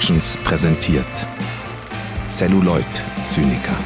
Productions 0.00 0.38
präsentiert 0.44 1.04
Celluloid 2.30 2.86
Zyniker. 3.22 3.76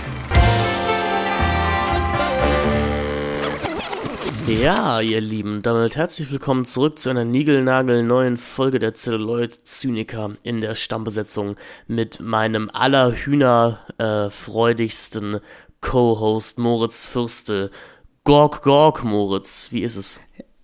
Ja, 4.46 5.00
ihr 5.00 5.20
Lieben, 5.20 5.62
damit 5.62 5.96
herzlich 5.96 6.30
willkommen 6.30 6.66
zurück 6.66 7.00
zu 7.00 7.10
einer 7.10 7.24
niegelnagelneuen 7.24 8.36
Folge 8.36 8.78
der 8.78 8.94
Celluloid 8.94 9.66
Zyniker 9.66 10.36
in 10.44 10.60
der 10.60 10.76
Stammbesetzung 10.76 11.56
mit 11.88 12.20
meinem 12.20 12.70
allerhühnerfreudigsten 12.72 15.34
äh, 15.34 15.40
Co-Host 15.80 16.60
Moritz 16.60 17.06
Fürste. 17.06 17.72
Gorg, 18.22 18.62
Gorg, 18.62 19.02
Moritz, 19.02 19.72
wie 19.72 19.82
ist 19.82 19.96
es? 19.96 20.20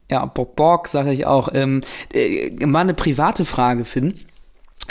Ja, 0.09 0.27
Bock, 0.27 0.55
Bock, 0.55 0.87
sage 0.87 1.13
ich 1.13 1.27
auch. 1.27 1.49
Ähm, 1.53 1.83
äh, 2.13 2.55
mal 2.67 2.83
eine 2.83 2.95
private 2.95 3.45
Frage, 3.45 3.85
Finn. 3.85 4.15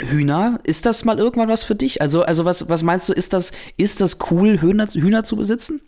Hühner, 0.02 0.58
ist 0.64 0.86
das 0.86 1.04
mal 1.04 1.18
irgendwann 1.18 1.48
was 1.48 1.62
für 1.62 1.74
dich? 1.74 2.00
Also, 2.00 2.22
also 2.22 2.44
was, 2.44 2.68
was 2.68 2.82
meinst 2.82 3.08
du, 3.08 3.12
ist 3.12 3.32
das, 3.32 3.52
ist 3.76 4.00
das 4.00 4.18
cool, 4.30 4.60
Hühner, 4.60 4.88
Hühner 4.88 5.24
zu 5.24 5.36
besitzen? 5.36 5.80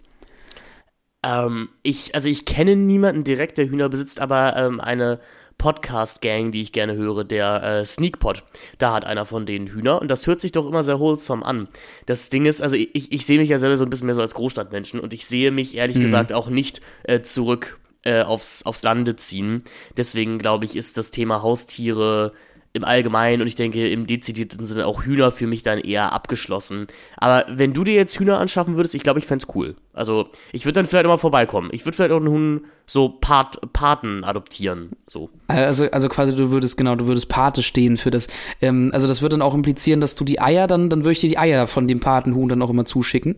Ähm, 1.24 1.68
ich, 1.82 2.14
also 2.14 2.28
ich 2.28 2.44
kenne 2.44 2.76
niemanden 2.76 3.24
direkt, 3.24 3.58
der 3.58 3.68
Hühner 3.68 3.88
besitzt, 3.88 4.20
aber 4.20 4.56
ähm, 4.56 4.80
eine 4.80 5.20
Podcast-Gang, 5.58 6.50
die 6.50 6.62
ich 6.62 6.72
gerne 6.72 6.94
höre, 6.94 7.22
der 7.22 7.62
äh, 7.62 7.84
Sneakpot. 7.84 8.42
Da 8.78 8.92
hat 8.92 9.04
einer 9.04 9.24
von 9.24 9.46
denen 9.46 9.68
Hühner 9.68 10.00
und 10.00 10.08
das 10.08 10.26
hört 10.26 10.40
sich 10.40 10.50
doch 10.50 10.66
immer 10.66 10.82
sehr 10.82 10.98
wholesome 10.98 11.44
an. 11.44 11.68
Das 12.06 12.30
Ding 12.30 12.46
ist, 12.46 12.60
also 12.60 12.74
ich, 12.74 13.12
ich 13.12 13.24
sehe 13.24 13.38
mich 13.38 13.48
ja 13.48 13.58
selber 13.58 13.76
so 13.76 13.84
ein 13.84 13.90
bisschen 13.90 14.06
mehr 14.06 14.16
so 14.16 14.20
als 14.20 14.34
Großstadtmenschen 14.34 14.98
und 14.98 15.14
ich 15.14 15.24
sehe 15.24 15.52
mich 15.52 15.76
ehrlich 15.76 15.96
mhm. 15.96 16.02
gesagt 16.02 16.32
auch 16.32 16.48
nicht 16.48 16.80
äh, 17.04 17.22
zurück 17.22 17.78
äh, 18.04 18.22
aufs, 18.22 18.64
aufs 18.64 18.82
Lande 18.82 19.14
ziehen. 19.14 19.62
Deswegen 19.96 20.38
glaube 20.38 20.64
ich, 20.64 20.74
ist 20.74 20.98
das 20.98 21.12
Thema 21.12 21.42
Haustiere 21.42 22.32
im 22.74 22.84
Allgemeinen 22.84 23.42
und 23.42 23.48
ich 23.48 23.54
denke 23.54 23.88
im 23.88 24.06
dezidierten 24.06 24.64
Sinne 24.64 24.86
auch 24.86 25.04
Hühner 25.04 25.30
für 25.30 25.46
mich 25.46 25.62
dann 25.62 25.78
eher 25.78 26.12
abgeschlossen. 26.12 26.86
Aber 27.18 27.44
wenn 27.48 27.74
du 27.74 27.84
dir 27.84 27.94
jetzt 27.94 28.18
Hühner 28.18 28.38
anschaffen 28.38 28.76
würdest, 28.76 28.94
ich 28.94 29.02
glaube, 29.02 29.18
ich 29.18 29.26
fände 29.26 29.44
es 29.46 29.54
cool. 29.54 29.76
Also 29.92 30.28
ich 30.52 30.64
würde 30.64 30.74
dann 30.74 30.86
vielleicht 30.86 31.04
immer 31.04 31.18
vorbeikommen. 31.18 31.68
Ich 31.72 31.84
würde 31.84 31.96
vielleicht 31.96 32.12
auch 32.12 32.16
einen 32.16 32.28
Huhn 32.28 32.64
so 32.86 33.10
Pat 33.10 33.60
Paten 33.74 34.24
adoptieren. 34.24 34.90
So. 35.06 35.28
Also, 35.48 35.90
also 35.90 36.08
quasi 36.08 36.34
du 36.34 36.50
würdest, 36.50 36.78
genau, 36.78 36.94
du 36.94 37.06
würdest 37.06 37.28
Pate 37.28 37.62
stehen 37.62 37.98
für 37.98 38.10
das. 38.10 38.28
Ähm, 38.62 38.90
also 38.94 39.06
das 39.06 39.20
würde 39.20 39.34
dann 39.34 39.42
auch 39.42 39.54
implizieren, 39.54 40.00
dass 40.00 40.14
du 40.14 40.24
die 40.24 40.40
Eier 40.40 40.66
dann, 40.66 40.88
dann 40.88 41.00
würde 41.00 41.12
ich 41.12 41.20
dir 41.20 41.28
die 41.28 41.38
Eier 41.38 41.66
von 41.66 41.86
dem 41.86 42.00
Patenhuhn 42.00 42.48
dann 42.48 42.62
auch 42.62 42.70
immer 42.70 42.86
zuschicken. 42.86 43.36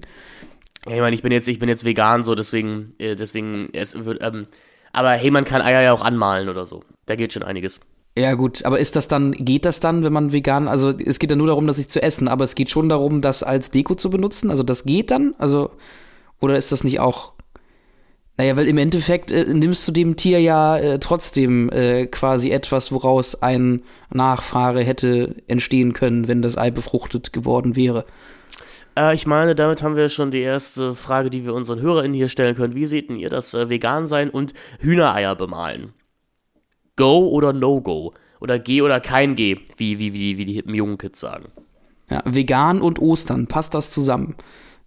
Ja, 0.86 0.94
ich 0.94 1.00
meine, 1.00 1.16
ich 1.16 1.22
bin 1.22 1.32
jetzt, 1.32 1.48
ich 1.48 1.58
bin 1.58 1.68
jetzt 1.68 1.84
vegan, 1.84 2.22
so 2.22 2.36
deswegen, 2.36 2.94
äh, 2.98 3.16
deswegen, 3.16 3.68
es 3.72 4.04
wird, 4.04 4.22
ähm, 4.22 4.46
aber 4.92 5.10
hey, 5.12 5.32
man 5.32 5.44
kann 5.44 5.60
Eier 5.60 5.82
ja 5.82 5.92
auch 5.92 6.02
anmalen 6.02 6.48
oder 6.48 6.66
so. 6.66 6.84
Da 7.06 7.16
geht 7.16 7.32
schon 7.32 7.42
einiges. 7.42 7.80
Ja, 8.16 8.34
gut, 8.34 8.64
aber 8.64 8.78
ist 8.78 8.94
das 8.94 9.08
dann, 9.08 9.32
geht 9.32 9.64
das 9.64 9.80
dann, 9.80 10.04
wenn 10.04 10.12
man 10.12 10.32
vegan, 10.32 10.68
also 10.68 10.90
es 10.90 11.18
geht 11.18 11.30
ja 11.30 11.36
nur 11.36 11.48
darum, 11.48 11.66
dass 11.66 11.78
ich 11.78 11.88
zu 11.88 12.00
essen, 12.00 12.28
aber 12.28 12.44
es 12.44 12.54
geht 12.54 12.70
schon 12.70 12.88
darum, 12.88 13.20
das 13.20 13.42
als 13.42 13.72
Deko 13.72 13.96
zu 13.96 14.08
benutzen? 14.08 14.50
Also 14.50 14.62
das 14.62 14.84
geht 14.84 15.10
dann? 15.10 15.34
Also, 15.38 15.70
oder 16.38 16.56
ist 16.56 16.70
das 16.70 16.84
nicht 16.84 17.00
auch. 17.00 17.32
Naja, 18.36 18.56
weil 18.56 18.68
im 18.68 18.78
Endeffekt 18.78 19.32
äh, 19.32 19.44
nimmst 19.52 19.86
du 19.86 19.92
dem 19.92 20.16
Tier 20.16 20.40
ja 20.40 20.76
äh, 20.76 20.98
trotzdem 21.00 21.70
äh, 21.70 22.06
quasi 22.06 22.50
etwas, 22.50 22.92
woraus 22.92 23.42
ein 23.42 23.82
Nachfahre 24.10 24.82
hätte 24.82 25.36
entstehen 25.46 25.92
können, 25.92 26.26
wenn 26.28 26.42
das 26.42 26.58
Ei 26.58 26.70
befruchtet 26.70 27.32
geworden 27.32 27.74
wäre. 27.74 28.04
Äh, 28.96 29.14
ich 29.14 29.26
meine, 29.26 29.54
damit 29.54 29.82
haben 29.82 29.96
wir 29.96 30.08
schon 30.08 30.30
die 30.30 30.40
erste 30.40 30.94
Frage, 30.94 31.30
die 31.30 31.44
wir 31.44 31.54
unseren 31.54 31.80
HörerInnen 31.80 32.14
hier 32.14 32.28
stellen 32.28 32.56
können. 32.56 32.74
Wie 32.74 32.86
seht 32.86 33.10
ihr 33.10 33.30
das 33.30 33.54
äh, 33.54 33.68
Vegan 33.68 34.08
sein 34.08 34.30
und 34.30 34.52
Hühnereier 34.80 35.36
bemalen? 35.36 35.92
Go 36.96 37.28
oder 37.28 37.52
No-Go? 37.52 38.14
Oder 38.40 38.58
G 38.58 38.82
oder 38.82 39.00
kein 39.00 39.34
G, 39.34 39.58
wie, 39.76 39.98
wie, 39.98 40.12
wie, 40.12 40.38
wie 40.38 40.44
die 40.44 40.52
hippen 40.52 40.74
jungen 40.74 40.98
Kids 40.98 41.20
sagen. 41.20 41.46
Ja, 42.10 42.22
vegan 42.26 42.80
und 42.82 43.00
Ostern, 43.00 43.46
passt 43.46 43.74
das 43.74 43.90
zusammen? 43.90 44.34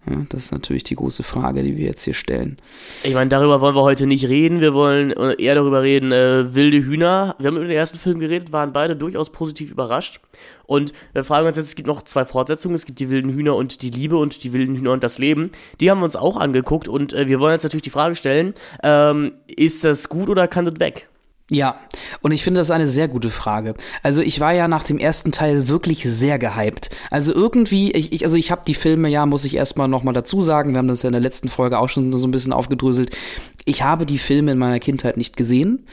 Ja, 0.09 0.25
das 0.29 0.45
ist 0.45 0.51
natürlich 0.51 0.83
die 0.83 0.95
große 0.95 1.23
Frage, 1.23 1.63
die 1.63 1.75
wir 1.75 1.85
jetzt 1.85 2.03
hier 2.03 2.13
stellen. 2.13 2.57
Ich 3.03 3.13
meine, 3.13 3.29
darüber 3.29 3.59
wollen 3.59 3.75
wir 3.75 3.81
heute 3.81 4.07
nicht 4.07 4.29
reden. 4.29 4.61
Wir 4.61 4.73
wollen 4.73 5.11
äh, 5.11 5.33
eher 5.41 5.55
darüber 5.55 5.81
reden, 5.81 6.13
äh, 6.13 6.55
wilde 6.55 6.77
Hühner. 6.77 7.35
Wir 7.39 7.47
haben 7.47 7.57
über 7.57 7.65
den 7.65 7.75
ersten 7.75 7.97
Film 7.97 8.19
geredet, 8.19 8.53
waren 8.53 8.71
beide 8.71 8.95
durchaus 8.95 9.31
positiv 9.31 9.69
überrascht. 9.69 10.21
Und 10.65 10.93
wir 11.11 11.25
fragen 11.25 11.47
uns 11.47 11.57
jetzt, 11.57 11.67
es 11.67 11.75
gibt 11.75 11.87
noch 11.87 12.03
zwei 12.03 12.23
Fortsetzungen. 12.23 12.75
Es 12.75 12.85
gibt 12.85 12.99
die 12.99 13.09
wilden 13.09 13.31
Hühner 13.31 13.55
und 13.57 13.81
die 13.81 13.89
Liebe 13.89 14.15
und 14.15 14.45
die 14.45 14.53
wilden 14.53 14.75
Hühner 14.75 14.93
und 14.93 15.03
das 15.03 15.17
Leben. 15.17 15.51
Die 15.81 15.91
haben 15.91 15.99
wir 15.99 16.05
uns 16.05 16.15
auch 16.15 16.37
angeguckt 16.37 16.87
und 16.87 17.11
äh, 17.11 17.27
wir 17.27 17.41
wollen 17.41 17.53
jetzt 17.53 17.63
natürlich 17.63 17.83
die 17.83 17.89
Frage 17.89 18.15
stellen, 18.15 18.53
ähm, 18.83 19.33
ist 19.47 19.83
das 19.83 20.07
gut 20.07 20.29
oder 20.29 20.47
kann 20.47 20.63
das 20.63 20.79
weg? 20.79 21.09
Ja, 21.49 21.79
und 22.21 22.33
ich 22.33 22.43
finde 22.43 22.59
das 22.59 22.71
eine 22.71 22.89
sehr 22.89 23.07
gute 23.07 23.29
Frage. 23.29 23.75
Also 24.03 24.21
ich 24.21 24.41
war 24.41 24.51
ja 24.53 24.67
nach 24.67 24.83
dem 24.83 24.97
ersten 24.97 25.31
Teil 25.31 25.69
wirklich 25.69 26.03
sehr 26.03 26.37
gehypt. 26.39 26.89
Also 27.09 27.33
irgendwie, 27.33 27.91
ich, 27.91 28.11
ich 28.11 28.25
also 28.25 28.35
ich 28.35 28.51
habe 28.51 28.63
die 28.67 28.73
Filme 28.73 29.07
ja, 29.07 29.25
muss 29.25 29.45
ich 29.45 29.55
erstmal 29.55 29.87
nochmal 29.87 30.13
dazu 30.13 30.41
sagen, 30.41 30.71
wir 30.71 30.79
haben 30.79 30.89
das 30.89 31.03
ja 31.03 31.07
in 31.07 31.13
der 31.13 31.21
letzten 31.21 31.47
Folge 31.47 31.79
auch 31.79 31.87
schon 31.87 32.11
so 32.17 32.27
ein 32.27 32.31
bisschen 32.31 32.51
aufgedröselt. 32.51 33.15
Ich 33.63 33.81
habe 33.81 34.05
die 34.05 34.17
Filme 34.17 34.51
in 34.51 34.57
meiner 34.57 34.79
Kindheit 34.79 35.15
nicht 35.15 35.37
gesehen. 35.37 35.85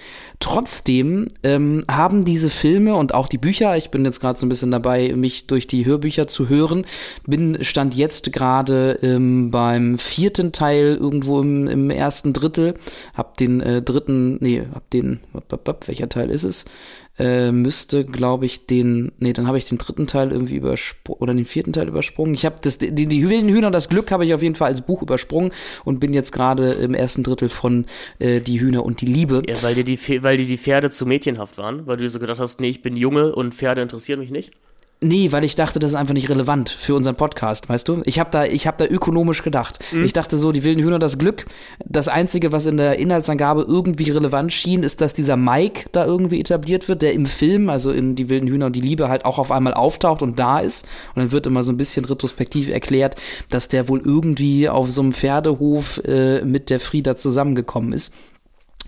Trotzdem 0.44 1.28
ähm, 1.42 1.84
haben 1.90 2.26
diese 2.26 2.50
Filme 2.50 2.96
und 2.96 3.14
auch 3.14 3.28
die 3.28 3.38
Bücher, 3.38 3.78
ich 3.78 3.88
bin 3.88 4.04
jetzt 4.04 4.20
gerade 4.20 4.38
so 4.38 4.44
ein 4.44 4.50
bisschen 4.50 4.70
dabei, 4.70 5.14
mich 5.16 5.46
durch 5.46 5.66
die 5.66 5.86
Hörbücher 5.86 6.26
zu 6.26 6.50
hören, 6.50 6.84
bin 7.26 7.64
stand 7.64 7.94
jetzt 7.94 8.30
gerade 8.30 8.98
ähm, 9.00 9.50
beim 9.50 9.96
vierten 9.98 10.52
Teil 10.52 10.98
irgendwo 11.00 11.40
im, 11.40 11.66
im 11.66 11.88
ersten 11.88 12.34
Drittel, 12.34 12.74
hab 13.14 13.38
den 13.38 13.62
äh, 13.62 13.80
dritten, 13.80 14.36
nee, 14.42 14.64
hab 14.74 14.90
den, 14.90 15.20
welcher 15.86 16.10
Teil 16.10 16.28
ist 16.28 16.44
es? 16.44 16.66
Äh, 17.18 17.52
müsste, 17.52 18.04
glaube 18.04 18.46
ich, 18.46 18.66
den, 18.66 19.12
nee, 19.18 19.32
dann 19.32 19.46
habe 19.46 19.58
ich 19.58 19.66
den 19.66 19.78
dritten 19.78 20.06
Teil 20.06 20.32
irgendwie 20.32 20.56
übersprungen 20.56 21.20
oder 21.20 21.34
den 21.34 21.44
vierten 21.44 21.72
Teil 21.72 21.88
übersprungen. 21.88 22.34
Ich 22.34 22.44
habe 22.44 22.56
das, 22.60 22.78
die, 22.78 22.92
die 22.92 23.28
wilden 23.28 23.48
Hühner 23.48 23.68
und 23.68 23.72
das 23.72 23.88
Glück 23.88 24.10
habe 24.10 24.24
ich 24.24 24.34
auf 24.34 24.42
jeden 24.42 24.54
Fall 24.56 24.68
als 24.68 24.80
Buch 24.80 25.02
übersprungen 25.02 25.52
und 25.84 26.00
bin 26.00 26.12
jetzt 26.12 26.32
gerade 26.32 26.72
im 26.72 26.94
ersten 26.94 27.22
Drittel 27.22 27.48
von 27.48 27.86
äh, 28.18 28.40
Die 28.40 28.60
Hühner 28.60 28.84
und 28.84 29.00
die 29.00 29.06
Liebe. 29.06 29.42
Ja, 29.48 29.62
weil 29.62 29.74
dir 29.74 29.84
die, 29.84 30.22
weil 30.22 30.38
dir 30.38 30.46
die 30.46 30.58
Pferde 30.58 30.90
zu 30.90 31.06
mädchenhaft 31.06 31.56
waren, 31.56 31.86
weil 31.86 31.96
du 31.96 32.04
dir 32.04 32.10
so 32.10 32.18
gedacht 32.18 32.40
hast, 32.40 32.60
nee, 32.60 32.68
ich 32.70 32.82
bin 32.82 32.96
Junge 32.96 33.34
und 33.34 33.54
Pferde 33.54 33.82
interessieren 33.82 34.18
mich 34.18 34.30
nicht. 34.30 34.52
Nee, 35.00 35.32
weil 35.32 35.44
ich 35.44 35.54
dachte, 35.54 35.78
das 35.78 35.90
ist 35.90 35.96
einfach 35.96 36.14
nicht 36.14 36.30
relevant 36.30 36.70
für 36.70 36.94
unseren 36.94 37.16
Podcast, 37.16 37.68
weißt 37.68 37.88
du? 37.88 38.00
Ich 38.04 38.18
habe 38.18 38.30
da, 38.30 38.46
ich 38.46 38.66
habe 38.66 38.78
da 38.78 38.90
ökonomisch 38.90 39.42
gedacht. 39.42 39.78
Mhm. 39.92 40.04
Ich 40.04 40.14
dachte 40.14 40.38
so, 40.38 40.50
die 40.50 40.64
wilden 40.64 40.82
Hühner 40.82 40.98
das 40.98 41.18
Glück. 41.18 41.44
Das 41.84 42.08
einzige, 42.08 42.52
was 42.52 42.64
in 42.64 42.78
der 42.78 42.98
Inhaltsangabe 42.98 43.66
irgendwie 43.68 44.10
relevant 44.10 44.52
schien, 44.52 44.82
ist, 44.82 45.02
dass 45.02 45.12
dieser 45.12 45.36
Mike 45.36 45.90
da 45.92 46.06
irgendwie 46.06 46.40
etabliert 46.40 46.88
wird, 46.88 47.02
der 47.02 47.12
im 47.12 47.26
Film, 47.26 47.68
also 47.68 47.90
in 47.90 48.14
die 48.14 48.30
wilden 48.30 48.48
Hühner 48.48 48.66
und 48.66 48.76
die 48.76 48.80
Liebe 48.80 49.08
halt 49.10 49.26
auch 49.26 49.38
auf 49.38 49.50
einmal 49.50 49.74
auftaucht 49.74 50.22
und 50.22 50.38
da 50.38 50.60
ist. 50.60 50.86
Und 51.14 51.22
dann 51.22 51.32
wird 51.32 51.46
immer 51.46 51.62
so 51.62 51.72
ein 51.72 51.76
bisschen 51.76 52.06
retrospektiv 52.06 52.70
erklärt, 52.70 53.16
dass 53.50 53.68
der 53.68 53.88
wohl 53.88 54.00
irgendwie 54.00 54.70
auf 54.70 54.90
so 54.90 55.02
einem 55.02 55.12
Pferdehof 55.12 56.00
äh, 56.06 56.42
mit 56.44 56.70
der 56.70 56.80
Frieda 56.80 57.14
zusammengekommen 57.14 57.92
ist. 57.92 58.14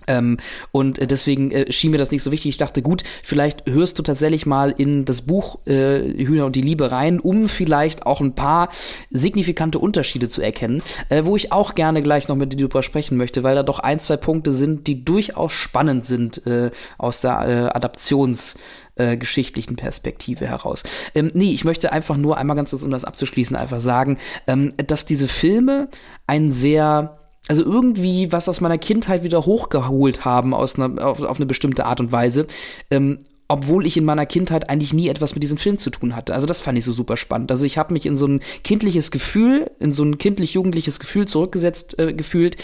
Ähm, 0.06 0.38
und 0.72 1.10
deswegen 1.10 1.50
äh, 1.50 1.72
schien 1.72 1.90
mir 1.90 1.98
das 1.98 2.10
nicht 2.10 2.22
so 2.22 2.32
wichtig. 2.32 2.50
Ich 2.50 2.56
dachte, 2.56 2.82
gut, 2.82 3.02
vielleicht 3.22 3.68
hörst 3.68 3.98
du 3.98 4.02
tatsächlich 4.02 4.46
mal 4.46 4.74
in 4.76 5.04
das 5.04 5.22
Buch 5.22 5.58
äh, 5.66 6.00
Hühner 6.00 6.46
und 6.46 6.56
die 6.56 6.62
Liebe 6.62 6.90
rein, 6.90 7.20
um 7.20 7.48
vielleicht 7.48 8.06
auch 8.06 8.20
ein 8.20 8.34
paar 8.34 8.70
signifikante 9.10 9.78
Unterschiede 9.78 10.28
zu 10.28 10.42
erkennen, 10.42 10.82
äh, 11.08 11.24
wo 11.24 11.36
ich 11.36 11.52
auch 11.52 11.74
gerne 11.74 12.02
gleich 12.02 12.28
noch 12.28 12.36
mit 12.36 12.52
dir 12.52 12.56
drüber 12.56 12.82
sprechen 12.82 13.16
möchte, 13.16 13.42
weil 13.42 13.54
da 13.54 13.62
doch 13.62 13.78
ein, 13.78 14.00
zwei 14.00 14.16
Punkte 14.16 14.52
sind, 14.52 14.86
die 14.86 15.04
durchaus 15.04 15.52
spannend 15.52 16.04
sind 16.04 16.46
äh, 16.46 16.70
aus 16.98 17.20
der 17.20 17.72
äh, 17.72 17.76
Adaptions- 17.76 18.56
äh, 18.96 19.16
geschichtlichen 19.16 19.76
Perspektive 19.76 20.46
heraus. 20.46 20.82
Ähm, 21.14 21.30
nee, 21.34 21.52
ich 21.52 21.64
möchte 21.64 21.92
einfach 21.92 22.16
nur 22.16 22.38
einmal 22.38 22.56
ganz 22.56 22.70
kurz, 22.70 22.82
um 22.82 22.90
das 22.90 23.04
abzuschließen, 23.04 23.54
einfach 23.54 23.80
sagen, 23.80 24.18
ähm, 24.46 24.72
dass 24.86 25.04
diese 25.04 25.28
Filme 25.28 25.88
ein 26.26 26.50
sehr 26.50 27.18
also 27.48 27.64
irgendwie 27.64 28.32
was 28.32 28.48
aus 28.48 28.60
meiner 28.60 28.78
Kindheit 28.78 29.22
wieder 29.22 29.46
hochgeholt 29.46 30.24
haben 30.24 30.54
aus 30.54 30.78
einer, 30.78 31.04
auf, 31.04 31.20
auf 31.20 31.36
eine 31.36 31.46
bestimmte 31.46 31.86
Art 31.86 32.00
und 32.00 32.12
Weise. 32.12 32.46
Ähm, 32.90 33.18
obwohl 33.48 33.86
ich 33.86 33.96
in 33.96 34.04
meiner 34.04 34.26
Kindheit 34.26 34.68
eigentlich 34.70 34.92
nie 34.92 35.08
etwas 35.08 35.34
mit 35.34 35.42
diesem 35.42 35.58
Film 35.58 35.78
zu 35.78 35.90
tun 35.90 36.16
hatte. 36.16 36.34
Also 36.34 36.46
das 36.46 36.60
fand 36.60 36.76
ich 36.78 36.84
so 36.84 36.92
super 36.92 37.16
spannend. 37.16 37.50
Also 37.50 37.64
ich 37.64 37.78
habe 37.78 37.92
mich 37.92 38.04
in 38.06 38.16
so 38.16 38.26
ein 38.26 38.40
kindliches 38.64 39.10
Gefühl, 39.10 39.70
in 39.78 39.92
so 39.92 40.02
ein 40.02 40.18
kindlich-jugendliches 40.18 40.98
Gefühl 40.98 41.26
zurückgesetzt 41.26 41.98
äh, 41.98 42.12
gefühlt, 42.12 42.56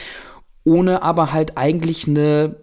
ohne 0.64 1.02
aber 1.02 1.32
halt 1.32 1.56
eigentlich 1.56 2.08
eine, 2.08 2.56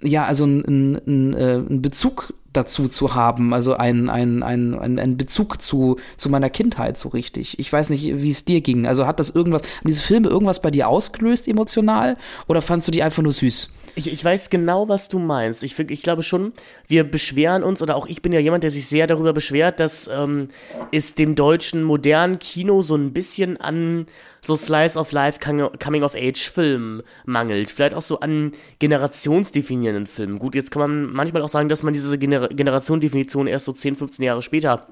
ja, 0.00 0.24
also 0.24 0.44
ein, 0.44 0.64
ein, 0.64 0.94
ein, 1.06 1.34
äh, 1.34 1.56
ein 1.56 1.82
Bezug 1.82 2.34
dazu 2.56 2.88
zu 2.88 3.14
haben, 3.14 3.52
also 3.52 3.74
ein, 3.74 4.08
ein, 4.08 4.42
ein, 4.42 4.78
ein, 4.78 4.98
ein 4.98 5.16
Bezug 5.16 5.60
zu, 5.60 5.96
zu 6.16 6.28
meiner 6.28 6.50
Kindheit 6.50 6.96
so 6.96 7.08
richtig. 7.10 7.58
Ich 7.58 7.72
weiß 7.72 7.90
nicht, 7.90 8.22
wie 8.22 8.30
es 8.30 8.44
dir 8.44 8.60
ging. 8.60 8.86
Also 8.86 9.06
hat 9.06 9.20
das 9.20 9.30
irgendwas, 9.30 9.62
haben 9.62 9.88
diese 9.88 10.02
Filme 10.02 10.28
irgendwas 10.28 10.62
bei 10.62 10.70
dir 10.70 10.88
ausgelöst 10.88 11.48
emotional 11.48 12.16
oder 12.46 12.62
fandst 12.62 12.88
du 12.88 12.92
die 12.92 13.02
einfach 13.02 13.22
nur 13.22 13.32
süß? 13.32 13.70
Ich, 13.96 14.12
ich 14.12 14.24
weiß 14.24 14.50
genau, 14.50 14.88
was 14.88 15.08
du 15.08 15.18
meinst. 15.18 15.62
Ich, 15.62 15.78
ich 15.78 16.02
glaube 16.02 16.22
schon, 16.22 16.52
wir 16.88 17.04
beschweren 17.04 17.62
uns, 17.62 17.80
oder 17.80 17.96
auch 17.96 18.06
ich 18.06 18.22
bin 18.22 18.32
ja 18.32 18.40
jemand, 18.40 18.64
der 18.64 18.70
sich 18.70 18.86
sehr 18.88 19.06
darüber 19.06 19.32
beschwert, 19.32 19.78
dass 19.78 20.08
ähm, 20.08 20.48
es 20.90 21.14
dem 21.14 21.34
deutschen 21.34 21.82
modernen 21.84 22.38
Kino 22.38 22.82
so 22.82 22.96
ein 22.96 23.12
bisschen 23.12 23.56
an 23.60 24.06
so 24.40 24.56
Slice 24.56 24.98
of 24.98 25.12
Life 25.12 25.38
Coming-of-Age-Filmen 25.40 27.02
mangelt. 27.24 27.70
Vielleicht 27.70 27.94
auch 27.94 28.02
so 28.02 28.20
an 28.20 28.52
generationsdefinierenden 28.78 30.06
Filmen. 30.06 30.38
Gut, 30.38 30.54
jetzt 30.54 30.70
kann 30.70 30.80
man 30.80 31.12
manchmal 31.12 31.42
auch 31.42 31.48
sagen, 31.48 31.68
dass 31.68 31.82
man 31.82 31.92
diese 31.92 32.18
Gener 32.18 32.48
Generationdefinition 32.48 33.46
erst 33.46 33.64
so 33.64 33.72
10, 33.72 33.96
15 33.96 34.24
Jahre 34.24 34.42
später 34.42 34.86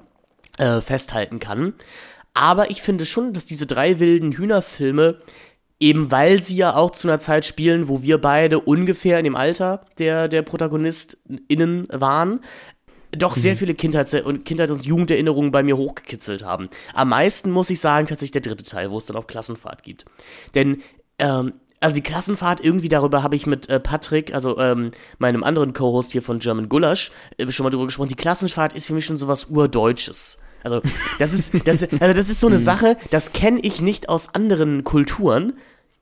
äh, 0.57 0.81
festhalten 0.81 1.39
kann. 1.39 1.73
Aber 2.33 2.71
ich 2.71 2.81
finde 2.81 3.05
schon, 3.05 3.33
dass 3.33 3.45
diese 3.45 3.67
drei 3.67 3.99
wilden 3.99 4.31
Hühnerfilme, 4.31 5.19
eben 5.83 6.11
weil 6.11 6.41
sie 6.41 6.55
ja 6.55 6.75
auch 6.75 6.91
zu 6.91 7.09
einer 7.09 7.19
Zeit 7.19 7.43
spielen, 7.43 7.89
wo 7.89 8.01
wir 8.01 8.17
beide 8.17 8.59
ungefähr 8.59 9.17
in 9.19 9.25
dem 9.25 9.35
Alter 9.35 9.81
der, 9.99 10.29
der 10.29 10.41
ProtagonistInnen 10.41 11.87
waren, 11.91 12.39
doch 13.11 13.35
sehr 13.35 13.53
mhm. 13.53 13.57
viele 13.57 13.73
Kindheits- 13.73 14.13
und 14.13 14.45
Kindheit- 14.45 14.71
und 14.71 14.85
Jugenderinnerungen 14.85 15.51
bei 15.51 15.61
mir 15.61 15.75
hochgekitzelt 15.75 16.43
haben. 16.43 16.69
Am 16.93 17.09
meisten 17.09 17.51
muss 17.51 17.69
ich 17.69 17.81
sagen, 17.81 18.07
tatsächlich 18.07 18.31
der 18.31 18.41
dritte 18.41 18.63
Teil, 18.63 18.91
wo 18.91 18.97
es 18.97 19.05
dann 19.05 19.17
auch 19.17 19.27
Klassenfahrt 19.27 19.83
gibt. 19.83 20.05
Denn 20.55 20.81
ähm, 21.19 21.53
also 21.81 21.97
die 21.97 22.01
Klassenfahrt, 22.01 22.63
irgendwie 22.63 22.87
darüber 22.87 23.21
habe 23.21 23.35
ich 23.35 23.45
mit 23.45 23.67
äh, 23.67 23.77
Patrick, 23.77 24.33
also 24.33 24.57
ähm, 24.57 24.91
meinem 25.19 25.43
anderen 25.43 25.73
Co-Host 25.73 26.13
hier 26.13 26.21
von 26.21 26.39
German 26.39 26.69
Gulasch, 26.69 27.11
äh, 27.37 27.51
schon 27.51 27.65
mal 27.65 27.71
drüber 27.71 27.85
gesprochen. 27.85 28.07
Die 28.07 28.15
Klassenfahrt 28.15 28.71
ist 28.71 28.87
für 28.87 28.93
mich 28.93 29.05
schon 29.05 29.17
sowas 29.17 29.47
Urdeutsches. 29.49 30.39
Also 30.63 30.81
das 31.19 31.33
ist, 31.33 31.53
das, 31.65 31.83
also 31.83 32.13
das 32.13 32.29
ist 32.29 32.39
so 32.39 32.47
eine 32.47 32.55
mhm. 32.55 32.61
Sache, 32.61 32.97
das 33.11 33.33
kenne 33.33 33.59
ich 33.61 33.81
nicht 33.81 34.07
aus 34.07 34.33
anderen 34.33 34.85
Kulturen. 34.85 35.53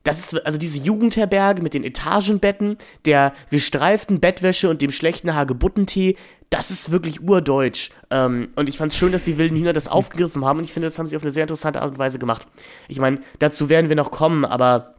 Das 0.02 0.18
ist 0.18 0.46
also 0.46 0.58
diese 0.58 0.80
Jugendherberge 0.80 1.62
mit 1.62 1.74
den 1.74 1.84
Etagenbetten, 1.84 2.76
der 3.04 3.32
gestreiften 3.50 4.20
Bettwäsche 4.20 4.68
und 4.68 4.82
dem 4.82 4.90
schlechten 4.90 5.34
Hagebuttentee, 5.34 6.16
das 6.50 6.70
ist 6.70 6.90
wirklich 6.90 7.22
urdeutsch. 7.22 7.90
Ähm, 8.10 8.50
und 8.56 8.68
ich 8.68 8.76
fand 8.76 8.92
es 8.92 8.98
schön, 8.98 9.12
dass 9.12 9.24
die 9.24 9.38
wilden 9.38 9.56
Hühner 9.56 9.72
das 9.72 9.88
aufgegriffen 9.88 10.44
haben 10.44 10.58
und 10.58 10.64
ich 10.64 10.72
finde, 10.72 10.88
das 10.88 10.98
haben 10.98 11.06
sie 11.06 11.16
auf 11.16 11.22
eine 11.22 11.30
sehr 11.30 11.44
interessante 11.44 11.80
Art 11.80 11.92
und 11.92 11.98
Weise 11.98 12.18
gemacht. 12.18 12.46
Ich 12.88 12.98
meine, 12.98 13.20
dazu 13.38 13.68
werden 13.68 13.88
wir 13.88 13.96
noch 13.96 14.10
kommen, 14.10 14.44
aber 14.44 14.94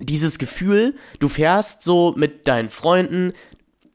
dieses 0.00 0.38
Gefühl, 0.38 0.94
du 1.20 1.28
fährst 1.28 1.84
so 1.84 2.14
mit 2.16 2.48
deinen 2.48 2.70
Freunden, 2.70 3.32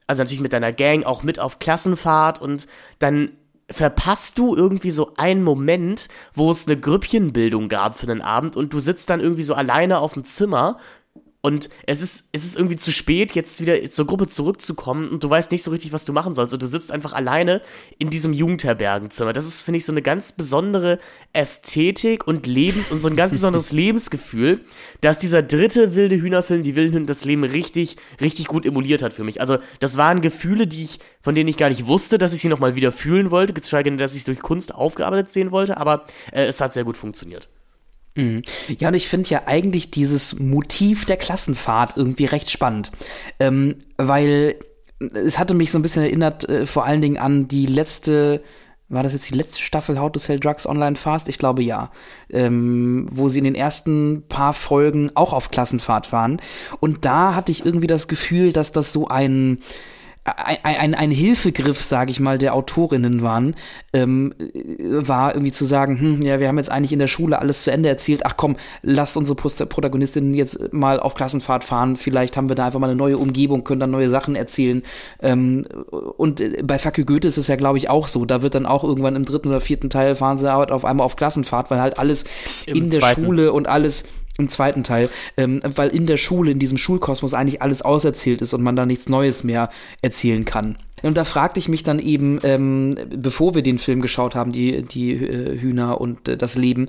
also 0.07 0.23
natürlich 0.23 0.41
mit 0.41 0.53
deiner 0.53 0.73
Gang 0.73 1.05
auch 1.05 1.23
mit 1.23 1.39
auf 1.39 1.59
Klassenfahrt 1.59 2.41
und 2.41 2.67
dann 2.99 3.31
verpasst 3.73 4.37
du 4.37 4.55
irgendwie 4.55 4.91
so 4.91 5.13
einen 5.17 5.43
Moment, 5.43 6.07
wo 6.33 6.51
es 6.51 6.67
eine 6.67 6.79
Grüppchenbildung 6.79 7.69
gab 7.69 7.97
für 7.97 8.05
den 8.05 8.21
Abend 8.21 8.55
und 8.55 8.71
du 8.73 8.79
sitzt 8.79 9.09
dann 9.09 9.19
irgendwie 9.19 9.43
so 9.43 9.55
alleine 9.55 9.99
auf 9.99 10.13
dem 10.13 10.23
Zimmer 10.23 10.77
und 11.45 11.69
es 11.85 12.01
ist, 12.01 12.29
es 12.31 12.45
ist 12.45 12.55
irgendwie 12.55 12.77
zu 12.77 12.89
spät, 12.93 13.33
jetzt 13.33 13.59
wieder 13.59 13.89
zur 13.89 14.07
Gruppe 14.07 14.27
zurückzukommen 14.27 15.09
und 15.09 15.25
du 15.25 15.29
weißt 15.29 15.51
nicht 15.51 15.61
so 15.61 15.71
richtig, 15.71 15.91
was 15.91 16.05
du 16.05 16.13
machen 16.13 16.33
sollst. 16.33 16.53
Und 16.53 16.63
du 16.63 16.67
sitzt 16.67 16.89
einfach 16.89 17.11
alleine 17.11 17.61
in 17.99 18.09
diesem 18.09 18.31
Jugendherbergenzimmer. 18.31 19.33
Das 19.33 19.45
ist, 19.45 19.61
finde 19.61 19.79
ich, 19.79 19.85
so 19.85 19.91
eine 19.91 20.01
ganz 20.01 20.31
besondere 20.31 20.99
Ästhetik 21.33 22.25
und 22.25 22.47
Lebens- 22.47 22.91
und 22.91 23.01
so 23.01 23.09
ein 23.09 23.17
ganz 23.17 23.31
besonderes 23.33 23.73
Lebensgefühl, 23.73 24.61
dass 25.01 25.17
dieser 25.17 25.43
dritte 25.43 25.95
wilde 25.95 26.15
Hühnerfilm, 26.15 26.63
die 26.63 26.77
wilden 26.77 26.93
Hühner, 26.93 27.07
das 27.07 27.25
Leben 27.25 27.43
richtig, 27.43 27.97
richtig 28.21 28.47
gut 28.47 28.65
emuliert 28.65 29.01
hat 29.01 29.11
für 29.11 29.25
mich. 29.25 29.41
Also, 29.41 29.57
das 29.81 29.97
waren 29.97 30.21
Gefühle, 30.21 30.65
die 30.65 30.83
ich, 30.83 30.99
von 31.19 31.35
denen 31.35 31.49
ich 31.49 31.57
gar 31.57 31.67
nicht 31.67 31.87
wusste, 31.87 32.17
dass 32.17 32.31
ich 32.31 32.41
sie 32.41 32.47
nochmal 32.47 32.75
wieder 32.75 32.93
fühlen 32.93 33.31
wollte, 33.31 33.51
geschweige 33.51 33.89
denn, 33.89 33.97
dass 33.97 34.13
ich 34.13 34.19
es 34.19 34.25
durch 34.25 34.39
Kunst 34.39 34.73
aufgearbeitet 34.73 35.27
sehen 35.27 35.51
wollte, 35.51 35.75
aber 35.75 36.05
äh, 36.31 36.45
es 36.45 36.61
hat 36.61 36.71
sehr 36.71 36.85
gut 36.85 36.95
funktioniert. 36.95 37.49
Mhm. 38.15 38.43
Ja, 38.79 38.89
und 38.89 38.93
ich 38.93 39.07
finde 39.07 39.29
ja 39.29 39.43
eigentlich 39.45 39.91
dieses 39.91 40.39
Motiv 40.39 41.05
der 41.05 41.17
Klassenfahrt 41.17 41.97
irgendwie 41.97 42.25
recht 42.25 42.51
spannend, 42.51 42.91
ähm, 43.39 43.75
weil 43.97 44.55
es 44.99 45.39
hatte 45.39 45.53
mich 45.53 45.71
so 45.71 45.79
ein 45.79 45.81
bisschen 45.81 46.03
erinnert, 46.03 46.47
äh, 46.47 46.65
vor 46.65 46.85
allen 46.85 47.01
Dingen 47.01 47.17
an 47.17 47.47
die 47.47 47.65
letzte, 47.65 48.43
war 48.89 49.03
das 49.03 49.13
jetzt 49.13 49.29
die 49.29 49.35
letzte 49.35 49.61
Staffel 49.61 49.99
How 49.99 50.11
to 50.11 50.19
Sell 50.19 50.39
Drugs 50.39 50.67
Online 50.67 50.95
Fast? 50.95 51.27
Ich 51.29 51.37
glaube 51.37 51.63
ja, 51.63 51.91
ähm, 52.29 53.07
wo 53.11 53.29
sie 53.29 53.39
in 53.39 53.45
den 53.45 53.55
ersten 53.55 54.23
paar 54.29 54.53
Folgen 54.53 55.11
auch 55.15 55.33
auf 55.33 55.51
Klassenfahrt 55.51 56.11
waren. 56.11 56.41
Und 56.79 57.05
da 57.05 57.35
hatte 57.35 57.51
ich 57.51 57.65
irgendwie 57.65 57.87
das 57.87 58.07
Gefühl, 58.07 58.53
dass 58.53 58.71
das 58.71 58.93
so 58.93 59.07
ein 59.07 59.59
ein, 60.25 60.57
ein, 60.63 60.95
ein 60.95 61.11
Hilfegriff, 61.11 61.83
sage 61.83 62.11
ich 62.11 62.21
mal, 62.21 62.37
der 62.37 62.53
Autorinnen 62.53 63.21
waren, 63.21 63.55
ähm, 63.91 64.33
war 64.89 65.33
irgendwie 65.33 65.51
zu 65.51 65.65
sagen, 65.65 65.99
hm, 65.99 66.21
ja, 66.21 66.39
wir 66.39 66.47
haben 66.47 66.57
jetzt 66.57 66.71
eigentlich 66.71 66.93
in 66.93 66.99
der 66.99 67.07
Schule 67.07 67.39
alles 67.39 67.63
zu 67.63 67.71
Ende 67.71 67.89
erzählt, 67.89 68.25
ach 68.25 68.37
komm, 68.37 68.55
lasst 68.81 69.17
unsere 69.17 69.35
Protagonistinnen 69.35 70.33
jetzt 70.33 70.71
mal 70.71 70.99
auf 70.99 71.15
Klassenfahrt 71.15 71.65
fahren, 71.65 71.97
vielleicht 71.97 72.37
haben 72.37 72.47
wir 72.47 72.55
da 72.55 72.67
einfach 72.67 72.79
mal 72.79 72.87
eine 72.87 72.95
neue 72.95 73.17
Umgebung, 73.17 73.65
können 73.65 73.81
dann 73.81 73.91
neue 73.91 74.09
Sachen 74.09 74.35
erzählen. 74.35 74.83
Ähm, 75.21 75.65
und 76.17 76.41
bei 76.65 76.79
Facke 76.79 77.03
Goethe 77.03 77.27
ist 77.27 77.37
es 77.37 77.47
ja, 77.47 77.57
glaube 77.57 77.77
ich, 77.77 77.89
auch 77.89 78.07
so, 78.07 78.23
da 78.23 78.41
wird 78.41 78.55
dann 78.55 78.65
auch 78.65 78.85
irgendwann 78.85 79.17
im 79.17 79.25
dritten 79.25 79.49
oder 79.49 79.59
vierten 79.61 79.89
Teil 79.89 80.15
fahren 80.15 80.37
sie 80.37 80.53
auf 80.53 80.85
einmal 80.85 81.05
auf 81.05 81.17
Klassenfahrt, 81.17 81.69
weil 81.69 81.81
halt 81.81 81.99
alles 81.99 82.23
Im 82.65 82.77
in 82.77 82.89
der 82.91 82.99
zweiten. 83.01 83.25
Schule 83.25 83.51
und 83.51 83.67
alles 83.67 84.05
im 84.37 84.49
zweiten 84.49 84.83
Teil, 84.83 85.09
ähm, 85.37 85.61
weil 85.63 85.89
in 85.89 86.05
der 86.05 86.17
Schule, 86.17 86.51
in 86.51 86.59
diesem 86.59 86.77
Schulkosmos 86.77 87.33
eigentlich 87.33 87.61
alles 87.61 87.81
auserzählt 87.81 88.41
ist 88.41 88.53
und 88.53 88.63
man 88.63 88.75
da 88.75 88.85
nichts 88.85 89.09
Neues 89.09 89.43
mehr 89.43 89.69
erzählen 90.01 90.45
kann. 90.45 90.77
Und 91.03 91.17
da 91.17 91.25
fragte 91.25 91.59
ich 91.59 91.69
mich 91.69 91.83
dann 91.83 91.99
eben, 91.99 92.39
ähm, 92.43 92.95
bevor 93.15 93.55
wir 93.55 93.61
den 93.61 93.77
Film 93.77 94.01
geschaut 94.01 94.35
haben, 94.35 94.51
die, 94.51 94.83
die 94.83 95.13
äh, 95.13 95.59
Hühner 95.59 95.99
und 95.99 96.27
äh, 96.27 96.37
das 96.37 96.55
Leben, 96.55 96.87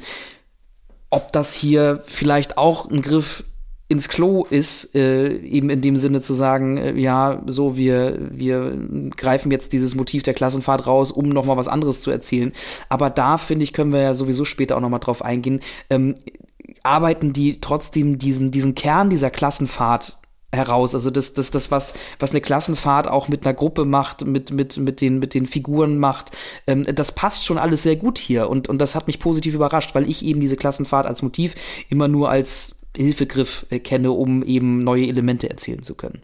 ob 1.10 1.32
das 1.32 1.54
hier 1.54 2.02
vielleicht 2.06 2.56
auch 2.56 2.90
ein 2.90 3.02
Griff 3.02 3.44
ins 3.88 4.08
Klo 4.08 4.44
ist, 4.48 4.94
äh, 4.94 5.36
eben 5.36 5.68
in 5.68 5.82
dem 5.82 5.96
Sinne 5.96 6.22
zu 6.22 6.32
sagen, 6.32 6.78
äh, 6.78 6.98
ja, 6.98 7.42
so, 7.46 7.76
wir, 7.76 8.18
wir 8.30 8.76
greifen 9.16 9.50
jetzt 9.52 9.72
dieses 9.72 9.94
Motiv 9.94 10.22
der 10.22 10.34
Klassenfahrt 10.34 10.86
raus, 10.86 11.12
um 11.12 11.28
nochmal 11.28 11.56
was 11.56 11.68
anderes 11.68 12.00
zu 12.00 12.10
erzählen. 12.10 12.52
Aber 12.88 13.10
da, 13.10 13.36
finde 13.36 13.64
ich, 13.64 13.72
können 13.72 13.92
wir 13.92 14.00
ja 14.00 14.14
sowieso 14.14 14.44
später 14.44 14.76
auch 14.76 14.80
nochmal 14.80 15.00
drauf 15.00 15.22
eingehen. 15.22 15.60
Ähm, 15.90 16.14
arbeiten 16.84 17.32
die 17.32 17.60
trotzdem 17.60 18.18
diesen, 18.18 18.50
diesen 18.50 18.74
Kern 18.74 19.10
dieser 19.10 19.30
Klassenfahrt 19.30 20.18
heraus. 20.54 20.94
Also 20.94 21.10
das, 21.10 21.34
das, 21.34 21.50
das, 21.50 21.70
was, 21.70 21.94
was 22.18 22.30
eine 22.30 22.40
Klassenfahrt 22.40 23.08
auch 23.08 23.28
mit 23.28 23.44
einer 23.44 23.54
Gruppe 23.54 23.84
macht, 23.84 24.24
mit, 24.24 24.52
mit, 24.52 24.76
mit, 24.76 25.00
den, 25.00 25.18
mit 25.18 25.34
den 25.34 25.46
Figuren 25.46 25.98
macht, 25.98 26.30
ähm, 26.66 26.84
das 26.84 27.12
passt 27.12 27.44
schon 27.44 27.58
alles 27.58 27.82
sehr 27.82 27.96
gut 27.96 28.18
hier. 28.18 28.48
Und, 28.48 28.68
und 28.68 28.78
das 28.78 28.94
hat 28.94 29.06
mich 29.06 29.18
positiv 29.18 29.54
überrascht, 29.54 29.94
weil 29.94 30.08
ich 30.08 30.24
eben 30.24 30.40
diese 30.40 30.56
Klassenfahrt 30.56 31.06
als 31.06 31.22
Motiv 31.22 31.54
immer 31.88 32.06
nur 32.06 32.30
als 32.30 32.76
Hilfegriff 32.96 33.66
äh, 33.70 33.80
kenne, 33.80 34.12
um 34.12 34.42
eben 34.42 34.78
neue 34.84 35.08
Elemente 35.08 35.50
erzählen 35.50 35.82
zu 35.82 35.94
können. 35.94 36.22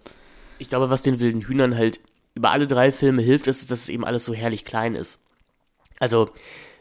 Ich 0.59 0.69
glaube, 0.69 0.91
was 0.91 1.03
den 1.03 1.21
wilden 1.21 1.43
Hühnern 1.43 1.77
halt 1.77 2.01
über 2.35 2.51
alle 2.53 2.67
drei 2.67 2.93
Filme 2.93 3.23
hilft, 3.23 3.49
ist, 3.49 3.71
dass 3.71 3.81
es 3.81 3.89
eben 3.89 4.05
alles 4.05 4.25
so 4.25 4.35
herrlich 4.35 4.65
klein 4.65 4.95
ist. 4.95 5.21
Also, 5.99 6.31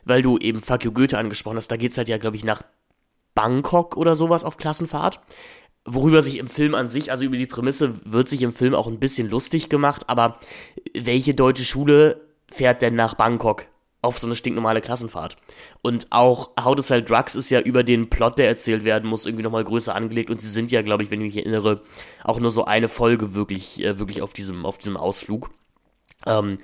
weil 0.06 0.22
du 0.22 0.38
eben 0.38 0.62
Fuck 0.62 0.86
You 0.86 0.92
Goethe 0.92 1.18
angesprochen 1.18 1.58
hast, 1.58 1.72
da 1.72 1.78
geht 1.78 1.92
es 1.92 1.98
halt 1.98 2.10
ja, 2.10 2.18
glaube 2.18 2.36
ich, 2.36 2.44
nach 2.44 2.62
Bangkok 3.36 3.98
oder 3.98 4.16
sowas 4.16 4.44
auf 4.44 4.58
Klassenfahrt. 4.58 5.20
Worüber 5.86 6.22
sich 6.22 6.38
im 6.38 6.48
Film 6.48 6.76
an 6.76 6.88
sich, 6.88 7.12
also 7.12 7.24
über 7.24 7.38
die 7.38 7.48
Prämisse, 7.48 8.00
wird 8.06 8.30
sich 8.30 8.42
im 8.42 8.54
Film 8.54 8.76
auch 8.76 8.88
ein 8.88 9.00
bisschen 9.00 9.30
lustig 9.30 9.70
gemacht, 9.70 10.04
aber 10.08 10.38
welche 10.96 11.34
deutsche 11.34 11.64
Schule 11.64 12.22
fährt 12.52 12.82
denn 12.82 12.96
nach 12.96 13.16
Bangkok 13.16 13.66
auf 14.02 14.20
so 14.20 14.28
eine 14.28 14.36
stinknormale 14.36 14.82
Klassenfahrt? 14.82 15.38
Und 15.82 16.08
auch 16.10 16.52
How 16.62 16.76
to 16.76 16.82
Sell 16.82 17.02
Drugs 17.02 17.36
ist 17.36 17.50
ja 17.50 17.62
über 17.62 17.84
den 17.84 18.10
Plot, 18.10 18.38
der 18.38 18.48
erzählt 18.48 18.84
werden 18.84 19.10
muss, 19.10 19.26
irgendwie 19.26 19.44
nochmal 19.44 19.64
größer 19.64 19.96
angelegt 19.96 20.30
und 20.30 20.42
sie 20.42 20.50
sind 20.50 20.72
ja, 20.72 20.82
glaube 20.82 21.04
ich, 21.04 21.12
wenn 21.12 21.22
ich 21.22 21.34
mich 21.34 21.38
erinnere, 21.38 21.82
auch 22.24 22.40
nur 22.40 22.52
so 22.52 22.66
eine 22.66 22.90
Folge 22.90 23.34
wirklich, 23.34 23.84
äh, 23.84 23.98
wirklich 23.98 24.22
auf 24.22 24.34
diesem, 24.34 24.66
auf 24.66 24.78
diesem 24.78 24.98
Ausflug. 24.98 25.50
Ähm, 26.26 26.60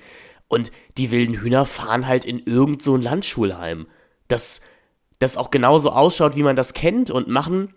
und 0.47 0.71
die 0.97 1.11
wilden 1.11 1.41
Hühner 1.41 1.65
fahren 1.65 2.05
halt 2.05 2.25
in 2.25 2.39
irgend 2.39 2.81
so 2.81 2.95
ein 2.95 3.01
Landschulheim. 3.01 3.87
Das, 4.27 4.61
das 5.25 5.37
auch 5.37 5.51
genauso 5.51 5.91
ausschaut, 5.91 6.35
wie 6.35 6.43
man 6.43 6.55
das 6.55 6.73
kennt 6.73 7.11
und 7.11 7.27
machen 7.27 7.73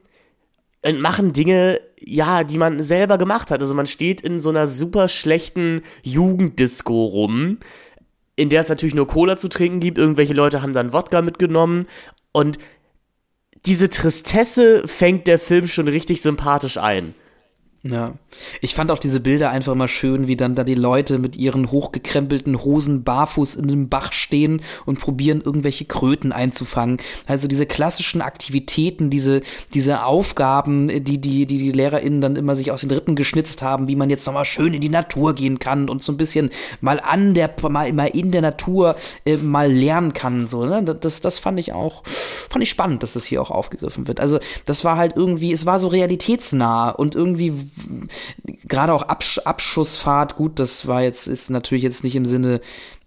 und 0.83 1.00
machen 1.00 1.33
Dinge, 1.33 1.81
ja, 1.99 2.45
die 2.45 2.59
man 2.59 2.83
selber 2.83 3.19
gemacht 3.19 3.50
hat. 3.50 3.61
Also 3.61 3.75
man 3.75 3.87
steht 3.87 4.21
in 4.21 4.40
so 4.40 4.50
einer 4.50 4.67
super 4.67 5.09
schlechten 5.09 5.83
Jugenddisco 6.02 7.05
rum, 7.05 7.59
in 8.37 8.49
der 8.49 8.61
es 8.61 8.69
natürlich 8.69 8.95
nur 8.95 9.09
Cola 9.09 9.37
zu 9.37 9.49
trinken 9.49 9.81
gibt. 9.81 9.99
Irgendwelche 9.99 10.35
Leute 10.35 10.62
haben 10.62 10.73
dann 10.73 10.93
Wodka 10.93 11.23
mitgenommen 11.23 11.87
und 12.33 12.59
diese 13.67 13.90
Tristesse 13.90 14.87
fängt 14.87 15.26
der 15.26 15.38
Film 15.38 15.67
schon 15.67 15.88
richtig 15.88 16.23
sympathisch 16.23 16.78
ein. 16.78 17.14
Ja. 17.85 18.15
Ich 18.61 18.75
fand 18.75 18.91
auch 18.91 18.99
diese 18.99 19.21
Bilder 19.21 19.51
einfach 19.51 19.73
immer 19.73 19.87
schön, 19.87 20.27
wie 20.27 20.37
dann 20.37 20.57
da 20.57 20.65
die 20.65 20.75
Leute 20.75 21.19
mit 21.19 21.37
ihren 21.37 21.71
hochgekrempelten 21.71 22.65
Hosen 22.65 23.05
barfuß 23.05 23.55
in 23.55 23.69
dem 23.69 23.89
Bach 23.89 24.13
stehen 24.13 24.63
und 24.85 24.99
probieren, 24.99 25.43
irgendwelche 25.45 25.85
Kröten 25.85 26.33
einzufangen. 26.33 26.99
Also 27.27 27.47
diese 27.47 27.67
klassischen 27.67 28.21
Aktivitäten, 28.21 29.11
diese, 29.11 29.43
diese 29.75 30.05
Aufgaben, 30.05 30.89
die, 30.89 31.19
die, 31.19 31.47
die 31.47 31.59
die 31.59 31.73
LehrerInnen 31.73 32.21
dann 32.21 32.37
immer 32.37 32.57
sich 32.57 32.73
aus 32.73 32.81
den 32.81 32.91
Rippen 32.91 33.15
geschnitzt 33.15 33.63
haben, 33.63 33.87
wie 33.87 33.97
man 33.97 34.11
jetzt 34.11 34.27
nochmal 34.27 34.45
schön 34.45 34.75
in 34.75 34.81
die 34.81 34.89
Natur 34.89 35.35
gehen 35.35 35.61
kann 35.61 35.89
und 35.89 36.03
so 36.03 36.13
ein 36.13 36.17
bisschen 36.17 36.51
mal 36.81 37.01
an 37.01 37.35
der, 37.35 37.55
mal, 37.69 37.93
mal 37.93 38.07
in 38.07 38.33
der 38.33 38.43
Natur 38.43 38.97
äh, 39.25 39.37
mal 39.37 39.73
lernen 39.73 40.15
kann. 40.15 40.49
So, 40.49 40.67
ne? 40.67 40.83
Das, 40.83 41.21
das 41.21 41.39
fand 41.39 41.61
ich 41.61 41.73
auch, 41.73 42.03
fand 42.05 42.63
ich 42.63 42.71
spannend, 42.71 43.05
dass 43.05 43.13
das 43.13 43.25
hier 43.25 43.41
auch 43.41 43.53
aufgegriffen 43.53 44.09
wird. 44.09 44.21
Also, 44.21 44.41
das 44.65 44.85
war 44.85 44.97
halt 44.97 45.17
irgendwie, 45.17 45.53
es 45.53 45.65
war 45.65 45.79
so 45.79 45.89
realitätsnah 45.89 46.91
und 46.91 47.15
irgendwie 47.15 47.68
gerade 48.67 48.93
auch 48.93 49.03
Absch 49.03 49.39
Abschussfahrt, 49.39 50.37
gut, 50.37 50.59
das 50.59 50.87
war 50.87 51.03
jetzt, 51.03 51.27
ist 51.27 51.51
natürlich 51.51 51.85
jetzt 51.85 52.05
nicht 52.05 52.17
im 52.17 52.27
Sinne, 52.27 52.61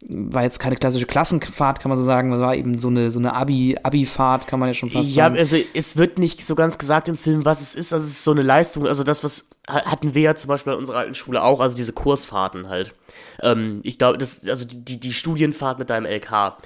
war 0.07 0.43
jetzt 0.43 0.59
keine 0.59 0.75
klassische 0.75 1.05
Klassenfahrt, 1.05 1.79
kann 1.79 1.89
man 1.89 1.97
so 1.97 2.03
sagen, 2.03 2.31
das 2.31 2.39
war 2.39 2.55
eben 2.55 2.79
so 2.79 2.87
eine, 2.87 3.11
so 3.11 3.19
eine 3.19 3.33
Abi, 3.33 3.77
Abi-Fahrt, 3.81 4.47
kann 4.47 4.59
man 4.59 4.69
ja 4.69 4.73
schon 4.73 4.89
fast 4.89 5.09
ja, 5.09 5.25
sagen. 5.25 5.35
Ja, 5.35 5.39
also 5.41 5.57
es 5.73 5.97
wird 5.97 6.17
nicht 6.17 6.45
so 6.45 6.55
ganz 6.55 6.77
gesagt 6.77 7.07
im 7.07 7.17
Film, 7.17 7.45
was 7.45 7.61
es 7.61 7.75
ist, 7.75 7.93
also 7.93 8.05
es 8.05 8.11
ist 8.11 8.23
so 8.23 8.31
eine 8.31 8.41
Leistung, 8.41 8.87
also 8.87 9.03
das, 9.03 9.23
was 9.23 9.49
hatten 9.67 10.15
wir 10.15 10.21
ja 10.21 10.35
zum 10.35 10.47
Beispiel 10.49 10.73
in 10.73 10.79
unserer 10.79 10.97
alten 10.97 11.15
Schule 11.15 11.43
auch, 11.43 11.59
also 11.59 11.77
diese 11.77 11.93
Kursfahrten 11.93 12.69
halt. 12.69 12.93
Ähm, 13.41 13.81
ich 13.83 13.97
glaube, 13.97 14.17
das, 14.17 14.47
also 14.47 14.65
die, 14.65 14.99
die 14.99 15.13
Studienfahrt 15.13 15.79
mit 15.79 15.89
deinem 15.89 16.05
LK 16.05 16.57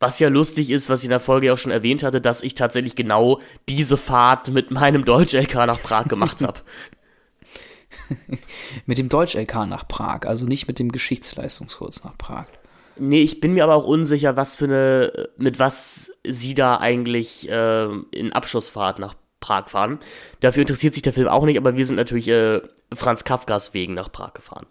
Was 0.00 0.18
ja 0.18 0.28
lustig 0.28 0.70
ist, 0.70 0.88
was 0.88 1.00
ich 1.00 1.06
in 1.06 1.10
der 1.10 1.20
Folge 1.20 1.52
auch 1.52 1.58
schon 1.58 1.72
erwähnt 1.72 2.02
hatte, 2.02 2.20
dass 2.20 2.42
ich 2.42 2.54
tatsächlich 2.54 2.96
genau 2.96 3.40
diese 3.68 3.96
Fahrt 3.96 4.50
mit 4.50 4.70
meinem 4.70 5.04
Deutsch-LK 5.04 5.54
nach 5.66 5.82
Prag 5.82 6.04
gemacht 6.04 6.40
habe. 6.42 6.60
mit 8.86 8.98
dem 8.98 9.08
Deutsch-LK 9.08 9.66
nach 9.66 9.86
Prag, 9.86 10.26
also 10.26 10.46
nicht 10.46 10.68
mit 10.68 10.78
dem 10.78 10.92
Geschichtsleistungskurs 10.92 12.04
nach 12.04 12.16
Prag. 12.18 12.46
Nee, 12.98 13.20
ich 13.20 13.40
bin 13.40 13.54
mir 13.54 13.64
aber 13.64 13.74
auch 13.74 13.86
unsicher, 13.86 14.36
was 14.36 14.56
für 14.56 14.64
eine, 14.64 15.28
mit 15.36 15.58
was 15.58 16.12
sie 16.26 16.54
da 16.54 16.78
eigentlich 16.78 17.48
äh, 17.48 17.88
in 18.10 18.32
Abschlussfahrt 18.32 18.98
nach 18.98 19.14
Prag 19.40 19.68
fahren. 19.68 19.98
Dafür 20.40 20.62
interessiert 20.62 20.94
sich 20.94 21.02
der 21.02 21.12
Film 21.12 21.28
auch 21.28 21.44
nicht, 21.44 21.58
aber 21.58 21.76
wir 21.76 21.86
sind 21.86 21.96
natürlich 21.96 22.28
äh, 22.28 22.60
Franz 22.92 23.24
Kafkas 23.24 23.72
wegen 23.74 23.94
nach 23.94 24.10
Prag 24.10 24.34
gefahren. 24.34 24.66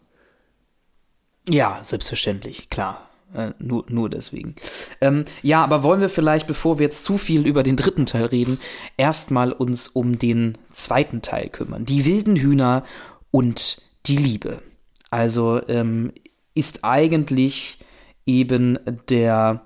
Ja, 1.48 1.80
selbstverständlich, 1.82 2.70
klar. 2.70 3.08
Äh, 3.34 3.52
nur, 3.60 3.86
nur 3.90 4.10
deswegen. 4.10 4.56
Ähm, 5.02 5.24
ja, 5.42 5.64
aber 5.64 5.84
wollen 5.84 6.02
wir 6.02 6.10
vielleicht, 6.10 6.48
bevor 6.48 6.80
wir 6.80 6.86
jetzt 6.86 7.04
zu 7.04 7.18
viel 7.18 7.46
über 7.46 7.64
den 7.64 7.76
dritten 7.76 8.06
Teil 8.06 8.26
reden, 8.26 8.60
erstmal 8.96 9.52
uns 9.52 9.88
um 9.88 10.18
den 10.18 10.58
zweiten 10.72 11.22
Teil 11.22 11.50
kümmern. 11.50 11.86
Die 11.86 12.06
wilden 12.06 12.36
Hühner 12.36 12.84
und 13.32 13.82
die 14.06 14.18
Liebe. 14.18 14.62
Also 15.10 15.62
ähm, 15.68 16.12
ist 16.54 16.84
eigentlich 16.84 17.80
eben 18.26 18.80
der 19.10 19.66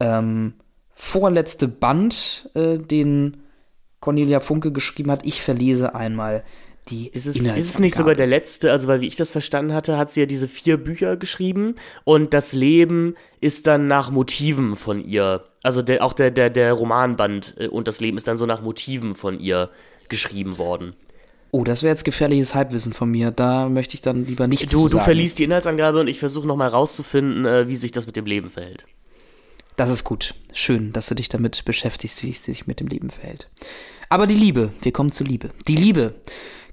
ähm, 0.00 0.54
vorletzte 0.94 1.68
Band, 1.68 2.50
äh, 2.54 2.78
den 2.78 3.38
Cornelia 4.00 4.40
Funke 4.40 4.72
geschrieben 4.72 5.10
hat. 5.10 5.24
Ich 5.24 5.42
verlese 5.42 5.94
einmal 5.94 6.42
die 6.88 7.08
ist 7.08 7.26
es, 7.26 7.36
ist 7.36 7.56
es 7.56 7.78
nicht 7.78 7.94
sogar 7.94 8.14
der 8.14 8.26
letzte? 8.26 8.72
Also, 8.72 8.88
weil 8.88 9.00
wie 9.00 9.06
ich 9.06 9.14
das 9.14 9.30
verstanden 9.30 9.72
hatte, 9.72 9.96
hat 9.96 10.10
sie 10.10 10.20
ja 10.20 10.26
diese 10.26 10.48
vier 10.48 10.76
Bücher 10.76 11.16
geschrieben 11.16 11.76
und 12.04 12.34
das 12.34 12.54
Leben 12.54 13.14
ist 13.40 13.68
dann 13.68 13.86
nach 13.86 14.10
Motiven 14.10 14.74
von 14.74 15.04
ihr. 15.04 15.44
Also 15.62 15.80
der, 15.80 16.02
auch 16.02 16.12
der, 16.12 16.32
der, 16.32 16.50
der 16.50 16.72
Romanband 16.72 17.54
äh, 17.58 17.68
und 17.68 17.86
das 17.86 18.00
Leben 18.00 18.16
ist 18.16 18.26
dann 18.26 18.36
so 18.36 18.46
nach 18.46 18.62
Motiven 18.62 19.14
von 19.14 19.38
ihr 19.38 19.70
geschrieben 20.08 20.58
worden. 20.58 20.96
Oh, 21.54 21.64
das 21.64 21.82
wäre 21.82 21.92
jetzt 21.92 22.06
gefährliches 22.06 22.54
Halbwissen 22.54 22.94
von 22.94 23.10
mir. 23.10 23.30
Da 23.30 23.68
möchte 23.68 23.94
ich 23.94 24.00
dann 24.00 24.24
lieber 24.24 24.46
nicht 24.46 24.72
Du, 24.72 24.88
du 24.88 24.98
verliest 24.98 25.38
die 25.38 25.44
Inhaltsangabe 25.44 26.00
und 26.00 26.08
ich 26.08 26.18
versuche 26.18 26.46
nochmal 26.46 26.68
rauszufinden, 26.68 27.44
äh, 27.44 27.68
wie 27.68 27.76
sich 27.76 27.92
das 27.92 28.06
mit 28.06 28.16
dem 28.16 28.24
Leben 28.24 28.48
verhält. 28.48 28.86
Das 29.76 29.90
ist 29.90 30.02
gut. 30.02 30.34
Schön, 30.54 30.94
dass 30.94 31.08
du 31.08 31.14
dich 31.14 31.28
damit 31.28 31.66
beschäftigst, 31.66 32.22
wie 32.22 32.30
es 32.30 32.42
sich 32.42 32.66
mit 32.66 32.80
dem 32.80 32.86
Leben 32.86 33.10
verhält. 33.10 33.50
Aber 34.08 34.26
die 34.26 34.34
Liebe, 34.34 34.72
wir 34.80 34.92
kommen 34.92 35.12
zur 35.12 35.26
Liebe. 35.26 35.50
Die 35.68 35.76
Liebe 35.76 36.14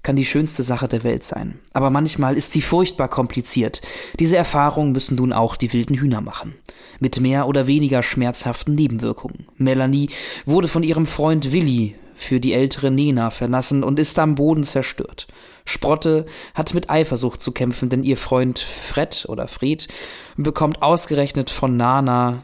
kann 0.02 0.16
die 0.16 0.26
schönste 0.26 0.64
Sache 0.64 0.88
der 0.88 1.04
Welt 1.04 1.26
sein. 1.26 1.60
Aber 1.74 1.90
manchmal 1.90 2.38
ist 2.38 2.54
sie 2.54 2.62
furchtbar 2.62 3.10
kompliziert. 3.10 3.82
Diese 4.18 4.38
Erfahrung 4.38 4.94
müssen 4.94 5.16
nun 5.16 5.34
auch 5.34 5.58
die 5.58 5.74
wilden 5.74 5.98
Hühner 5.98 6.22
machen. 6.22 6.56
Mit 7.02 7.20
mehr 7.20 7.50
oder 7.50 7.68
weniger 7.68 8.02
schmerzhaften 8.02 8.76
Nebenwirkungen. 8.76 9.48
Melanie 9.58 10.10
wurde 10.46 10.70
von 10.70 10.84
ihrem 10.84 11.06
Freund 11.06 11.52
Willi 11.52 11.96
für 12.20 12.40
die 12.40 12.54
ältere 12.54 12.92
Nena 12.92 13.30
verlassen 13.30 13.84
und 13.84 13.98
ist 13.98 14.20
am 14.20 14.36
Boden 14.36 14.64
zerstört. 14.64 15.28
Sprotte 15.66 16.26
hat 16.54 16.74
mit 16.74 16.90
Eifersucht 16.90 17.42
zu 17.42 17.54
kämpfen, 17.54 17.90
denn 17.90 18.04
ihr 18.04 18.18
Freund 18.18 18.60
Fred 18.60 19.26
oder 19.30 19.48
Fred 19.48 19.88
bekommt 20.36 20.82
ausgerechnet 20.82 21.50
von 21.50 21.78
Nana 21.78 22.44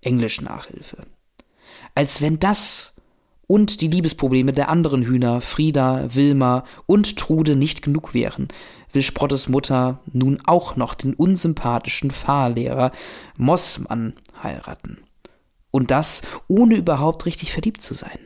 Englisch-Nachhilfe. 0.00 1.06
Als 1.94 2.22
wenn 2.22 2.38
das 2.38 2.94
und 3.46 3.80
die 3.80 3.88
Liebesprobleme 3.88 4.52
der 4.52 4.70
anderen 4.70 5.02
Hühner, 5.02 5.40
Frieda, 5.40 6.14
Wilma 6.14 6.64
und 6.86 7.16
Trude 7.16 7.54
nicht 7.54 7.82
genug 7.82 8.14
wären, 8.14 8.48
will 8.92 9.02
Sprottes 9.02 9.48
Mutter 9.48 10.00
nun 10.12 10.40
auch 10.46 10.76
noch 10.76 10.94
den 10.94 11.14
unsympathischen 11.14 12.10
Fahrlehrer 12.10 12.92
Mossmann 13.36 14.14
heiraten. 14.42 14.98
Und 15.70 15.90
das 15.90 16.22
ohne 16.48 16.76
überhaupt 16.76 17.26
richtig 17.26 17.52
verliebt 17.52 17.82
zu 17.82 17.92
sein. 17.92 18.18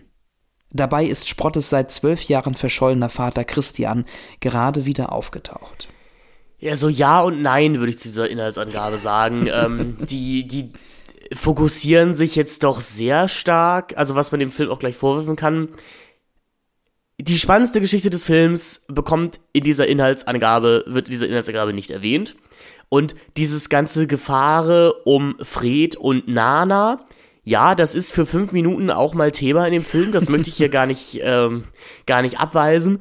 Dabei 0.72 1.04
ist 1.04 1.28
Sprottes 1.28 1.70
seit 1.70 1.90
zwölf 1.90 2.22
Jahren 2.24 2.54
verschollener 2.54 3.08
Vater 3.08 3.44
Christian 3.44 4.04
gerade 4.40 4.86
wieder 4.86 5.12
aufgetaucht. 5.12 5.88
Ja, 6.60 6.76
so 6.76 6.88
ja 6.88 7.22
und 7.22 7.42
nein 7.42 7.78
würde 7.78 7.90
ich 7.90 7.98
zu 7.98 8.08
dieser 8.08 8.28
Inhaltsangabe 8.28 8.98
sagen. 8.98 9.46
ähm, 9.52 9.96
die, 10.06 10.46
die 10.46 10.72
fokussieren 11.32 12.14
sich 12.14 12.36
jetzt 12.36 12.64
doch 12.64 12.80
sehr 12.80 13.28
stark, 13.28 13.96
also 13.96 14.14
was 14.14 14.30
man 14.30 14.40
dem 14.40 14.52
Film 14.52 14.70
auch 14.70 14.78
gleich 14.78 14.96
vorwerfen 14.96 15.36
kann. 15.36 15.68
Die 17.18 17.38
spannendste 17.38 17.80
Geschichte 17.80 18.08
des 18.08 18.24
Films 18.24 18.84
bekommt 18.88 19.40
in 19.52 19.62
dieser 19.62 19.86
Inhaltsangabe, 19.86 20.84
wird 20.86 21.06
in 21.06 21.10
dieser 21.10 21.26
Inhaltsangabe 21.26 21.72
nicht 21.72 21.90
erwähnt. 21.90 22.36
Und 22.88 23.14
dieses 23.36 23.68
ganze 23.68 24.06
Gefahre 24.06 24.94
um 25.04 25.36
Fred 25.42 25.96
und 25.96 26.28
Nana, 26.28 27.06
ja, 27.42 27.74
das 27.74 27.94
ist 27.94 28.12
für 28.12 28.26
fünf 28.26 28.52
Minuten 28.52 28.90
auch 28.90 29.14
mal 29.14 29.32
Thema 29.32 29.66
in 29.66 29.72
dem 29.72 29.84
Film. 29.84 30.12
Das 30.12 30.28
möchte 30.28 30.50
ich 30.50 30.56
hier 30.56 30.68
gar 30.70 30.86
nicht, 30.86 31.20
ähm, 31.22 31.64
gar 32.06 32.22
nicht 32.22 32.38
abweisen. 32.38 33.00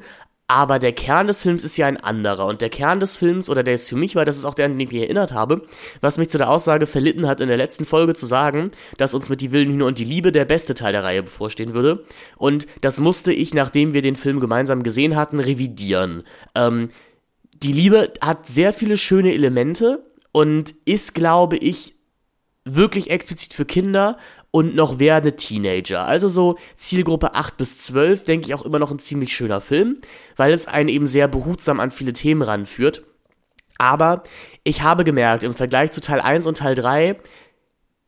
Aber 0.50 0.80
der 0.80 0.92
Kern 0.92 1.28
des 1.28 1.42
Films 1.42 1.62
ist 1.62 1.76
ja 1.76 1.86
ein 1.86 1.96
anderer. 1.96 2.46
Und 2.46 2.60
der 2.60 2.70
Kern 2.70 2.98
des 2.98 3.16
Films, 3.16 3.48
oder 3.48 3.62
der 3.62 3.74
ist 3.74 3.88
für 3.88 3.94
mich, 3.94 4.16
weil 4.16 4.24
das 4.24 4.36
ist 4.36 4.44
auch 4.44 4.54
der, 4.54 4.64
an 4.64 4.72
den 4.72 4.80
ich 4.80 4.90
mich 4.90 5.02
erinnert 5.02 5.32
habe, 5.32 5.62
was 6.00 6.18
mich 6.18 6.28
zu 6.28 6.38
der 6.38 6.50
Aussage 6.50 6.88
verlitten 6.88 7.28
hat, 7.28 7.40
in 7.40 7.46
der 7.46 7.56
letzten 7.56 7.86
Folge 7.86 8.14
zu 8.14 8.26
sagen, 8.26 8.72
dass 8.98 9.14
uns 9.14 9.28
mit 9.28 9.42
Die 9.42 9.52
wilden 9.52 9.74
Hühner 9.74 9.86
und 9.86 10.00
die 10.00 10.04
Liebe 10.04 10.32
der 10.32 10.44
beste 10.44 10.74
Teil 10.74 10.90
der 10.90 11.04
Reihe 11.04 11.22
bevorstehen 11.22 11.72
würde. 11.72 12.04
Und 12.36 12.66
das 12.80 12.98
musste 12.98 13.32
ich, 13.32 13.54
nachdem 13.54 13.94
wir 13.94 14.02
den 14.02 14.16
Film 14.16 14.40
gemeinsam 14.40 14.82
gesehen 14.82 15.14
hatten, 15.14 15.38
revidieren. 15.38 16.24
Ähm, 16.56 16.88
die 17.52 17.72
Liebe 17.72 18.12
hat 18.20 18.48
sehr 18.48 18.72
viele 18.72 18.96
schöne 18.96 19.32
Elemente 19.32 20.04
und 20.32 20.74
ist, 20.84 21.14
glaube 21.14 21.58
ich, 21.58 21.94
wirklich 22.64 23.10
explizit 23.10 23.54
für 23.54 23.64
Kinder 23.64 24.18
und 24.50 24.74
noch 24.74 24.98
werdende 24.98 25.36
Teenager. 25.36 26.06
Also 26.06 26.28
so 26.28 26.56
Zielgruppe 26.76 27.34
8 27.34 27.56
bis 27.56 27.78
12, 27.78 28.24
denke 28.24 28.46
ich 28.46 28.54
auch 28.54 28.62
immer 28.64 28.78
noch 28.78 28.90
ein 28.90 28.98
ziemlich 28.98 29.34
schöner 29.34 29.60
Film, 29.60 29.98
weil 30.36 30.52
es 30.52 30.66
einen 30.66 30.88
eben 30.88 31.06
sehr 31.06 31.28
behutsam 31.28 31.80
an 31.80 31.90
viele 31.90 32.12
Themen 32.12 32.42
ranführt. 32.42 33.02
Aber 33.78 34.24
ich 34.62 34.82
habe 34.82 35.04
gemerkt, 35.04 35.42
im 35.42 35.54
Vergleich 35.54 35.90
zu 35.90 36.00
Teil 36.00 36.20
1 36.20 36.46
und 36.46 36.58
Teil 36.58 36.74
3 36.74 37.16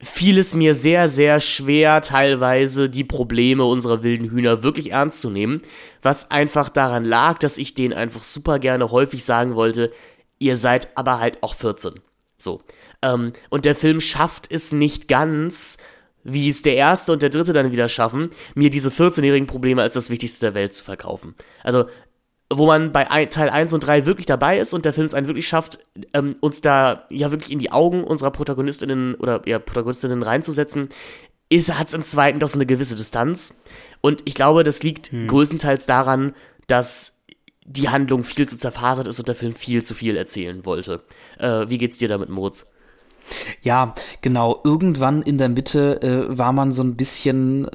fiel 0.03 0.37
es 0.37 0.55
mir 0.55 0.75
sehr, 0.75 1.09
sehr 1.09 1.39
schwer, 1.39 2.03
teilweise 2.03 2.91
die 2.91 3.05
Probleme 3.05 3.65
unserer 3.65 4.03
wilden 4.03 4.29
Hühner 4.29 4.65
wirklich 4.65 4.91
ernst 4.91 5.21
zu 5.21 5.31
nehmen, 5.31 5.63
was 6.03 6.33
einfach 6.33 6.69
daran 6.69 7.05
lag, 7.05 7.39
dass 7.39 7.57
ich 7.57 7.75
denen 7.75 7.95
einfach 7.95 8.25
super 8.25 8.59
gerne 8.59 8.91
häufig 8.91 9.25
sagen 9.25 9.55
wollte, 9.55 9.93
ihr 10.41 10.57
seid 10.57 10.89
aber 10.97 11.21
halt 11.21 11.43
auch 11.43 11.55
14. 11.55 12.01
So. 12.37 12.61
Ähm, 13.03 13.33
und 13.51 13.65
der 13.65 13.75
Film 13.75 14.01
schafft 14.01 14.51
es 14.51 14.73
nicht 14.73 15.09
ganz, 15.09 15.79
wie 16.25 16.49
es 16.49 16.63
der 16.63 16.77
erste 16.77 17.13
und 17.13 17.23
der 17.23 17.31
dritte 17.31 17.53
dann 17.53 17.73
wieder 17.73 17.89
schaffen, 17.89 18.31
mir 18.55 18.71
diese 18.71 18.91
14-jährigen 18.91 19.47
Probleme 19.47 19.83
als 19.83 19.95
das 19.95 20.11
Wichtigste 20.11 20.47
der 20.47 20.55
Welt 20.55 20.73
zu 20.73 20.85
verkaufen. 20.85 21.35
Also, 21.65 21.87
wo 22.55 22.67
man 22.67 22.93
bei 22.93 23.05
Teil 23.27 23.49
1 23.49 23.73
und 23.73 23.81
3 23.81 24.05
wirklich 24.07 24.27
dabei 24.27 24.59
ist 24.59 24.75
und 24.75 24.85
der 24.85 24.93
Film 24.93 25.07
es 25.07 25.15
einen 25.15 25.27
wirklich 25.27 25.49
schafft, 25.49 25.79
ähm, 26.13 26.37
uns 26.41 26.61
da 26.61 27.07
ja 27.11 27.31
wirklich 27.31 27.51
in 27.51 27.59
die 27.59 27.73
Augen 27.73 28.05
unserer 28.05 28.31
Protagonistinnen 28.31 29.15
oder 29.15 29.41
ja, 29.47 29.59
Protagonistinnen 29.59 30.23
reinzusetzen, 30.23 30.91
ist, 31.49 31.77
hat 31.77 31.89
es 31.89 31.95
im 31.95 32.03
zweiten 32.03 32.41
doch 32.41 32.49
so 32.49 32.59
eine 32.59 32.67
gewisse 32.67 32.95
Distanz. 32.95 33.63
Und 34.01 34.23
ich 34.27 34.35
glaube, 34.35 34.65
das 34.65 34.83
liegt 34.83 35.13
hm. 35.13 35.29
größtenteils 35.29 35.87
daran, 35.87 36.35
dass 36.67 37.25
die 37.65 37.89
Handlung 37.89 38.25
viel 38.25 38.49
zu 38.49 38.59
zerfasert 38.59 39.07
ist 39.07 39.19
und 39.19 39.29
der 39.29 39.35
Film 39.35 39.55
viel 39.55 39.83
zu 39.83 39.95
viel 39.95 40.17
erzählen 40.17 40.65
wollte. 40.65 41.03
Äh, 41.39 41.69
wie 41.69 41.79
geht's 41.79 41.99
dir 41.99 42.09
damit, 42.09 42.29
Moritz? 42.29 42.67
Ja, 43.63 43.95
genau. 44.21 44.61
Irgendwann 44.65 45.23
in 45.23 45.39
der 45.39 45.49
Mitte 45.49 46.03
äh, 46.03 46.37
war 46.37 46.53
man 46.53 46.73
so 46.73 46.83
ein 46.83 46.97
bisschen 46.97 47.69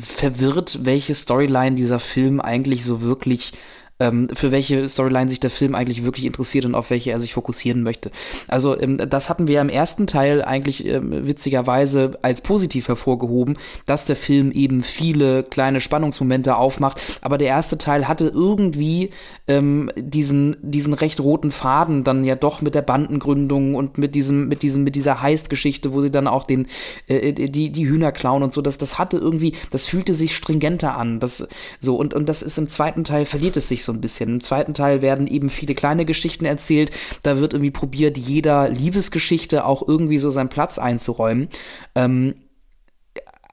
verwirrt, 0.00 0.80
welche 0.82 1.14
Storyline 1.14 1.76
dieser 1.76 2.00
Film 2.00 2.40
eigentlich 2.40 2.84
so 2.84 3.00
wirklich 3.02 3.52
ähm, 4.00 4.28
für 4.32 4.52
welche 4.52 4.88
Storyline 4.88 5.28
sich 5.28 5.40
der 5.40 5.50
Film 5.50 5.74
eigentlich 5.74 6.04
wirklich 6.04 6.24
interessiert 6.24 6.64
und 6.64 6.74
auf 6.74 6.90
welche 6.90 7.10
er 7.10 7.20
sich 7.20 7.34
fokussieren 7.34 7.82
möchte. 7.82 8.10
Also 8.46 8.80
ähm, 8.80 8.96
das 8.96 9.28
hatten 9.28 9.48
wir 9.48 9.60
im 9.60 9.68
ersten 9.68 10.06
Teil 10.06 10.42
eigentlich 10.42 10.86
ähm, 10.86 11.26
witzigerweise 11.26 12.18
als 12.22 12.40
positiv 12.40 12.88
hervorgehoben, 12.88 13.56
dass 13.86 14.04
der 14.04 14.16
Film 14.16 14.52
eben 14.52 14.82
viele 14.82 15.42
kleine 15.42 15.80
Spannungsmomente 15.80 16.56
aufmacht. 16.56 17.00
Aber 17.20 17.38
der 17.38 17.48
erste 17.48 17.78
Teil 17.78 18.08
hatte 18.08 18.28
irgendwie 18.28 19.10
ähm, 19.48 19.90
diesen 19.96 20.56
diesen 20.62 20.94
recht 20.94 21.20
roten 21.20 21.50
Faden 21.50 22.04
dann 22.04 22.24
ja 22.24 22.36
doch 22.36 22.60
mit 22.60 22.74
der 22.74 22.82
Bandengründung 22.82 23.74
und 23.74 23.98
mit 23.98 24.14
diesem 24.14 24.48
mit 24.48 24.62
diesem 24.62 24.84
mit 24.84 24.94
dieser 24.94 25.22
Heist-Geschichte, 25.22 25.92
wo 25.92 26.02
sie 26.02 26.10
dann 26.10 26.26
auch 26.28 26.44
den 26.44 26.66
äh, 27.08 27.32
die 27.32 27.70
die 27.70 27.88
Hühner 27.88 28.12
klauen 28.12 28.42
und 28.42 28.52
so. 28.52 28.62
Das 28.62 28.78
das 28.78 28.98
hatte 28.98 29.16
irgendwie, 29.16 29.54
das 29.70 29.86
fühlte 29.86 30.14
sich 30.14 30.36
stringenter 30.36 30.96
an. 30.96 31.18
Das 31.18 31.48
so 31.80 31.96
und 31.96 32.14
und 32.14 32.28
das 32.28 32.42
ist 32.42 32.58
im 32.58 32.68
zweiten 32.68 33.04
Teil 33.04 33.26
verliert 33.26 33.56
es 33.56 33.68
sich 33.68 33.82
so 33.84 33.87
ein 33.92 34.00
bisschen. 34.00 34.28
Im 34.28 34.40
zweiten 34.40 34.74
Teil 34.74 35.02
werden 35.02 35.26
eben 35.26 35.50
viele 35.50 35.74
kleine 35.74 36.04
Geschichten 36.04 36.44
erzählt. 36.44 36.90
Da 37.22 37.38
wird 37.38 37.52
irgendwie 37.52 37.70
probiert, 37.70 38.18
jeder 38.18 38.68
Liebesgeschichte 38.68 39.64
auch 39.64 39.86
irgendwie 39.86 40.18
so 40.18 40.30
seinen 40.30 40.48
Platz 40.48 40.78
einzuräumen. 40.78 41.48
Ähm, 41.94 42.34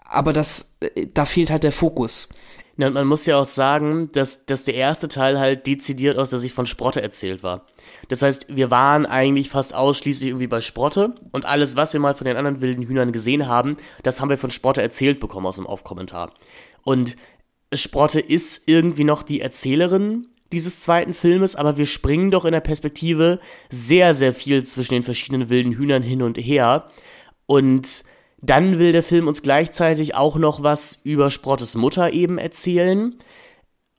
aber 0.03 0.33
das, 0.33 0.77
äh, 0.79 1.07
da 1.13 1.25
fehlt 1.25 1.51
halt 1.51 1.63
der 1.63 1.71
Fokus. 1.71 2.29
Ja, 2.77 2.87
und 2.87 2.93
man 2.93 3.07
muss 3.07 3.25
ja 3.25 3.37
auch 3.37 3.45
sagen, 3.45 4.09
dass, 4.11 4.45
dass 4.45 4.65
der 4.65 4.75
erste 4.75 5.07
Teil 5.07 5.39
halt 5.39 5.65
dezidiert 5.65 6.17
aus 6.17 6.29
der 6.29 6.39
Sicht 6.39 6.53
von 6.53 6.65
Sprotte 6.65 7.01
erzählt 7.01 7.41
war. 7.41 7.65
Das 8.09 8.21
heißt, 8.21 8.53
wir 8.53 8.69
waren 8.69 9.05
eigentlich 9.05 9.49
fast 9.49 9.73
ausschließlich 9.73 10.29
irgendwie 10.29 10.47
bei 10.47 10.59
Sprotte 10.59 11.15
und 11.31 11.45
alles, 11.45 11.77
was 11.77 11.93
wir 11.93 12.01
mal 12.01 12.15
von 12.15 12.25
den 12.25 12.35
anderen 12.35 12.61
wilden 12.61 12.83
Hühnern 12.83 13.13
gesehen 13.13 13.47
haben, 13.47 13.77
das 14.03 14.19
haben 14.19 14.29
wir 14.29 14.37
von 14.37 14.51
Sprotte 14.51 14.81
erzählt 14.81 15.21
bekommen 15.21 15.45
aus 15.45 15.55
dem 15.55 15.67
Aufkommentar. 15.67 16.33
Und 16.83 17.15
Sprotte 17.77 18.19
ist 18.19 18.67
irgendwie 18.67 19.03
noch 19.03 19.23
die 19.23 19.41
Erzählerin 19.41 20.27
dieses 20.51 20.81
zweiten 20.81 21.13
Filmes, 21.13 21.55
aber 21.55 21.77
wir 21.77 21.85
springen 21.85 22.31
doch 22.31 22.45
in 22.45 22.51
der 22.51 22.61
Perspektive 22.61 23.39
sehr, 23.69 24.13
sehr 24.13 24.33
viel 24.33 24.63
zwischen 24.63 24.93
den 24.93 25.03
verschiedenen 25.03 25.49
wilden 25.49 25.73
Hühnern 25.73 26.03
hin 26.03 26.21
und 26.21 26.37
her. 26.37 26.89
Und 27.45 28.03
dann 28.41 28.79
will 28.79 28.91
der 28.91 29.03
Film 29.03 29.27
uns 29.27 29.41
gleichzeitig 29.41 30.15
auch 30.15 30.35
noch 30.37 30.63
was 30.63 31.01
über 31.03 31.31
Sprottes 31.31 31.75
Mutter 31.75 32.13
eben 32.13 32.37
erzählen 32.37 33.15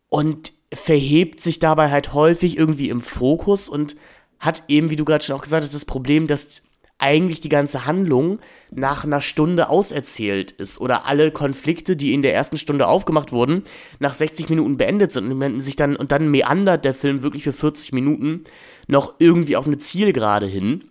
und 0.09 0.53
verhebt 0.73 1.41
sich 1.41 1.59
dabei 1.59 1.91
halt 1.91 2.13
häufig 2.13 2.57
irgendwie 2.57 2.89
im 2.89 3.01
Fokus 3.01 3.69
und 3.69 3.97
hat 4.39 4.63
eben, 4.69 4.91
wie 4.91 4.97
du 4.97 5.05
gerade 5.05 5.25
schon 5.25 5.37
auch 5.37 5.43
gesagt 5.43 5.65
hast, 5.65 5.75
das 5.75 5.85
Problem, 5.85 6.27
dass 6.27 6.63
eigentlich 6.99 7.41
die 7.41 7.49
ganze 7.49 7.87
Handlung 7.87 8.39
nach 8.71 9.05
einer 9.05 9.21
Stunde 9.21 9.69
auserzählt 9.69 10.53
ist 10.53 10.81
oder 10.81 11.07
alle 11.07 11.31
Konflikte, 11.31 11.97
die 11.97 12.15
in 12.15 12.23
der 12.23 12.35
ersten 12.35 12.57
Stunde 12.57 12.89
aufgemacht 12.89 13.33
wurden, 13.33 13.65
nach 13.99 14.15
60 14.15 14.49
Minuten 14.49 14.77
beendet 14.77 15.13
sind 15.13 15.31
und 15.31 15.61
sich 15.61 15.77
dann 15.77 15.97
und 15.97 16.13
dann 16.13 16.31
meandert 16.31 16.85
der 16.85 16.95
Film 16.95 17.23
wirklich 17.23 17.45
für 17.45 17.53
40 17.53 17.93
Minuten 17.93 18.45
noch 18.87 19.15
irgendwie 19.19 19.57
auf 19.57 19.67
eine 19.67 19.79
Zielgerade 19.79 20.47
hin. 20.47 20.85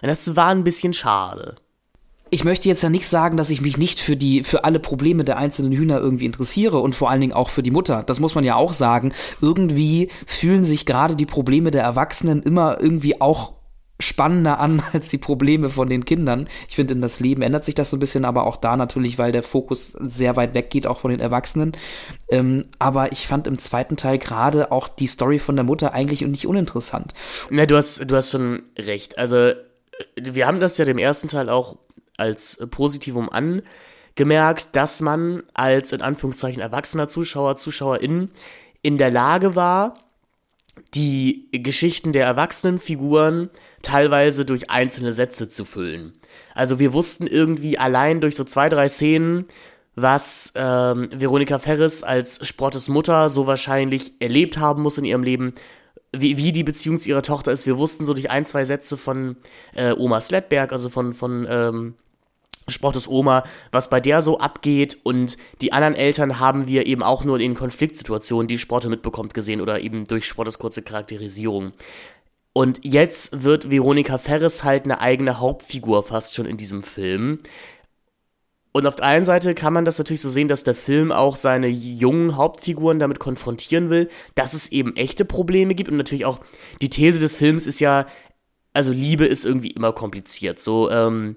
Und 0.00 0.08
das 0.08 0.34
war 0.36 0.48
ein 0.48 0.64
bisschen 0.64 0.92
schade 0.92 1.56
ich 2.32 2.44
möchte 2.44 2.66
jetzt 2.66 2.82
ja 2.82 2.88
nicht 2.88 3.06
sagen, 3.06 3.36
dass 3.36 3.50
ich 3.50 3.60
mich 3.60 3.76
nicht 3.76 4.00
für 4.00 4.16
die, 4.16 4.42
für 4.42 4.64
alle 4.64 4.80
Probleme 4.80 5.22
der 5.22 5.36
einzelnen 5.36 5.70
Hühner 5.70 6.00
irgendwie 6.00 6.24
interessiere 6.24 6.78
und 6.78 6.94
vor 6.94 7.10
allen 7.10 7.20
Dingen 7.20 7.34
auch 7.34 7.50
für 7.50 7.62
die 7.62 7.70
Mutter. 7.70 8.02
Das 8.04 8.20
muss 8.20 8.34
man 8.34 8.42
ja 8.42 8.56
auch 8.56 8.72
sagen. 8.72 9.12
Irgendwie 9.42 10.08
fühlen 10.26 10.64
sich 10.64 10.86
gerade 10.86 11.14
die 11.14 11.26
Probleme 11.26 11.70
der 11.70 11.82
Erwachsenen 11.82 12.42
immer 12.42 12.80
irgendwie 12.80 13.20
auch 13.20 13.52
spannender 14.02 14.60
an 14.60 14.82
als 14.92 15.08
die 15.08 15.18
Probleme 15.18 15.70
von 15.70 15.88
den 15.88 16.04
Kindern. 16.04 16.48
Ich 16.68 16.76
finde, 16.76 16.94
in 16.94 17.02
das 17.02 17.20
Leben 17.20 17.42
ändert 17.42 17.64
sich 17.64 17.74
das 17.74 17.90
so 17.90 17.96
ein 17.96 18.00
bisschen, 18.00 18.24
aber 18.24 18.46
auch 18.46 18.56
da 18.56 18.76
natürlich, 18.76 19.18
weil 19.18 19.32
der 19.32 19.42
Fokus 19.42 19.96
sehr 20.00 20.36
weit 20.36 20.54
weg 20.54 20.70
geht, 20.70 20.86
auch 20.86 20.98
von 20.98 21.10
den 21.10 21.20
Erwachsenen. 21.20 21.72
Ähm, 22.30 22.66
aber 22.78 23.12
ich 23.12 23.26
fand 23.26 23.46
im 23.46 23.58
zweiten 23.58 23.96
Teil 23.96 24.18
gerade 24.18 24.72
auch 24.72 24.88
die 24.88 25.06
Story 25.06 25.38
von 25.38 25.56
der 25.56 25.64
Mutter 25.64 25.94
eigentlich 25.94 26.22
nicht 26.22 26.46
uninteressant. 26.46 27.14
Na, 27.50 27.66
du 27.66 27.76
hast, 27.76 28.10
du 28.10 28.16
hast 28.16 28.30
schon 28.30 28.62
recht. 28.78 29.18
Also, 29.18 29.52
wir 30.20 30.46
haben 30.46 30.60
das 30.60 30.78
ja 30.78 30.84
dem 30.84 30.98
ersten 30.98 31.28
Teil 31.28 31.48
auch 31.48 31.76
als 32.16 32.58
Positivum 32.70 33.30
angemerkt, 33.30 34.68
dass 34.72 35.00
man 35.00 35.42
als 35.54 35.92
in 35.92 36.02
Anführungszeichen 36.02 36.62
erwachsener 36.62 37.08
Zuschauer, 37.08 37.56
Zuschauerin 37.56 38.30
in 38.82 38.98
der 38.98 39.10
Lage 39.10 39.54
war, 39.54 39.98
die 40.94 41.48
Geschichten 41.52 42.12
der 42.12 42.26
erwachsenen 42.26 42.78
Figuren 42.78 43.50
teilweise 43.82 44.44
durch 44.44 44.70
einzelne 44.70 45.12
Sätze 45.12 45.48
zu 45.48 45.64
füllen. 45.64 46.12
Also 46.54 46.78
wir 46.78 46.92
wussten 46.92 47.26
irgendwie 47.26 47.78
allein 47.78 48.20
durch 48.20 48.36
so 48.36 48.44
zwei, 48.44 48.68
drei 48.68 48.88
Szenen, 48.88 49.46
was 49.94 50.52
ähm, 50.54 51.08
Veronika 51.14 51.58
Ferris 51.58 52.02
als 52.02 52.46
Sprottes 52.46 52.88
Mutter 52.88 53.30
so 53.30 53.46
wahrscheinlich 53.46 54.12
erlebt 54.20 54.58
haben 54.58 54.82
muss 54.82 54.98
in 54.98 55.04
ihrem 55.04 55.22
Leben, 55.22 55.54
wie, 56.14 56.36
wie 56.36 56.52
die 56.52 56.64
Beziehung 56.64 56.98
zu 56.98 57.08
ihrer 57.08 57.22
Tochter 57.22 57.52
ist. 57.52 57.66
Wir 57.66 57.78
wussten 57.78 58.04
so 58.04 58.14
durch 58.14 58.30
ein, 58.30 58.44
zwei 58.44 58.64
Sätze 58.64 58.96
von 58.96 59.36
äh, 59.74 59.92
Oma 59.92 60.20
Sledberg, 60.20 60.72
also 60.72 60.88
von, 60.88 61.14
von 61.14 61.46
ähm, 61.48 61.94
Sportes 62.68 63.08
Oma, 63.08 63.44
was 63.70 63.90
bei 63.90 64.00
der 64.00 64.22
so 64.22 64.38
abgeht 64.38 64.98
und 65.02 65.36
die 65.60 65.72
anderen 65.72 65.94
Eltern 65.94 66.38
haben 66.38 66.66
wir 66.66 66.86
eben 66.86 67.02
auch 67.02 67.24
nur 67.24 67.40
in 67.40 67.54
Konfliktsituationen, 67.54 68.48
die 68.48 68.58
Sporte 68.58 68.88
mitbekommt, 68.88 69.34
gesehen 69.34 69.60
oder 69.60 69.80
eben 69.80 70.06
durch 70.06 70.26
Sportes 70.26 70.58
kurze 70.58 70.82
Charakterisierung. 70.82 71.72
Und 72.52 72.80
jetzt 72.84 73.44
wird 73.44 73.70
Veronika 73.70 74.18
Ferris 74.18 74.62
halt 74.62 74.84
eine 74.84 75.00
eigene 75.00 75.40
Hauptfigur 75.40 76.02
fast 76.02 76.34
schon 76.34 76.46
in 76.46 76.56
diesem 76.56 76.82
Film. 76.82 77.38
Und 78.72 78.86
auf 78.86 78.96
der 78.96 79.06
einen 79.06 79.24
Seite 79.24 79.54
kann 79.54 79.74
man 79.74 79.84
das 79.84 79.98
natürlich 79.98 80.22
so 80.22 80.30
sehen, 80.30 80.48
dass 80.48 80.64
der 80.64 80.74
Film 80.74 81.12
auch 81.12 81.36
seine 81.36 81.68
jungen 81.68 82.36
Hauptfiguren 82.36 82.98
damit 82.98 83.18
konfrontieren 83.18 83.90
will, 83.90 84.08
dass 84.34 84.54
es 84.54 84.72
eben 84.72 84.96
echte 84.96 85.26
Probleme 85.26 85.74
gibt. 85.74 85.90
Und 85.90 85.98
natürlich 85.98 86.24
auch 86.24 86.40
die 86.80 86.88
These 86.88 87.20
des 87.20 87.36
Films 87.36 87.66
ist 87.66 87.80
ja, 87.80 88.06
also 88.72 88.92
Liebe 88.92 89.26
ist 89.26 89.44
irgendwie 89.44 89.70
immer 89.70 89.92
kompliziert. 89.92 90.58
So, 90.60 90.90
ähm, 90.90 91.36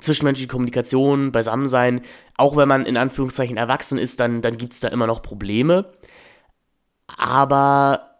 zwischenmenschliche 0.00 0.48
Kommunikation, 0.48 1.32
Beisammensein, 1.32 2.02
auch 2.36 2.56
wenn 2.56 2.68
man 2.68 2.86
in 2.86 2.96
Anführungszeichen 2.96 3.56
erwachsen 3.56 3.98
ist, 3.98 4.20
dann, 4.20 4.42
dann 4.42 4.56
gibt 4.56 4.72
es 4.72 4.80
da 4.80 4.88
immer 4.88 5.06
noch 5.06 5.22
Probleme. 5.22 5.92
Aber 7.06 8.14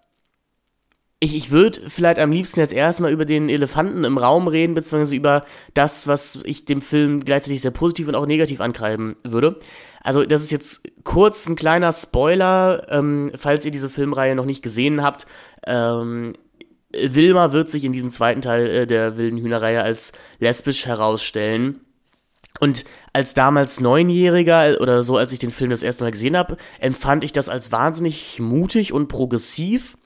ich, 1.24 1.34
ich 1.34 1.50
würde 1.50 1.80
vielleicht 1.88 2.18
am 2.18 2.30
liebsten 2.30 2.60
jetzt 2.60 2.72
erstmal 2.72 3.10
über 3.10 3.24
den 3.24 3.48
Elefanten 3.48 4.04
im 4.04 4.18
Raum 4.18 4.46
reden, 4.46 4.74
beziehungsweise 4.74 5.16
über 5.16 5.44
das, 5.72 6.06
was 6.06 6.40
ich 6.44 6.64
dem 6.64 6.82
Film 6.82 7.24
gleichzeitig 7.24 7.62
sehr 7.62 7.70
positiv 7.70 8.08
und 8.08 8.14
auch 8.14 8.26
negativ 8.26 8.60
ankreiden 8.60 9.16
würde. 9.24 9.58
Also, 10.02 10.24
das 10.24 10.42
ist 10.42 10.50
jetzt 10.52 10.86
kurz 11.02 11.48
ein 11.48 11.56
kleiner 11.56 11.92
Spoiler, 11.92 12.86
ähm, 12.90 13.32
falls 13.36 13.64
ihr 13.64 13.70
diese 13.70 13.88
Filmreihe 13.88 14.34
noch 14.34 14.44
nicht 14.44 14.62
gesehen 14.62 15.02
habt. 15.02 15.26
Ähm, 15.66 16.34
Wilma 17.02 17.52
wird 17.52 17.70
sich 17.70 17.84
in 17.84 17.92
diesem 17.92 18.10
zweiten 18.10 18.42
Teil 18.42 18.66
äh, 18.68 18.86
der 18.86 19.16
wilden 19.16 19.38
Hühnerreihe 19.38 19.82
als 19.82 20.12
lesbisch 20.38 20.86
herausstellen. 20.86 21.80
Und 22.60 22.84
als 23.12 23.34
damals 23.34 23.80
Neunjähriger 23.80 24.80
oder 24.80 25.02
so, 25.02 25.16
als 25.16 25.32
ich 25.32 25.38
den 25.38 25.50
Film 25.50 25.70
das 25.70 25.82
erste 25.82 26.04
Mal 26.04 26.12
gesehen 26.12 26.36
habe, 26.36 26.56
empfand 26.78 27.24
ich 27.24 27.32
das 27.32 27.48
als 27.48 27.72
wahnsinnig 27.72 28.38
mutig 28.38 28.92
und 28.92 29.08
progressiv, 29.08 29.96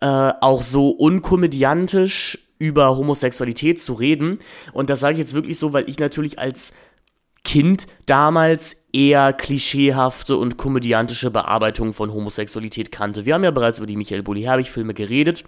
äh, 0.00 0.06
auch 0.06 0.62
so 0.62 0.88
unkomödiantisch 0.88 2.38
über 2.58 2.96
Homosexualität 2.96 3.80
zu 3.80 3.94
reden. 3.94 4.38
Und 4.72 4.88
das 4.88 5.00
sage 5.00 5.14
ich 5.14 5.18
jetzt 5.18 5.34
wirklich 5.34 5.58
so, 5.58 5.72
weil 5.72 5.88
ich 5.88 5.98
natürlich 5.98 6.38
als 6.38 6.72
Kind 7.44 7.88
damals 8.06 8.84
eher 8.92 9.32
klischeehafte 9.32 10.36
und 10.36 10.56
komödiantische 10.58 11.30
Bearbeitung 11.30 11.92
von 11.92 12.12
Homosexualität 12.12 12.92
kannte. 12.92 13.26
Wir 13.26 13.34
haben 13.34 13.42
ja 13.42 13.50
bereits 13.50 13.78
über 13.78 13.86
die 13.88 13.96
Michael 13.96 14.22
Bulli-Herbig-Filme 14.22 14.94
geredet 14.94 15.44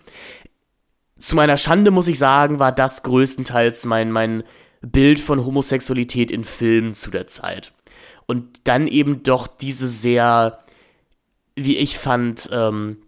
zu 1.24 1.36
meiner 1.36 1.56
Schande 1.56 1.90
muss 1.90 2.06
ich 2.06 2.18
sagen, 2.18 2.58
war 2.58 2.70
das 2.70 3.02
größtenteils 3.02 3.86
mein, 3.86 4.12
mein 4.12 4.44
Bild 4.82 5.20
von 5.20 5.44
Homosexualität 5.46 6.30
in 6.30 6.44
Filmen 6.44 6.94
zu 6.94 7.10
der 7.10 7.26
Zeit. 7.26 7.72
Und 8.26 8.68
dann 8.68 8.86
eben 8.86 9.22
doch 9.22 9.46
diese 9.46 9.88
sehr, 9.88 10.58
wie 11.56 11.78
ich 11.78 11.96
fand, 11.96 12.50
ähm, 12.52 12.98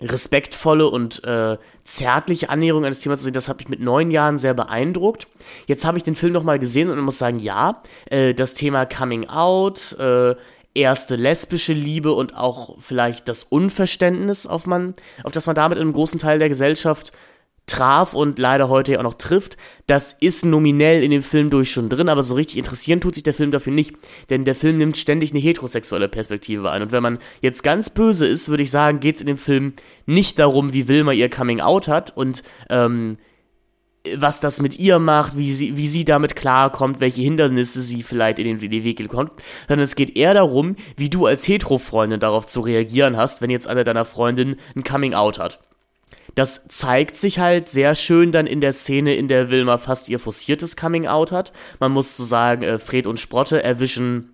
respektvolle 0.00 0.86
und 0.86 1.24
äh, 1.24 1.56
zärtliche 1.82 2.50
Annäherung 2.50 2.84
an 2.84 2.90
das 2.90 3.00
Thema 3.00 3.16
zu 3.16 3.24
sehen, 3.24 3.32
das 3.32 3.48
hat 3.48 3.58
mich 3.58 3.68
mit 3.68 3.80
neun 3.80 4.12
Jahren 4.12 4.38
sehr 4.38 4.54
beeindruckt. 4.54 5.26
Jetzt 5.66 5.84
habe 5.84 5.98
ich 5.98 6.04
den 6.04 6.14
Film 6.14 6.34
nochmal 6.34 6.60
gesehen 6.60 6.88
und 6.88 7.00
muss 7.00 7.18
sagen, 7.18 7.40
ja, 7.40 7.82
äh, 8.10 8.32
das 8.32 8.54
Thema 8.54 8.86
Coming 8.86 9.28
Out, 9.28 9.96
äh, 9.98 10.36
erste 10.74 11.16
lesbische 11.16 11.72
Liebe 11.72 12.12
und 12.12 12.36
auch 12.36 12.76
vielleicht 12.78 13.28
das 13.28 13.42
Unverständnis, 13.42 14.46
auf, 14.46 14.66
man, 14.66 14.94
auf 15.24 15.32
das 15.32 15.46
man 15.46 15.56
damit 15.56 15.78
in 15.78 15.82
einem 15.82 15.94
großen 15.94 16.20
Teil 16.20 16.38
der 16.38 16.48
Gesellschaft 16.48 17.12
traf 17.66 18.14
und 18.14 18.38
leider 18.38 18.68
heute 18.68 18.92
ja 18.92 18.98
auch 19.00 19.04
noch 19.04 19.14
trifft, 19.14 19.56
das 19.86 20.12
ist 20.12 20.44
nominell 20.44 21.02
in 21.02 21.10
dem 21.10 21.22
Film 21.22 21.50
durch 21.50 21.70
schon 21.70 21.88
drin, 21.88 22.08
aber 22.08 22.22
so 22.22 22.34
richtig 22.34 22.58
interessieren 22.58 23.00
tut 23.00 23.14
sich 23.14 23.24
der 23.24 23.34
Film 23.34 23.50
dafür 23.50 23.72
nicht, 23.72 23.94
denn 24.30 24.44
der 24.44 24.54
Film 24.54 24.78
nimmt 24.78 24.96
ständig 24.96 25.32
eine 25.32 25.40
heterosexuelle 25.40 26.08
Perspektive 26.08 26.70
ein 26.70 26.82
und 26.82 26.92
wenn 26.92 27.02
man 27.02 27.18
jetzt 27.40 27.62
ganz 27.62 27.90
böse 27.90 28.26
ist, 28.26 28.48
würde 28.48 28.62
ich 28.62 28.70
sagen, 28.70 29.00
geht 29.00 29.16
es 29.16 29.20
in 29.20 29.26
dem 29.26 29.38
Film 29.38 29.74
nicht 30.06 30.38
darum, 30.38 30.72
wie 30.72 30.88
Wilma 30.88 31.12
ihr 31.12 31.28
Coming 31.28 31.60
Out 31.60 31.88
hat 31.88 32.16
und 32.16 32.42
ähm, 32.70 33.18
was 34.14 34.40
das 34.40 34.60
mit 34.60 34.78
ihr 34.78 34.98
macht, 34.98 35.36
wie 35.36 35.52
sie, 35.52 35.76
wie 35.76 35.88
sie 35.88 36.04
damit 36.04 36.36
klarkommt, 36.36 37.00
welche 37.00 37.22
Hindernisse 37.22 37.82
sie 37.82 38.02
vielleicht 38.02 38.38
in 38.38 38.44
den, 38.44 38.60
in 38.60 38.70
den 38.70 38.84
Weg 38.84 39.08
kommt, 39.08 39.32
sondern 39.68 39.82
es 39.84 39.96
geht 39.96 40.16
eher 40.16 40.34
darum, 40.34 40.76
wie 40.96 41.10
du 41.10 41.26
als 41.26 41.46
Hetero-Freundin 41.46 42.20
darauf 42.20 42.46
zu 42.46 42.60
reagieren 42.60 43.16
hast, 43.16 43.42
wenn 43.42 43.50
jetzt 43.50 43.66
eine 43.66 43.84
deiner 43.84 44.04
Freundinnen 44.04 44.56
ein 44.74 44.84
Coming 44.84 45.14
Out 45.14 45.38
hat. 45.38 45.58
Das 46.36 46.68
zeigt 46.68 47.16
sich 47.16 47.38
halt 47.38 47.68
sehr 47.68 47.94
schön 47.94 48.30
dann 48.30 48.46
in 48.46 48.60
der 48.60 48.72
Szene, 48.72 49.16
in 49.16 49.26
der 49.26 49.50
Wilma 49.50 49.78
fast 49.78 50.10
ihr 50.10 50.18
forciertes 50.18 50.76
Coming-out 50.76 51.32
hat. 51.32 51.52
Man 51.80 51.92
muss 51.92 52.16
so 52.16 52.24
sagen, 52.24 52.62
äh, 52.62 52.78
Fred 52.78 53.06
und 53.06 53.18
Sprotte 53.18 53.62
erwischen 53.62 54.32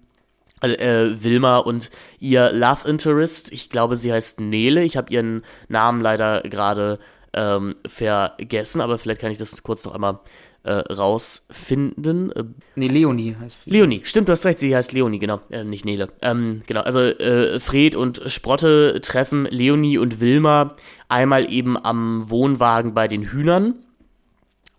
äh, 0.63 0.73
äh, 0.73 1.23
Wilma 1.23 1.59
und 1.59 1.91
ihr 2.19 2.51
Love 2.53 2.89
Interest. 2.89 3.53
Ich 3.53 3.71
glaube, 3.71 3.95
sie 3.95 4.13
heißt 4.13 4.41
Nele. 4.41 4.83
Ich 4.83 4.97
habe 4.97 5.15
ihren 5.15 5.45
Namen 5.69 6.01
leider 6.01 6.43
gerade 6.43 6.99
ähm, 7.35 7.77
vergessen, 7.87 8.81
aber 8.81 8.99
vielleicht 8.99 9.21
kann 9.21 9.31
ich 9.31 9.39
das 9.39 9.63
kurz 9.63 9.85
noch 9.85 9.95
einmal 9.95 10.19
äh, 10.65 10.73
rausfinden. 10.73 12.33
Äh, 12.33 12.45
nee, 12.77 12.89
Leonie 12.89 13.37
heißt 13.39 13.65
sie. 13.65 13.71
Leonie, 13.71 14.01
stimmt, 14.05 14.29
du 14.29 14.33
hast 14.33 14.45
recht, 14.45 14.59
sie 14.59 14.75
heißt 14.75 14.93
Leonie, 14.93 15.19
genau, 15.19 15.41
äh, 15.51 15.65
nicht 15.65 15.85
Nele. 15.85 16.09
Ähm, 16.21 16.63
genau, 16.67 16.83
also 16.83 17.01
äh, 17.01 17.59
Fred 17.61 17.97
und 17.97 18.23
Sprotte 18.27 19.01
treffen 19.03 19.47
Leonie 19.47 19.99
und 19.99 20.21
Wilma 20.21 20.75
einmal 21.09 21.53
eben 21.53 21.77
am 21.83 22.31
Wohnwagen 22.31 22.95
bei 22.95 23.09
den 23.09 23.23
Hühnern. 23.23 23.75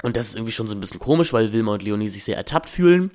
Und 0.03 0.17
das 0.17 0.29
ist 0.29 0.35
irgendwie 0.35 0.51
schon 0.51 0.67
so 0.67 0.75
ein 0.75 0.79
bisschen 0.79 0.99
komisch, 0.99 1.31
weil 1.31 1.53
Wilma 1.53 1.73
und 1.73 1.83
Leonie 1.83 2.09
sich 2.09 2.23
sehr 2.23 2.37
ertappt 2.37 2.69
fühlen. 2.69 3.11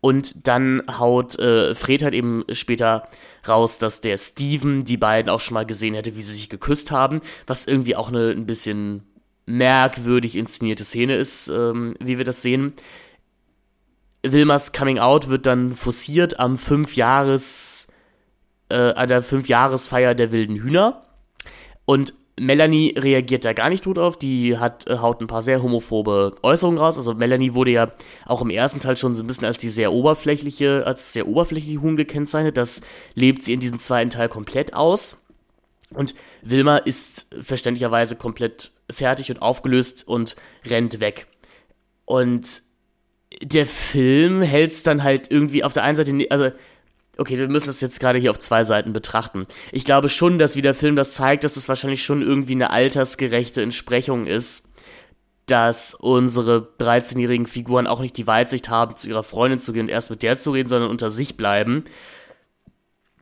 Und 0.00 0.46
dann 0.46 0.82
haut 0.88 1.36
äh, 1.40 1.74
Fred 1.74 2.04
halt 2.04 2.14
eben 2.14 2.44
später 2.52 3.08
raus, 3.48 3.78
dass 3.78 4.00
der 4.00 4.16
Steven 4.16 4.84
die 4.84 4.96
beiden 4.96 5.28
auch 5.28 5.40
schon 5.40 5.54
mal 5.54 5.66
gesehen 5.66 5.94
hätte, 5.94 6.16
wie 6.16 6.22
sie 6.22 6.34
sich 6.34 6.48
geküsst 6.48 6.92
haben, 6.92 7.20
was 7.48 7.66
irgendwie 7.66 7.96
auch 7.96 8.08
eine 8.08 8.30
ein 8.30 8.46
bisschen 8.46 9.02
merkwürdig 9.48 10.36
inszenierte 10.36 10.84
Szene 10.84 11.16
ist, 11.16 11.48
ähm, 11.48 11.94
wie 12.00 12.18
wir 12.18 12.24
das 12.24 12.42
sehen. 12.42 12.74
Wilmers 14.22 14.72
Coming 14.72 14.98
Out 14.98 15.28
wird 15.28 15.46
dann 15.46 15.74
forciert 15.74 16.38
am 16.38 16.58
Fünfjahres, 16.58 17.88
äh, 18.68 18.74
an 18.74 19.08
der 19.08 19.22
Fünfjahresfeier 19.22 20.14
der 20.14 20.32
wilden 20.32 20.56
Hühner. 20.56 21.02
Und 21.86 22.12
Melanie 22.38 22.94
reagiert 22.96 23.44
da 23.44 23.52
gar 23.52 23.70
nicht 23.70 23.84
gut 23.84 23.98
auf, 23.98 24.18
die 24.18 24.58
hat, 24.58 24.86
äh, 24.86 24.98
haut 24.98 25.20
ein 25.20 25.26
paar 25.26 25.42
sehr 25.42 25.62
homophobe 25.62 26.34
Äußerungen 26.42 26.78
raus. 26.78 26.98
Also 26.98 27.14
Melanie 27.14 27.54
wurde 27.54 27.70
ja 27.70 27.92
auch 28.26 28.42
im 28.42 28.50
ersten 28.50 28.80
Teil 28.80 28.96
schon 28.96 29.16
so 29.16 29.22
ein 29.22 29.26
bisschen 29.26 29.46
als 29.46 29.58
die 29.58 29.70
sehr 29.70 29.92
oberflächliche, 29.92 30.86
als 30.86 31.14
sehr 31.14 31.26
oberflächliche 31.26 31.80
Huhn 31.80 31.96
gekennzeichnet. 31.96 32.56
Das 32.56 32.82
lebt 33.14 33.42
sie 33.42 33.54
in 33.54 33.60
diesem 33.60 33.78
zweiten 33.78 34.10
Teil 34.10 34.28
komplett 34.28 34.74
aus. 34.74 35.24
Und 35.90 36.14
Wilma 36.42 36.76
ist 36.76 37.34
verständlicherweise 37.40 38.14
komplett 38.14 38.72
fertig 38.90 39.30
und 39.30 39.42
aufgelöst 39.42 40.06
und 40.06 40.36
rennt 40.66 41.00
weg. 41.00 41.26
Und 42.04 42.62
der 43.42 43.66
Film 43.66 44.42
hält 44.42 44.72
es 44.72 44.82
dann 44.82 45.02
halt 45.02 45.30
irgendwie 45.30 45.64
auf 45.64 45.74
der 45.74 45.84
einen 45.84 45.96
Seite, 45.96 46.26
also 46.30 46.50
okay, 47.18 47.36
wir 47.36 47.48
müssen 47.48 47.66
das 47.66 47.80
jetzt 47.80 48.00
gerade 48.00 48.18
hier 48.18 48.30
auf 48.30 48.38
zwei 48.38 48.64
Seiten 48.64 48.92
betrachten. 48.92 49.46
Ich 49.72 49.84
glaube 49.84 50.08
schon, 50.08 50.38
dass 50.38 50.56
wie 50.56 50.62
der 50.62 50.74
Film 50.74 50.96
das 50.96 51.14
zeigt, 51.14 51.44
dass 51.44 51.56
es 51.56 51.68
wahrscheinlich 51.68 52.02
schon 52.02 52.22
irgendwie 52.22 52.52
eine 52.52 52.70
altersgerechte 52.70 53.60
Entsprechung 53.60 54.26
ist, 54.26 54.72
dass 55.46 55.94
unsere 55.94 56.68
13-jährigen 56.78 57.46
Figuren 57.46 57.86
auch 57.86 58.00
nicht 58.00 58.16
die 58.16 58.26
Weitsicht 58.26 58.68
haben, 58.68 58.96
zu 58.96 59.08
ihrer 59.08 59.22
Freundin 59.22 59.60
zu 59.60 59.72
gehen 59.72 59.82
und 59.82 59.88
erst 59.88 60.10
mit 60.10 60.22
der 60.22 60.38
zu 60.38 60.52
reden, 60.52 60.68
sondern 60.68 60.90
unter 60.90 61.10
sich 61.10 61.36
bleiben. 61.36 61.84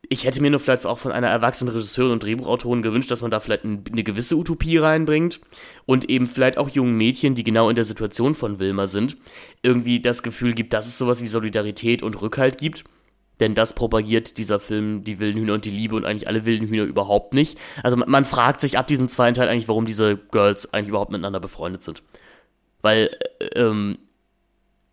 Ich 0.09 0.25
hätte 0.25 0.41
mir 0.41 0.51
nur 0.51 0.61
vielleicht 0.61 0.87
auch 0.87 0.99
von 0.99 1.13
einer 1.13 1.29
erwachsenen 1.29 1.73
Regisseurin 1.73 2.13
und 2.13 2.23
Drehbuchautorin 2.23 2.83
gewünscht, 2.83 3.11
dass 3.11 3.23
man 3.23 3.31
da 3.31 3.41
vielleicht 3.41 3.65
eine 3.65 4.05
gewisse 4.05 4.37
Utopie 4.37 4.79
reinbringt 4.79 5.41
und 5.85 6.09
eben 6.09 6.27
vielleicht 6.27 6.59
auch 6.59 6.69
jungen 6.69 6.97
Mädchen, 6.97 7.35
die 7.35 7.45
genau 7.45 7.69
in 7.69 7.77
der 7.77 7.85
Situation 7.85 8.35
von 8.35 8.59
Wilma 8.59 8.87
sind, 8.87 9.17
irgendwie 9.63 10.01
das 10.01 10.23
Gefühl 10.23 10.55
gibt, 10.55 10.73
dass 10.73 10.87
es 10.87 10.99
sowas 10.99 11.23
wie 11.23 11.27
Solidarität 11.27 12.03
und 12.03 12.21
Rückhalt 12.21 12.59
gibt 12.59 12.85
denn 13.41 13.55
das 13.55 13.75
propagiert 13.75 14.39
dieser 14.39 14.61
Film, 14.61 15.05
die 15.05 15.19
wilden 15.19 15.41
Hühner 15.41 15.55
und 15.55 15.65
die 15.65 15.71
Liebe 15.71 15.95
und 15.95 16.05
eigentlich 16.05 16.29
alle 16.29 16.47
wilden 16.47 16.69
Hühner 16.69 16.85
überhaupt 16.85 17.35
nicht. 17.35 17.59
Also 17.83 17.97
man, 17.97 18.25
fragt 18.25 18.61
sich 18.61 18.79
ab 18.79 18.87
diesem 18.87 19.09
zweiten 19.09 19.35
Teil 19.35 19.49
eigentlich, 19.49 19.69
warum 19.69 19.87
diese 19.87 20.17
Girls 20.17 20.73
eigentlich 20.73 20.89
überhaupt 20.89 21.11
miteinander 21.11 21.41
befreundet 21.41 21.83
sind. 21.83 22.03
Weil 22.81 23.11
äh, 23.41 23.61
ähm, 23.61 23.99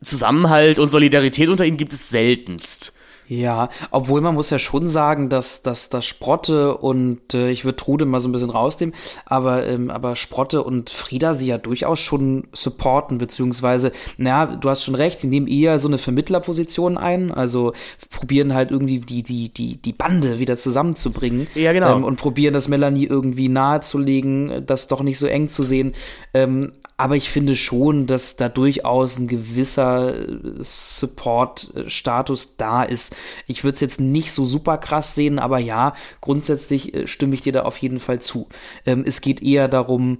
Zusammenhalt 0.01 0.79
und 0.79 0.89
Solidarität 0.89 1.47
unter 1.47 1.65
ihnen 1.65 1.77
gibt 1.77 1.93
es 1.93 2.09
seltenst. 2.09 2.93
Ja, 3.27 3.69
obwohl 3.91 4.21
man 4.21 4.35
muss 4.35 4.49
ja 4.49 4.59
schon 4.59 4.87
sagen, 4.87 5.29
dass, 5.29 5.61
dass, 5.63 5.89
dass 5.89 6.05
Sprotte 6.05 6.77
und 6.77 7.33
äh, 7.33 7.49
ich 7.51 7.63
würde 7.65 7.77
Trude 7.77 8.05
mal 8.05 8.19
so 8.19 8.27
ein 8.27 8.31
bisschen 8.31 8.49
rausnehmen, 8.49 8.93
aber, 9.25 9.65
ähm, 9.65 9.89
aber 9.89 10.15
Sprotte 10.15 10.63
und 10.63 10.89
Frieda 10.89 11.33
sie 11.33 11.47
ja 11.47 11.57
durchaus 11.57 11.99
schon 11.99 12.47
supporten, 12.51 13.17
beziehungsweise, 13.17 13.91
naja, 14.17 14.55
du 14.55 14.69
hast 14.69 14.83
schon 14.83 14.95
recht, 14.95 15.23
die 15.23 15.27
nehmen 15.27 15.47
eher 15.47 15.79
so 15.79 15.87
eine 15.87 15.97
Vermittlerposition 15.97 16.97
ein, 16.97 17.31
also 17.31 17.73
probieren 18.09 18.53
halt 18.53 18.71
irgendwie 18.71 18.99
die, 18.99 19.23
die, 19.23 19.49
die, 19.49 19.77
die 19.77 19.93
Bande 19.93 20.39
wieder 20.39 20.57
zusammenzubringen. 20.57 21.47
Ja, 21.55 21.73
genau. 21.73 21.95
Ähm, 21.95 22.03
und 22.03 22.17
probieren 22.17 22.53
das 22.53 22.67
Melanie 22.67 23.05
irgendwie 23.05 23.49
nahezulegen, 23.49 24.65
das 24.65 24.87
doch 24.87 25.01
nicht 25.01 25.17
so 25.19 25.27
eng 25.27 25.49
zu 25.49 25.63
sehen. 25.63 25.93
Ähm, 26.33 26.73
aber 26.97 27.15
ich 27.15 27.29
finde 27.29 27.55
schon, 27.55 28.07
dass 28.07 28.35
da 28.35 28.49
durchaus 28.49 29.17
ein 29.17 29.27
gewisser 29.27 30.15
äh, 30.15 30.39
Support-Status 30.59 32.57
da 32.57 32.83
ist. 32.83 33.15
Ich 33.47 33.63
würde 33.63 33.75
es 33.75 33.81
jetzt 33.81 33.99
nicht 33.99 34.31
so 34.31 34.45
super 34.45 34.77
krass 34.77 35.15
sehen, 35.15 35.39
aber 35.39 35.59
ja, 35.59 35.93
grundsätzlich 36.21 36.93
äh, 36.93 37.07
stimme 37.07 37.33
ich 37.33 37.41
dir 37.41 37.53
da 37.53 37.63
auf 37.63 37.77
jeden 37.77 37.99
Fall 37.99 38.19
zu. 38.19 38.47
Ähm, 38.85 39.03
es 39.05 39.21
geht 39.21 39.41
eher 39.41 39.67
darum, 39.67 40.19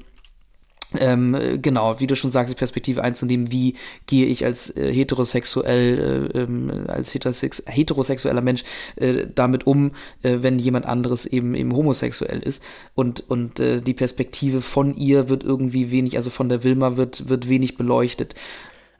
ähm, 0.97 1.59
genau, 1.61 1.99
wie 1.99 2.07
du 2.07 2.15
schon 2.15 2.31
sagst, 2.31 2.53
die 2.53 2.57
Perspektive 2.57 3.03
einzunehmen, 3.03 3.51
wie 3.51 3.75
gehe 4.07 4.25
ich 4.25 4.45
als 4.45 4.75
äh, 4.75 4.93
heterosexuell, 4.93 6.31
äh, 6.33 6.39
ähm, 6.39 6.85
als 6.87 7.13
heterosex 7.13 7.63
heterosexueller 7.65 8.41
Mensch 8.41 8.63
äh, 8.95 9.25
damit 9.33 9.65
um, 9.67 9.91
äh, 10.21 10.37
wenn 10.41 10.59
jemand 10.59 10.85
anderes 10.85 11.25
eben 11.25 11.55
eben 11.55 11.75
homosexuell 11.75 12.39
ist. 12.39 12.63
Und, 12.95 13.29
und 13.29 13.59
äh, 13.59 13.81
die 13.81 13.93
Perspektive 13.93 14.61
von 14.61 14.95
ihr 14.95 15.29
wird 15.29 15.43
irgendwie 15.43 15.91
wenig, 15.91 16.17
also 16.17 16.29
von 16.29 16.49
der 16.49 16.63
Wilma 16.63 16.97
wird, 16.97 17.29
wird 17.29 17.49
wenig 17.49 17.77
beleuchtet. 17.77 18.35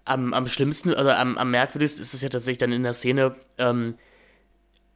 Am, 0.06 0.34
am 0.34 0.48
schlimmsten, 0.48 0.94
also 0.94 1.12
am, 1.12 1.38
am 1.38 1.52
merkwürdigsten 1.52 2.02
ist 2.02 2.14
es 2.14 2.22
ja 2.22 2.30
tatsächlich 2.30 2.58
dann 2.58 2.72
in 2.72 2.84
der 2.84 2.94
Szene, 2.94 3.36
ähm, 3.58 3.96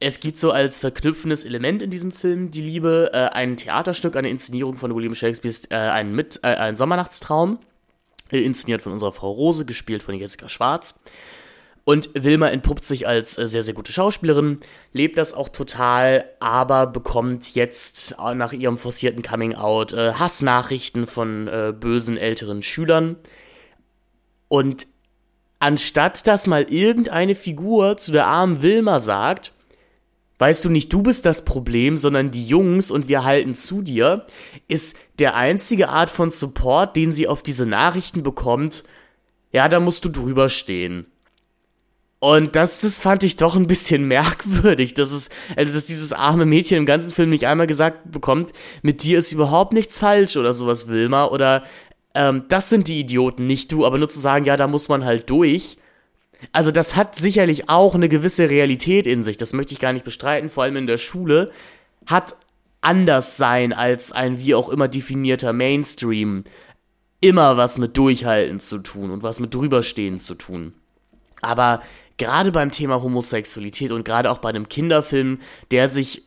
es 0.00 0.20
gibt 0.20 0.38
so 0.38 0.52
als 0.52 0.78
verknüpfendes 0.78 1.44
Element 1.44 1.82
in 1.82 1.90
diesem 1.90 2.12
Film 2.12 2.50
die 2.50 2.62
Liebe, 2.62 3.10
äh, 3.12 3.16
ein 3.34 3.56
Theaterstück, 3.56 4.16
eine 4.16 4.28
Inszenierung 4.28 4.76
von 4.76 4.94
William 4.94 5.14
Shakespeares, 5.14 5.66
äh, 5.70 5.76
ein, 5.76 6.14
Mit, 6.14 6.40
äh, 6.42 6.48
ein 6.48 6.76
Sommernachtstraum, 6.76 7.58
äh, 8.30 8.40
inszeniert 8.40 8.82
von 8.82 8.92
unserer 8.92 9.12
Frau 9.12 9.30
Rose, 9.32 9.64
gespielt 9.64 10.02
von 10.02 10.14
Jessica 10.14 10.48
Schwarz. 10.48 11.00
Und 11.82 12.10
Wilma 12.14 12.48
entpuppt 12.48 12.84
sich 12.84 13.08
als 13.08 13.38
äh, 13.38 13.48
sehr, 13.48 13.64
sehr 13.64 13.74
gute 13.74 13.92
Schauspielerin, 13.92 14.60
lebt 14.92 15.18
das 15.18 15.32
auch 15.32 15.48
total, 15.48 16.26
aber 16.38 16.86
bekommt 16.86 17.54
jetzt 17.54 18.14
äh, 18.24 18.34
nach 18.34 18.52
ihrem 18.52 18.78
forcierten 18.78 19.22
Coming-out 19.22 19.94
Hassnachrichten 19.94 21.06
von 21.08 21.50
bösen 21.80 22.16
älteren 22.16 22.62
Schülern. 22.62 23.16
Und 24.46 24.86
anstatt 25.58 26.26
dass 26.26 26.46
mal 26.46 26.62
irgendeine 26.64 27.34
Figur 27.34 27.96
zu 27.96 28.12
der 28.12 28.26
armen 28.26 28.62
Wilma 28.62 29.00
sagt, 29.00 29.52
weißt 30.38 30.64
du 30.64 30.70
nicht, 30.70 30.92
du 30.92 31.02
bist 31.02 31.26
das 31.26 31.44
Problem, 31.44 31.96
sondern 31.96 32.30
die 32.30 32.46
Jungs 32.46 32.90
und 32.90 33.08
wir 33.08 33.24
halten 33.24 33.54
zu 33.54 33.82
dir, 33.82 34.26
ist 34.68 34.96
der 35.18 35.34
einzige 35.34 35.88
Art 35.88 36.10
von 36.10 36.30
Support, 36.30 36.96
den 36.96 37.12
sie 37.12 37.28
auf 37.28 37.42
diese 37.42 37.66
Nachrichten 37.66 38.22
bekommt, 38.22 38.84
ja, 39.52 39.68
da 39.68 39.80
musst 39.80 40.04
du 40.04 40.08
drüber 40.08 40.48
stehen. 40.48 41.06
Und 42.20 42.56
das, 42.56 42.80
das 42.80 43.00
fand 43.00 43.22
ich 43.22 43.36
doch 43.36 43.56
ein 43.56 43.66
bisschen 43.66 44.04
merkwürdig, 44.08 44.94
dass 44.94 45.12
es, 45.12 45.30
also 45.56 45.72
dass 45.72 45.86
dieses 45.86 46.12
arme 46.12 46.46
Mädchen 46.46 46.78
im 46.78 46.86
ganzen 46.86 47.12
Film 47.12 47.30
nicht 47.30 47.46
einmal 47.46 47.66
gesagt 47.66 48.10
bekommt, 48.10 48.52
mit 48.82 49.02
dir 49.02 49.18
ist 49.18 49.32
überhaupt 49.32 49.72
nichts 49.72 49.98
falsch 49.98 50.36
oder 50.36 50.52
sowas, 50.52 50.88
Wilma, 50.88 51.26
oder 51.26 51.64
ähm, 52.14 52.44
das 52.48 52.68
sind 52.68 52.88
die 52.88 53.00
Idioten, 53.00 53.46
nicht 53.46 53.70
du, 53.72 53.86
aber 53.86 53.98
nur 53.98 54.08
zu 54.08 54.18
sagen, 54.18 54.44
ja, 54.44 54.56
da 54.56 54.66
muss 54.66 54.88
man 54.88 55.04
halt 55.04 55.30
durch 55.30 55.78
also 56.52 56.70
das 56.70 56.96
hat 56.96 57.14
sicherlich 57.14 57.68
auch 57.68 57.94
eine 57.94 58.08
gewisse 58.08 58.50
Realität 58.50 59.06
in 59.06 59.24
sich, 59.24 59.36
das 59.36 59.52
möchte 59.52 59.74
ich 59.74 59.80
gar 59.80 59.92
nicht 59.92 60.04
bestreiten, 60.04 60.50
vor 60.50 60.64
allem 60.64 60.76
in 60.76 60.86
der 60.86 60.98
Schule, 60.98 61.50
hat 62.06 62.36
anders 62.80 63.36
sein 63.36 63.72
als 63.72 64.12
ein 64.12 64.38
wie 64.40 64.54
auch 64.54 64.68
immer 64.68 64.88
definierter 64.88 65.52
Mainstream 65.52 66.44
immer 67.20 67.56
was 67.56 67.78
mit 67.78 67.96
Durchhalten 67.96 68.60
zu 68.60 68.78
tun 68.78 69.10
und 69.10 69.22
was 69.22 69.40
mit 69.40 69.54
drüberstehen 69.54 70.18
zu 70.20 70.36
tun. 70.36 70.72
Aber 71.40 71.82
gerade 72.16 72.52
beim 72.52 72.70
Thema 72.70 73.02
Homosexualität 73.02 73.90
und 73.90 74.04
gerade 74.04 74.30
auch 74.30 74.38
bei 74.38 74.48
einem 74.48 74.68
Kinderfilm, 74.68 75.40
der 75.70 75.88
sich 75.88 76.22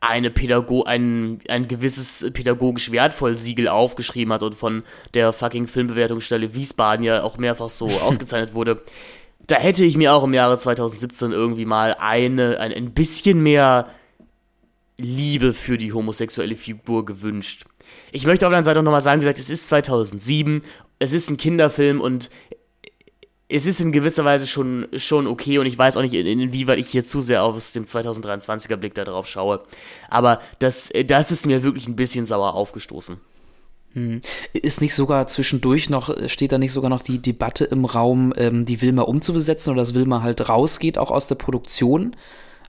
eine 0.00 0.30
Pädago 0.30 0.84
ein, 0.84 1.40
ein 1.48 1.66
gewisses 1.66 2.30
pädagogisch 2.32 2.92
wertvoll 2.92 3.36
Siegel 3.36 3.66
aufgeschrieben 3.68 4.32
hat 4.32 4.42
und 4.42 4.54
von 4.54 4.84
der 5.14 5.32
fucking 5.32 5.66
Filmbewertungsstelle 5.66 6.54
Wiesbaden 6.54 7.04
ja 7.04 7.22
auch 7.22 7.36
mehrfach 7.36 7.70
so 7.70 7.86
ausgezeichnet 8.02 8.54
wurde, 8.54 8.80
da 9.48 9.56
hätte 9.56 9.84
ich 9.84 9.96
mir 9.96 10.12
auch 10.12 10.24
im 10.24 10.34
Jahre 10.34 10.56
2017 10.58 11.32
irgendwie 11.32 11.64
mal 11.64 11.96
eine, 11.98 12.60
ein, 12.60 12.72
ein 12.72 12.92
bisschen 12.92 13.42
mehr 13.42 13.88
Liebe 14.98 15.54
für 15.54 15.78
die 15.78 15.92
homosexuelle 15.92 16.54
Figur 16.54 17.04
gewünscht. 17.04 17.64
Ich 18.12 18.26
möchte 18.26 18.46
auf 18.46 18.50
der 18.50 18.58
anderen 18.58 18.64
Seite 18.64 18.80
auch 18.80 18.84
nochmal 18.84 19.00
sagen, 19.00 19.20
wie 19.20 19.24
gesagt, 19.24 19.38
es 19.38 19.48
ist 19.48 19.66
2007, 19.68 20.62
es 20.98 21.12
ist 21.12 21.30
ein 21.30 21.38
Kinderfilm 21.38 22.00
und 22.00 22.30
es 23.48 23.64
ist 23.64 23.80
in 23.80 23.92
gewisser 23.92 24.26
Weise 24.26 24.46
schon, 24.46 24.86
schon 24.96 25.26
okay 25.26 25.58
und 25.58 25.64
ich 25.64 25.78
weiß 25.78 25.96
auch 25.96 26.02
nicht, 26.02 26.12
in, 26.12 26.26
inwieweit 26.26 26.78
ich 26.78 26.88
hier 26.90 27.06
zu 27.06 27.22
sehr 27.22 27.42
aus 27.42 27.72
dem 27.72 27.86
2023er 27.86 28.76
Blick 28.76 28.94
da 28.94 29.04
drauf 29.04 29.26
schaue. 29.26 29.62
Aber 30.10 30.40
das, 30.58 30.92
das 31.06 31.30
ist 31.30 31.46
mir 31.46 31.62
wirklich 31.62 31.88
ein 31.88 31.96
bisschen 31.96 32.26
sauer 32.26 32.52
aufgestoßen. 32.52 33.18
Hm. 33.94 34.20
Ist 34.52 34.80
nicht 34.80 34.94
sogar 34.94 35.26
zwischendurch 35.28 35.88
noch, 35.88 36.14
steht 36.28 36.52
da 36.52 36.58
nicht 36.58 36.72
sogar 36.72 36.90
noch 36.90 37.02
die 37.02 37.20
Debatte 37.20 37.64
im 37.64 37.84
Raum, 37.84 38.32
ähm, 38.36 38.64
die 38.66 38.82
Wilma 38.82 39.02
umzubesetzen 39.02 39.70
oder 39.72 39.82
dass 39.82 39.94
Wilma 39.94 40.22
halt 40.22 40.48
rausgeht, 40.48 40.98
auch 40.98 41.10
aus 41.10 41.26
der 41.26 41.36
Produktion, 41.36 42.14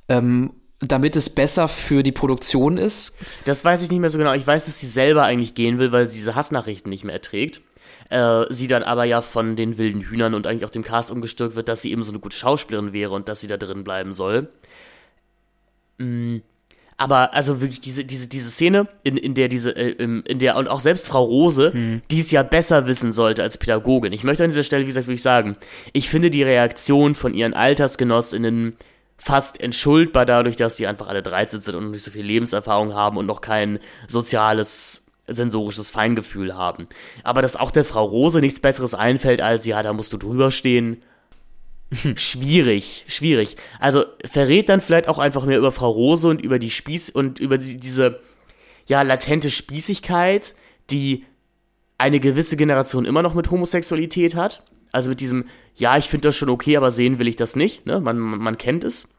ähm, 0.08 0.54
damit 0.80 1.18
es 1.18 1.30
besser 1.30 1.68
für 1.68 2.04
die 2.04 2.14
Produktion 2.14 2.78
ist? 2.78 3.18
Das 3.46 3.66
weiß 3.66 3.82
ich 3.82 3.92
nicht 3.92 4.00
mehr 4.00 4.10
so 4.10 4.18
genau. 4.18 4.34
Ich 4.34 4.48
weiß, 4.48 4.66
dass 4.66 4.80
sie 4.80 4.88
selber 4.88 5.24
eigentlich 5.24 5.56
gehen 5.56 5.78
will, 5.78 5.92
weil 5.92 6.10
sie 6.10 6.18
diese 6.18 6.36
Hassnachrichten 6.36 6.90
nicht 6.90 7.04
mehr 7.04 7.16
erträgt. 7.16 7.62
Äh, 8.10 8.46
sie 8.50 8.68
dann 8.68 8.84
aber 8.84 9.04
ja 9.04 9.22
von 9.22 9.58
den 9.58 9.78
wilden 9.78 10.02
Hühnern 10.02 10.34
und 10.34 10.48
eigentlich 10.48 10.66
auch 10.66 10.72
dem 10.72 10.84
Cast 10.84 11.12
umgestürkt 11.12 11.56
wird, 11.56 11.68
dass 11.68 11.82
sie 11.82 11.92
eben 11.92 12.02
so 12.02 12.12
eine 12.12 12.20
gute 12.20 12.38
Schauspielerin 12.38 12.94
wäre 12.94 13.12
und 13.12 13.28
dass 13.28 13.42
sie 13.42 13.48
da 13.48 13.58
drin 13.58 13.84
bleiben 13.84 14.14
soll. 14.14 14.48
Mhm 15.98 16.44
Aber 17.00 17.34
also 17.34 17.62
wirklich 17.62 17.80
diese, 17.80 18.04
diese, 18.04 18.28
diese 18.28 18.50
Szene, 18.50 18.86
in, 19.04 19.16
in 19.16 19.34
der 19.34 19.48
diese, 19.48 19.76
äh, 19.76 19.92
in 19.92 20.40
der, 20.40 20.58
und 20.58 20.68
auch 20.68 20.82
selbst 20.82 21.08
Frau 21.08 21.24
Rose, 21.24 21.72
hm. 21.72 22.02
die 22.12 22.20
es 22.20 22.30
ja 22.30 22.44
besser 22.44 22.88
wissen 22.88 23.14
sollte 23.14 23.42
als 23.42 23.58
Pädagogin. 23.58 24.12
Ich 24.12 24.26
möchte 24.26 24.44
an 24.44 24.50
dieser 24.50 24.64
Stelle, 24.64 24.84
wie 24.84 24.88
gesagt, 24.88 25.08
wirklich 25.08 25.22
sagen, 25.22 25.56
ich 25.94 26.10
finde 26.10 26.30
die 26.30 26.44
Reaktion 26.44 27.16
von 27.16 27.34
ihren 27.34 27.54
AltersgenossInnen 27.54 28.76
fast 29.18 29.62
entschuldbar 29.62 30.26
dadurch, 30.26 30.58
dass 30.58 30.76
sie 30.76 30.88
einfach 30.88 31.08
alle 31.08 31.24
13 31.24 31.62
sind 31.62 31.76
und 31.76 31.92
nicht 31.92 32.04
so 32.04 32.12
viel 32.12 32.26
Lebenserfahrung 32.26 32.94
haben 32.94 33.16
und 33.16 33.26
noch 33.26 33.40
kein 33.40 33.80
soziales 34.10 35.08
sensorisches 35.26 35.92
Feingefühl 35.92 36.58
haben. 36.58 36.88
Aber 37.24 37.42
dass 37.42 37.56
auch 37.56 37.72
der 37.72 37.86
Frau 37.86 38.04
Rose 38.04 38.42
nichts 38.42 38.60
Besseres 38.60 38.94
einfällt 38.94 39.40
als, 39.40 39.66
ja, 39.66 39.82
da 39.84 39.94
musst 39.94 40.12
du 40.12 40.18
drüber 40.18 40.52
stehen. 40.52 41.02
schwierig, 42.15 43.06
schwierig. 43.08 43.56
Also 43.80 44.06
verrät 44.25 44.69
dann 44.69 44.82
vielleicht 44.82 45.08
auch 45.08 45.19
einfach 45.19 45.45
mehr 45.45 45.58
über 45.58 45.71
Frau 45.71 45.89
Rose 45.89 46.28
und 46.28 46.41
über 46.41 46.60
die 46.60 46.69
Spieß 46.69 47.10
und 47.10 47.39
über 47.39 47.58
die, 47.58 47.80
diese, 47.80 48.19
ja, 48.88 49.02
latente 49.02 49.49
Spießigkeit, 49.49 50.54
die 50.89 51.25
eine 51.97 52.19
gewisse 52.19 52.58
Generation 52.58 53.06
immer 53.06 53.21
noch 53.21 53.34
mit 53.34 53.52
Homosexualität 53.52 54.36
hat. 54.36 54.63
Also 54.91 55.10
mit 55.10 55.19
diesem, 55.19 55.45
ja, 55.75 55.97
ich 55.97 56.06
finde 56.06 56.30
das 56.30 56.36
schon 56.36 56.49
okay, 56.49 56.78
aber 56.78 56.91
sehen 56.91 57.19
will 57.19 57.28
ich 57.28 57.36
das 57.36 57.56
nicht. 57.56 57.86
Ne? 57.86 57.99
Man, 57.99 58.17
man 58.17 58.58
kennt 58.58 58.84
es. 58.84 59.10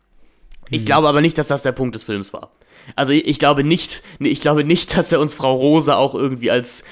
Ich 0.71 0.83
mhm. 0.83 0.85
glaube 0.87 1.09
aber 1.09 1.21
nicht, 1.21 1.39
dass 1.39 1.49
das 1.49 1.63
der 1.63 1.73
Punkt 1.73 1.95
des 1.95 2.05
Films 2.05 2.33
war. 2.33 2.53
Also 2.97 3.13
ich, 3.13 3.27
ich 3.27 3.39
glaube 3.39 3.65
nicht, 3.65 4.03
ich 4.19 4.41
glaube 4.41 4.65
nicht, 4.65 4.97
dass 4.97 5.13
er 5.13 5.21
uns 5.21 5.35
Frau 5.35 5.55
Rose 5.55 5.95
auch 5.97 6.15
irgendwie 6.15 6.51
als 6.51 6.85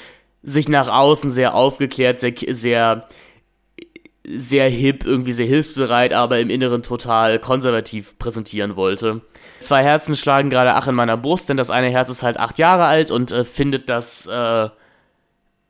sich 0.43 0.69
nach 0.69 0.89
außen 0.89 1.31
sehr 1.31 1.55
aufgeklärt, 1.55 2.21
sehr, 2.21 2.35
sehr, 2.51 3.09
sehr 4.37 4.69
hip, 4.69 5.05
irgendwie 5.05 5.33
sehr 5.33 5.47
hilfsbereit, 5.47 6.13
aber 6.13 6.39
im 6.39 6.51
Inneren 6.51 6.83
total 6.83 7.39
konservativ 7.39 8.19
präsentieren 8.19 8.77
wollte. 8.77 9.23
Zwei 9.61 9.83
Herzen 9.83 10.17
schlagen 10.17 10.51
gerade 10.51 10.75
ach 10.75 10.87
in 10.87 10.95
meiner 10.95 11.17
Brust, 11.17 11.49
denn 11.49 11.57
das 11.57 11.71
eine 11.71 11.89
Herz 11.89 12.09
ist 12.09 12.23
halt 12.23 12.39
acht 12.39 12.59
Jahre 12.59 12.85
alt 12.85 13.11
und 13.11 13.33
äh, 13.33 13.45
findet 13.45 13.89
das 13.89 14.27
äh, 14.27 14.69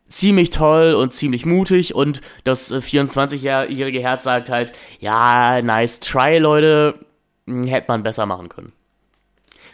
ziemlich 0.08 0.50
toll 0.50 0.94
und 0.94 1.12
ziemlich 1.12 1.46
mutig 1.46 1.94
und 1.94 2.20
das 2.44 2.72
24-jährige 2.72 3.98
äh, 3.98 4.02
Herz 4.02 4.24
sagt 4.24 4.50
halt, 4.50 4.72
ja, 5.00 5.60
nice 5.62 6.00
try, 6.00 6.38
Leute, 6.38 6.94
hm, 7.46 7.66
hätte 7.66 7.86
man 7.88 8.02
besser 8.02 8.26
machen 8.26 8.48
können. 8.48 8.72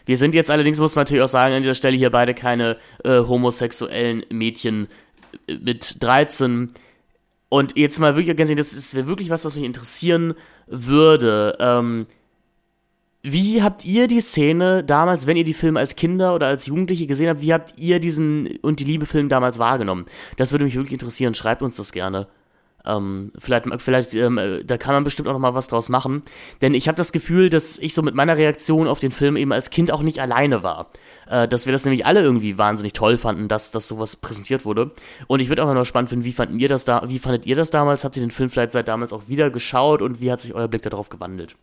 Wir 0.06 0.18
sind 0.18 0.34
jetzt 0.34 0.50
allerdings, 0.50 0.78
muss 0.80 0.96
man 0.96 1.04
natürlich 1.04 1.22
auch 1.22 1.28
sagen, 1.28 1.54
an 1.54 1.62
dieser 1.62 1.74
Stelle 1.74 1.96
hier 1.96 2.10
beide 2.10 2.34
keine 2.34 2.76
äh, 3.04 3.20
homosexuellen 3.20 4.24
Mädchen 4.30 4.88
äh, 5.46 5.54
mit 5.54 6.02
13. 6.02 6.74
Und 7.54 7.76
jetzt 7.76 8.00
mal 8.00 8.16
wirklich 8.16 8.36
ganz 8.36 8.52
das 8.52 8.94
wäre 8.96 9.06
wirklich 9.06 9.30
was, 9.30 9.44
was 9.44 9.54
mich 9.54 9.62
interessieren 9.62 10.34
würde. 10.66 11.56
Ähm, 11.60 12.06
wie 13.22 13.62
habt 13.62 13.84
ihr 13.84 14.08
die 14.08 14.18
Szene 14.18 14.82
damals, 14.82 15.28
wenn 15.28 15.36
ihr 15.36 15.44
die 15.44 15.54
Filme 15.54 15.78
als 15.78 15.94
Kinder 15.94 16.34
oder 16.34 16.48
als 16.48 16.66
Jugendliche 16.66 17.06
gesehen 17.06 17.28
habt, 17.28 17.42
wie 17.42 17.52
habt 17.52 17.78
ihr 17.78 18.00
diesen 18.00 18.56
und 18.62 18.80
die 18.80 18.84
Liebe-Film 18.84 19.28
damals 19.28 19.60
wahrgenommen? 19.60 20.06
Das 20.36 20.50
würde 20.50 20.64
mich 20.64 20.74
wirklich 20.74 20.94
interessieren. 20.94 21.36
Schreibt 21.36 21.62
uns 21.62 21.76
das 21.76 21.92
gerne. 21.92 22.26
Ähm, 22.86 23.32
vielleicht, 23.38 23.66
vielleicht, 23.78 24.14
ähm, 24.14 24.62
da 24.64 24.76
kann 24.76 24.94
man 24.94 25.04
bestimmt 25.04 25.28
auch 25.28 25.32
noch 25.32 25.40
mal 25.40 25.54
was 25.54 25.68
draus 25.68 25.88
machen. 25.88 26.22
Denn 26.60 26.74
ich 26.74 26.88
habe 26.88 26.96
das 26.96 27.12
Gefühl, 27.12 27.50
dass 27.50 27.78
ich 27.78 27.94
so 27.94 28.02
mit 28.02 28.14
meiner 28.14 28.36
Reaktion 28.36 28.86
auf 28.86 29.00
den 29.00 29.10
Film 29.10 29.36
eben 29.36 29.52
als 29.52 29.70
Kind 29.70 29.90
auch 29.90 30.02
nicht 30.02 30.20
alleine 30.20 30.62
war. 30.62 30.90
Äh, 31.26 31.48
dass 31.48 31.66
wir 31.66 31.72
das 31.72 31.84
nämlich 31.84 32.04
alle 32.06 32.20
irgendwie 32.20 32.58
wahnsinnig 32.58 32.92
toll 32.92 33.16
fanden, 33.16 33.48
dass, 33.48 33.70
dass 33.70 33.88
sowas 33.88 34.16
präsentiert 34.16 34.64
wurde. 34.64 34.90
Und 35.26 35.40
ich 35.40 35.48
würde 35.48 35.64
auch 35.64 35.72
noch 35.72 35.84
spannend 35.84 36.10
finden, 36.10 36.24
wie 36.24 36.32
fanden 36.32 36.58
ihr 36.58 36.68
das 36.68 36.84
da, 36.84 37.02
wie 37.08 37.18
fandet 37.18 37.46
ihr 37.46 37.56
das 37.56 37.70
damals? 37.70 38.04
Habt 38.04 38.16
ihr 38.16 38.22
den 38.22 38.30
Film 38.30 38.50
vielleicht 38.50 38.72
seit 38.72 38.88
damals 38.88 39.12
auch 39.12 39.28
wieder 39.28 39.50
geschaut 39.50 40.02
und 40.02 40.20
wie 40.20 40.30
hat 40.30 40.40
sich 40.40 40.54
euer 40.54 40.68
Blick 40.68 40.82
darauf 40.82 41.08
gewandelt? 41.08 41.56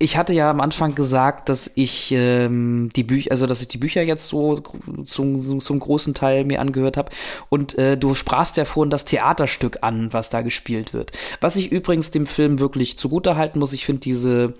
Ich 0.00 0.16
hatte 0.16 0.32
ja 0.32 0.50
am 0.50 0.60
Anfang 0.60 0.94
gesagt, 0.94 1.48
dass 1.48 1.70
ich 1.74 2.12
ähm, 2.12 2.90
die 2.94 3.02
Bücher, 3.02 3.32
also 3.32 3.46
dass 3.46 3.60
ich 3.60 3.68
die 3.68 3.78
Bücher 3.78 4.02
jetzt 4.02 4.28
so 4.28 4.60
zum, 5.04 5.60
zum 5.60 5.80
großen 5.80 6.14
Teil 6.14 6.44
mir 6.44 6.60
angehört 6.60 6.96
habe. 6.96 7.10
Und 7.48 7.76
äh, 7.78 7.96
du 7.96 8.14
sprachst 8.14 8.56
ja 8.56 8.64
vorhin 8.64 8.90
das 8.90 9.04
Theaterstück 9.04 9.78
an, 9.82 10.12
was 10.12 10.30
da 10.30 10.42
gespielt 10.42 10.94
wird. 10.94 11.12
Was 11.40 11.56
ich 11.56 11.72
übrigens 11.72 12.10
dem 12.12 12.26
Film 12.26 12.60
wirklich 12.60 12.98
zugutehalten 12.98 13.58
muss, 13.58 13.72
ich 13.72 13.86
finde 13.86 14.00
diese 14.00 14.54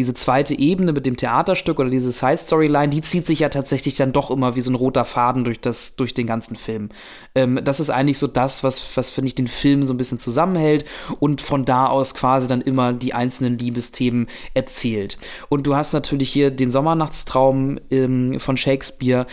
diese 0.00 0.14
zweite 0.14 0.58
Ebene 0.58 0.94
mit 0.94 1.04
dem 1.04 1.18
Theaterstück 1.18 1.78
oder 1.78 1.90
diese 1.90 2.10
Side-Storyline, 2.10 2.88
die 2.88 3.02
zieht 3.02 3.26
sich 3.26 3.40
ja 3.40 3.50
tatsächlich 3.50 3.96
dann 3.96 4.14
doch 4.14 4.30
immer 4.30 4.56
wie 4.56 4.62
so 4.62 4.70
ein 4.70 4.74
roter 4.74 5.04
Faden 5.04 5.44
durch, 5.44 5.60
das, 5.60 5.94
durch 5.94 6.14
den 6.14 6.26
ganzen 6.26 6.56
Film. 6.56 6.88
Ähm, 7.34 7.60
das 7.62 7.80
ist 7.80 7.90
eigentlich 7.90 8.16
so 8.16 8.26
das, 8.26 8.64
was, 8.64 8.96
was 8.96 9.10
finde 9.10 9.28
ich, 9.28 9.34
den 9.34 9.46
Film 9.46 9.84
so 9.84 9.92
ein 9.92 9.98
bisschen 9.98 10.18
zusammenhält 10.18 10.86
und 11.18 11.42
von 11.42 11.66
da 11.66 11.86
aus 11.86 12.14
quasi 12.14 12.48
dann 12.48 12.62
immer 12.62 12.94
die 12.94 13.12
einzelnen 13.12 13.58
Liebesthemen 13.58 14.26
erzählt. 14.54 15.18
Und 15.50 15.66
du 15.66 15.76
hast 15.76 15.92
natürlich 15.92 16.32
hier 16.32 16.50
den 16.50 16.70
Sommernachtstraum 16.70 17.78
ähm, 17.90 18.40
von 18.40 18.56
Shakespeare 18.56 19.26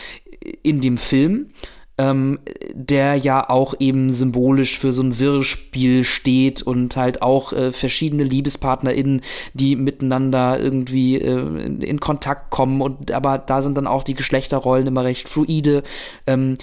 in 0.63 0.81
dem 0.81 0.97
Film 0.97 1.51
ähm, 1.97 2.39
der 2.73 3.15
ja 3.15 3.49
auch 3.49 3.73
eben 3.79 4.13
symbolisch 4.13 4.77
für 4.77 4.93
so 4.93 5.01
ein 5.01 5.19
Wirrspiel 5.19 6.03
steht 6.03 6.61
und 6.61 6.95
halt 6.95 7.21
auch 7.21 7.53
äh, 7.53 7.71
verschiedene 7.71 8.23
LiebespartnerInnen, 8.23 9.21
die 9.53 9.75
miteinander 9.75 10.59
irgendwie 10.59 11.17
äh, 11.17 11.39
in, 11.39 11.81
in, 11.81 11.99
Kontakt 11.99 12.51
kommen 12.51 12.81
und 12.81 13.11
aber 13.11 13.39
da 13.39 13.61
sind 13.61 13.77
dann 13.77 13.87
auch 13.87 14.03
die 14.03 14.13
Geschlechterrollen 14.13 14.87
immer 14.87 15.03
recht 15.03 15.27
fluide. 15.27 15.83
Ähm, 16.27 16.55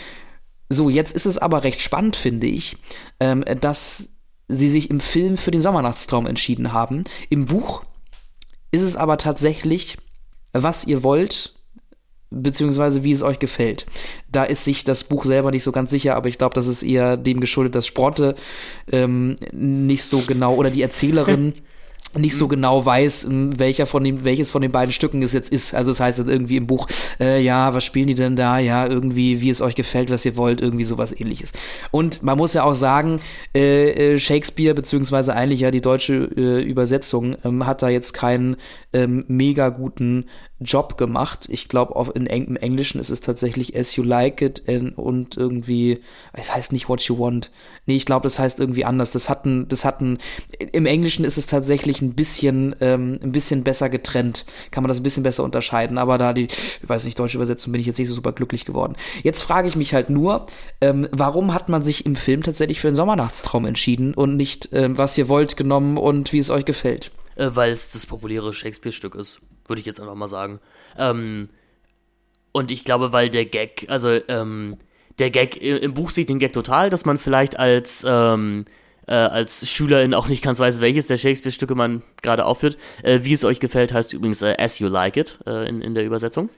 so, 0.68 0.88
jetzt 0.88 1.14
ist 1.14 1.27
es 1.27 1.38
aber 1.38 1.64
recht 1.64 1.81
spannend, 1.81 2.16
finde 2.16 2.47
ich, 2.47 2.77
ähm, 3.18 3.44
dass 3.61 4.11
sie 4.49 4.68
sich 4.68 4.90
im 4.90 5.01
Film 5.01 5.37
für 5.37 5.51
den 5.51 5.61
Sommernachtstraum 5.61 6.27
entschieden 6.27 6.73
haben. 6.73 7.05
Im 7.29 7.47
Buch 7.47 7.85
ist 8.70 8.83
es 8.83 8.97
aber 8.97 9.18
tatsächlich, 9.18 9.97
was 10.53 10.87
ihr 10.87 11.03
wollt, 11.03 11.53
beziehungsweise 12.30 13.04
wie 13.04 13.12
es 13.12 13.22
euch 13.22 13.38
gefällt. 13.38 13.87
Da 14.30 14.44
ist 14.44 14.64
sich 14.64 14.84
das 14.84 15.04
Buch 15.04 15.24
selber 15.24 15.50
nicht 15.50 15.62
so 15.62 15.72
ganz 15.72 15.90
sicher, 15.90 16.16
aber 16.16 16.28
ich 16.28 16.38
glaube, 16.38 16.54
das 16.54 16.66
ist 16.66 16.82
eher 16.82 17.16
dem 17.16 17.40
geschuldet, 17.40 17.74
dass 17.74 17.87
Sprotte 17.87 18.34
ähm, 18.90 19.37
nicht 19.52 20.04
so 20.04 20.18
genau 20.26 20.54
oder 20.54 20.70
die 20.70 20.82
Erzählerin 20.82 21.54
nicht 22.18 22.37
so 22.37 22.48
genau 22.48 22.84
weiß, 22.84 23.26
welcher 23.28 23.87
von 23.87 24.04
den, 24.04 24.24
welches 24.24 24.50
von 24.50 24.62
den 24.62 24.72
beiden 24.72 24.92
Stücken 24.92 25.22
es 25.22 25.32
jetzt 25.32 25.50
ist. 25.50 25.74
Also 25.74 25.90
es 25.90 25.98
das 25.98 26.06
heißt 26.06 26.18
dann 26.20 26.28
irgendwie 26.28 26.56
im 26.56 26.66
Buch, 26.66 26.87
äh, 27.20 27.42
ja, 27.42 27.74
was 27.74 27.84
spielen 27.84 28.06
die 28.06 28.14
denn 28.14 28.37
da? 28.37 28.58
Ja, 28.58 28.87
irgendwie, 28.87 29.40
wie 29.40 29.50
es 29.50 29.60
euch 29.60 29.74
gefällt, 29.74 30.10
was 30.10 30.24
ihr 30.24 30.37
wollt, 30.37 30.60
irgendwie 30.60 30.84
sowas 30.84 31.18
ähnliches. 31.18 31.52
Und 31.90 32.22
man 32.22 32.38
muss 32.38 32.54
ja 32.54 32.64
auch 32.64 32.74
sagen, 32.74 33.20
äh, 33.54 34.14
äh 34.14 34.18
Shakespeare, 34.18 34.74
beziehungsweise 34.74 35.34
eigentlich 35.34 35.60
ja 35.60 35.70
die 35.70 35.80
deutsche 35.80 36.30
äh, 36.37 36.62
Übersetzung, 36.62 37.37
ähm, 37.44 37.66
hat 37.66 37.82
da 37.82 37.88
jetzt 37.88 38.14
keinen 38.14 38.56
ähm, 38.92 39.24
mega 39.28 39.70
guten 39.70 40.26
Job 40.60 40.96
gemacht. 40.96 41.46
Ich 41.50 41.68
glaube, 41.68 42.12
in 42.14 42.26
Eng 42.26 42.46
im 42.46 42.56
Englischen 42.56 43.00
ist 43.00 43.10
es 43.10 43.20
tatsächlich 43.20 43.76
As 43.76 43.96
You 43.96 44.04
Like 44.04 44.40
It 44.40 44.62
und 44.96 45.36
irgendwie, 45.36 46.00
es 46.32 46.54
heißt 46.54 46.72
nicht 46.72 46.88
What 46.88 47.02
You 47.02 47.18
Want. 47.18 47.50
Nee, 47.86 47.96
ich 47.96 48.06
glaube, 48.06 48.24
das 48.24 48.38
heißt 48.38 48.60
irgendwie 48.60 48.84
anders. 48.84 49.10
Das 49.10 49.28
hatten, 49.28 49.66
das 49.68 49.84
hatten, 49.84 50.18
im 50.72 50.86
Englischen 50.86 51.24
ist 51.24 51.38
es 51.38 51.46
tatsächlich 51.46 52.02
ein 52.02 52.14
bisschen, 52.14 52.74
ähm, 52.80 53.18
ein 53.22 53.32
bisschen 53.32 53.64
besser 53.64 53.88
getrennt. 53.88 54.46
Kann 54.70 54.82
man 54.82 54.88
das 54.88 55.00
ein 55.00 55.02
bisschen 55.02 55.24
besser 55.24 55.42
unterscheiden. 55.42 55.98
Aber 55.98 56.18
da 56.18 56.32
die, 56.32 56.44
ich 56.44 56.88
weiß 56.88 57.04
nicht, 57.04 57.18
deutsche 57.18 57.38
Übersetzung 57.38 57.72
bin 57.72 57.80
ich 57.80 57.86
jetzt 57.86 57.98
nicht 57.98 58.08
so 58.08 58.14
super 58.14 58.32
glücklich 58.32 58.64
geworden. 58.64 58.94
Jetzt 59.22 59.42
frage 59.42 59.66
ich 59.66 59.76
mich 59.76 59.92
halt 59.92 60.08
nur, 60.08 60.46
ähm, 60.80 61.08
warum 61.10 61.52
hat 61.52 61.68
man 61.68 61.82
sich 61.82 62.06
im 62.06 62.14
Film 62.14 62.42
tatsächlich 62.42 62.80
für 62.80 62.88
einen 62.88 62.96
Sommernachtstraum 62.96 63.64
entschieden 63.66 64.14
und 64.14 64.36
nicht, 64.36 64.68
ähm, 64.72 64.96
was 64.96 65.18
ihr 65.18 65.28
wollt, 65.28 65.56
genommen 65.56 65.98
und 65.98 66.32
wie 66.32 66.38
es 66.38 66.50
euch 66.50 66.64
gefällt? 66.64 67.10
Äh, 67.36 67.50
weil 67.54 67.72
es 67.72 67.90
das 67.90 68.06
populäre 68.06 68.52
Shakespeare-Stück 68.52 69.16
ist 69.16 69.40
würde 69.66 69.81
ich 69.81 69.87
jetzt 69.87 70.00
einfach 70.00 70.14
mal 70.14 70.29
sagen. 70.29 70.61
Ähm, 70.98 71.48
und 72.53 72.70
ich 72.70 72.85
glaube, 72.85 73.12
weil 73.12 73.31
der 73.31 73.46
Gag, 73.46 73.87
also 73.88 74.11
ähm, 74.29 74.77
der 75.18 75.31
Gag, 75.31 75.57
im 75.57 75.94
Buch 75.94 76.11
sieht 76.11 76.29
den 76.29 76.38
Gag 76.38 76.53
total, 76.53 76.90
dass 76.90 77.05
man 77.05 77.18
vielleicht 77.18 77.59
als, 77.59 78.07
ähm, 78.09 78.64
äh, 79.07 79.14
als 79.14 79.68
Schülerin 79.68 80.14
auch 80.14 80.29
nicht 80.29 80.42
ganz 80.42 80.61
weiß, 80.61 80.81
welches 80.81 81.07
der 81.09 81.16
Shakespeare-Stücke 81.16 81.74
man 81.74 82.03
gerade 82.22 82.44
aufführt. 82.44 82.79
Äh, 83.03 83.20
wie 83.22 83.33
es 83.33 83.44
euch 83.44 83.61
gefällt, 83.61 83.92
heißt 83.92 84.12
übrigens 84.12 84.42
äh, 84.42 84.55
As 84.59 84.79
You 84.79 84.88
Like 84.88 85.16
It 85.16 85.38
äh, 85.46 85.68
in, 85.68 85.83
in 85.83 85.94
der 85.94 86.05
Übersetzung. 86.05 86.48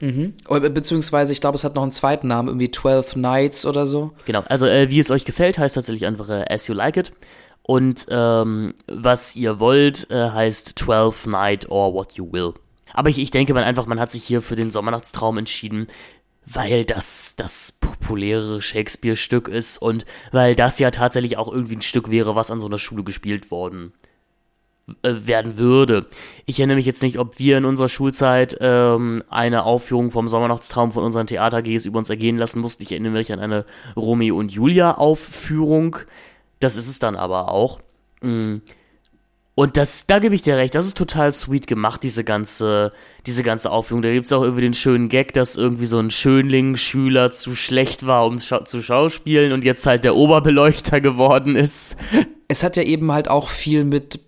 Mhm. 0.00 0.34
Beziehungsweise, 0.48 1.32
ich 1.32 1.40
glaube, 1.40 1.56
es 1.56 1.64
hat 1.64 1.74
noch 1.74 1.82
einen 1.82 1.92
zweiten 1.92 2.26
Namen, 2.26 2.48
irgendwie 2.48 2.70
Twelve 2.70 3.18
Nights 3.18 3.66
oder 3.66 3.86
so. 3.86 4.12
Genau, 4.24 4.42
also 4.48 4.66
äh, 4.66 4.88
wie 4.90 4.98
es 4.98 5.10
euch 5.10 5.26
gefällt, 5.26 5.58
heißt 5.58 5.74
tatsächlich 5.74 6.06
einfach 6.06 6.28
äh, 6.28 6.44
As 6.48 6.66
You 6.66 6.74
Like 6.74 6.96
It. 6.96 7.12
Und 7.62 8.06
ähm, 8.10 8.74
was 8.86 9.36
ihr 9.36 9.60
wollt, 9.60 10.10
äh, 10.10 10.30
heißt 10.30 10.78
12 10.78 11.26
Night 11.26 11.70
or 11.70 11.94
What 11.94 12.12
You 12.12 12.32
Will. 12.32 12.54
Aber 12.92 13.08
ich, 13.08 13.18
ich 13.18 13.30
denke 13.30 13.54
man 13.54 13.64
einfach, 13.64 13.86
man 13.86 14.00
hat 14.00 14.10
sich 14.10 14.24
hier 14.24 14.42
für 14.42 14.56
den 14.56 14.70
Sommernachtstraum 14.70 15.38
entschieden, 15.38 15.86
weil 16.46 16.84
das 16.84 17.36
das 17.36 17.72
populäre 17.72 18.60
Shakespeare-Stück 18.60 19.48
ist 19.48 19.78
und 19.78 20.04
weil 20.32 20.56
das 20.56 20.78
ja 20.78 20.90
tatsächlich 20.90 21.36
auch 21.36 21.52
irgendwie 21.52 21.76
ein 21.76 21.82
Stück 21.82 22.10
wäre, 22.10 22.34
was 22.34 22.50
an 22.50 22.60
so 22.60 22.66
einer 22.66 22.78
Schule 22.78 23.04
gespielt 23.04 23.50
worden 23.50 23.92
äh, 25.02 25.26
werden 25.26 25.58
würde. 25.58 26.06
Ich 26.46 26.58
erinnere 26.58 26.76
mich 26.76 26.86
jetzt 26.86 27.02
nicht, 27.02 27.18
ob 27.18 27.38
wir 27.38 27.58
in 27.58 27.64
unserer 27.64 27.88
Schulzeit 27.88 28.56
ähm, 28.60 29.22
eine 29.28 29.64
Aufführung 29.64 30.10
vom 30.10 30.26
Sommernachtstraum 30.26 30.92
von 30.92 31.04
unseren 31.04 31.26
Theater-Gs 31.26 31.84
über 31.84 31.98
uns 31.98 32.10
ergehen 32.10 32.38
lassen 32.38 32.60
mussten. 32.60 32.82
Ich 32.82 32.90
erinnere 32.90 33.12
mich 33.12 33.32
an 33.32 33.38
eine 33.38 33.64
Romeo 33.94 34.36
und 34.36 34.50
Julia 34.50 34.96
Aufführung. 34.96 35.98
Das 36.60 36.76
ist 36.76 36.88
es 36.88 36.98
dann 36.98 37.16
aber 37.16 37.50
auch. 37.50 37.80
Mm. 38.20 38.58
Und 39.56 39.76
das, 39.76 40.06
da 40.06 40.20
gebe 40.20 40.34
ich 40.34 40.40
dir 40.40 40.56
recht, 40.56 40.74
das 40.74 40.86
ist 40.86 40.96
total 40.96 41.32
sweet 41.32 41.66
gemacht, 41.66 42.02
diese 42.02 42.24
ganze, 42.24 42.92
diese 43.26 43.42
ganze 43.42 43.70
Aufführung. 43.70 44.00
Da 44.00 44.10
gibt 44.10 44.24
es 44.24 44.32
auch 44.32 44.42
irgendwie 44.42 44.62
den 44.62 44.72
schönen 44.72 45.10
Gag, 45.10 45.34
dass 45.34 45.56
irgendwie 45.56 45.84
so 45.84 45.98
ein 45.98 46.10
Schönling-Schüler 46.10 47.30
zu 47.30 47.54
schlecht 47.54 48.06
war, 48.06 48.24
um 48.24 48.38
scha 48.38 48.64
zu 48.64 48.80
schauspielen 48.80 49.52
und 49.52 49.64
jetzt 49.64 49.84
halt 49.84 50.04
der 50.04 50.16
Oberbeleuchter 50.16 51.02
geworden 51.02 51.56
ist. 51.56 51.96
Es 52.48 52.62
hat 52.62 52.76
ja 52.76 52.84
eben 52.84 53.12
halt 53.12 53.28
auch 53.28 53.48
viel 53.48 53.84
mit 53.84 54.20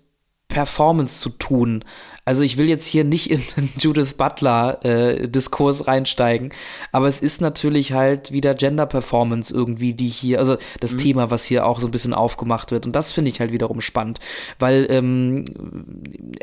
Performance 0.49 1.19
zu 1.19 1.29
tun. 1.29 1.83
Also 2.25 2.41
ich 2.41 2.57
will 2.57 2.69
jetzt 2.69 2.85
hier 2.85 3.03
nicht 3.03 3.29
in 3.29 3.41
den 3.57 3.69
Judith 3.77 4.13
Butler-Diskurs 4.13 5.81
äh, 5.81 5.83
reinsteigen, 5.83 6.53
aber 6.93 7.09
es 7.09 7.19
ist 7.19 7.41
natürlich 7.41 7.91
halt 7.91 8.31
wieder 8.31 8.53
Gender 8.53 8.85
Performance 8.85 9.53
irgendwie, 9.53 9.93
die 9.93 10.07
hier, 10.07 10.39
also 10.39 10.55
das 10.79 10.93
mhm. 10.93 10.97
Thema, 10.99 11.31
was 11.31 11.43
hier 11.43 11.65
auch 11.65 11.81
so 11.81 11.87
ein 11.87 11.91
bisschen 11.91 12.13
aufgemacht 12.13 12.71
wird. 12.71 12.85
Und 12.85 12.95
das 12.95 13.11
finde 13.11 13.29
ich 13.29 13.41
halt 13.41 13.51
wiederum 13.51 13.81
spannend, 13.81 14.19
weil, 14.57 14.87
ähm, 14.89 15.45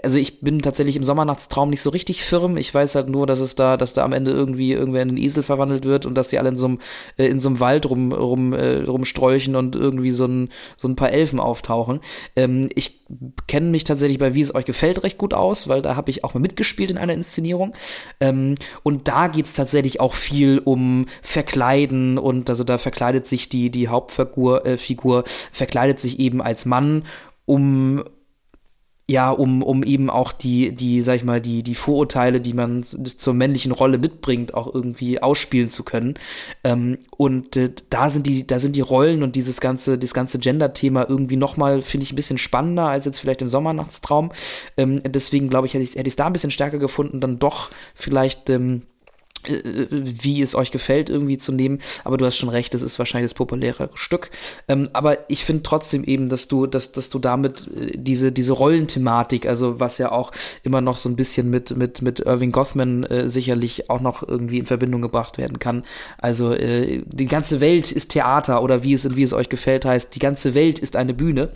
also 0.03 0.19
ich 0.19 0.41
bin 0.41 0.61
tatsächlich 0.61 0.97
im 0.97 1.05
Sommernachtstraum 1.05 1.71
nicht 1.71 1.81
so 1.81 1.89
richtig 1.89 2.25
firm. 2.25 2.59
Ich 2.59 2.75
weiß 2.75 2.95
halt 2.95 3.09
nur, 3.09 3.27
dass 3.27 3.41
es 3.41 3.55
da, 3.55 3.79
dass 3.79 3.95
da 3.95 4.05
am 4.05 4.13
Ende 4.13 4.33
irgendwie 4.33 4.73
irgendwer 4.73 5.03
in 5.03 5.09
einen 5.09 5.19
Esel 5.19 5.43
verwandelt 5.43 5.87
wird 5.87 6.05
und 6.05 6.15
dass 6.15 6.29
die 6.29 6.39
alle 6.39 6.51
in 6.51 6.59
so 6.59 6.67
einem, 6.67 6.79
äh, 7.17 7.27
in 7.27 7.41
so 7.41 7.49
einem 7.49 7.61
Wald 7.61 7.89
rum, 7.89 8.13
rum, 8.13 8.53
äh, 8.53 8.83
rumstrolchen 8.83 9.57
und 9.57 9.77
irgendwie 9.77 10.11
so 10.11 10.27
ein, 10.27 10.51
so 10.77 10.89
ein 10.89 10.97
paar 10.97 11.11
Elfen 11.11 11.41
auftauchen. 11.41 12.01
Ähm, 12.37 12.69
ich 12.75 13.01
kenne 13.47 13.71
mich 13.71 13.85
tatsächlich 13.85 14.19
bei 14.19 14.35
Wie 14.35 14.43
es 14.43 14.55
euch 14.55 14.67
gefällt 14.67 15.03
recht 15.03 15.17
gut 15.17 15.33
aus, 15.33 15.70
weil 15.71 15.81
da 15.81 15.97
habe 15.97 16.11
ich 16.11 16.25
auch 16.25 16.35
mal 16.35 16.41
mitgespielt 16.41 16.91
in 16.91 16.99
einer 16.99 17.15
Inszenierung. 17.15 17.75
Ähm, 18.21 18.57
und 18.83 19.09
da 19.09 19.29
geht 19.29 19.47
es 19.47 19.55
tatsächlich 19.55 20.01
auch 20.01 20.15
viel 20.15 20.59
um 20.59 21.07
Verkleiden 21.23 22.19
und 22.19 22.51
also 22.51 22.65
da 22.65 22.77
verkleidet 22.77 23.27
sich 23.27 23.49
die, 23.49 23.71
die 23.71 23.89
Hauptfigur 23.89 24.67
äh, 24.67 24.77
Figur, 24.77 25.25
verkleidet 25.53 26.01
sich 26.01 26.19
eben 26.19 26.43
als 26.43 26.67
Mann, 26.67 27.05
um 27.47 28.05
ja, 29.11 29.31
um, 29.31 29.61
um 29.65 29.83
eben 29.83 30.09
auch 30.09 30.31
die, 30.31 30.71
die, 30.71 31.03
sag 31.03 31.17
ich 31.17 31.25
mal, 31.25 31.41
die, 31.41 31.65
die 31.65 31.75
Vorurteile, 31.75 32.41
die 32.41 32.53
man 32.53 32.85
zur 32.85 33.35
männlichen 33.35 33.73
Rolle 33.73 33.99
mitbringt, 33.99 34.55
auch 34.55 34.73
irgendwie 34.73 35.21
ausspielen 35.21 35.69
zu 35.69 35.83
können. 35.83 36.15
Ähm, 36.63 36.97
und 37.17 37.57
äh, 37.57 37.73
da 37.91 38.09
sind 38.09 38.29
die, 38.29 38.47
da 38.47 38.61
sind 38.61 38.77
die 38.77 38.83
Rollen 38.83 39.25
und 39.25 39.35
dieses 39.35 39.61
ganze, 39.61 39.99
das 39.99 40.15
ganze 40.15 40.39
Gender-Thema 40.39 41.09
irgendwie 41.09 41.35
nochmal, 41.35 41.83
finde 41.83 42.05
ich, 42.05 42.13
ein 42.13 42.17
bisschen 42.17 42.39
spannender 42.39 42.89
als 42.89 43.05
jetzt 43.05 43.19
vielleicht 43.19 43.43
im 43.43 43.49
Sommernachtstraum. 43.49 44.31
Ähm, 44.77 45.01
deswegen 45.05 45.51
glaube 45.51 45.67
ich, 45.67 45.75
hätte 45.75 45.83
ich 45.83 45.97
es 45.97 46.17
da 46.17 46.27
ein 46.27 46.33
bisschen 46.33 46.53
stärker 46.53 46.79
gefunden, 46.79 47.19
dann 47.19 47.41
doch 47.41 47.71
vielleicht 47.97 48.49
ähm, 48.49 48.83
äh, 48.83 48.90
wie 49.47 50.43
es 50.43 50.55
euch 50.55 50.71
gefällt, 50.71 51.09
irgendwie 51.09 51.39
zu 51.39 51.53
nehmen. 51.53 51.81
Aber 52.05 52.17
du 52.17 52.27
hast 52.27 52.37
schon 52.37 52.49
recht, 52.49 52.75
es 52.75 52.83
ist 52.83 52.99
wahrscheinlich 52.99 53.31
das 53.31 53.37
populärere 53.37 53.91
Stück. 53.95 54.31
Ähm, 54.69 54.89
aber 54.93 55.19
ich 55.31 55.45
finde 55.45 55.63
trotzdem 55.63 56.05
eben, 56.05 56.29
dass 56.29 56.49
du, 56.49 56.67
dass, 56.67 56.93
dass 56.93 57.09
du 57.09 57.19
damit 57.19 57.69
äh, 57.75 57.93
diese, 57.97 58.33
diese 58.33 58.53
Rollenthematik, 58.53 59.47
also 59.47 59.81
was 59.81 59.99
ja 59.99 60.13
auch 60.13 60.31
immer 60.63 60.81
noch 60.81 60.97
so 60.97 61.09
ein 61.09 61.17
bisschen 61.17 61.51
mit, 61.51 61.77
mit, 61.77 62.03
mit 62.03 62.21
Irving 62.21 62.53
Gothman 62.53 63.05
äh, 63.05 63.29
sicherlich 63.29 63.89
auch 63.91 64.01
noch 64.01 64.27
irgendwie 64.27 64.59
in 64.59 64.67
Verbindung 64.67 65.03
gebracht 65.03 65.39
werden 65.39 65.59
kann. 65.59 65.85
Also 66.19 66.53
äh, 66.53 67.03
die 67.07 67.27
ganze 67.27 67.61
Welt 67.61 67.93
ist 67.93 68.11
Theater 68.11 68.63
oder 68.63 68.83
wie 68.83 68.93
es, 68.93 69.17
wie 69.17 69.23
es 69.23 69.33
euch 69.33 69.49
gefällt 69.49 69.85
heißt, 69.85 70.15
die 70.15 70.21
ganze 70.21 70.55
Welt 70.55 70.79
ist 70.79 70.97
eine 70.97 71.15
Bühne 71.15 71.51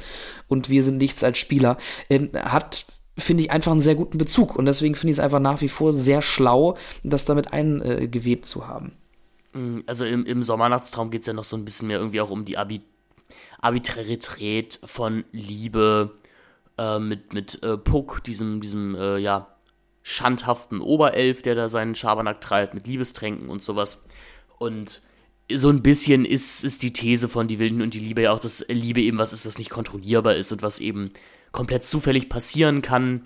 und 0.48 0.70
wir 0.70 0.82
sind 0.82 0.98
nichts 0.98 1.24
als 1.24 1.38
Spieler. 1.38 1.76
Ähm, 2.08 2.30
hat 2.34 2.86
finde 3.16 3.44
ich 3.44 3.50
einfach 3.50 3.72
einen 3.72 3.80
sehr 3.80 3.94
guten 3.94 4.18
Bezug. 4.18 4.56
Und 4.56 4.66
deswegen 4.66 4.94
finde 4.94 5.12
ich 5.12 5.18
es 5.18 5.24
einfach 5.24 5.40
nach 5.40 5.60
wie 5.60 5.68
vor 5.68 5.92
sehr 5.92 6.22
schlau, 6.22 6.76
das 7.02 7.24
damit 7.24 7.52
eingewebt 7.52 8.44
zu 8.44 8.66
haben. 8.66 8.92
Mm, 9.52 9.80
also 9.86 10.04
im, 10.04 10.26
im 10.26 10.42
Sommernachtstraum 10.42 11.10
geht 11.10 11.20
es 11.22 11.26
ja 11.26 11.32
noch 11.32 11.44
so 11.44 11.56
ein 11.56 11.64
bisschen 11.64 11.88
mehr 11.88 11.98
irgendwie 11.98 12.20
auch 12.20 12.30
um 12.30 12.44
die 12.44 12.58
Abi 12.58 12.82
Arbitrarität 13.60 14.78
von 14.84 15.24
Liebe 15.32 16.14
äh, 16.76 16.98
mit, 16.98 17.32
mit 17.32 17.62
äh, 17.62 17.78
Puck, 17.78 18.22
diesem, 18.22 18.60
diesem 18.60 18.94
äh, 18.94 19.16
ja, 19.16 19.46
schandhaften 20.02 20.82
Oberelf, 20.82 21.40
der 21.40 21.54
da 21.54 21.70
seinen 21.70 21.94
Schabernack 21.94 22.42
treibt 22.42 22.74
mit 22.74 22.86
Liebestränken 22.86 23.48
und 23.48 23.62
sowas. 23.62 24.04
Und 24.58 25.00
so 25.50 25.70
ein 25.70 25.82
bisschen 25.82 26.26
ist, 26.26 26.62
ist 26.62 26.82
die 26.82 26.92
These 26.92 27.28
von 27.28 27.48
Die 27.48 27.58
Wilden 27.58 27.80
und 27.80 27.94
die 27.94 28.00
Liebe 28.00 28.22
ja 28.22 28.32
auch, 28.32 28.40
dass 28.40 28.66
Liebe 28.68 29.00
eben 29.00 29.16
was 29.16 29.32
ist, 29.32 29.46
was 29.46 29.58
nicht 29.58 29.70
kontrollierbar 29.70 30.36
ist 30.36 30.52
und 30.52 30.60
was 30.60 30.80
eben 30.80 31.10
komplett 31.54 31.84
zufällig 31.84 32.28
passieren 32.28 32.82
kann. 32.82 33.22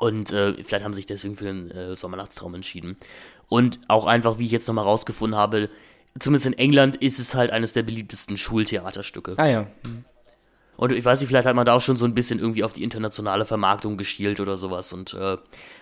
Und 0.00 0.32
äh, 0.32 0.54
vielleicht 0.64 0.84
haben 0.84 0.94
sie 0.94 0.98
sich 0.98 1.06
deswegen 1.06 1.36
für 1.36 1.44
den 1.44 1.70
äh, 1.70 1.94
Sommernachtstraum 1.94 2.54
entschieden. 2.56 2.96
Und 3.48 3.78
auch 3.86 4.06
einfach, 4.06 4.38
wie 4.38 4.46
ich 4.46 4.50
jetzt 4.50 4.66
nochmal 4.66 4.84
rausgefunden 4.84 5.38
habe, 5.38 5.68
zumindest 6.18 6.46
in 6.46 6.54
England 6.54 6.96
ist 6.96 7.20
es 7.20 7.36
halt 7.36 7.52
eines 7.52 7.74
der 7.74 7.84
beliebtesten 7.84 8.36
Schultheaterstücke. 8.36 9.34
Ah 9.36 9.46
ja. 9.46 9.66
Und 10.76 10.92
ich 10.92 11.04
weiß 11.04 11.20
nicht, 11.20 11.28
vielleicht 11.28 11.46
hat 11.46 11.54
man 11.54 11.66
da 11.66 11.74
auch 11.74 11.80
schon 11.80 11.98
so 11.98 12.06
ein 12.06 12.14
bisschen 12.14 12.40
irgendwie 12.40 12.64
auf 12.64 12.72
die 12.72 12.82
internationale 12.82 13.44
Vermarktung 13.44 13.96
geschielt 13.96 14.40
oder 14.40 14.56
sowas 14.56 14.92
und 14.92 15.14
äh, 15.14 15.36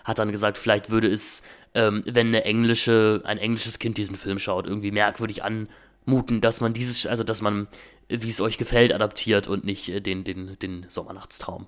hat 0.05 0.19
dann 0.19 0.33
gesagt, 0.33 0.59
vielleicht 0.59 0.91
würde 0.91 1.07
es, 1.11 1.43
ähm, 1.75 2.03
wenn 2.05 2.27
eine 2.27 2.45
englische, 2.45 3.23
ein 3.25 3.39
englisches 3.39 3.79
Kind 3.79 3.97
diesen 3.97 4.17
Film 4.17 4.39
schaut, 4.39 4.67
irgendwie 4.67 4.91
merkwürdig 4.91 5.43
anmuten, 5.45 6.41
dass 6.41 6.61
man 6.61 6.73
dieses, 6.73 7.07
also 7.07 7.23
dass 7.23 7.41
man 7.41 7.69
wie 8.11 8.29
es 8.29 8.41
euch 8.41 8.59
gefällt, 8.59 8.93
adaptiert 8.93 9.49
und 9.49 9.65
nicht 9.65 9.89
äh, 9.89 10.01
den, 10.01 10.25
den, 10.25 10.59
den 10.61 10.87
Sommernachtstraum. 10.89 11.67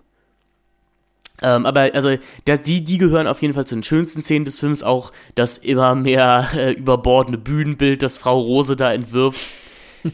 Ähm, 1.41 1.67
aber 1.67 1.91
also 1.95 2.17
die, 2.47 2.85
die 2.85 2.99
gehören 2.99 3.27
auf 3.27 3.43
jeden 3.43 3.55
Fall 3.55 3.67
zu 3.67 3.75
den 3.75 3.83
schönsten 3.83 4.23
Szenen 4.23 4.45
des 4.45 4.61
Films, 4.61 4.83
auch 4.83 5.13
das 5.35 5.59
immer 5.59 5.95
mehr 5.95 6.49
äh, 6.55 6.73
überbordene 6.73 7.39
Bühnenbild, 7.39 8.03
das 8.03 8.19
Frau 8.19 8.41
Rose 8.41 8.77
da 8.77 8.93
entwirft, 8.93 9.41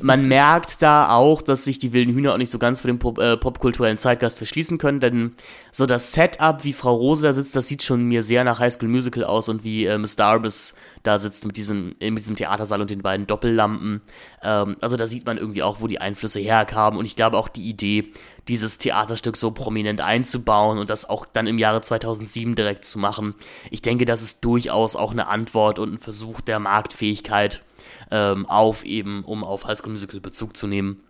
man 0.00 0.28
merkt 0.28 0.82
da 0.82 1.10
auch, 1.10 1.42
dass 1.42 1.64
sich 1.64 1.78
die 1.78 1.92
wilden 1.92 2.14
Hühner 2.14 2.34
auch 2.34 2.38
nicht 2.38 2.50
so 2.50 2.58
ganz 2.58 2.80
für 2.80 2.88
den 2.88 2.98
Pop, 2.98 3.18
äh, 3.18 3.36
popkulturellen 3.36 3.98
Zeitgeist 3.98 4.38
verschließen 4.38 4.78
können, 4.78 5.00
denn 5.00 5.34
so 5.72 5.86
das 5.86 6.12
Setup, 6.12 6.64
wie 6.64 6.72
Frau 6.72 6.94
Rose 6.94 7.22
da 7.22 7.32
sitzt, 7.32 7.56
das 7.56 7.68
sieht 7.68 7.82
schon 7.82 8.04
mir 8.04 8.22
sehr 8.22 8.44
nach 8.44 8.58
High 8.58 8.72
School 8.72 8.88
Musical 8.88 9.24
aus 9.24 9.48
und 9.48 9.64
wie 9.64 9.86
äh, 9.86 9.98
Miss 9.98 10.16
Darbus 10.16 10.74
da 11.02 11.18
sitzt 11.18 11.46
mit 11.46 11.56
diesem, 11.56 11.94
in 11.98 12.16
diesem 12.16 12.36
Theatersaal 12.36 12.80
und 12.80 12.90
den 12.90 13.02
beiden 13.02 13.26
Doppellampen. 13.26 14.02
Ähm, 14.42 14.76
also 14.80 14.96
da 14.96 15.06
sieht 15.06 15.26
man 15.26 15.38
irgendwie 15.38 15.62
auch, 15.62 15.80
wo 15.80 15.86
die 15.86 16.00
Einflüsse 16.00 16.40
herkamen 16.40 16.98
und 16.98 17.06
ich 17.06 17.16
glaube 17.16 17.38
auch 17.38 17.48
die 17.48 17.68
Idee, 17.68 18.12
dieses 18.48 18.78
Theaterstück 18.78 19.36
so 19.36 19.50
prominent 19.50 20.00
einzubauen 20.00 20.78
und 20.78 20.90
das 20.90 21.08
auch 21.08 21.26
dann 21.26 21.46
im 21.46 21.58
Jahre 21.58 21.82
2007 21.82 22.54
direkt 22.54 22.84
zu 22.84 22.98
machen. 22.98 23.34
Ich 23.70 23.82
denke, 23.82 24.04
das 24.04 24.22
ist 24.22 24.44
durchaus 24.44 24.96
auch 24.96 25.12
eine 25.12 25.28
Antwort 25.28 25.78
und 25.78 25.94
ein 25.94 25.98
Versuch 25.98 26.40
der 26.40 26.58
Marktfähigkeit 26.58 27.62
ähm, 28.10 28.46
auf, 28.46 28.84
eben 28.84 29.24
um 29.24 29.44
auf 29.44 29.64
High 29.66 29.78
School 29.78 29.92
Musical 29.92 30.20
Bezug 30.20 30.56
zu 30.56 30.66
nehmen. 30.66 31.00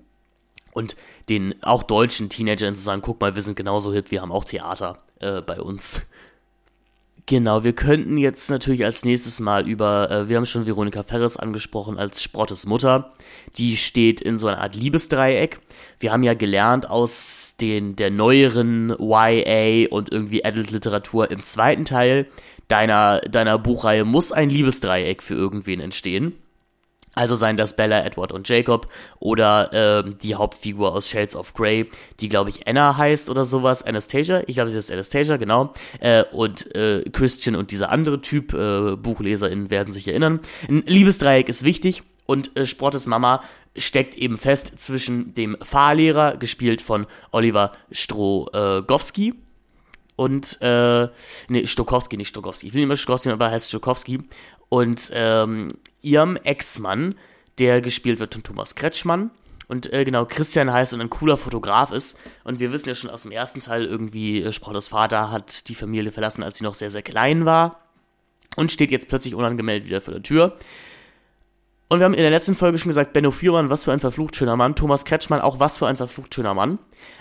Und 0.73 0.97
den 1.29 1.55
auch 1.63 1.83
deutschen 1.83 2.29
Teenagern 2.29 2.75
zu 2.75 2.83
sagen, 2.83 3.03
guck 3.03 3.21
mal, 3.21 3.35
wir 3.35 3.43
sind 3.43 3.57
genauso 3.57 3.93
hip, 3.93 4.11
wir 4.11 4.23
haben 4.23 4.33
auch 4.33 4.45
Theater 4.45 4.99
äh, 5.21 5.41
bei 5.41 5.61
uns. 5.61 6.03
Genau, 7.29 7.63
wir 7.63 7.75
könnten 7.75 8.17
jetzt 8.17 8.49
natürlich 8.49 8.87
als 8.87 9.05
nächstes 9.05 9.39
mal 9.39 9.69
über, 9.69 10.11
äh, 10.11 10.29
wir 10.31 10.39
haben 10.39 10.47
schon 10.47 10.65
Veronika 10.65 11.03
Ferres 11.03 11.37
angesprochen 11.37 11.99
als 11.99 12.23
Sprottes 12.23 12.65
Mutter. 12.65 13.13
Die 13.57 13.77
steht 13.77 14.23
in 14.23 14.39
so 14.39 14.47
einer 14.47 14.63
Art 14.63 14.75
Liebesdreieck. 14.75 15.61
Wir 15.99 16.11
haben 16.11 16.23
ja 16.23 16.33
gelernt 16.33 16.89
aus 16.89 17.57
den, 17.61 17.97
der 17.97 18.11
neueren 18.11 18.97
YA 18.99 19.89
und 19.91 20.11
irgendwie 20.11 20.43
Adult-Literatur 20.43 21.31
im 21.31 21.43
zweiten 21.43 21.85
Teil 21.85 22.29
deiner, 22.69 23.21
deiner 23.21 23.59
Buchreihe 23.59 24.07
muss 24.07 24.33
ein 24.33 24.49
Liebesdreieck 24.49 25.23
für 25.23 25.35
irgendwen 25.35 25.81
entstehen. 25.81 26.33
Also 27.19 27.35
seien 27.35 27.57
das 27.57 27.75
Bella, 27.75 28.05
Edward 28.05 28.31
und 28.31 28.49
Jacob 28.49 28.87
oder 29.19 29.71
ähm, 29.73 30.19
die 30.23 30.37
Hauptfigur 30.37 30.93
aus 30.93 31.09
Shades 31.09 31.35
of 31.35 31.53
Grey, 31.53 31.91
die 32.21 32.29
glaube 32.29 32.51
ich 32.51 32.69
Anna 32.69 32.97
heißt 32.97 33.29
oder 33.29 33.45
sowas, 33.45 33.83
Anastasia, 33.83 34.45
ich 34.47 34.55
glaube 34.55 34.71
sie 34.71 34.79
ist 34.79 34.93
Anastasia, 34.93 35.37
genau, 35.37 35.75
äh, 35.99 36.23
und 36.31 36.73
äh, 36.77 37.03
Christian 37.11 37.57
und 37.57 37.73
dieser 37.73 37.91
andere 37.91 38.21
Typ, 38.21 38.55
äh, 38.55 38.95
BuchleserInnen 38.95 39.69
werden 39.69 39.93
sich 39.93 40.07
erinnern. 40.07 40.39
Ein 40.69 40.85
Liebesdreieck 40.87 41.49
ist 41.49 41.65
wichtig 41.65 42.05
und 42.27 42.57
äh, 42.57 42.65
Sprottes 42.65 43.09
Mama 43.09 43.43
steckt 43.77 44.15
eben 44.15 44.39
fest 44.39 44.79
zwischen 44.79 45.35
dem 45.35 45.57
Fahrlehrer, 45.61 46.37
gespielt 46.37 46.83
von 46.83 47.09
Oliver 47.33 47.73
Strogowski, 47.91 49.35
und, 50.15 50.59
äh, 50.63 51.09
nee, 51.49 51.67
Stokowski, 51.67 52.17
nicht 52.17 52.29
Stokowski. 52.29 52.69
Ich 52.69 52.75
will 52.75 52.81
nicht 52.81 52.89
mehr 52.89 52.97
Stokowski, 52.97 53.31
aber 53.31 53.47
er 53.47 53.51
heißt 53.53 53.69
Stokowski. 53.69 54.21
Und 54.69 55.11
ähm, 55.15 55.69
ihrem 56.03 56.37
Ex-Mann, 56.37 57.15
der 57.59 57.81
gespielt 57.81 58.21
wird 58.21 58.35
von 58.35 58.43
Thomas 58.43 58.75
Kretschmann. 58.75 59.31
Und 59.69 59.93
äh, 59.93 60.05
genau, 60.05 60.25
Christian 60.25 60.73
heißt 60.73 60.95
und 60.95 61.01
ein 61.03 61.11
cooler 61.11 61.37
Fotograf 61.37 61.93
ist. 61.93 62.19
Und 62.43 62.59
wir 62.59 62.73
wissen 62.73 62.89
ja 62.89 62.95
schon 62.95 63.11
aus 63.11 63.23
dem 63.23 63.33
ersten 63.33 63.61
Teil 63.61 63.85
irgendwie, 63.85 64.43
äh, 64.43 64.53
Sprottes 64.53 64.89
Vater 64.89 65.31
hat 65.31 65.69
die 65.69 65.75
Familie 65.75 66.11
verlassen, 66.11 66.43
als 66.43 66.59
sie 66.59 66.65
noch 66.65 66.75
sehr, 66.75 66.91
sehr 66.91 67.03
klein 67.03 67.45
war. 67.45 67.81
Und 68.57 68.73
steht 68.73 68.91
jetzt 68.91 69.09
plötzlich 69.09 69.35
unangemeldet 69.35 69.87
wieder 69.87 70.01
vor 70.01 70.15
der 70.15 70.23
Tür. 70.23 70.57
Und 71.91 72.01
wir 72.01 72.05
haben 72.05 72.15
in 72.15 72.21
der 72.21 72.31
letzten 72.31 72.55
Folge 72.55 72.77
schon 72.77 72.91
gesagt, 72.91 73.15
Benno 73.15 73.31
Fürmann, 73.31 73.71
was 73.71 73.85
für 73.85 73.93
ein 73.93 74.01
verflucht 74.01 74.37
schöner 74.37 74.57
Mann. 74.57 74.75
Thomas 74.75 75.07
Kretschmann, 75.07 75.41
auch 75.41 75.59
was 75.59 75.79
für 75.79 75.87
ein 75.87 75.97
verflucht 75.97 76.35
schöner 76.35 76.53
Mann. 76.53 76.79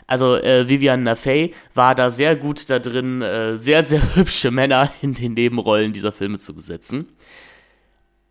Also 0.07 0.35
äh, 0.35 0.67
Vivian 0.67 1.03
Nafay 1.03 1.53
war 1.73 1.95
da 1.95 2.09
sehr 2.09 2.35
gut 2.35 2.69
da 2.69 2.79
drin, 2.79 3.21
äh, 3.21 3.57
sehr, 3.57 3.81
sehr 3.83 4.01
hübsche 4.15 4.51
Männer 4.51 4.91
in 5.01 5.13
den 5.13 5.33
Nebenrollen 5.33 5.93
dieser 5.93 6.11
Filme 6.11 6.39
zu 6.39 6.53
besetzen. 6.53 7.07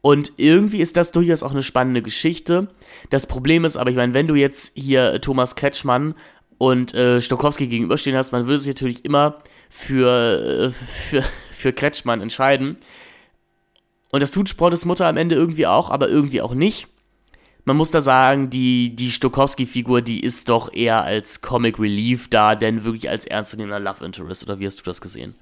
Und 0.07 0.35
irgendwie 0.37 0.79
ist 0.79 0.97
das 0.97 1.11
durchaus 1.11 1.43
auch 1.43 1.51
eine 1.51 1.65
spannende 1.65 2.01
Geschichte. 2.01 2.69
Das 3.11 3.27
Problem 3.27 3.65
ist 3.65 3.77
aber, 3.77 3.91
ich 3.91 3.97
meine, 3.97 4.15
wenn 4.15 4.29
du 4.29 4.37
jetzt 4.37 4.79
hier 4.79 5.21
Thomas 5.21 5.57
Kretschmann 5.57 6.15
und 6.59 6.95
äh, 6.95 7.21
Stokowski 7.21 7.67
gegenüberstehen 7.67 8.17
hast, 8.17 8.31
man 8.31 8.47
würde 8.47 8.61
sich 8.61 8.69
natürlich 8.69 9.05
immer 9.05 9.39
für, 9.69 10.69
äh, 10.69 10.71
für, 10.71 11.25
für 11.51 11.73
Kretschmann 11.73 12.21
entscheiden. 12.21 12.77
Und 14.13 14.23
das 14.23 14.31
tut 14.31 14.49
Sprottes 14.49 14.85
Mutter 14.85 15.09
am 15.09 15.17
Ende 15.17 15.35
irgendwie 15.35 15.67
auch, 15.67 15.91
aber 15.91 16.09
irgendwie 16.09 16.41
auch 16.41 16.55
nicht. 16.55 16.87
Man 17.65 17.77
muss 17.77 17.91
da 17.91 18.01
sagen, 18.01 18.49
die, 18.49 18.95
die 18.95 19.11
Stokowski-Figur, 19.11 20.03
die 20.03 20.21
ist 20.21 20.51
doch 20.51 20.73
eher 20.73 21.03
als 21.03 21.43
Comic 21.43 21.81
Relief 21.81 22.31
da, 22.31 22.55
denn 22.55 22.85
wirklich 22.85 23.11
als 23.11 23.27
ernstzunehmender 23.27 23.81
Love 23.81 24.05
Interest. 24.05 24.45
Oder 24.45 24.61
wie 24.61 24.69
hast 24.69 24.79
du 24.79 24.85
das 24.85 25.01
gesehen? 25.01 25.35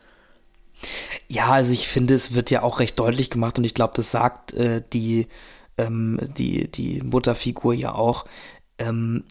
Ja, 1.28 1.50
also 1.50 1.72
ich 1.72 1.88
finde, 1.88 2.14
es 2.14 2.34
wird 2.34 2.50
ja 2.50 2.62
auch 2.62 2.80
recht 2.80 2.98
deutlich 2.98 3.30
gemacht 3.30 3.58
und 3.58 3.64
ich 3.64 3.74
glaube, 3.74 3.94
das 3.96 4.10
sagt 4.10 4.52
äh, 4.54 4.82
die, 4.92 5.28
ähm, 5.78 6.18
die, 6.36 6.70
die 6.70 7.02
Mutterfigur 7.02 7.74
ja 7.74 7.94
auch. 7.94 8.24
Ähm, 8.78 9.24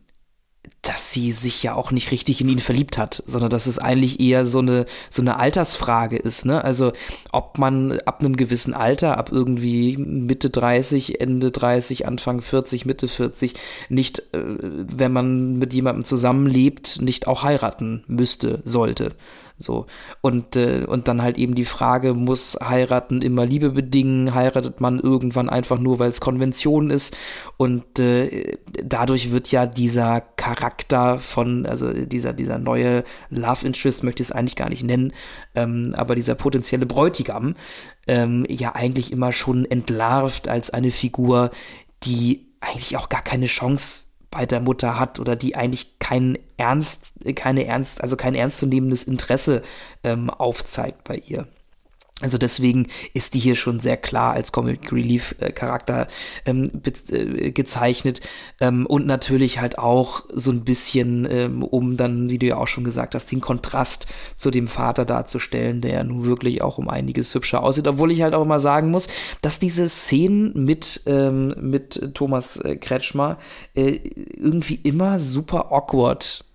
dass 0.81 1.11
sie 1.13 1.31
sich 1.31 1.63
ja 1.63 1.75
auch 1.75 1.91
nicht 1.91 2.11
richtig 2.11 2.41
in 2.41 2.49
ihn 2.49 2.59
verliebt 2.59 2.97
hat, 2.97 3.23
sondern 3.25 3.49
dass 3.49 3.67
es 3.67 3.79
eigentlich 3.79 4.19
eher 4.19 4.45
so 4.45 4.59
eine 4.59 4.85
so 5.09 5.21
eine 5.21 5.37
Altersfrage 5.37 6.17
ist, 6.17 6.45
ne? 6.45 6.63
Also 6.63 6.91
ob 7.31 7.57
man 7.57 7.99
ab 8.01 8.19
einem 8.19 8.35
gewissen 8.35 8.73
Alter, 8.73 9.17
ab 9.17 9.29
irgendwie 9.31 9.97
Mitte 9.97 10.49
30, 10.49 11.21
Ende 11.21 11.51
30, 11.51 12.05
Anfang 12.05 12.41
40, 12.41 12.85
Mitte 12.85 13.07
40 13.07 13.53
nicht, 13.89 14.19
äh, 14.33 14.41
wenn 14.41 15.13
man 15.13 15.57
mit 15.57 15.73
jemandem 15.73 16.03
zusammenlebt, 16.03 17.01
nicht 17.01 17.27
auch 17.27 17.43
heiraten 17.43 18.03
müsste, 18.07 18.61
sollte. 18.65 19.15
So. 19.63 19.87
Und, 20.21 20.55
äh, 20.55 20.85
und 20.85 21.07
dann 21.07 21.21
halt 21.21 21.37
eben 21.37 21.55
die 21.55 21.65
Frage, 21.65 22.13
muss 22.13 22.57
heiraten 22.61 23.21
immer 23.21 23.45
Liebe 23.45 23.71
bedingen? 23.71 24.35
Heiratet 24.35 24.81
man 24.81 24.99
irgendwann 24.99 25.49
einfach 25.49 25.79
nur, 25.79 25.99
weil 25.99 26.09
es 26.09 26.21
Konvention 26.21 26.89
ist? 26.89 27.15
Und 27.57 27.99
äh, 27.99 28.57
dadurch 28.83 29.31
wird 29.31 29.51
ja 29.51 29.65
dieser 29.65 30.21
Charakter 30.21 31.19
von, 31.19 31.65
also 31.65 31.93
dieser, 31.93 32.33
dieser 32.33 32.59
neue 32.59 33.03
Love 33.29 33.65
Interest, 33.65 34.03
möchte 34.03 34.21
ich 34.21 34.29
es 34.29 34.35
eigentlich 34.35 34.55
gar 34.55 34.69
nicht 34.69 34.83
nennen, 34.83 35.13
ähm, 35.55 35.93
aber 35.95 36.15
dieser 36.15 36.35
potenzielle 36.35 36.85
Bräutigam, 36.85 37.55
ähm, 38.07 38.45
ja 38.49 38.75
eigentlich 38.75 39.11
immer 39.11 39.31
schon 39.31 39.65
entlarvt 39.65 40.47
als 40.47 40.69
eine 40.69 40.91
Figur, 40.91 41.51
die 42.03 42.53
eigentlich 42.59 42.97
auch 42.97 43.09
gar 43.09 43.21
keine 43.21 43.45
Chance 43.47 44.12
bei 44.33 44.47
der 44.47 44.59
Mutter 44.59 44.99
hat 44.99 45.19
oder 45.19 45.35
die 45.35 45.55
eigentlich 45.55 45.99
keinen 45.99 46.37
Ernst, 46.57 47.13
keine 47.35 47.65
Ernst, 47.65 48.01
also 48.01 48.17
kein 48.17 48.33
ernstzunehmendes 48.33 49.03
Interesse 49.03 49.61
ähm, 50.03 50.31
aufzeigt 50.31 51.03
bei 51.03 51.17
ihr. 51.17 51.47
Also 52.23 52.37
deswegen 52.37 52.87
ist 53.13 53.33
die 53.33 53.39
hier 53.39 53.55
schon 53.55 53.81
sehr 53.81 53.97
klar 53.97 54.33
als 54.33 54.53
Comic 54.53 54.91
Relief 54.93 55.35
äh, 55.39 55.51
Charakter 55.51 56.07
ähm, 56.45 56.81
äh, 57.11 57.51
gezeichnet 57.51 58.21
ähm, 58.61 58.85
und 58.85 59.05
natürlich 59.05 59.59
halt 59.59 59.77
auch 59.77 60.23
so 60.31 60.51
ein 60.51 60.63
bisschen, 60.63 61.27
ähm, 61.29 61.63
um 61.63 61.97
dann, 61.97 62.29
wie 62.29 62.39
du 62.39 62.45
ja 62.45 62.57
auch 62.57 62.67
schon 62.67 62.85
gesagt 62.85 63.13
hast, 63.13 63.31
den 63.31 63.41
Kontrast 63.41 64.07
zu 64.37 64.51
dem 64.51 64.69
Vater 64.69 65.03
darzustellen, 65.03 65.81
der 65.81 65.91
ja 65.91 66.03
nun 66.05 66.23
wirklich 66.23 66.61
auch 66.61 66.77
um 66.77 66.87
einiges 66.87 67.35
hübscher 67.35 67.61
aussieht, 67.61 67.87
obwohl 67.87 68.11
ich 68.11 68.21
halt 68.21 68.35
auch 68.35 68.43
immer 68.43 68.61
sagen 68.61 68.89
muss, 68.89 69.07
dass 69.41 69.59
diese 69.59 69.89
Szenen 69.89 70.53
mit 70.63 71.01
ähm, 71.05 71.53
mit 71.59 72.11
Thomas 72.13 72.55
äh, 72.57 72.77
Kretschmer 72.77 73.37
äh, 73.75 73.99
irgendwie 74.37 74.79
immer 74.81 75.19
super 75.19 75.73
awkward 75.73 76.45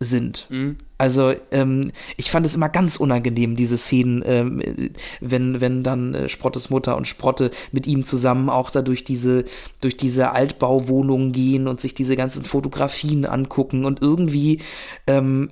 sind. 0.00 0.46
Mhm. 0.50 0.76
Also 0.96 1.32
ähm, 1.50 1.90
ich 2.16 2.30
fand 2.30 2.46
es 2.46 2.54
immer 2.54 2.68
ganz 2.68 2.96
unangenehm, 2.96 3.56
diese 3.56 3.76
Szenen, 3.76 4.22
ähm, 4.26 4.62
wenn, 5.20 5.60
wenn 5.60 5.82
dann 5.82 6.14
äh, 6.14 6.28
Sprottes 6.28 6.70
Mutter 6.70 6.96
und 6.96 7.08
Sprotte 7.08 7.50
mit 7.72 7.86
ihm 7.86 8.04
zusammen 8.04 8.48
auch 8.48 8.70
da 8.70 8.82
durch 8.82 9.04
diese, 9.04 9.44
durch 9.80 9.96
diese 9.96 10.30
Altbauwohnungen 10.30 11.32
gehen 11.32 11.66
und 11.66 11.80
sich 11.80 11.94
diese 11.94 12.16
ganzen 12.16 12.44
Fotografien 12.44 13.26
angucken 13.26 13.84
und 13.84 14.02
irgendwie 14.02 14.60
ähm, 15.06 15.50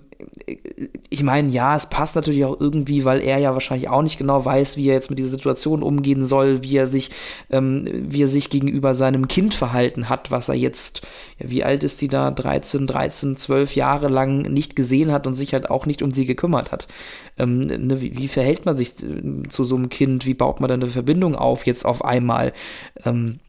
ich 1.11 1.23
meine, 1.23 1.51
ja, 1.51 1.77
es 1.77 1.87
passt 1.87 2.17
natürlich 2.17 2.45
auch 2.45 2.61
irgendwie, 2.61 3.05
weil 3.05 3.21
er 3.21 3.39
ja 3.39 3.53
wahrscheinlich 3.53 3.89
auch 3.89 4.03
nicht 4.03 4.19
genau 4.19 4.45
weiß, 4.45 4.77
wie 4.77 4.89
er 4.89 4.95
jetzt 4.95 5.11
mit 5.11 5.19
dieser 5.19 5.31
Situation 5.31 5.83
umgehen 5.83 6.25
soll, 6.25 6.63
wie 6.63 6.77
er 6.77 6.87
sich, 6.87 7.11
ähm, 7.51 7.85
wie 7.91 8.23
er 8.23 8.29
sich 8.29 8.51
gegenüber 8.51 8.95
seinem 8.95 9.29
Kind 9.29 9.55
verhalten 9.55 10.09
hat, 10.09 10.31
was 10.31 10.49
er 10.49 10.55
jetzt, 10.55 11.03
ja, 11.39 11.51
wie 11.51 11.65
alt 11.65 11.85
ist 11.85 12.01
die 12.01 12.09
da, 12.09 12.31
13, 12.31 12.87
13, 12.87 13.37
12 13.37 13.77
Jahre 13.77 14.09
lang 14.09 14.43
nicht 14.43 14.77
gesehen 14.77 15.13
hat 15.13 15.27
und 15.27 15.32
sich 15.35 15.53
halt 15.55 15.71
auch 15.71 15.87
nicht 15.87 16.03
um 16.03 16.11
sie 16.11 16.27
gekümmert 16.27 16.73
hat. 16.73 16.89
Ähm, 17.39 17.61
ne, 17.61 18.01
wie, 18.01 18.17
wie, 18.17 18.29
verhält 18.29 18.67
man 18.67 18.77
sich 18.77 19.03
äh, 19.03 19.49
zu 19.49 19.65
so 19.65 19.77
einem 19.77 19.89
Kind? 19.89 20.27
Wie 20.27 20.35
baut 20.35 20.61
man 20.61 20.69
da 20.69 20.75
eine 20.75 20.87
Verbindung 20.89 21.35
auf 21.35 21.67
jetzt 21.67 21.85
auf 21.85 22.05
einmal? 22.05 22.53
Ähm, 23.05 23.41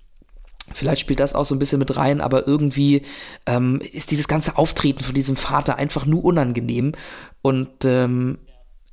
Vielleicht 0.72 1.02
spielt 1.02 1.20
das 1.20 1.36
auch 1.36 1.44
so 1.44 1.56
ein 1.56 1.60
bisschen 1.60 1.80
mit 1.80 1.98
rein, 1.98 2.22
aber 2.22 2.48
irgendwie 2.48 3.02
ähm, 3.46 3.82
ist 3.92 4.12
dieses 4.12 4.30
ganze 4.30 4.58
Auftreten 4.58 5.04
von 5.04 5.14
diesem 5.14 5.36
Vater 5.36 5.76
einfach 5.76 6.06
nur 6.06 6.24
unangenehm 6.24 6.94
und 7.42 7.84
ähm, 7.84 8.38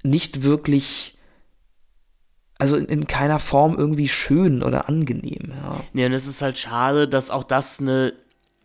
nicht 0.02 0.42
wirklich, 0.42 1.16
also 2.58 2.76
in, 2.76 2.86
in, 2.86 3.06
keiner 3.06 3.38
Form 3.38 3.76
irgendwie 3.78 4.08
schön 4.08 4.64
oder 4.64 4.88
angenehm. 4.88 5.52
Ja. 5.54 5.80
ja, 5.94 6.06
und 6.06 6.12
es 6.12 6.26
ist 6.26 6.42
halt 6.42 6.58
schade, 6.58 7.06
dass 7.06 7.30
auch 7.30 7.44
das 7.44 7.80
eine, 7.80 8.14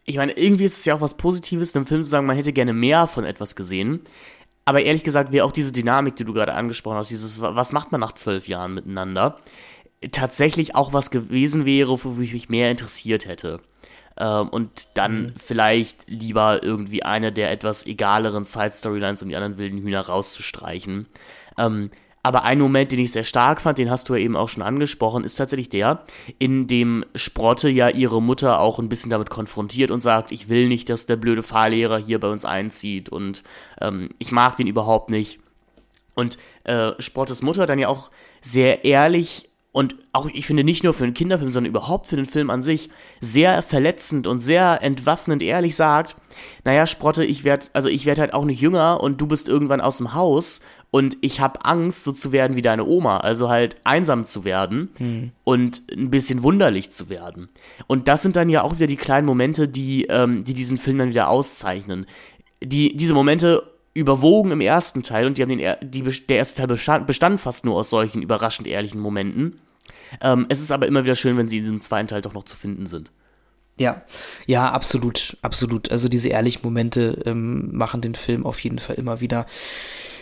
ich 0.05 0.17
meine, 0.17 0.33
irgendwie 0.33 0.65
ist 0.65 0.77
es 0.77 0.85
ja 0.85 0.95
auch 0.95 1.01
was 1.01 1.17
Positives, 1.17 1.75
einem 1.75 1.87
Film 1.87 2.03
zu 2.03 2.09
sagen, 2.09 2.27
man 2.27 2.35
hätte 2.35 2.53
gerne 2.53 2.73
mehr 2.73 3.07
von 3.07 3.25
etwas 3.25 3.55
gesehen. 3.55 4.01
Aber 4.63 4.81
ehrlich 4.81 5.03
gesagt, 5.03 5.31
wäre 5.31 5.45
auch 5.45 5.51
diese 5.51 5.71
Dynamik, 5.71 6.15
die 6.15 6.25
du 6.25 6.33
gerade 6.33 6.53
angesprochen 6.53 6.97
hast, 6.97 7.09
dieses, 7.09 7.41
was 7.41 7.71
macht 7.71 7.91
man 7.91 8.01
nach 8.01 8.13
zwölf 8.13 8.47
Jahren 8.47 8.73
miteinander, 8.73 9.37
tatsächlich 10.11 10.75
auch 10.75 10.93
was 10.93 11.11
gewesen 11.11 11.65
wäre, 11.65 11.89
wofür 11.89 12.19
ich 12.19 12.33
mich 12.33 12.49
mehr 12.49 12.71
interessiert 12.71 13.25
hätte. 13.25 13.59
Ähm, 14.17 14.49
und 14.49 14.89
dann 14.93 15.21
mhm. 15.21 15.33
vielleicht 15.37 16.09
lieber 16.09 16.63
irgendwie 16.63 17.03
eine 17.03 17.31
der 17.31 17.51
etwas 17.51 17.85
egaleren 17.85 18.45
Side-Storylines, 18.45 19.21
um 19.21 19.29
die 19.29 19.35
anderen 19.35 19.57
wilden 19.57 19.79
Hühner 19.79 20.01
rauszustreichen. 20.01 21.07
Ähm, 21.57 21.89
aber 22.25 22.43
ein 22.43 22.59
Moment, 22.59 22.91
den 22.91 22.97
ich 22.97 23.11
sehr 23.11 23.23
stark 23.23 23.61
fand, 23.61 23.77
den 23.77 23.91
hast 23.91 24.09
du 24.09 24.15
ja 24.15 24.19
eben 24.19 24.35
auch 24.35 24.49
schon 24.49 24.63
angesprochen, 24.63 25.23
ist 25.23 25.35
tatsächlich 25.35 25.69
der, 25.69 26.05
in 26.39 26.65
dem 26.65 27.05
Sprotte 27.13 27.69
ja 27.69 27.89
ihre 27.89 28.19
Mutter 28.19 28.61
auch 28.61 28.79
ein 28.79 28.89
bisschen 28.89 29.11
damit 29.11 29.29
konfrontiert 29.29 29.91
und 29.91 30.01
sagt, 30.01 30.31
ich 30.31 30.49
will 30.49 30.67
nicht, 30.67 30.89
dass 30.89 31.05
der 31.05 31.17
blöde 31.17 31.43
Fahrlehrer 31.43 31.99
hier 31.99 32.19
bei 32.19 32.27
uns 32.27 32.43
einzieht 32.43 33.09
und 33.09 33.43
ähm, 33.79 34.09
ich 34.17 34.31
mag 34.31 34.57
den 34.57 34.65
überhaupt 34.65 35.11
nicht. 35.11 35.39
Und 36.15 36.39
äh, 36.63 36.93
Sprottes 36.97 37.43
Mutter 37.43 37.67
dann 37.67 37.77
ja 37.77 37.89
auch 37.89 38.09
sehr 38.41 38.85
ehrlich 38.85 39.47
und 39.71 39.95
auch, 40.13 40.27
ich 40.33 40.47
finde, 40.47 40.63
nicht 40.63 40.83
nur 40.83 40.93
für 40.93 41.03
einen 41.03 41.13
Kinderfilm, 41.13 41.51
sondern 41.51 41.69
überhaupt 41.69 42.07
für 42.07 42.15
den 42.15 42.25
Film 42.25 42.49
an 42.49 42.63
sich 42.63 42.89
sehr 43.19 43.61
verletzend 43.61 44.25
und 44.25 44.39
sehr 44.39 44.79
entwaffnend 44.81 45.43
ehrlich 45.43 45.75
sagt, 45.75 46.15
naja, 46.63 46.87
Sprotte, 46.87 47.23
ich 47.23 47.43
werde, 47.43 47.67
also 47.73 47.87
ich 47.87 48.05
werde 48.05 48.21
halt 48.21 48.33
auch 48.33 48.45
nicht 48.45 48.61
jünger 48.61 49.03
und 49.03 49.19
du 49.21 49.27
bist 49.27 49.47
irgendwann 49.49 49.81
aus 49.81 49.97
dem 49.97 50.13
Haus 50.15 50.61
und 50.95 51.17
ich 51.19 51.41
habe 51.41 51.65
Angst, 51.65 52.05
so 52.05 52.13
zu 52.13 52.31
werden 52.31 52.55
wie 52.55 52.61
deine 52.61 52.85
Oma, 52.85 53.17
also 53.17 53.49
halt 53.49 53.75
einsam 53.83 54.23
zu 54.23 54.45
werden 54.45 54.91
hm. 54.95 55.31
und 55.43 55.83
ein 55.91 56.09
bisschen 56.09 56.41
wunderlich 56.41 56.89
zu 56.91 57.09
werden. 57.09 57.49
Und 57.87 58.07
das 58.07 58.21
sind 58.21 58.37
dann 58.37 58.49
ja 58.49 58.61
auch 58.61 58.77
wieder 58.77 58.87
die 58.87 58.95
kleinen 58.95 59.27
Momente, 59.27 59.67
die, 59.67 60.05
ähm, 60.05 60.45
die 60.45 60.53
diesen 60.53 60.77
Film 60.77 60.99
dann 60.99 61.09
wieder 61.09 61.27
auszeichnen. 61.27 62.05
Die, 62.63 62.95
diese 62.95 63.13
Momente 63.13 63.63
überwogen 63.93 64.51
im 64.51 64.61
ersten 64.61 65.03
Teil 65.03 65.27
und 65.27 65.37
die 65.37 65.41
haben 65.41 65.49
den, 65.57 65.75
die, 65.81 66.01
der 66.01 66.37
erste 66.37 66.59
Teil 66.59 66.67
bestand, 66.67 67.07
bestand 67.07 67.41
fast 67.41 67.65
nur 67.65 67.75
aus 67.75 67.89
solchen 67.89 68.21
überraschend 68.21 68.65
ehrlichen 68.65 69.01
Momenten. 69.01 69.59
Ähm, 70.21 70.45
es 70.47 70.61
ist 70.61 70.71
aber 70.71 70.87
immer 70.87 71.03
wieder 71.03 71.15
schön, 71.15 71.35
wenn 71.35 71.49
sie 71.49 71.57
in 71.57 71.63
diesem 71.63 71.81
zweiten 71.81 72.07
Teil 72.07 72.21
doch 72.21 72.33
noch 72.33 72.45
zu 72.45 72.55
finden 72.55 72.85
sind. 72.85 73.11
Ja, 73.77 74.01
ja, 74.47 74.71
absolut, 74.71 75.35
absolut. 75.41 75.91
Also 75.91 76.07
diese 76.07 76.29
ehrlichen 76.29 76.61
Momente 76.63 77.21
ähm, 77.25 77.75
machen 77.75 77.99
den 77.99 78.15
Film 78.15 78.45
auf 78.45 78.61
jeden 78.61 78.79
Fall 78.79 78.95
immer 78.95 79.19
wieder, 79.19 79.45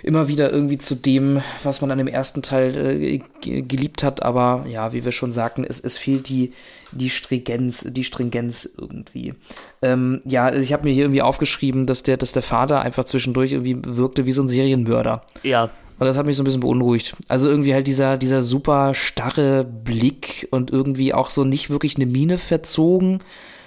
immer 0.04 0.28
wieder 0.28 0.52
irgendwie 0.52 0.78
zu 0.78 0.96
dem, 0.96 1.42
was 1.64 1.82
man 1.82 1.90
an 1.90 1.98
dem 1.98 2.08
ersten 2.08 2.42
Teil 2.42 2.76
äh, 2.76 3.22
geliebt 3.62 4.04
hat. 4.04 4.22
Aber 4.22 4.66
ja, 4.70 4.94
wie 4.94 5.06
wir 5.06 5.12
schon 5.14 5.32
sagten, 5.32 5.64
es, 5.64 5.80
es 5.80 5.98
fehlt 5.98 6.30
die, 6.30 6.52
die 6.92 7.10
Stringenz, 7.10 7.88
die 7.90 8.04
Stringenz 8.04 8.70
irgendwie. 8.78 9.34
Ähm, 9.82 10.22
ja, 10.26 10.54
ich 10.54 10.74
habe 10.74 10.84
mir 10.84 10.94
hier 10.94 11.06
irgendwie 11.06 11.22
aufgeschrieben, 11.22 11.88
dass 11.88 12.04
der, 12.04 12.18
dass 12.18 12.34
der 12.34 12.44
Vater 12.44 12.82
einfach 12.82 13.06
zwischendurch 13.06 13.54
irgendwie 13.54 13.78
wirkte 13.84 14.26
wie 14.26 14.34
so 14.34 14.44
ein 14.44 14.50
Serienmörder. 14.50 15.24
Ja, 15.44 15.72
und 16.00 16.08
das 16.08 16.18
hat 16.18 16.26
mich 16.26 16.36
so 16.36 16.42
ein 16.42 16.46
bisschen 16.46 16.60
beunruhigt. 16.60 17.16
Also 17.28 17.48
irgendwie 17.48 17.74
halt 17.74 17.88
dieser, 17.88 18.18
dieser 18.18 18.42
super 18.42 18.94
starre 18.94 19.64
Blick 19.64 20.48
und 20.52 20.72
irgendwie 20.72 21.14
auch 21.14 21.30
so 21.30 21.46
nicht 21.46 21.70
wirklich 21.70 21.96
eine 21.96 22.08
Miene 22.08 22.38
verzogen. 22.38 23.20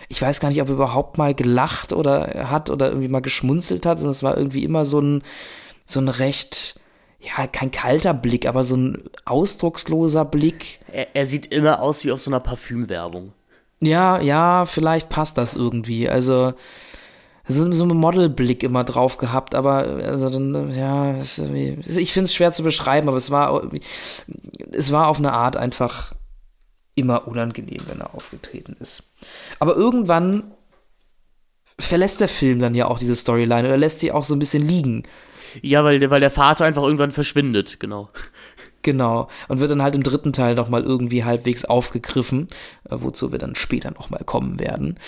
Ich 0.09 0.21
weiß 0.21 0.41
gar 0.41 0.51
nicht, 0.51 0.61
ob 0.61 0.69
er 0.69 0.75
überhaupt 0.75 1.19
mal 1.19 1.35
gelacht 1.35 1.93
oder 1.93 2.51
hat 2.51 2.69
oder 2.69 2.89
irgendwie 2.89 3.09
mal 3.09 3.23
geschmunzelt 3.23 3.87
hat, 3.87 3.99
sondern 3.99 4.13
es 4.13 4.23
war 4.23 4.37
irgendwie 4.37 4.65
immer 4.65 4.85
so 4.85 5.01
ein, 5.01 5.23
so 5.87 6.01
ein 6.01 6.09
recht, 6.09 6.79
ja, 7.21 7.47
kein 7.47 7.71
kalter 7.71 8.15
Blick, 8.15 8.47
aber 8.47 8.65
so 8.65 8.77
ein 8.77 9.05
ausdrucksloser 9.25 10.25
Blick. 10.25 10.81
Er, 10.93 11.15
er 11.15 11.27
sieht 11.27 11.47
immer 11.47 11.81
aus 11.81 12.05
wie 12.05 12.13
auf 12.13 12.21
so 12.21 12.31
einer 12.31 12.41
Parfümwerbung. 12.41 13.33
Ja, 13.81 14.21
ja, 14.21 14.67
vielleicht 14.67 15.09
passt 15.09 15.39
das 15.39 15.55
irgendwie. 15.55 16.09
Also, 16.09 16.55
so, 17.49 17.71
so 17.71 17.85
einen 17.85 17.97
Modelblick 17.97 18.63
immer 18.63 18.85
drauf 18.85 19.19
gehabt, 19.19 19.55
aber 19.55 19.77
also 20.05 20.31
dann, 20.31 20.73
ja, 20.73 21.21
ich 21.21 22.13
finde 22.13 22.27
es 22.27 22.35
schwer 22.35 22.53
zu 22.53 22.63
beschreiben, 22.63 23.09
aber 23.09 23.17
es 23.17 23.31
war, 23.31 23.71
es 24.73 24.91
war 24.91 25.07
auf 25.07 25.19
eine 25.19 25.33
Art 25.33 25.57
einfach 25.57 26.13
immer 26.97 27.29
unangenehm, 27.29 27.83
wenn 27.87 28.01
er 28.01 28.15
aufgetreten 28.15 28.77
ist. 28.81 29.05
Aber 29.61 29.77
irgendwann 29.77 30.55
verlässt 31.79 32.21
der 32.21 32.29
Film 32.29 32.59
dann 32.59 32.75
ja 32.75 32.87
auch 32.87 32.99
diese 32.99 33.15
Storyline 33.15 33.69
oder 33.69 33.77
lässt 33.77 34.01
sie 34.01 34.11
auch 34.11 34.25
so 34.25 34.35
ein 34.35 34.39
bisschen 34.39 34.67
liegen. 34.67 35.05
Ja, 35.63 35.85
weil, 35.85 36.11
weil 36.11 36.21
der 36.21 36.31
Vater 36.31 36.65
einfach 36.65 36.83
irgendwann 36.83 37.13
verschwindet, 37.13 37.81
genau. 37.81 38.11
Genau. 38.83 39.27
Und 39.49 39.59
wird 39.59 39.73
dann 39.73 39.83
halt 39.83 39.97
im 39.97 40.05
dritten 40.05 40.33
Teil 40.33 40.55
nochmal 40.55 40.85
irgendwie 40.85 41.25
halbwegs 41.25 41.65
aufgegriffen, 41.65 42.47
äh, 42.89 42.95
wozu 42.99 43.33
wir 43.33 43.41
dann 43.41 43.57
später 43.57 43.91
nochmal 43.91 44.23
kommen 44.25 44.61
werden. 44.61 44.99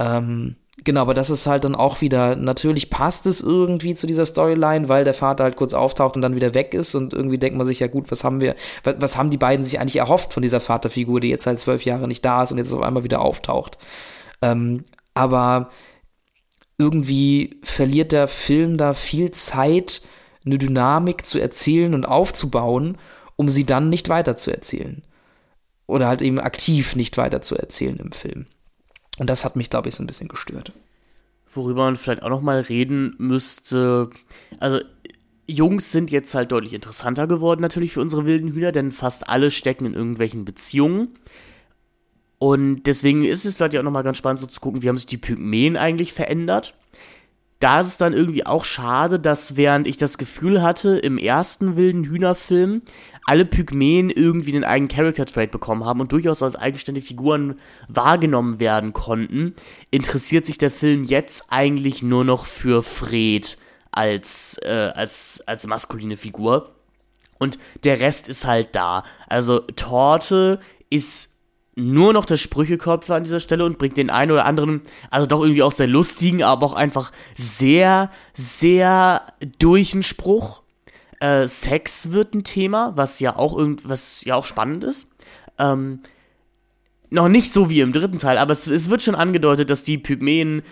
Ähm, 0.00 0.56
genau, 0.82 1.02
aber 1.02 1.14
das 1.14 1.30
ist 1.30 1.46
halt 1.46 1.62
dann 1.62 1.76
auch 1.76 2.00
wieder, 2.00 2.34
natürlich 2.34 2.90
passt 2.90 3.26
es 3.26 3.40
irgendwie 3.40 3.94
zu 3.94 4.08
dieser 4.08 4.26
Storyline, 4.26 4.88
weil 4.88 5.04
der 5.04 5.14
Vater 5.14 5.44
halt 5.44 5.54
kurz 5.54 5.72
auftaucht 5.72 6.16
und 6.16 6.22
dann 6.22 6.34
wieder 6.34 6.52
weg 6.52 6.74
ist 6.74 6.96
und 6.96 7.12
irgendwie 7.12 7.38
denkt 7.38 7.56
man 7.56 7.66
sich, 7.66 7.78
ja 7.78 7.86
gut, 7.86 8.10
was 8.10 8.24
haben 8.24 8.40
wir, 8.40 8.56
was, 8.82 8.96
was 8.98 9.16
haben 9.16 9.30
die 9.30 9.38
beiden 9.38 9.64
sich 9.64 9.78
eigentlich 9.78 9.96
erhofft 9.96 10.32
von 10.32 10.42
dieser 10.42 10.58
Vaterfigur, 10.58 11.20
die 11.20 11.28
jetzt 11.28 11.46
halt 11.46 11.60
zwölf 11.60 11.84
Jahre 11.84 12.08
nicht 12.08 12.24
da 12.24 12.42
ist 12.42 12.50
und 12.50 12.58
jetzt 12.58 12.72
auf 12.72 12.82
einmal 12.82 13.04
wieder 13.04 13.20
auftaucht. 13.20 13.78
Ähm, 14.42 14.82
aber 15.14 15.70
irgendwie 16.78 17.58
verliert 17.62 18.12
der 18.12 18.28
Film 18.28 18.76
da 18.76 18.94
viel 18.94 19.32
Zeit, 19.32 20.02
eine 20.46 20.58
Dynamik 20.58 21.26
zu 21.26 21.38
erzählen 21.38 21.94
und 21.94 22.06
aufzubauen, 22.06 22.96
um 23.36 23.48
sie 23.48 23.66
dann 23.66 23.90
nicht 23.90 24.08
weiterzuerzählen. 24.08 25.02
Oder 25.86 26.06
halt 26.06 26.22
eben 26.22 26.38
aktiv 26.38 26.96
nicht 26.96 27.16
weiterzuerzählen 27.16 27.96
im 27.96 28.12
Film. 28.12 28.46
Und 29.18 29.28
das 29.28 29.44
hat 29.44 29.56
mich, 29.56 29.70
glaube 29.70 29.88
ich, 29.88 29.96
so 29.96 30.02
ein 30.02 30.06
bisschen 30.06 30.28
gestört. 30.28 30.72
Worüber 31.50 31.84
man 31.84 31.96
vielleicht 31.96 32.22
auch 32.22 32.28
nochmal 32.28 32.60
reden 32.60 33.14
müsste, 33.18 34.10
also 34.60 34.80
Jungs 35.46 35.90
sind 35.92 36.10
jetzt 36.10 36.34
halt 36.34 36.52
deutlich 36.52 36.74
interessanter 36.74 37.26
geworden 37.26 37.62
natürlich 37.62 37.92
für 37.94 38.02
unsere 38.02 38.26
wilden 38.26 38.52
Hühner, 38.52 38.70
denn 38.70 38.92
fast 38.92 39.28
alle 39.28 39.50
stecken 39.50 39.86
in 39.86 39.94
irgendwelchen 39.94 40.44
Beziehungen. 40.44 41.14
Und 42.38 42.84
deswegen 42.84 43.24
ist 43.24 43.44
es 43.44 43.56
vielleicht 43.56 43.76
auch 43.76 43.82
nochmal 43.82 44.04
ganz 44.04 44.16
spannend 44.16 44.40
so 44.40 44.46
zu 44.46 44.60
gucken, 44.60 44.82
wie 44.82 44.88
haben 44.88 44.96
sich 44.96 45.06
die 45.06 45.18
Pygmäen 45.18 45.76
eigentlich 45.76 46.12
verändert. 46.12 46.74
Da 47.60 47.80
ist 47.80 47.88
es 47.88 47.96
dann 47.96 48.12
irgendwie 48.12 48.46
auch 48.46 48.64
schade, 48.64 49.18
dass 49.18 49.56
während 49.56 49.88
ich 49.88 49.96
das 49.96 50.16
Gefühl 50.16 50.62
hatte, 50.62 50.96
im 50.96 51.18
ersten 51.18 51.76
wilden 51.76 52.04
Hühnerfilm 52.04 52.82
alle 53.24 53.44
Pygmäen 53.44 54.10
irgendwie 54.10 54.54
einen 54.54 54.64
eigenen 54.64 54.88
Character-Trait 54.88 55.50
bekommen 55.50 55.84
haben 55.84 56.00
und 56.00 56.12
durchaus 56.12 56.42
als 56.42 56.54
eigenständige 56.54 57.04
Figuren 57.04 57.58
wahrgenommen 57.88 58.60
werden 58.60 58.92
konnten, 58.92 59.54
interessiert 59.90 60.46
sich 60.46 60.58
der 60.58 60.70
Film 60.70 61.02
jetzt 61.02 61.46
eigentlich 61.48 62.02
nur 62.02 62.24
noch 62.24 62.46
für 62.46 62.84
Fred 62.84 63.58
als, 63.90 64.58
äh, 64.62 64.92
als, 64.94 65.42
als 65.46 65.66
maskuline 65.66 66.16
Figur. 66.16 66.70
Und 67.38 67.58
der 67.82 67.98
Rest 67.98 68.28
ist 68.28 68.46
halt 68.46 68.76
da. 68.76 69.04
Also 69.26 69.60
Torte 69.60 70.60
ist 70.90 71.37
nur 71.78 72.12
noch 72.12 72.24
der 72.24 72.36
Sprüchekopf 72.36 73.08
an 73.10 73.24
dieser 73.24 73.40
Stelle 73.40 73.64
und 73.64 73.78
bringt 73.78 73.96
den 73.96 74.10
einen 74.10 74.32
oder 74.32 74.44
anderen, 74.44 74.82
also 75.10 75.26
doch 75.26 75.42
irgendwie 75.42 75.62
auch 75.62 75.72
sehr 75.72 75.86
lustigen, 75.86 76.42
aber 76.42 76.66
auch 76.66 76.72
einfach 76.74 77.12
sehr, 77.34 78.10
sehr 78.34 79.22
durch 79.58 79.92
den 79.92 80.02
Spruch. 80.02 80.62
Äh, 81.20 81.46
Sex 81.46 82.12
wird 82.12 82.34
ein 82.34 82.44
Thema, 82.44 82.92
was 82.96 83.20
ja 83.20 83.36
auch 83.36 83.56
irgend, 83.56 83.82
ja 84.24 84.34
auch 84.34 84.44
spannend 84.44 84.84
ist. 84.84 85.12
Ähm, 85.58 86.00
noch 87.10 87.28
nicht 87.28 87.52
so 87.52 87.70
wie 87.70 87.80
im 87.80 87.92
dritten 87.92 88.18
Teil, 88.18 88.38
aber 88.38 88.52
es, 88.52 88.66
es 88.66 88.90
wird 88.90 89.02
schon 89.02 89.14
angedeutet, 89.14 89.70
dass 89.70 89.82
die 89.82 89.98
Pygmäen 89.98 90.62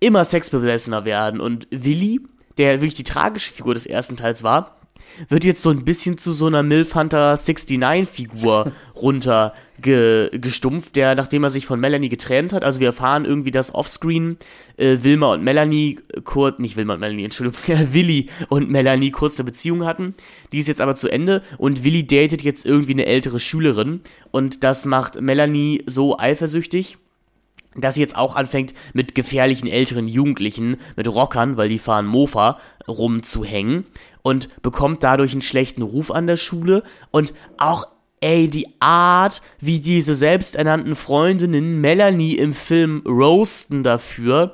immer 0.00 0.24
sexbesessener 0.24 1.04
werden. 1.04 1.40
Und 1.40 1.66
Willi, 1.70 2.20
der 2.58 2.80
wirklich 2.80 2.94
die 2.94 3.04
tragische 3.04 3.52
Figur 3.52 3.74
des 3.74 3.86
ersten 3.86 4.16
Teils 4.16 4.42
war, 4.42 4.77
wird 5.28 5.44
jetzt 5.44 5.62
so 5.62 5.70
ein 5.70 5.84
bisschen 5.84 6.18
zu 6.18 6.32
so 6.32 6.46
einer 6.46 6.62
Milf 6.62 6.94
Hunter 6.94 7.34
69-Figur 7.34 8.72
runtergestumpft, 8.96 10.96
der, 10.96 11.14
nachdem 11.14 11.44
er 11.44 11.50
sich 11.50 11.66
von 11.66 11.80
Melanie 11.80 12.08
getrennt 12.08 12.52
hat, 12.52 12.64
also 12.64 12.80
wir 12.80 12.88
erfahren 12.88 13.24
irgendwie, 13.24 13.50
dass 13.50 13.74
offscreen 13.74 14.38
äh, 14.76 14.98
Wilma 15.02 15.34
und 15.34 15.44
Melanie 15.44 15.98
kurz, 16.24 16.58
nicht 16.58 16.76
Wilma 16.76 16.94
und 16.94 17.00
Melanie, 17.00 17.24
Entschuldigung, 17.24 17.60
Willi 17.92 18.28
und 18.48 18.70
Melanie 18.70 19.10
kurz 19.10 19.38
eine 19.38 19.46
Beziehung 19.46 19.84
hatten. 19.84 20.14
Die 20.52 20.58
ist 20.58 20.68
jetzt 20.68 20.80
aber 20.80 20.96
zu 20.96 21.08
Ende 21.08 21.42
und 21.58 21.84
Willi 21.84 22.06
datet 22.06 22.42
jetzt 22.42 22.66
irgendwie 22.66 22.92
eine 22.92 23.06
ältere 23.06 23.40
Schülerin 23.40 24.00
und 24.30 24.64
das 24.64 24.84
macht 24.84 25.20
Melanie 25.20 25.82
so 25.86 26.18
eifersüchtig, 26.18 26.98
dass 27.80 27.94
sie 27.94 28.00
jetzt 28.00 28.16
auch 28.16 28.34
anfängt, 28.34 28.74
mit 28.92 29.14
gefährlichen 29.14 29.68
älteren 29.68 30.08
Jugendlichen, 30.08 30.78
mit 30.96 31.08
Rockern, 31.08 31.56
weil 31.56 31.68
die 31.68 31.78
fahren 31.78 32.06
Mofa, 32.06 32.58
rumzuhängen 32.86 33.84
und 34.28 34.60
bekommt 34.60 35.02
dadurch 35.02 35.32
einen 35.32 35.40
schlechten 35.40 35.80
Ruf 35.80 36.10
an 36.10 36.26
der 36.26 36.36
Schule 36.36 36.82
und 37.10 37.32
auch 37.56 37.86
ey, 38.20 38.48
die 38.48 38.66
Art, 38.78 39.40
wie 39.58 39.80
diese 39.80 40.14
selbsternannten 40.14 40.94
Freundinnen 40.96 41.80
Melanie 41.80 42.34
im 42.34 42.52
Film 42.52 43.02
roasten 43.06 43.82
dafür, 43.82 44.52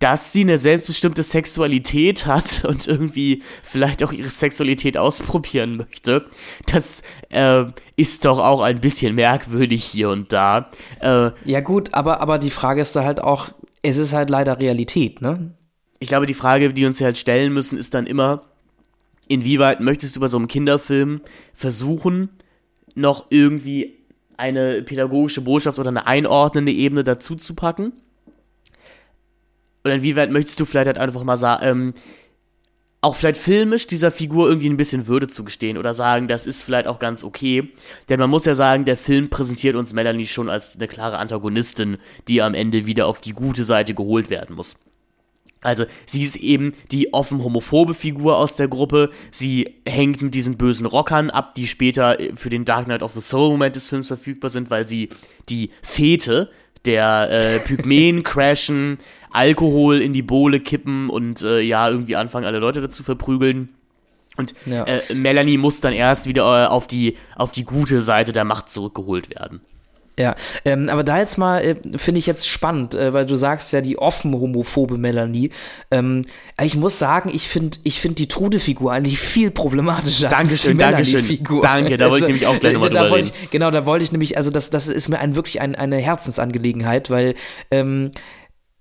dass 0.00 0.32
sie 0.32 0.40
eine 0.40 0.58
selbstbestimmte 0.58 1.22
Sexualität 1.22 2.26
hat 2.26 2.64
und 2.68 2.88
irgendwie 2.88 3.42
vielleicht 3.62 4.02
auch 4.02 4.10
ihre 4.10 4.30
Sexualität 4.30 4.96
ausprobieren 4.96 5.76
möchte, 5.76 6.26
das 6.66 7.04
äh, 7.28 7.66
ist 7.94 8.24
doch 8.24 8.40
auch 8.40 8.62
ein 8.62 8.80
bisschen 8.80 9.14
merkwürdig 9.14 9.84
hier 9.84 10.10
und 10.10 10.32
da. 10.32 10.70
Äh, 11.00 11.30
ja 11.44 11.60
gut, 11.60 11.94
aber, 11.94 12.20
aber 12.20 12.40
die 12.40 12.50
Frage 12.50 12.82
ist 12.82 12.96
da 12.96 13.04
halt 13.04 13.20
auch, 13.20 13.50
es 13.82 13.96
ist 13.96 14.12
halt 14.12 14.28
leider 14.28 14.58
Realität, 14.58 15.20
ne? 15.20 15.54
Ich 16.00 16.08
glaube, 16.08 16.26
die 16.26 16.34
Frage, 16.34 16.72
die 16.72 16.86
uns 16.86 17.00
halt 17.00 17.18
stellen 17.18 17.52
müssen, 17.52 17.76
ist 17.76 17.92
dann 17.94 18.06
immer, 18.06 18.42
inwieweit 19.28 19.80
möchtest 19.80 20.16
du 20.16 20.20
bei 20.20 20.28
so 20.28 20.36
einem 20.36 20.48
Kinderfilm 20.48 21.20
versuchen, 21.54 22.30
noch 22.94 23.26
irgendwie 23.30 23.98
eine 24.36 24.82
pädagogische 24.82 25.40
Botschaft 25.40 25.78
oder 25.78 25.90
eine 25.90 26.06
einordnende 26.06 26.72
Ebene 26.72 27.04
dazu 27.04 27.36
zu 27.36 27.54
packen? 27.54 27.92
Oder 29.84 29.94
inwieweit 29.94 30.30
möchtest 30.30 30.60
du 30.60 30.64
vielleicht 30.64 30.86
halt 30.86 30.98
einfach 30.98 31.24
mal 31.24 31.36
sagen, 31.36 31.64
ähm, 31.66 31.94
auch 33.00 33.14
vielleicht 33.14 33.40
filmisch 33.40 33.86
dieser 33.86 34.10
Figur 34.10 34.48
irgendwie 34.48 34.68
ein 34.68 34.76
bisschen 34.76 35.06
Würde 35.06 35.28
zugestehen 35.28 35.78
oder 35.78 35.94
sagen, 35.94 36.26
das 36.26 36.46
ist 36.46 36.62
vielleicht 36.62 36.88
auch 36.88 36.98
ganz 36.98 37.22
okay. 37.22 37.72
Denn 38.08 38.18
man 38.18 38.30
muss 38.30 38.44
ja 38.44 38.54
sagen, 38.54 38.84
der 38.84 38.96
Film 38.96 39.30
präsentiert 39.30 39.76
uns 39.76 39.92
Melanie 39.92 40.26
schon 40.26 40.48
als 40.48 40.76
eine 40.76 40.88
klare 40.88 41.18
Antagonistin, 41.18 41.98
die 42.26 42.42
am 42.42 42.54
Ende 42.54 42.86
wieder 42.86 43.06
auf 43.06 43.20
die 43.20 43.34
gute 43.34 43.64
Seite 43.64 43.94
geholt 43.94 44.30
werden 44.30 44.56
muss. 44.56 44.76
Also 45.60 45.86
sie 46.06 46.22
ist 46.22 46.36
eben 46.36 46.72
die 46.92 47.12
offen 47.12 47.42
homophobe 47.42 47.94
Figur 47.94 48.36
aus 48.36 48.54
der 48.54 48.68
Gruppe. 48.68 49.10
Sie 49.30 49.74
hängt 49.86 50.22
mit 50.22 50.34
diesen 50.34 50.56
bösen 50.56 50.86
Rockern 50.86 51.30
ab, 51.30 51.54
die 51.54 51.66
später 51.66 52.16
für 52.34 52.48
den 52.48 52.64
Dark 52.64 52.84
Knight 52.84 53.02
of 53.02 53.12
the 53.12 53.20
Soul 53.20 53.50
Moment 53.50 53.74
des 53.76 53.88
Films 53.88 54.08
verfügbar 54.08 54.50
sind, 54.50 54.70
weil 54.70 54.86
sie 54.86 55.08
die 55.48 55.70
Fete 55.82 56.50
der 56.84 57.28
äh, 57.30 57.58
Pygmäen 57.58 58.22
crashen, 58.24 58.98
Alkohol 59.30 60.00
in 60.00 60.12
die 60.12 60.22
Bohle 60.22 60.60
kippen 60.60 61.10
und 61.10 61.42
äh, 61.42 61.60
ja, 61.60 61.88
irgendwie 61.88 62.16
anfangen, 62.16 62.46
alle 62.46 62.60
Leute 62.60 62.80
dazu 62.80 63.02
verprügeln. 63.02 63.70
Und 64.36 64.54
ja. 64.66 64.84
äh, 64.84 65.00
Melanie 65.14 65.58
muss 65.58 65.80
dann 65.80 65.92
erst 65.92 66.26
wieder 66.26 66.64
äh, 66.64 66.66
auf, 66.68 66.86
die, 66.86 67.16
auf 67.34 67.50
die 67.50 67.64
gute 67.64 68.00
Seite 68.00 68.32
der 68.32 68.44
Macht 68.44 68.70
zurückgeholt 68.70 69.30
werden. 69.30 69.60
Ja, 70.18 70.34
ähm, 70.64 70.88
aber 70.88 71.04
da 71.04 71.18
jetzt 71.18 71.38
mal 71.38 71.62
äh, 71.62 71.76
finde 71.96 72.18
ich 72.18 72.26
jetzt 72.26 72.48
spannend, 72.48 72.94
äh, 72.94 73.12
weil 73.12 73.24
du 73.24 73.36
sagst 73.36 73.72
ja 73.72 73.80
die 73.80 73.98
offen 73.98 74.34
homophobe 74.34 74.98
Melanie. 74.98 75.50
Ähm, 75.92 76.24
ich 76.60 76.76
muss 76.76 76.98
sagen, 76.98 77.30
ich 77.32 77.48
finde 77.48 77.78
ich 77.84 78.00
find 78.00 78.18
die 78.18 78.26
Trude-Figur 78.26 78.92
eigentlich 78.92 79.20
viel 79.20 79.52
problematischer. 79.52 80.28
Dankeschön, 80.28 80.76
Dankeschön. 80.76 81.24
Figur. 81.24 81.62
Danke, 81.62 81.96
da 81.96 82.10
wollte 82.10 82.24
ich 82.24 82.28
nämlich 82.28 82.46
auch 82.48 82.58
gleich 82.58 82.74
nochmal 82.74 82.90
drüber 82.90 83.16
reden. 83.16 83.30
Ich, 83.42 83.50
genau, 83.50 83.70
da 83.70 83.86
wollte 83.86 84.02
ich 84.04 84.10
nämlich, 84.10 84.36
also 84.36 84.50
das, 84.50 84.70
das 84.70 84.88
ist 84.88 85.08
mir 85.08 85.20
ein, 85.20 85.36
wirklich 85.36 85.60
ein, 85.60 85.76
eine 85.76 85.96
Herzensangelegenheit, 85.96 87.10
weil 87.10 87.36
ähm, 87.70 88.10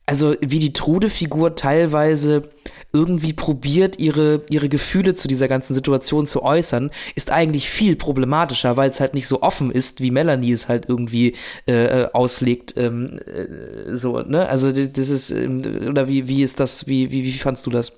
also 0.08 0.36
wie 0.42 0.60
die 0.60 0.74
Trude-Figur 0.74 1.56
teilweise 1.56 2.50
irgendwie 2.94 3.34
probiert, 3.34 4.00
ihre, 4.00 4.42
ihre 4.50 4.70
Gefühle 4.70 5.14
zu 5.14 5.28
dieser 5.28 5.48
ganzen 5.48 5.74
Situation 5.74 6.26
zu 6.26 6.44
äußern, 6.44 6.90
ist 7.16 7.32
eigentlich 7.32 7.70
viel 7.70 7.96
problematischer, 7.96 8.78
weil 8.78 8.90
es 8.90 9.00
halt 9.00 9.14
nicht 9.14 9.28
so 9.28 9.42
offen 9.42 9.72
ist, 9.72 10.02
wie 10.02 10.12
Melanie 10.12 10.52
es 10.52 10.68
halt 10.68 10.88
irgendwie 10.88 11.36
äh, 11.68 12.04
äh 12.04 12.10
auslegt. 12.14 12.76
Ähm, 12.78 13.20
äh, 13.26 13.96
so, 13.96 14.20
ne? 14.20 14.48
Also 14.50 14.72
das 14.72 15.10
ist, 15.10 15.32
ähm, 15.32 15.62
oder 15.90 16.08
wie, 16.08 16.28
wie 16.28 16.44
ist 16.44 16.60
das, 16.60 16.88
wie, 16.88 17.12
wie, 17.12 17.24
wie 17.24 17.32
fandst 17.34 17.66
du 17.66 17.70
das? 17.70 17.92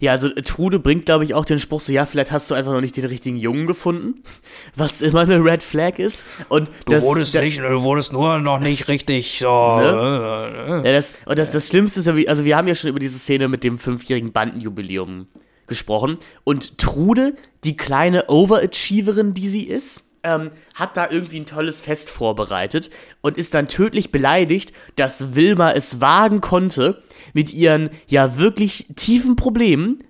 Ja, 0.00 0.12
also 0.12 0.28
Trude 0.28 0.78
bringt, 0.78 1.06
glaube 1.06 1.24
ich, 1.24 1.34
auch 1.34 1.44
den 1.44 1.58
Spruch 1.58 1.80
so, 1.80 1.92
ja, 1.92 2.06
vielleicht 2.06 2.32
hast 2.32 2.50
du 2.50 2.54
einfach 2.54 2.72
noch 2.72 2.80
nicht 2.80 2.96
den 2.96 3.04
richtigen 3.04 3.36
Jungen 3.36 3.66
gefunden, 3.66 4.22
was 4.76 5.02
immer 5.02 5.20
eine 5.20 5.44
Red 5.44 5.62
Flag 5.62 5.98
ist. 5.98 6.24
Und 6.48 6.68
du 6.86 6.92
das, 6.92 7.04
wurdest 7.04 7.34
nicht, 7.34 7.58
du 7.58 7.82
wurdest 7.82 8.12
nur 8.12 8.38
noch 8.38 8.60
nicht 8.60 8.88
richtig 8.88 9.38
so. 9.38 9.46
Ne? 9.46 10.82
Ja, 10.84 10.92
das, 10.92 11.14
und 11.26 11.38
das, 11.38 11.52
das 11.52 11.68
Schlimmste 11.68 12.00
ist 12.00 12.08
also 12.08 12.44
wir 12.44 12.56
haben 12.56 12.68
ja 12.68 12.74
schon 12.74 12.90
über 12.90 13.00
diese 13.00 13.18
Szene 13.18 13.48
mit 13.48 13.64
dem 13.64 13.78
fünfjährigen 13.78 14.32
Bandenjubiläum 14.32 15.26
gesprochen. 15.66 16.18
Und 16.44 16.78
Trude, 16.78 17.34
die 17.64 17.76
kleine 17.76 18.28
Overachieverin, 18.28 19.34
die 19.34 19.48
sie 19.48 19.64
ist, 19.64 20.11
ähm, 20.22 20.50
hat 20.74 20.96
da 20.96 21.10
irgendwie 21.10 21.40
ein 21.40 21.46
tolles 21.46 21.80
Fest 21.80 22.10
vorbereitet 22.10 22.90
und 23.20 23.38
ist 23.38 23.54
dann 23.54 23.68
tödlich 23.68 24.12
beleidigt, 24.12 24.72
dass 24.96 25.34
Wilma 25.34 25.72
es 25.72 26.00
wagen 26.00 26.40
konnte, 26.40 27.02
mit 27.32 27.52
ihren 27.52 27.90
ja 28.06 28.38
wirklich 28.38 28.86
tiefen 28.96 29.36
Problemen, 29.36 30.02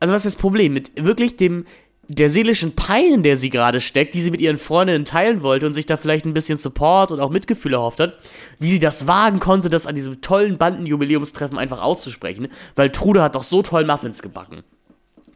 also 0.00 0.14
was 0.14 0.24
ist 0.24 0.34
das 0.34 0.40
Problem? 0.40 0.72
Mit 0.72 0.92
wirklich 0.96 1.36
dem 1.36 1.64
der 2.08 2.28
seelischen 2.28 2.74
Pein, 2.74 3.14
in 3.14 3.22
der 3.22 3.36
sie 3.36 3.48
gerade 3.48 3.80
steckt, 3.80 4.14
die 4.14 4.20
sie 4.20 4.32
mit 4.32 4.40
ihren 4.40 4.58
Freundinnen 4.58 5.04
teilen 5.04 5.42
wollte 5.42 5.66
und 5.66 5.74
sich 5.74 5.86
da 5.86 5.96
vielleicht 5.96 6.26
ein 6.26 6.34
bisschen 6.34 6.58
Support 6.58 7.12
und 7.12 7.20
auch 7.20 7.30
Mitgefühl 7.30 7.74
erhofft 7.74 8.00
hat, 8.00 8.18
wie 8.58 8.70
sie 8.70 8.80
das 8.80 9.06
wagen 9.06 9.38
konnte, 9.38 9.70
das 9.70 9.86
an 9.86 9.94
diesem 9.94 10.20
tollen 10.20 10.58
Bandenjubiläumstreffen 10.58 11.56
einfach 11.56 11.80
auszusprechen, 11.80 12.48
weil 12.74 12.90
Trude 12.90 13.22
hat 13.22 13.36
doch 13.36 13.44
so 13.44 13.62
toll 13.62 13.84
Muffins 13.84 14.20
gebacken. 14.20 14.64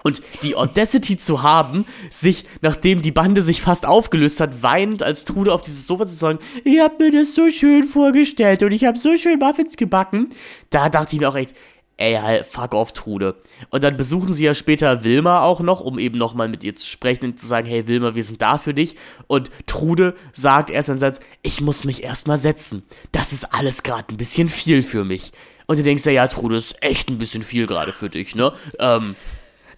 Und 0.07 0.23
die 0.45 0.55
Audacity 0.55 1.17
zu 1.17 1.43
haben, 1.43 1.85
sich, 2.11 2.45
nachdem 2.61 3.03
die 3.03 3.11
Bande 3.11 3.43
sich 3.43 3.61
fast 3.61 3.87
aufgelöst 3.87 4.39
hat, 4.39 4.63
weinend 4.63 5.03
als 5.03 5.25
Trude 5.25 5.53
auf 5.53 5.63
dieses 5.63 5.89
Sofa 5.89 6.07
zu 6.07 6.15
sagen, 6.15 6.39
ich 6.63 6.79
hab 6.79 7.01
mir 7.01 7.11
das 7.11 7.35
so 7.35 7.49
schön 7.49 7.83
vorgestellt 7.83 8.63
und 8.63 8.71
ich 8.71 8.85
hab 8.85 8.97
so 8.97 9.17
schön 9.17 9.41
Muffins 9.41 9.77
gebacken, 9.77 10.29
da 10.71 10.91
dachte 10.91 11.17
ich 11.17 11.21
mir 11.21 11.29
auch 11.29 11.35
echt, 11.35 11.57
ey, 11.97 12.45
fuck 12.45 12.73
off, 12.75 12.93
Trude. 12.93 13.35
Und 13.71 13.83
dann 13.83 13.97
besuchen 13.97 14.33
sie 14.33 14.45
ja 14.45 14.55
später 14.55 15.03
Wilma 15.03 15.43
auch 15.43 15.59
noch, 15.59 15.81
um 15.81 15.99
eben 15.99 16.19
nochmal 16.19 16.49
mit 16.49 16.63
ihr 16.63 16.77
zu 16.77 16.87
sprechen 16.87 17.25
und 17.25 17.41
zu 17.41 17.49
sagen, 17.49 17.67
hey 17.67 17.89
Wilma, 17.89 18.15
wir 18.15 18.23
sind 18.23 18.41
da 18.41 18.59
für 18.59 18.75
dich. 18.75 18.95
Und 19.27 19.51
Trude 19.67 20.15
sagt 20.33 20.71
erst 20.71 20.89
einen 20.89 21.01
Satz, 21.01 21.19
ich 21.43 21.61
muss 21.61 21.83
mich 21.83 22.05
erstmal 22.05 22.39
setzen. 22.39 22.85
Das 23.11 23.33
ist 23.33 23.53
alles 23.53 23.83
gerade 23.83 24.15
ein 24.15 24.19
bisschen 24.19 24.49
viel 24.49 24.85
für 24.85 25.05
mich. 25.05 25.33
Und 25.67 25.81
du 25.81 25.83
denkst 25.83 26.05
ja, 26.07 26.13
ja, 26.13 26.29
Trude, 26.29 26.55
ist 26.55 26.81
echt 26.81 27.11
ein 27.11 27.19
bisschen 27.19 27.43
viel 27.43 27.67
gerade 27.67 27.93
für 27.93 28.09
dich, 28.09 28.37
ne? 28.37 28.53
Ähm, 28.79 29.17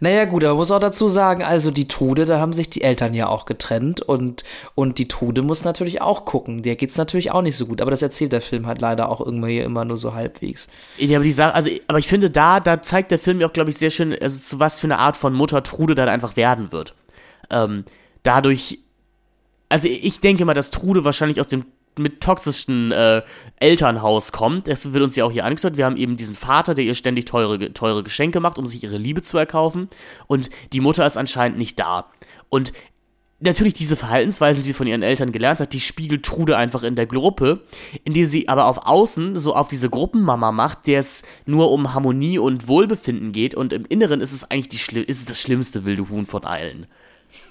naja, 0.00 0.26
gut, 0.26 0.44
aber 0.44 0.54
muss 0.54 0.70
auch 0.70 0.78
dazu 0.78 1.08
sagen, 1.08 1.42
also 1.42 1.70
die 1.70 1.88
Trude, 1.88 2.24
da 2.24 2.38
haben 2.38 2.52
sich 2.52 2.70
die 2.70 2.82
Eltern 2.82 3.14
ja 3.14 3.28
auch 3.28 3.46
getrennt 3.46 4.00
und, 4.00 4.44
und 4.74 4.98
die 4.98 5.08
Trude 5.08 5.42
muss 5.42 5.64
natürlich 5.64 6.00
auch 6.00 6.24
gucken. 6.24 6.62
Der 6.62 6.76
geht's 6.76 6.96
natürlich 6.96 7.32
auch 7.32 7.42
nicht 7.42 7.56
so 7.56 7.66
gut, 7.66 7.80
aber 7.80 7.90
das 7.90 8.02
erzählt 8.02 8.32
der 8.32 8.40
Film 8.40 8.66
halt 8.66 8.80
leider 8.80 9.08
auch 9.08 9.20
irgendwann 9.20 9.50
hier 9.50 9.64
immer 9.64 9.84
nur 9.84 9.98
so 9.98 10.14
halbwegs. 10.14 10.68
Ja, 10.98 11.18
aber 11.18 11.24
die 11.24 11.32
Sache, 11.32 11.54
also, 11.54 11.70
aber 11.88 11.98
ich 11.98 12.06
finde, 12.06 12.30
da, 12.30 12.60
da 12.60 12.80
zeigt 12.80 13.10
der 13.10 13.18
Film 13.18 13.40
ja 13.40 13.48
auch, 13.48 13.52
glaube 13.52 13.70
ich, 13.70 13.76
sehr 13.76 13.90
schön, 13.90 14.16
also 14.20 14.38
zu 14.38 14.60
was 14.60 14.78
für 14.78 14.86
eine 14.86 14.98
Art 14.98 15.16
von 15.16 15.34
Mutter 15.34 15.62
Trude 15.64 15.96
dann 15.96 16.08
einfach 16.08 16.36
werden 16.36 16.70
wird. 16.70 16.94
Ähm, 17.50 17.84
dadurch, 18.22 18.78
also 19.68 19.88
ich 19.88 20.20
denke 20.20 20.44
mal, 20.44 20.54
dass 20.54 20.70
Trude 20.70 21.04
wahrscheinlich 21.04 21.40
aus 21.40 21.48
dem 21.48 21.64
mit 21.98 22.20
toxischen 22.20 22.92
äh, 22.92 23.22
Elternhaus 23.56 24.32
kommt. 24.32 24.68
Das 24.68 24.92
wird 24.92 25.04
uns 25.04 25.16
ja 25.16 25.24
auch 25.24 25.32
hier 25.32 25.44
angezeigt. 25.44 25.76
Wir 25.76 25.84
haben 25.84 25.96
eben 25.96 26.16
diesen 26.16 26.34
Vater, 26.34 26.74
der 26.74 26.84
ihr 26.84 26.94
ständig 26.94 27.26
teure, 27.26 27.72
teure 27.72 28.02
Geschenke 28.02 28.40
macht, 28.40 28.58
um 28.58 28.66
sich 28.66 28.82
ihre 28.82 28.98
Liebe 28.98 29.22
zu 29.22 29.38
erkaufen. 29.38 29.88
Und 30.26 30.50
die 30.72 30.80
Mutter 30.80 31.06
ist 31.06 31.16
anscheinend 31.16 31.58
nicht 31.58 31.78
da. 31.78 32.06
Und 32.48 32.72
natürlich 33.40 33.74
diese 33.74 33.96
Verhaltensweisen, 33.96 34.62
die 34.62 34.68
sie 34.68 34.74
von 34.74 34.86
ihren 34.86 35.02
Eltern 35.02 35.32
gelernt 35.32 35.60
hat, 35.60 35.72
die 35.72 35.80
spiegelt 35.80 36.24
Trude 36.24 36.56
einfach 36.56 36.82
in 36.82 36.96
der 36.96 37.06
Gruppe, 37.06 37.62
in 38.04 38.12
die 38.12 38.26
sie 38.26 38.48
aber 38.48 38.66
auf 38.66 38.86
Außen 38.86 39.36
so 39.36 39.54
auf 39.54 39.68
diese 39.68 39.90
Gruppenmama 39.90 40.52
macht, 40.52 40.86
der 40.86 41.00
es 41.00 41.22
nur 41.46 41.70
um 41.70 41.94
Harmonie 41.94 42.38
und 42.38 42.66
Wohlbefinden 42.68 43.32
geht 43.32 43.54
und 43.54 43.72
im 43.72 43.84
Inneren 43.88 44.20
ist 44.20 44.32
es 44.32 44.50
eigentlich 44.50 44.88
die, 44.88 45.00
ist 45.00 45.20
es 45.20 45.26
das 45.26 45.40
schlimmste 45.40 45.84
wilde 45.84 46.08
Huhn 46.08 46.26
von 46.26 46.44
allen. 46.44 46.86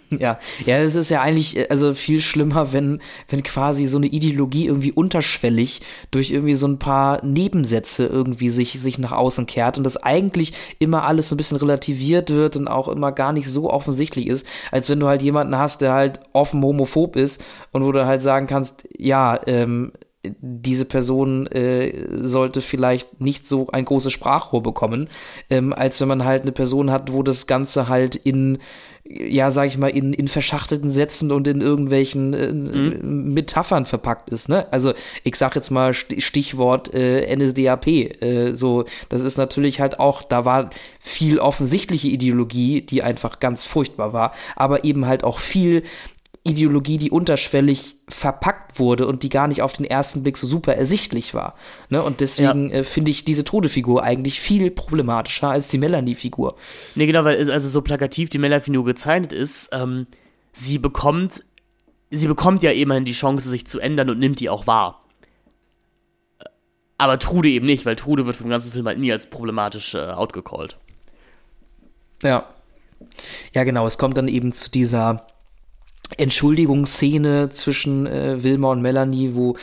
Ja, 0.19 0.39
ja, 0.65 0.77
es 0.77 0.95
ist 0.95 1.09
ja 1.09 1.21
eigentlich 1.21 1.57
äh, 1.57 1.67
also 1.69 1.93
viel 1.93 2.21
schlimmer, 2.21 2.73
wenn 2.73 3.01
wenn 3.27 3.43
quasi 3.43 3.85
so 3.85 3.97
eine 3.97 4.07
Ideologie 4.07 4.67
irgendwie 4.67 4.91
unterschwellig 4.91 5.81
durch 6.11 6.31
irgendwie 6.31 6.55
so 6.55 6.67
ein 6.67 6.79
paar 6.79 7.23
Nebensätze 7.25 8.05
irgendwie 8.05 8.49
sich 8.49 8.79
sich 8.79 8.99
nach 8.99 9.11
außen 9.11 9.45
kehrt 9.47 9.77
und 9.77 9.83
das 9.83 9.97
eigentlich 9.97 10.53
immer 10.79 11.03
alles 11.03 11.29
so 11.29 11.35
ein 11.35 11.37
bisschen 11.37 11.57
relativiert 11.57 12.29
wird 12.29 12.55
und 12.55 12.67
auch 12.67 12.87
immer 12.87 13.11
gar 13.11 13.33
nicht 13.33 13.49
so 13.49 13.69
offensichtlich 13.69 14.27
ist, 14.27 14.45
als 14.71 14.89
wenn 14.89 14.99
du 14.99 15.07
halt 15.07 15.21
jemanden 15.21 15.57
hast, 15.57 15.81
der 15.81 15.93
halt 15.93 16.19
offen 16.33 16.61
homophob 16.63 17.15
ist 17.15 17.43
und 17.71 17.83
wo 17.83 17.91
du 17.91 18.05
halt 18.05 18.21
sagen 18.21 18.47
kannst, 18.47 18.87
ja, 18.97 19.39
ähm, 19.45 19.91
diese 20.39 20.85
Person 20.85 21.47
äh, 21.47 22.27
sollte 22.27 22.61
vielleicht 22.61 23.21
nicht 23.21 23.47
so 23.47 23.67
ein 23.71 23.85
großes 23.85 24.11
Sprachrohr 24.11 24.63
bekommen, 24.63 25.09
ähm, 25.49 25.73
als 25.73 25.99
wenn 26.01 26.07
man 26.07 26.25
halt 26.25 26.43
eine 26.43 26.51
Person 26.51 26.91
hat, 26.91 27.11
wo 27.13 27.23
das 27.23 27.47
Ganze 27.47 27.87
halt 27.87 28.15
in, 28.15 28.59
ja, 29.03 29.51
sag 29.51 29.67
ich 29.67 29.77
mal, 29.77 29.89
in, 29.89 30.13
in 30.13 30.27
verschachtelten 30.27 30.91
Sätzen 30.91 31.31
und 31.31 31.47
in 31.47 31.61
irgendwelchen 31.61 32.33
äh, 32.33 32.51
mhm. 32.51 33.33
Metaphern 33.33 33.85
verpackt 33.85 34.29
ist. 34.29 34.49
Ne? 34.49 34.67
Also 34.71 34.93
ich 35.23 35.35
sag 35.35 35.55
jetzt 35.55 35.71
mal 35.71 35.93
Stichwort 35.93 36.93
äh, 36.93 37.35
NSDAP. 37.35 37.87
Äh, 37.87 38.55
so, 38.55 38.85
das 39.09 39.21
ist 39.21 39.37
natürlich 39.37 39.79
halt 39.79 39.99
auch, 39.99 40.23
da 40.23 40.45
war 40.45 40.69
viel 40.99 41.39
offensichtliche 41.39 42.07
Ideologie, 42.07 42.81
die 42.81 43.03
einfach 43.03 43.39
ganz 43.39 43.65
furchtbar 43.65 44.13
war, 44.13 44.33
aber 44.55 44.83
eben 44.83 45.05
halt 45.05 45.23
auch 45.23 45.39
viel 45.39 45.83
Ideologie, 46.47 46.97
die 46.97 47.11
unterschwellig 47.11 47.95
verpackt 48.09 48.79
wurde 48.79 49.07
und 49.07 49.23
die 49.23 49.29
gar 49.29 49.47
nicht 49.47 49.61
auf 49.61 49.73
den 49.73 49.85
ersten 49.85 50.23
Blick 50.23 50.37
so 50.37 50.47
super 50.47 50.75
ersichtlich 50.75 51.33
war. 51.33 51.55
Ne? 51.89 52.01
Und 52.01 52.21
deswegen 52.21 52.69
ja. 52.69 52.77
äh, 52.77 52.83
finde 52.83 53.11
ich 53.11 53.25
diese 53.25 53.43
Todefigur 53.43 54.03
eigentlich 54.03 54.39
viel 54.39 54.71
problematischer 54.71 55.49
als 55.49 55.67
die 55.67 55.77
Melanie-Figur. 55.77 56.55
Nee, 56.95 57.05
genau, 57.05 57.23
weil 57.23 57.37
also 57.51 57.67
so 57.67 57.81
plakativ 57.81 58.29
die 58.29 58.37
Melanie-Figur 58.37 58.85
gezeichnet 58.85 59.33
ist, 59.33 59.69
ähm, 59.73 60.07
sie 60.51 60.79
bekommt, 60.79 61.43
sie 62.09 62.27
bekommt 62.27 62.63
ja 62.63 62.71
immerhin 62.71 63.05
die 63.05 63.13
Chance, 63.13 63.49
sich 63.49 63.67
zu 63.67 63.79
ändern 63.79 64.09
und 64.09 64.19
nimmt 64.19 64.39
die 64.39 64.49
auch 64.49 64.67
wahr. 64.67 65.01
Aber 66.97 67.19
Trude 67.19 67.49
eben 67.49 67.65
nicht, 67.65 67.85
weil 67.85 67.95
Trude 67.95 68.25
wird 68.25 68.35
vom 68.35 68.49
ganzen 68.49 68.71
Film 68.71 68.87
halt 68.87 68.97
nie 68.97 69.11
als 69.11 69.27
problematisch 69.27 69.93
äh, 69.93 70.09
outgecallt. 70.09 70.77
Ja. 72.23 72.47
Ja, 73.53 73.63
genau, 73.63 73.85
es 73.85 73.97
kommt 73.97 74.17
dann 74.17 74.27
eben 74.27 74.51
zu 74.51 74.71
dieser 74.71 75.27
Entschuldigungsszene 76.17 77.49
zwischen 77.49 78.07
äh, 78.07 78.43
Wilma 78.43 78.71
und 78.71 78.81
Melanie, 78.81 79.31
wo 79.33 79.55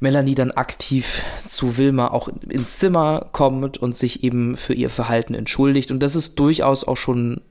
Melanie 0.00 0.34
dann 0.34 0.50
aktiv 0.50 1.22
zu 1.46 1.76
Wilma 1.76 2.08
auch 2.08 2.28
ins 2.48 2.78
Zimmer 2.78 3.28
kommt 3.32 3.78
und 3.78 3.96
sich 3.96 4.24
eben 4.24 4.56
für 4.56 4.74
ihr 4.74 4.90
Verhalten 4.90 5.34
entschuldigt. 5.34 5.90
Und 5.90 6.00
das 6.00 6.16
ist 6.16 6.38
durchaus 6.38 6.84
auch 6.84 6.96
schon 6.96 7.42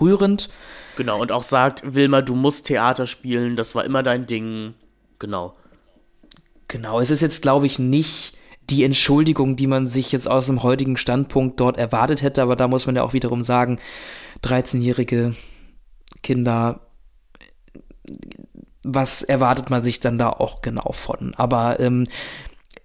rührend. 0.00 0.50
Genau, 0.96 1.20
und 1.20 1.32
auch 1.32 1.42
sagt, 1.42 1.82
Wilma, 1.94 2.20
du 2.20 2.34
musst 2.34 2.66
Theater 2.66 3.06
spielen, 3.06 3.56
das 3.56 3.74
war 3.74 3.84
immer 3.84 4.02
dein 4.02 4.26
Ding. 4.26 4.74
Genau. 5.18 5.54
Genau, 6.68 7.00
es 7.00 7.10
ist 7.10 7.22
jetzt, 7.22 7.42
glaube 7.42 7.66
ich, 7.66 7.78
nicht 7.78 8.36
die 8.70 8.84
Entschuldigung, 8.84 9.56
die 9.56 9.66
man 9.66 9.86
sich 9.86 10.12
jetzt 10.12 10.28
aus 10.28 10.46
dem 10.46 10.62
heutigen 10.62 10.96
Standpunkt 10.96 11.60
dort 11.60 11.76
erwartet 11.76 12.22
hätte, 12.22 12.42
aber 12.42 12.56
da 12.56 12.68
muss 12.68 12.86
man 12.86 12.96
ja 12.96 13.02
auch 13.02 13.12
wiederum 13.12 13.42
sagen, 13.42 13.78
13-jährige 14.42 15.34
Kinder 16.22 16.80
was 18.84 19.22
erwartet 19.22 19.70
man 19.70 19.82
sich 19.82 20.00
dann 20.00 20.18
da 20.18 20.28
auch 20.30 20.62
genau 20.62 20.92
von. 20.92 21.34
Aber 21.34 21.80
ähm, 21.80 22.06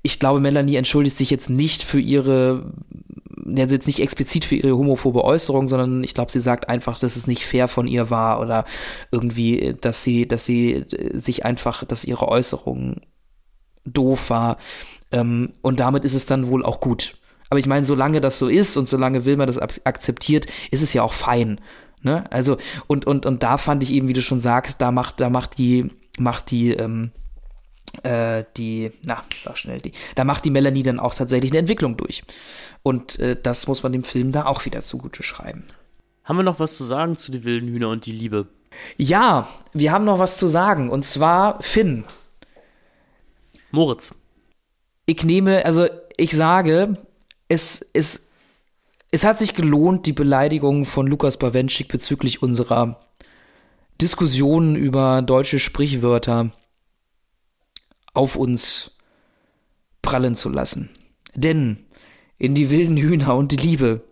ich 0.02 0.20
glaube, 0.20 0.40
Melanie 0.40 0.78
entschuldigt 0.78 1.18
sich 1.18 1.30
jetzt 1.30 1.50
nicht 1.50 1.84
für 1.84 2.00
ihre, 2.00 2.72
also 3.46 3.76
jetzt 3.76 3.88
nicht 3.88 4.00
explizit 4.00 4.46
für 4.46 4.56
ihre 4.56 4.78
homophobe 4.78 5.24
Äußerung, 5.24 5.68
sondern 5.68 6.04
ich 6.04 6.14
glaube, 6.14 6.32
sie 6.32 6.40
sagt 6.40 6.70
einfach, 6.70 7.00
dass 7.00 7.18
es 7.18 7.28
nicht 7.28 7.46
fair 7.46 7.68
von 7.68 7.86
ihr 7.86 8.10
war 8.10 8.40
oder 8.40 8.66
irgendwie, 9.12 9.76
dass 9.80 10.04
sie, 10.04 10.28
dass 10.28 10.46
sie 10.46 10.86
sich 11.14 11.44
einfach, 11.46 11.84
dass 11.84 12.06
ihre 12.06 12.30
Äußerung 12.30 13.02
doof 13.86 14.30
war. 14.30 14.58
Ähm, 15.12 15.54
und 15.62 15.80
damit 15.80 16.06
ist 16.06 16.14
es 16.14 16.26
dann 16.26 16.48
wohl 16.48 16.64
auch 16.64 16.80
gut. 16.80 17.16
Aber 17.50 17.60
ich 17.60 17.66
meine, 17.66 17.86
solange 17.86 18.22
das 18.22 18.38
so 18.38 18.48
ist 18.48 18.78
und 18.78 18.88
solange 18.88 19.26
Wilma 19.26 19.46
das 19.46 19.58
akzeptiert, 19.58 20.46
ist 20.72 20.84
es 20.84 20.94
ja 20.94 21.04
auch 21.04 21.14
fein. 21.14 21.60
Ne? 22.02 22.24
Also, 22.32 22.58
und, 22.88 23.06
und, 23.06 23.26
und 23.26 23.44
da 23.44 23.58
fand 23.58 23.84
ich 23.84 23.92
eben, 23.92 24.08
wie 24.08 24.14
du 24.14 24.22
schon 24.22 24.40
sagst, 24.40 24.82
da 24.82 24.92
macht, 24.92 25.20
da 25.20 25.30
macht 25.30 25.58
die, 25.58 25.88
macht 26.18 26.52
die, 26.52 26.72
ähm, 26.72 27.12
äh, 28.04 28.44
die, 28.58 28.92
na, 29.04 29.24
sag 29.42 29.58
schnell, 29.58 29.80
die, 29.80 29.92
da 30.16 30.24
macht 30.24 30.46
die 30.46 30.52
Melanie 30.52 30.84
dann 30.84 31.00
auch 31.00 31.16
tatsächlich 31.16 31.52
eine 31.52 31.60
Entwicklung 31.60 31.98
durch. 31.98 32.24
Und 32.84 33.20
äh, 33.20 33.36
das 33.42 33.68
muss 33.68 33.84
man 33.84 33.92
dem 33.92 34.04
Film 34.04 34.32
da 34.32 34.46
auch 34.46 34.66
wieder 34.66 34.82
zugute 34.82 35.24
schreiben. 35.24 35.66
Haben 36.24 36.38
wir 36.38 36.44
noch 36.44 36.60
was 36.60 36.78
zu 36.78 36.84
sagen 36.84 37.16
zu 37.16 37.32
die 37.32 37.44
wilden 37.44 37.70
Hühner 37.70 37.90
und 37.90 38.06
die 38.06 38.12
Liebe? 38.12 38.48
Ja, 38.98 39.48
wir 39.74 39.92
haben 39.92 40.06
noch 40.06 40.20
was 40.20 40.38
zu 40.38 40.48
sagen. 40.48 40.90
Und 40.90 41.04
zwar 41.04 41.62
Finn. 41.62 42.04
Moritz. 43.72 44.14
Ich 45.06 45.24
nehme, 45.24 45.66
also 45.66 45.88
ich 46.18 46.36
sage, 46.36 46.98
es, 47.48 47.86
es 47.94 48.29
es 49.12 49.24
hat 49.24 49.40
sich 49.40 49.56
gelohnt, 49.56 50.06
die 50.06 50.14
Beleidigung 50.14 50.86
von 50.86 51.08
Lukas 51.08 51.38
Bawenschik 51.38 51.88
bezüglich 51.88 52.42
unserer 52.42 53.00
Diskussionen 54.02 54.76
über 54.76 55.22
deutsche 55.22 55.60
Sprichwörter 55.60 56.52
auf 58.14 58.36
uns 58.36 58.92
prallen 60.02 60.36
zu 60.36 60.50
lassen. 60.50 60.90
Denn 61.34 61.86
in 62.38 62.56
die 62.56 62.70
wilden 62.70 62.98
Hühner 62.98 63.36
und 63.36 63.52
die 63.52 63.58
Liebe 63.58 64.04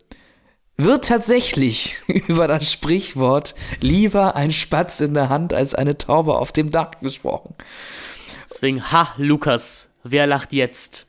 wird 0.75 1.05
tatsächlich 1.05 1.99
über 2.07 2.47
das 2.47 2.71
Sprichwort 2.71 3.55
lieber 3.79 4.35
ein 4.35 4.51
Spatz 4.51 4.99
in 4.99 5.13
der 5.13 5.29
Hand 5.29 5.53
als 5.53 5.75
eine 5.75 5.97
Taube 5.97 6.37
auf 6.37 6.51
dem 6.51 6.71
Dach 6.71 6.91
gesprochen. 7.01 7.55
Deswegen, 8.49 8.91
ha, 8.91 9.13
Lukas, 9.17 9.91
wer 10.03 10.27
lacht 10.27 10.53
jetzt? 10.53 11.06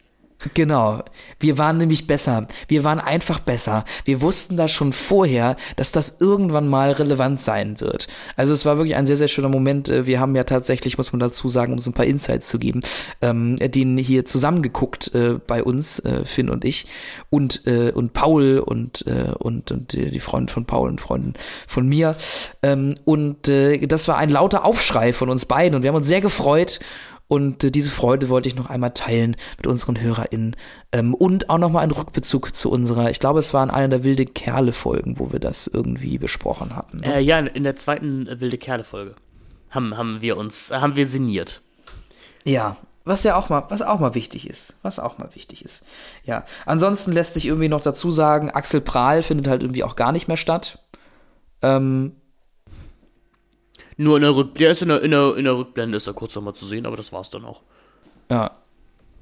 Genau. 0.55 1.03
Wir 1.41 1.59
waren 1.59 1.79
nämlich 1.79 2.07
besser. 2.07 2.47
Wir 2.69 2.85
waren 2.85 3.01
einfach 3.01 3.41
besser. 3.41 3.85
Wir 4.05 4.21
wussten 4.21 4.57
da 4.57 4.69
schon 4.69 4.93
vorher, 4.93 5.57
dass 5.75 5.91
das 5.91 6.21
irgendwann 6.21 6.69
mal 6.69 6.93
relevant 6.93 7.41
sein 7.41 7.81
wird. 7.81 8.07
Also 8.37 8.53
es 8.53 8.65
war 8.65 8.77
wirklich 8.77 8.95
ein 8.95 9.07
sehr, 9.07 9.17
sehr 9.17 9.27
schöner 9.27 9.49
Moment. 9.49 9.89
Äh, 9.89 10.07
wir 10.07 10.21
haben 10.21 10.37
ja 10.37 10.45
tatsächlich, 10.45 10.97
muss 10.97 11.13
man 11.13 11.19
dazu 11.19 11.49
sagen, 11.49 11.73
um 11.73 11.81
so 11.81 11.91
ein 11.91 11.95
paar 11.95 12.07
Insights 12.07 12.49
zu 12.49 12.61
geben, 12.61 12.81
ähm, 13.21 13.57
den 13.57 13.99
hier 13.99 14.25
zusammengeguckt 14.25 15.13
äh, 15.15 15.41
bei 15.45 15.65
uns, 15.65 15.99
äh, 16.01 16.25
Finn 16.25 16.51
und 16.51 16.65
ich, 16.65 16.87
und, 17.31 17.67
äh, 17.67 17.91
und 17.91 18.13
Paul 18.13 18.59
und, 18.59 19.07
äh, 19.09 19.33
und, 19.39 19.73
und 19.73 19.93
die 19.93 20.21
Freundin 20.21 20.49
von 20.49 20.67
Paul 20.67 20.89
und 20.89 21.01
Freundin 21.01 21.35
von 21.67 21.89
mir. 21.89 22.15
Ähm, 22.63 22.95
und 23.05 23.49
äh, 23.49 23.79
das 23.87 24.07
war 24.07 24.19
ein 24.19 24.31
lauter 24.31 24.65
Aufschrei 24.65 25.13
von 25.13 25.31
uns 25.31 25.47
beiden 25.47 25.75
und 25.75 25.83
wir 25.83 25.89
haben 25.89 25.97
uns 25.97 26.07
sehr 26.07 26.21
gefreut 26.21 26.79
und 27.29 27.63
äh, 27.63 27.71
diese 27.71 27.91
Freude 27.91 28.29
wollte 28.31 28.49
ich 28.49 28.57
noch 28.57 28.71
einmal 28.71 28.93
teilen 28.93 29.37
mit 29.59 29.67
unseren 29.67 30.01
HörerInnen. 30.01 30.57
Ähm, 30.93 31.15
und 31.15 31.51
auch 31.51 31.59
nochmal 31.59 31.83
einen 31.83 31.93
Rückbezug 31.93 32.55
zu 32.55 32.71
unserer, 32.71 33.11
ich 33.11 33.21
glaube, 33.21 33.39
es 33.41 33.55
waren 33.55 33.71
eine 33.71 33.91
der 33.91 34.05
Wilde 34.05 34.27
Kerle-Folgen, 34.27 35.19
wo 35.19 35.31
wir 35.31 35.39
das 35.39 35.67
irgendwie 35.67 36.19
besprochen 36.19 36.75
hatten. 36.75 36.99
Ne? 36.99 37.17
Äh, 37.17 37.21
ja, 37.21 37.39
in 37.39 37.65
der 37.65 37.77
zweiten 37.77 38.27
äh, 38.27 38.41
Wilde 38.41 38.59
Kerle-Folge 38.59 39.15
haben, 39.71 39.97
haben 39.97 40.23
wir 40.23 40.39
uns, 40.39 40.71
äh, 40.71 40.77
haben 40.77 40.97
wir 40.97 41.07
sinniert. 41.07 41.61
Ja, 42.45 42.77
was 43.05 43.25
ja 43.25 43.37
auch 43.37 43.49
mal, 43.49 43.65
was 43.69 43.83
auch 43.83 44.01
mal 44.01 44.15
wichtig 44.15 44.49
ist. 44.49 44.77
Was 44.83 44.99
auch 44.99 45.19
mal 45.19 45.35
wichtig 45.35 45.65
ist. 45.65 45.85
Ja. 46.25 46.45
Ansonsten 46.67 47.13
lässt 47.13 47.35
sich 47.35 47.47
irgendwie 47.47 47.69
noch 47.69 47.81
dazu 47.83 48.11
sagen, 48.11 48.51
Axel 48.51 48.81
Prahl 48.81 49.23
findet 49.23 49.49
halt 49.49 49.63
irgendwie 49.63 49.85
auch 49.85 49.97
gar 49.97 50.13
nicht 50.13 50.29
mehr 50.29 50.37
statt. 50.37 50.79
Ähm, 51.63 52.13
nur 53.99 54.17
in 54.17 54.23
der, 54.23 54.35
Rück 54.35 54.55
der 54.55 54.81
in 54.81 54.89
der, 54.89 55.03
in, 55.03 55.11
der, 55.11 55.37
in 55.37 55.45
der 55.45 55.57
Rückblende 55.57 55.97
ist 55.97 56.07
er 56.07 56.15
kurz 56.15 56.35
nochmal 56.35 56.55
zu 56.55 56.65
sehen, 56.65 56.87
aber 56.87 56.97
das 56.97 57.13
war's 57.13 57.31
dann 57.31 57.45
auch. 57.45 57.61
Ja, 58.31 58.53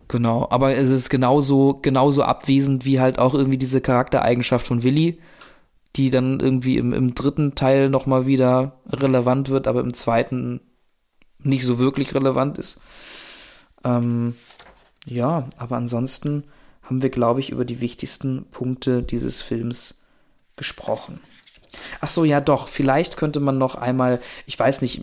genau. 0.06 0.46
Aber 0.50 0.76
es 0.76 0.90
ist 0.90 1.08
genauso, 1.08 1.78
genauso 1.80 2.22
abwesend 2.22 2.84
wie 2.84 3.00
halt 3.00 3.18
auch 3.18 3.34
irgendwie 3.34 3.58
diese 3.58 3.80
Charaktereigenschaft 3.80 4.66
von 4.66 4.82
Willi, 4.82 5.18
die 5.96 6.10
dann 6.10 6.40
irgendwie 6.40 6.76
im, 6.76 6.92
im 6.92 7.14
dritten 7.14 7.54
Teil 7.54 7.88
nochmal 7.88 8.26
wieder 8.26 8.78
relevant 8.86 9.48
wird, 9.48 9.66
aber 9.66 9.80
im 9.80 9.94
zweiten 9.94 10.60
nicht 11.42 11.64
so 11.64 11.78
wirklich 11.78 12.14
relevant 12.14 12.58
ist. 12.58 12.80
Ähm, 13.82 14.34
ja, 15.06 15.48
aber 15.56 15.76
ansonsten 15.76 16.44
haben 16.82 17.00
wir, 17.00 17.10
glaube 17.10 17.40
ich, 17.40 17.50
über 17.50 17.64
die 17.64 17.80
wichtigsten 17.80 18.44
Punkte 18.50 19.02
dieses 19.02 19.40
Films 19.40 20.02
gesprochen. 20.56 21.20
Ach 22.00 22.08
so, 22.08 22.24
ja 22.24 22.40
doch, 22.40 22.68
vielleicht 22.68 23.16
könnte 23.16 23.40
man 23.40 23.58
noch 23.58 23.74
einmal, 23.74 24.20
ich 24.46 24.58
weiß 24.58 24.82
nicht, 24.82 25.00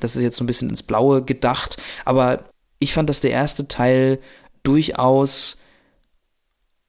das 0.00 0.16
ist 0.16 0.22
jetzt 0.22 0.36
so 0.36 0.44
ein 0.44 0.46
bisschen 0.46 0.70
ins 0.70 0.82
Blaue 0.82 1.22
gedacht, 1.22 1.76
aber 2.04 2.44
ich 2.78 2.92
fand, 2.92 3.08
dass 3.08 3.20
der 3.20 3.30
erste 3.30 3.68
Teil 3.68 4.18
durchaus 4.62 5.58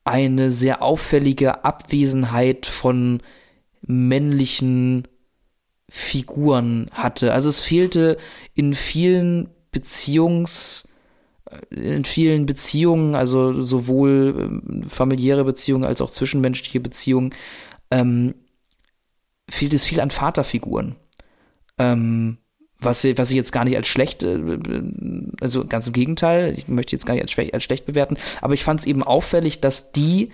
eine 0.03 0.51
sehr 0.51 0.81
auffällige 0.81 1.65
Abwesenheit 1.65 2.65
von 2.65 3.21
männlichen 3.81 5.07
Figuren 5.89 6.89
hatte. 6.91 7.33
Also 7.33 7.49
es 7.49 7.63
fehlte 7.63 8.17
in 8.53 8.73
vielen 8.73 9.49
Beziehungs 9.71 10.87
in 11.69 12.05
vielen 12.05 12.45
Beziehungen, 12.45 13.15
also 13.15 13.61
sowohl 13.61 14.35
ähm, 14.37 14.83
familiäre 14.89 15.43
Beziehungen 15.43 15.83
als 15.83 16.01
auch 16.01 16.11
zwischenmenschliche 16.11 16.79
Beziehungen, 16.79 17.33
ähm, 17.91 18.35
fehlt 19.49 19.73
es 19.73 19.85
viel 19.85 19.99
an 19.99 20.11
Vaterfiguren. 20.11 20.95
Ähm, 21.77 22.37
was, 22.79 23.03
was 23.03 23.29
ich 23.29 23.35
jetzt 23.35 23.51
gar 23.51 23.65
nicht 23.65 23.75
als 23.75 23.87
schlecht, 23.87 24.23
äh, 24.23 24.39
also 25.41 25.65
ganz 25.65 25.87
im 25.87 25.93
Gegenteil, 25.93 26.53
ich 26.57 26.67
möchte 26.67 26.95
jetzt 26.95 27.05
gar 27.05 27.13
nicht 27.13 27.23
als, 27.23 27.31
schlecht, 27.31 27.53
als 27.53 27.63
schlecht 27.63 27.85
bewerten, 27.85 28.17
aber 28.41 28.53
ich 28.53 28.63
fand 28.63 28.81
es 28.81 28.85
eben 28.85 29.03
auffällig, 29.03 29.61
dass 29.61 29.91
die 29.91 30.31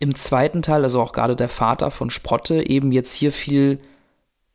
im 0.00 0.14
zweiten 0.14 0.62
Teil, 0.62 0.84
also 0.84 1.00
auch 1.00 1.12
gerade 1.12 1.36
der 1.36 1.48
Vater 1.48 1.90
von 1.90 2.10
Sprotte, 2.10 2.66
eben 2.68 2.92
jetzt 2.92 3.12
hier 3.12 3.32
viel 3.32 3.80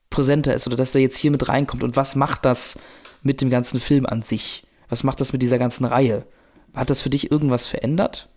präsenter 0.10 0.54
ist 0.54 0.68
oder 0.68 0.76
dass 0.76 0.92
der 0.92 1.02
jetzt 1.02 1.18
hier 1.18 1.32
mit 1.32 1.50
reinkommt. 1.50 1.84
Und 1.84 1.96
was 1.96 2.16
macht 2.16 2.46
das 2.46 2.80
mit 3.24 3.42
dem 3.42 3.50
ganzen 3.50 3.80
Film 3.80 4.06
an 4.06 4.22
sich? 4.22 4.66
Was 4.90 5.04
macht 5.04 5.20
das 5.20 5.34
mit 5.34 5.42
dieser 5.42 5.60
ganzen 5.60 5.86
Reihe? 5.86 6.26
Hat 6.74 6.90
das 6.90 7.02
für 7.02 7.10
dich 7.10 7.32
irgendwas 7.32 7.68
verändert? 7.68 8.30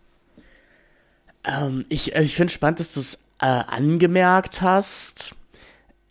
Ähm, 1.45 1.85
ich 1.89 2.17
also 2.17 2.27
ich 2.27 2.37
finde 2.37 2.53
spannend, 2.53 2.81
dass 2.81 2.95
du 2.95 3.01
es 3.01 3.26
äh, 3.41 3.47
angemerkt 3.47 4.62
hast. 4.62 5.34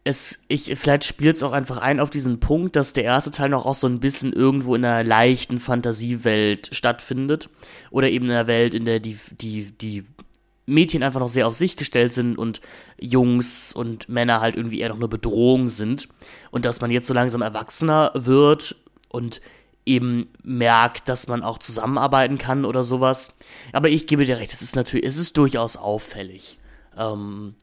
Es, 0.03 0.43
ich, 0.47 0.77
vielleicht 0.77 1.03
spielt 1.03 1.35
es 1.35 1.43
auch 1.43 1.51
einfach 1.51 1.79
ein 1.79 1.99
auf 1.99 2.11
diesen 2.11 2.39
Punkt, 2.39 2.75
dass 2.75 2.93
der 2.93 3.05
erste 3.05 3.31
Teil 3.31 3.49
noch 3.49 3.65
auch 3.65 3.73
so 3.73 3.87
ein 3.87 3.99
bisschen 3.99 4.33
irgendwo 4.33 4.75
in 4.75 4.85
einer 4.85 5.03
leichten 5.03 5.59
Fantasiewelt 5.59 6.69
stattfindet. 6.73 7.49
Oder 7.89 8.09
eben 8.09 8.25
in 8.25 8.31
einer 8.31 8.47
Welt, 8.47 8.75
in 8.75 8.85
der 8.85 8.99
die, 8.99 9.17
die, 9.31 9.71
die 9.71 10.03
Mädchen 10.67 11.01
einfach 11.01 11.19
noch 11.19 11.27
sehr 11.27 11.47
auf 11.47 11.55
sich 11.55 11.75
gestellt 11.75 12.13
sind 12.13 12.37
und 12.37 12.61
Jungs 12.99 13.73
und 13.73 14.09
Männer 14.09 14.41
halt 14.41 14.55
irgendwie 14.55 14.79
eher 14.79 14.89
noch 14.89 14.97
eine 14.97 15.07
Bedrohung 15.07 15.69
sind. 15.69 16.07
Und 16.51 16.65
dass 16.65 16.81
man 16.81 16.91
jetzt 16.91 17.07
so 17.07 17.13
langsam 17.13 17.41
erwachsener 17.41 18.11
wird 18.13 18.75
und 19.09 19.41
eben 19.85 20.29
merkt, 20.43 21.07
dass 21.09 21.27
man 21.27 21.43
auch 21.43 21.59
zusammenarbeiten 21.59 22.37
kann 22.37 22.65
oder 22.65 22.83
sowas. 22.83 23.37
Aber 23.71 23.89
ich 23.89 24.07
gebe 24.07 24.25
dir 24.25 24.37
recht, 24.37 24.53
es 24.53 24.61
ist 24.61 24.75
natürlich, 24.75 25.05
es 25.05 25.17
ist 25.17 25.37
durchaus 25.37 25.77
auffällig. 25.77 26.59
Ähm, 26.97 27.55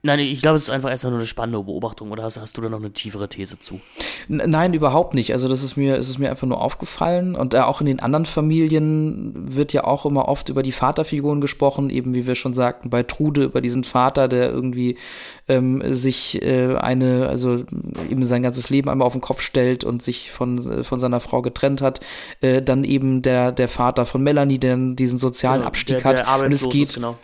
Nein, 0.00 0.20
ich 0.20 0.40
glaube, 0.40 0.54
es 0.54 0.62
ist 0.62 0.70
einfach 0.70 0.90
erstmal 0.90 1.10
nur 1.10 1.18
eine 1.18 1.26
spannende 1.26 1.60
Beobachtung 1.60 2.12
oder 2.12 2.22
hast, 2.22 2.40
hast 2.40 2.56
du 2.56 2.60
da 2.60 2.68
noch 2.68 2.78
eine 2.78 2.92
tiefere 2.92 3.28
These 3.28 3.58
zu? 3.58 3.80
Nein, 4.28 4.72
überhaupt 4.72 5.12
nicht. 5.12 5.32
Also 5.32 5.48
das 5.48 5.64
ist 5.64 5.76
mir, 5.76 5.96
ist 5.96 6.08
es 6.08 6.18
mir 6.18 6.30
einfach 6.30 6.46
nur 6.46 6.60
aufgefallen 6.60 7.34
und 7.34 7.52
äh, 7.52 7.58
auch 7.58 7.80
in 7.80 7.86
den 7.88 7.98
anderen 7.98 8.24
Familien 8.24 9.56
wird 9.56 9.72
ja 9.72 9.82
auch 9.82 10.06
immer 10.06 10.28
oft 10.28 10.50
über 10.50 10.62
die 10.62 10.70
Vaterfiguren 10.70 11.40
gesprochen, 11.40 11.90
eben 11.90 12.14
wie 12.14 12.28
wir 12.28 12.36
schon 12.36 12.54
sagten, 12.54 12.90
bei 12.90 13.02
Trude 13.02 13.42
über 13.42 13.60
diesen 13.60 13.82
Vater, 13.82 14.28
der 14.28 14.50
irgendwie 14.50 14.96
ähm, 15.48 15.82
sich 15.94 16.42
äh, 16.42 16.76
eine, 16.76 17.28
also 17.28 17.64
eben 18.08 18.22
sein 18.22 18.44
ganzes 18.44 18.70
Leben 18.70 18.88
einmal 18.88 19.06
auf 19.06 19.14
den 19.14 19.20
Kopf 19.20 19.40
stellt 19.40 19.82
und 19.82 20.00
sich 20.00 20.30
von, 20.30 20.84
von 20.84 21.00
seiner 21.00 21.18
Frau 21.18 21.42
getrennt 21.42 21.82
hat. 21.82 22.00
Äh, 22.40 22.62
dann 22.62 22.84
eben 22.84 23.20
der, 23.20 23.50
der 23.50 23.66
Vater 23.66 24.06
von 24.06 24.22
Melanie, 24.22 24.58
der 24.58 24.76
diesen 24.76 25.18
sozialen 25.18 25.58
genau, 25.58 25.68
Abstieg 25.68 26.02
der, 26.02 26.14
der 26.14 26.26
hat. 26.26 26.40
und 26.40 26.52
es 26.52 26.68
geht, 26.70 26.94
genau 26.94 27.16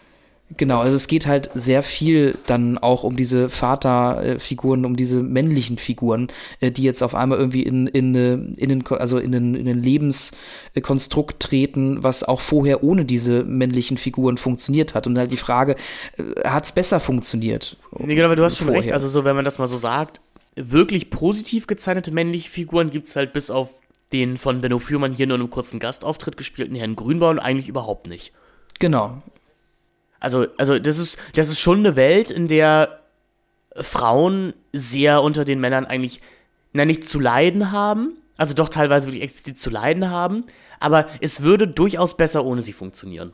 Genau, 0.57 0.81
also 0.81 0.95
es 0.95 1.09
geht 1.09 1.27
halt 1.27 1.51
sehr 1.55 1.83
viel 1.83 2.37
dann 2.47 2.77
auch 2.77 3.03
um 3.03 3.17
diese 3.17 3.49
Vaterfiguren, 3.49 4.85
um 4.85 4.95
diese 4.95 5.23
männlichen 5.23 5.79
Figuren, 5.79 6.29
äh, 6.61 6.71
die 6.71 6.83
jetzt 6.83 7.03
auf 7.03 7.15
einmal 7.15 7.39
irgendwie 7.39 7.63
in, 7.63 7.87
in, 7.87 8.15
in, 8.57 8.69
den, 8.69 8.87
also 8.87 9.19
in 9.19 9.33
den, 9.33 9.55
in 9.55 9.65
den 9.65 9.83
Lebenskonstrukt 9.83 11.41
treten, 11.41 12.03
was 12.03 12.25
auch 12.25 12.41
vorher 12.43 12.85
ohne 12.85 13.07
diese 13.07 13.43
männlichen 13.43 13.97
Figuren 13.97 14.37
funktioniert 14.37 14.95
hat. 14.95 15.07
Und 15.07 15.17
halt 15.19 15.33
die 15.33 15.39
Frage, 15.39 15.77
äh, 16.19 16.49
hat 16.49 16.67
es 16.67 16.73
besser 16.73 17.01
funktioniert? 17.01 17.79
Nee, 17.99 18.15
genau, 18.15 18.27
aber 18.27 18.37
du 18.37 18.45
hast 18.45 18.59
schon 18.59 18.69
recht. 18.69 18.93
Also 18.93 19.09
so, 19.09 19.25
wenn 19.25 19.37
man 19.37 19.47
das 19.47 19.59
mal 19.59 19.69
so 19.69 19.79
sagt, 19.79 20.21
wirklich 20.57 21.11
positiv 21.11 21.67
gezeichnete 21.67 22.13
männliche 22.13 22.51
Figuren 22.51 22.91
gibt 22.91 23.09
es 23.09 23.17
halt 23.17 23.33
bis 23.33 23.51
auf 23.51 23.81
den 24.13 24.37
von 24.37 24.61
Benno 24.61 24.79
Fürmann 24.79 25.15
hier 25.15 25.27
nur 25.27 25.39
einen 25.39 25.51
kurzen 25.51 25.81
Gastauftritt 25.81 26.37
gespielten 26.37 26.77
Herrn 26.77 26.97
Grünbaum 26.97 27.39
eigentlich 27.39 27.69
überhaupt 27.69 28.07
nicht. 28.07 28.33
Genau. 28.79 29.23
Also, 30.25 30.47
also 30.57 30.79
das 30.79 30.99
ist, 30.99 31.19
das 31.35 31.49
ist 31.49 31.61
schon 31.61 31.79
eine 31.79 31.97
Welt, 31.97 32.31
in 32.31 32.49
der 32.49 33.01
Frauen 33.77 34.55
sehr 34.73 35.23
unter 35.23 35.45
den 35.45 35.61
Männern 35.61 35.85
eigentlich, 35.85 36.21
na, 36.73 36.85
nicht 36.85 37.05
zu 37.05 37.21
leiden 37.21 37.73
haben, 37.73 38.17
also 38.37 38.55
doch 38.55 38.69
teilweise 38.69 39.07
wirklich 39.07 39.23
explizit 39.23 39.59
zu 39.59 39.71
leiden 39.71 40.11
haben, 40.11 40.45
aber 40.81 41.07
es 41.21 41.43
würde 41.43 41.69
durchaus 41.69 42.17
besser 42.17 42.45
ohne 42.45 42.63
sie 42.63 42.73
funktionieren. 42.73 43.33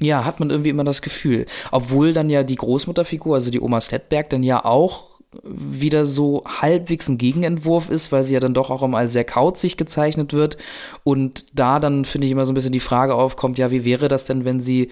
Ja, 0.00 0.24
hat 0.24 0.40
man 0.40 0.50
irgendwie 0.50 0.70
immer 0.70 0.84
das 0.84 1.02
Gefühl. 1.02 1.46
Obwohl 1.70 2.12
dann 2.12 2.28
ja 2.28 2.42
die 2.42 2.56
Großmutterfigur, 2.56 3.36
also 3.36 3.50
die 3.50 3.60
Oma 3.60 3.80
Sledberg, 3.80 4.30
dann 4.30 4.42
ja 4.42 4.64
auch 4.64 5.12
wieder 5.44 6.04
so 6.04 6.42
halbwegs 6.44 7.08
ein 7.08 7.18
Gegenentwurf 7.18 7.88
ist, 7.88 8.12
weil 8.12 8.22
sie 8.24 8.34
ja 8.34 8.40
dann 8.40 8.54
doch 8.54 8.70
auch 8.70 8.82
immer 8.82 9.08
sehr 9.08 9.24
kauzig 9.24 9.76
gezeichnet 9.76 10.32
wird. 10.32 10.58
Und 11.04 11.58
da 11.58 11.80
dann, 11.80 12.04
finde 12.04 12.26
ich, 12.26 12.32
immer 12.32 12.44
so 12.44 12.52
ein 12.52 12.54
bisschen 12.54 12.72
die 12.72 12.80
Frage 12.80 13.14
aufkommt, 13.14 13.58
ja, 13.58 13.70
wie 13.70 13.84
wäre 13.84 14.08
das 14.08 14.24
denn, 14.24 14.44
wenn 14.44 14.60
sie 14.60 14.90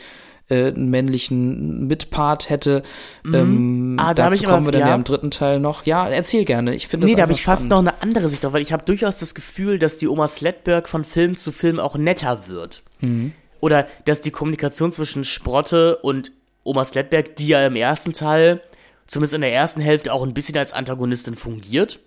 äh, 0.51 0.68
einen 0.68 0.90
männlichen 0.90 1.86
Mitpart 1.86 2.51
hätte. 2.51 2.82
Mhm. 3.22 3.34
Ähm, 3.34 3.96
ah, 3.98 4.14
da 4.14 4.30
dazu 4.30 4.44
kommen 4.44 4.66
wir 4.66 4.72
dann 4.72 4.80
ja. 4.82 4.88
ja. 4.88 4.94
im 4.94 5.05
dritten 5.05 5.30
Teil 5.30 5.61
noch. 5.61 5.86
Ja, 5.86 6.09
erzähl 6.09 6.44
gerne. 6.44 6.74
Ich 6.74 6.88
finde 6.88 7.07
das 7.07 7.12
Nee, 7.12 7.16
da 7.16 7.22
habe 7.22 7.32
ich 7.32 7.42
fast 7.42 7.68
noch 7.68 7.78
eine 7.78 8.03
andere 8.03 8.28
Sicht 8.28 8.44
drauf, 8.44 8.53
weil 8.53 8.62
ich 8.62 8.72
habe 8.72 8.84
durchaus 8.84 9.18
das 9.18 9.34
Gefühl, 9.34 9.78
dass 9.78 9.96
die 9.96 10.09
Oma 10.09 10.28
Sledberg 10.28 10.88
von 10.88 11.05
Film 11.05 11.36
zu 11.36 11.53
Film 11.53 11.78
auch 11.80 11.96
netter 11.96 12.48
wird. 12.48 12.82
Mhm. 13.01 13.32
Oder 13.61 13.86
dass 14.05 14.20
die 14.20 14.30
Kommunikation 14.30 14.92
zwischen 14.92 15.24
Sprotte 15.24 15.96
und 15.96 16.32
Oma 16.64 16.84
Sledberg, 16.84 17.36
die 17.36 17.48
ja 17.48 17.66
im 17.66 17.76
ersten 17.76 18.12
Teil, 18.12 18.61
zumindest 19.07 19.34
in 19.34 19.40
der 19.42 19.53
ersten 19.53 19.80
Hälfte, 19.80 20.12
auch 20.12 20.22
ein 20.22 20.34
bisschen 20.34 20.57
als 20.57 20.72
Antagonistin 20.72 21.34
fungiert, 21.34 22.01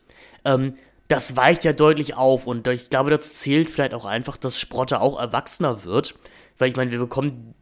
ähm, 0.46 0.76
das 1.08 1.36
weicht 1.36 1.64
ja 1.64 1.74
deutlich 1.74 2.16
auf 2.16 2.48
und 2.48 2.68
ich 2.68 2.90
glaube, 2.90 3.10
dazu 3.10 3.32
zählt 3.32 3.70
vielleicht 3.70 3.94
auch 3.94 4.06
einfach, 4.06 4.38
dass 4.38 4.60
Sprotte 4.60 5.02
auch 5.02 5.20
erwachsener 5.20 5.84
wird. 5.84 6.16
Weil 6.58 6.70
ich 6.70 6.76
meine, 6.76 6.92
wir 6.92 7.00
bekommen 7.00 7.56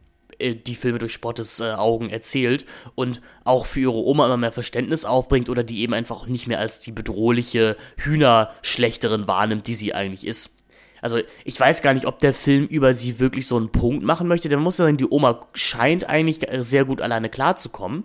die 0.54 0.74
Filme 0.74 0.98
durch 0.98 1.12
Spottes 1.12 1.60
äh, 1.60 1.72
Augen 1.72 2.10
erzählt 2.10 2.66
und 2.94 3.20
auch 3.44 3.66
für 3.66 3.80
ihre 3.80 3.92
Oma 3.92 4.26
immer 4.26 4.36
mehr 4.36 4.52
Verständnis 4.52 5.04
aufbringt 5.04 5.48
oder 5.48 5.64
die 5.64 5.80
eben 5.80 5.94
einfach 5.94 6.26
nicht 6.26 6.46
mehr 6.46 6.58
als 6.58 6.80
die 6.80 6.92
bedrohliche 6.92 7.76
Hühnerschlechterin 7.98 9.26
wahrnimmt, 9.26 9.66
die 9.66 9.74
sie 9.74 9.94
eigentlich 9.94 10.26
ist. 10.26 10.56
also 11.00 11.18
ich 11.44 11.58
weiß 11.58 11.82
gar 11.82 11.94
nicht, 11.94 12.06
ob 12.06 12.18
der 12.20 12.34
Film 12.34 12.66
über 12.66 12.94
sie 12.94 13.18
wirklich 13.18 13.46
so 13.46 13.56
einen 13.56 13.70
Punkt 13.70 14.04
machen 14.04 14.28
möchte. 14.28 14.48
Der 14.48 14.58
muss 14.58 14.78
ja 14.78 14.84
sagen, 14.84 14.96
die 14.96 15.08
Oma 15.08 15.40
scheint 15.54 16.08
eigentlich 16.08 16.40
sehr 16.60 16.84
gut 16.84 17.00
alleine 17.00 17.28
klarzukommen. 17.28 18.04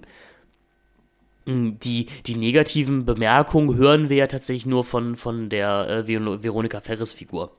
Hm, 1.47 1.79
die, 1.79 2.07
die 2.25 2.35
negativen 2.35 3.05
Bemerkungen 3.05 3.75
hören 3.77 4.09
wir 4.09 4.17
ja 4.17 4.27
tatsächlich 4.27 4.65
nur 4.65 4.83
von, 4.83 5.15
von 5.15 5.49
der 5.49 6.05
äh, 6.05 6.07
Veronika 6.07 6.81
Ferris-Figur. 6.81 7.51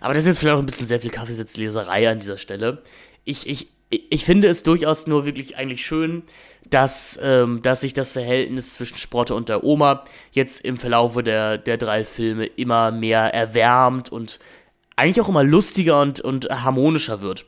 Aber 0.00 0.14
das 0.14 0.24
ist 0.24 0.28
jetzt 0.28 0.38
vielleicht 0.40 0.56
auch 0.56 0.60
ein 0.60 0.66
bisschen 0.66 0.86
sehr 0.86 1.00
viel 1.00 1.10
Kaffeesitzleserei 1.10 2.08
an 2.10 2.20
dieser 2.20 2.38
Stelle. 2.38 2.82
Ich, 3.24 3.48
ich, 3.48 3.68
ich 3.90 4.24
finde 4.24 4.48
es 4.48 4.62
durchaus 4.62 5.06
nur 5.06 5.24
wirklich 5.24 5.56
eigentlich 5.56 5.84
schön, 5.84 6.22
dass, 6.70 7.18
ähm, 7.22 7.62
dass 7.62 7.80
sich 7.80 7.94
das 7.94 8.12
Verhältnis 8.12 8.74
zwischen 8.74 8.98
Sprotte 8.98 9.34
und 9.34 9.48
der 9.48 9.64
Oma 9.64 10.04
jetzt 10.32 10.64
im 10.64 10.76
Verlaufe 10.76 11.22
der, 11.22 11.58
der 11.58 11.78
drei 11.78 12.04
Filme 12.04 12.46
immer 12.46 12.90
mehr 12.90 13.32
erwärmt 13.32 14.10
und 14.10 14.38
eigentlich 14.96 15.24
auch 15.24 15.28
immer 15.28 15.44
lustiger 15.44 16.00
und, 16.02 16.20
und 16.20 16.48
harmonischer 16.50 17.20
wird. 17.20 17.46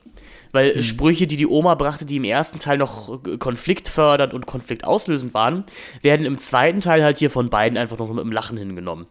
Weil 0.52 0.74
mhm. 0.74 0.82
Sprüche, 0.82 1.26
die 1.26 1.36
die 1.36 1.46
Oma 1.46 1.74
brachte, 1.74 2.06
die 2.06 2.16
im 2.16 2.24
ersten 2.24 2.58
Teil 2.58 2.78
noch 2.78 3.20
konfliktfördernd 3.38 4.34
und 4.34 4.46
konfliktauslösend 4.46 5.34
waren, 5.34 5.64
werden 6.02 6.26
im 6.26 6.38
zweiten 6.38 6.80
Teil 6.80 7.04
halt 7.04 7.18
hier 7.18 7.30
von 7.30 7.50
beiden 7.50 7.78
einfach 7.78 7.98
noch 7.98 8.08
mit 8.08 8.24
dem 8.24 8.32
Lachen 8.32 8.56
hingenommen. 8.56 9.06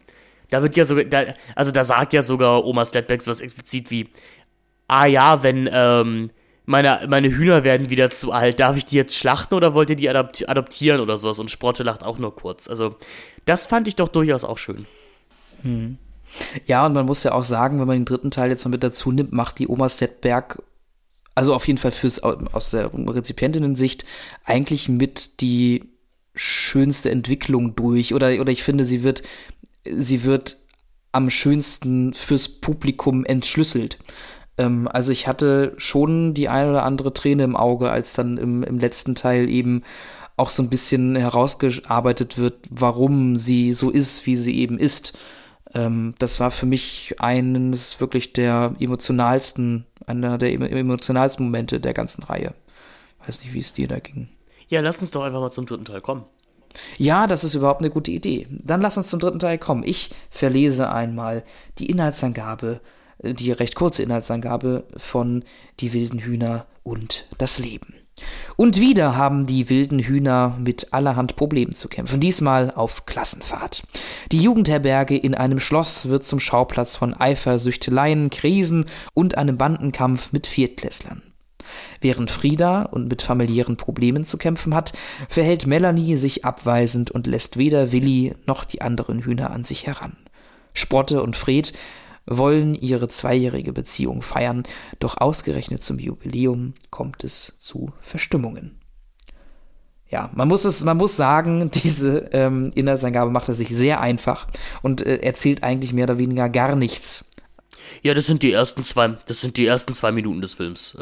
Da 0.50 0.62
wird 0.62 0.76
ja 0.76 0.84
sogar, 0.84 1.04
da, 1.04 1.34
also 1.54 1.70
da 1.70 1.84
sagt 1.84 2.12
ja 2.12 2.22
sogar 2.22 2.64
Oma 2.64 2.84
Slatbacks 2.84 3.26
was 3.26 3.40
explizit 3.40 3.90
wie, 3.90 4.08
ah 4.88 5.06
ja, 5.06 5.42
wenn, 5.42 5.68
ähm, 5.72 6.30
meine, 6.66 7.06
meine 7.08 7.30
Hühner 7.30 7.64
werden 7.64 7.90
wieder 7.90 8.10
zu 8.10 8.32
alt. 8.32 8.60
Darf 8.60 8.76
ich 8.76 8.84
die 8.84 8.96
jetzt 8.96 9.16
schlachten 9.16 9.54
oder 9.54 9.74
wollt 9.74 9.90
ihr 9.90 9.96
die 9.96 10.08
adoptieren 10.08 11.00
oder 11.00 11.18
sowas? 11.18 11.38
Und 11.40 11.50
Sprotte 11.50 11.82
lacht 11.82 12.04
auch 12.04 12.18
nur 12.18 12.34
kurz. 12.34 12.68
Also, 12.68 12.96
das 13.44 13.66
fand 13.66 13.88
ich 13.88 13.96
doch 13.96 14.08
durchaus 14.08 14.44
auch 14.44 14.58
schön. 14.58 14.86
Hm. 15.62 15.98
Ja, 16.66 16.86
und 16.86 16.92
man 16.92 17.06
muss 17.06 17.24
ja 17.24 17.32
auch 17.32 17.44
sagen, 17.44 17.80
wenn 17.80 17.88
man 17.88 17.96
den 17.96 18.04
dritten 18.04 18.30
Teil 18.30 18.50
jetzt 18.50 18.64
mal 18.64 18.70
mit 18.70 18.84
dazu 18.84 19.10
nimmt, 19.10 19.32
macht 19.32 19.58
die 19.58 19.66
Oma 19.66 19.88
Stettberg, 19.88 20.62
also 21.34 21.54
auf 21.54 21.66
jeden 21.66 21.78
Fall 21.78 21.90
fürs, 21.90 22.20
aus 22.22 22.70
der 22.70 22.92
Rezipientinnen-Sicht, 22.94 24.04
eigentlich 24.44 24.88
mit 24.88 25.40
die 25.40 25.90
schönste 26.34 27.10
Entwicklung 27.10 27.74
durch. 27.74 28.14
Oder, 28.14 28.40
oder 28.40 28.52
ich 28.52 28.62
finde, 28.62 28.84
sie 28.84 29.02
wird, 29.02 29.22
sie 29.84 30.24
wird 30.24 30.58
am 31.12 31.30
schönsten 31.30 32.14
fürs 32.14 32.48
Publikum 32.48 33.24
entschlüsselt. 33.24 33.98
Ähm, 34.58 34.88
also 34.88 35.12
ich 35.12 35.26
hatte 35.26 35.74
schon 35.76 36.34
die 36.34 36.48
eine 36.48 36.70
oder 36.70 36.84
andere 36.84 37.12
Träne 37.12 37.44
im 37.44 37.56
Auge, 37.56 37.90
als 37.90 38.14
dann 38.14 38.38
im, 38.38 38.62
im 38.62 38.78
letzten 38.78 39.14
Teil 39.14 39.48
eben 39.48 39.82
auch 40.36 40.50
so 40.50 40.62
ein 40.62 40.70
bisschen 40.70 41.16
herausgearbeitet 41.16 42.38
wird, 42.38 42.66
warum 42.70 43.36
sie 43.36 43.74
so 43.74 43.90
ist, 43.90 44.26
wie 44.26 44.36
sie 44.36 44.56
eben 44.56 44.78
ist. 44.78 45.18
Ähm, 45.74 46.14
das 46.18 46.40
war 46.40 46.50
für 46.50 46.66
mich 46.66 47.14
eines 47.18 48.00
wirklich 48.00 48.32
der 48.32 48.74
emotionalsten, 48.80 49.86
einer 50.06 50.38
der 50.38 50.52
emotionalsten 50.52 51.44
Momente 51.44 51.80
der 51.80 51.92
ganzen 51.92 52.22
Reihe. 52.22 52.54
Weiß 53.26 53.42
nicht, 53.42 53.52
wie 53.52 53.60
es 53.60 53.72
dir 53.72 53.88
da 53.88 53.98
ging. 53.98 54.28
Ja, 54.68 54.80
lass 54.80 55.00
uns 55.00 55.10
doch 55.10 55.24
einfach 55.24 55.40
mal 55.40 55.50
zum 55.50 55.66
dritten 55.66 55.84
Teil 55.84 56.00
kommen. 56.00 56.24
Ja, 56.98 57.26
das 57.26 57.44
ist 57.44 57.54
überhaupt 57.54 57.80
eine 57.80 57.90
gute 57.90 58.10
Idee. 58.10 58.46
Dann 58.50 58.80
lass 58.80 58.96
uns 58.96 59.08
zum 59.08 59.20
dritten 59.20 59.38
Teil 59.38 59.58
kommen. 59.58 59.82
Ich 59.84 60.10
verlese 60.30 60.90
einmal 60.90 61.44
die 61.78 61.86
Inhaltsangabe 61.86 62.80
die 63.22 63.52
recht 63.52 63.74
kurze 63.74 64.02
Inhaltsangabe 64.02 64.84
von 64.96 65.44
Die 65.80 65.92
wilden 65.92 66.20
Hühner 66.20 66.66
und 66.82 67.26
das 67.38 67.58
Leben. 67.58 67.94
Und 68.56 68.78
wieder 68.78 69.16
haben 69.16 69.46
die 69.46 69.70
wilden 69.70 69.98
Hühner 69.98 70.56
mit 70.60 70.92
allerhand 70.92 71.36
Problemen 71.36 71.74
zu 71.74 71.88
kämpfen, 71.88 72.20
diesmal 72.20 72.70
auf 72.70 73.06
Klassenfahrt. 73.06 73.82
Die 74.30 74.42
Jugendherberge 74.42 75.16
in 75.16 75.34
einem 75.34 75.58
Schloss 75.58 76.08
wird 76.08 76.24
zum 76.24 76.38
Schauplatz 76.38 76.96
von 76.96 77.14
Eifersüchteleien, 77.14 78.28
Krisen 78.28 78.86
und 79.14 79.38
einem 79.38 79.56
Bandenkampf 79.56 80.32
mit 80.32 80.46
Viertklässlern. 80.46 81.22
Während 82.00 82.30
Frieda 82.30 82.82
und 82.82 83.08
mit 83.08 83.22
familiären 83.22 83.76
Problemen 83.76 84.24
zu 84.24 84.38
kämpfen 84.38 84.74
hat, 84.74 84.92
verhält 85.28 85.66
Melanie 85.66 86.16
sich 86.16 86.44
abweisend 86.44 87.10
und 87.10 87.26
lässt 87.26 87.56
weder 87.56 87.92
Willi 87.92 88.34
noch 88.46 88.64
die 88.64 88.82
anderen 88.82 89.20
Hühner 89.20 89.50
an 89.50 89.64
sich 89.64 89.86
heran. 89.86 90.16
Sprotte 90.74 91.22
und 91.22 91.36
Fred 91.36 91.72
wollen 92.26 92.74
ihre 92.74 93.08
zweijährige 93.08 93.72
Beziehung 93.72 94.22
feiern, 94.22 94.62
doch 94.98 95.18
ausgerechnet 95.20 95.82
zum 95.82 95.98
Jubiläum 95.98 96.74
kommt 96.90 97.24
es 97.24 97.54
zu 97.58 97.92
Verstimmungen. 98.00 98.80
Ja, 100.10 100.28
man 100.34 100.48
muss 100.48 100.64
es, 100.64 100.82
man 100.82 100.96
muss 100.96 101.16
sagen, 101.16 101.70
diese 101.84 102.30
ähm, 102.32 102.70
Inhaltsangabe 102.74 103.30
macht 103.30 103.48
es 103.48 103.58
sich 103.58 103.68
sehr 103.68 104.00
einfach 104.00 104.48
und 104.82 105.06
äh, 105.06 105.18
erzählt 105.18 105.62
eigentlich 105.62 105.92
mehr 105.92 106.04
oder 106.04 106.18
weniger 106.18 106.48
gar 106.48 106.74
nichts. 106.74 107.24
Ja, 108.02 108.14
das 108.14 108.26
sind 108.26 108.42
die 108.42 108.52
ersten 108.52 108.84
zwei, 108.84 109.16
das 109.26 109.40
sind 109.40 109.56
die 109.56 109.66
ersten 109.66 109.92
zwei 109.94 110.12
Minuten 110.12 110.40
des 110.40 110.54
Films. 110.54 110.96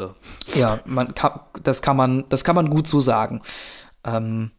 Ja, 0.55 0.79
man 0.85 1.15
kann, 1.15 1.39
das 1.63 1.81
kann 1.81 1.97
man, 1.97 2.25
das 2.29 2.43
kann 2.43 2.55
man 2.55 2.69
gut 2.69 2.87
so 2.87 3.01
sagen. 3.01 3.41
Ähm, 4.03 4.51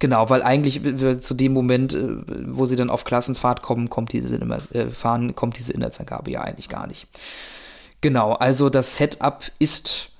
Genau, 0.00 0.30
weil 0.30 0.42
eigentlich 0.42 0.80
zu 1.20 1.34
dem 1.34 1.52
Moment, 1.52 1.94
äh, 1.94 2.08
wo 2.46 2.64
sie 2.64 2.74
dann 2.74 2.88
auf 2.88 3.04
Klassenfahrt 3.04 3.60
kommen, 3.60 3.90
kommt 3.90 4.12
diese 4.12 4.34
äh, 4.34 4.90
fahren, 4.90 5.36
kommt 5.36 5.58
diese 5.58 5.74
Inhaltsangabe 5.74 6.30
ja 6.30 6.40
eigentlich 6.40 6.70
gar 6.70 6.86
nicht. 6.86 7.06
Genau, 8.00 8.32
also 8.32 8.70
das 8.70 8.96
Setup 8.96 9.52
ist 9.58 10.12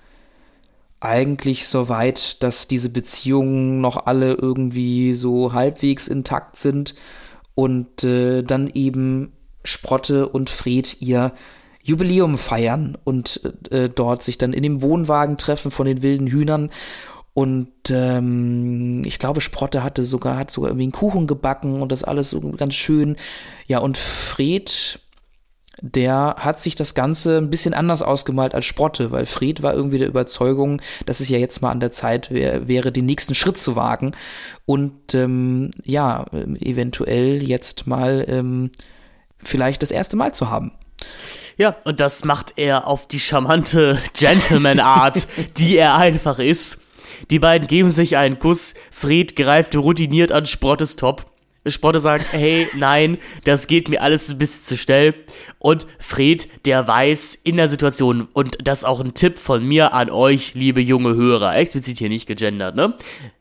eigentlich 1.01 1.67
so 1.67 1.89
weit, 1.89 2.43
dass 2.43 2.69
diese 2.69 2.91
Beziehungen 2.91 3.81
noch 3.81 4.05
alle 4.05 4.35
irgendwie 4.35 5.15
so 5.15 5.55
halbwegs 5.55 6.09
intakt 6.09 6.57
sind 6.57 6.95
und 7.55 8.05
äh, 8.05 8.43
dann 8.43 8.69
eben 8.69 9.33
Sprotte 9.65 10.29
und 10.29 10.51
Fred 10.51 11.01
ihr 11.01 11.33
Jubiläum 11.83 12.37
feiern 12.37 12.99
und 13.05 13.41
äh, 13.71 13.89
dort 13.89 14.23
sich 14.23 14.39
dann 14.39 14.53
in 14.53 14.63
dem 14.63 14.83
Wohnwagen 14.83 15.39
treffen 15.39 15.71
von 15.71 15.87
den 15.87 16.03
wilden 16.03 16.27
Hühnern 16.27 16.71
und 17.33 17.71
ähm, 17.91 19.03
ich 19.07 19.19
glaube, 19.19 19.41
Sprotte 19.41 19.83
hatte 19.83 20.05
sogar, 20.05 20.37
hat 20.37 20.51
sogar 20.51 20.71
irgendwie 20.71 20.85
einen 20.85 20.93
Kuchen 20.93 21.27
gebacken 21.27 21.81
und 21.81 21.93
das 21.93 22.05
alles 22.05 22.31
so 22.31 22.41
ganz 22.41 22.75
schön. 22.75 23.17
Ja, 23.67 23.79
und 23.79 23.97
Fred, 23.97 25.01
der 25.81 26.37
hat 26.39 26.59
sich 26.59 26.75
das 26.75 26.95
Ganze 26.95 27.39
ein 27.39 27.49
bisschen 27.49 27.73
anders 27.73 28.03
ausgemalt 28.03 28.55
als 28.55 28.67
Sprotte, 28.67 29.13
weil 29.13 29.27
Fred 29.27 29.63
war 29.63 29.75
irgendwie 29.75 29.99
der 29.99 30.09
Überzeugung, 30.09 30.83
dass 31.07 31.21
es 31.21 31.29
ja 31.29 31.39
jetzt 31.39 31.63
mal 31.63 31.71
an 31.71 31.81
der 31.81 31.93
Zeit 31.93 32.31
wär, 32.33 32.67
wäre, 32.67 32.91
den 32.91 33.07
nächsten 33.07 33.37
Schritt 33.37 33.59
zu 33.59 33.77
wagen 33.77 34.13
und 34.67 35.15
ähm, 35.15 35.71
ja, 35.85 36.27
eventuell 36.33 37.43
jetzt 37.43 37.87
mal 37.87 38.25
ähm, 38.29 38.71
vielleicht 39.43 39.83
das 39.83 39.91
erste 39.91 40.17
Mal 40.17 40.35
zu 40.35 40.51
haben. 40.51 40.73
Ja, 41.57 41.77
und 41.85 42.01
das 42.01 42.25
macht 42.25 42.55
er 42.57 42.87
auf 42.87 43.07
die 43.07 43.21
charmante 43.21 43.99
Gentleman-Art, 44.15 45.29
die 45.59 45.77
er 45.77 45.97
einfach 45.97 46.39
ist. 46.39 46.81
Die 47.31 47.39
beiden 47.39 47.69
geben 47.69 47.91
sich 47.91 48.17
einen 48.17 48.39
Kuss. 48.39 48.75
Fred 48.91 49.37
greift 49.37 49.77
routiniert 49.77 50.33
an 50.33 50.47
Sprottes 50.47 50.97
Top. 50.97 51.27
Sprotte 51.67 52.01
sagt, 52.01 52.33
hey, 52.33 52.69
nein, 52.75 53.19
das 53.45 53.67
geht 53.67 53.91
mir 53.91 54.01
alles 54.01 54.31
ein 54.31 54.39
bisschen 54.39 54.65
zu 54.65 54.77
schnell. 54.79 55.15
Und 55.59 55.87
Fred, 55.99 56.49
der 56.65 56.89
weiß 56.89 57.35
in 57.35 57.59
der 57.59 57.69
Situation, 57.69 58.29
und 58.33 58.57
das 58.63 58.79
ist 58.79 58.85
auch 58.85 59.01
ein 59.01 59.13
Tipp 59.13 59.39
von 59.39 59.63
mir 59.63 59.93
an 59.93 60.09
euch, 60.09 60.55
liebe 60.55 60.81
junge 60.81 61.15
Hörer, 61.15 61.55
explizit 61.57 61.99
hier 61.99 62.09
nicht 62.09 62.27
gegendert, 62.27 62.77
ne? 62.77 62.95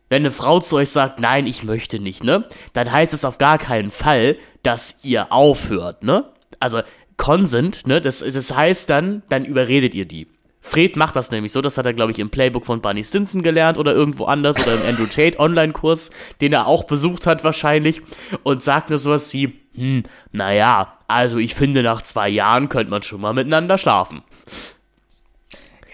Wenn 0.09 0.23
eine 0.23 0.31
Frau 0.31 0.59
zu 0.59 0.77
euch 0.77 0.89
sagt, 0.89 1.19
nein, 1.19 1.47
ich 1.47 1.63
möchte 1.63 1.99
nicht, 1.99 2.23
ne? 2.23 2.49
Dann 2.73 2.91
heißt 2.91 3.13
es 3.13 3.23
auf 3.23 3.37
gar 3.37 3.57
keinen 3.57 3.91
Fall, 3.91 4.35
dass 4.63 4.99
ihr 5.03 5.31
aufhört, 5.31 6.03
ne? 6.03 6.25
Also, 6.59 6.81
Consent, 7.17 7.87
ne? 7.87 8.01
Das, 8.01 8.19
das 8.19 8.55
heißt 8.55 8.89
dann, 8.89 9.23
dann 9.29 9.45
überredet 9.45 9.93
ihr 9.93 10.05
die. 10.05 10.27
Fred 10.61 10.97
macht 10.97 11.15
das 11.15 11.31
nämlich 11.31 11.51
so, 11.51 11.61
das 11.61 11.77
hat 11.77 11.85
er, 11.85 11.93
glaube 11.93 12.11
ich, 12.11 12.19
im 12.19 12.29
Playbook 12.29 12.65
von 12.65 12.81
Barney 12.81 13.03
Stinson 13.03 13.43
gelernt 13.43 13.77
oder 13.77 13.93
irgendwo 13.93 14.25
anders 14.25 14.59
oder 14.59 14.75
im 14.75 14.89
Andrew 14.89 15.05
Tate 15.05 15.39
Online-Kurs, 15.39 16.11
den 16.41 16.53
er 16.53 16.67
auch 16.67 16.83
besucht 16.83 17.25
hat 17.25 17.43
wahrscheinlich 17.43 18.01
und 18.43 18.61
sagt 18.61 18.89
nur 18.89 18.99
sowas 18.99 19.33
wie, 19.33 19.59
hm, 19.73 20.03
naja, 20.31 20.99
also 21.07 21.37
ich 21.37 21.55
finde, 21.55 21.81
nach 21.81 22.01
zwei 22.01 22.29
Jahren 22.29 22.69
könnte 22.69 22.91
man 22.91 23.01
schon 23.01 23.21
mal 23.21 23.33
miteinander 23.33 23.77
schlafen. 23.77 24.21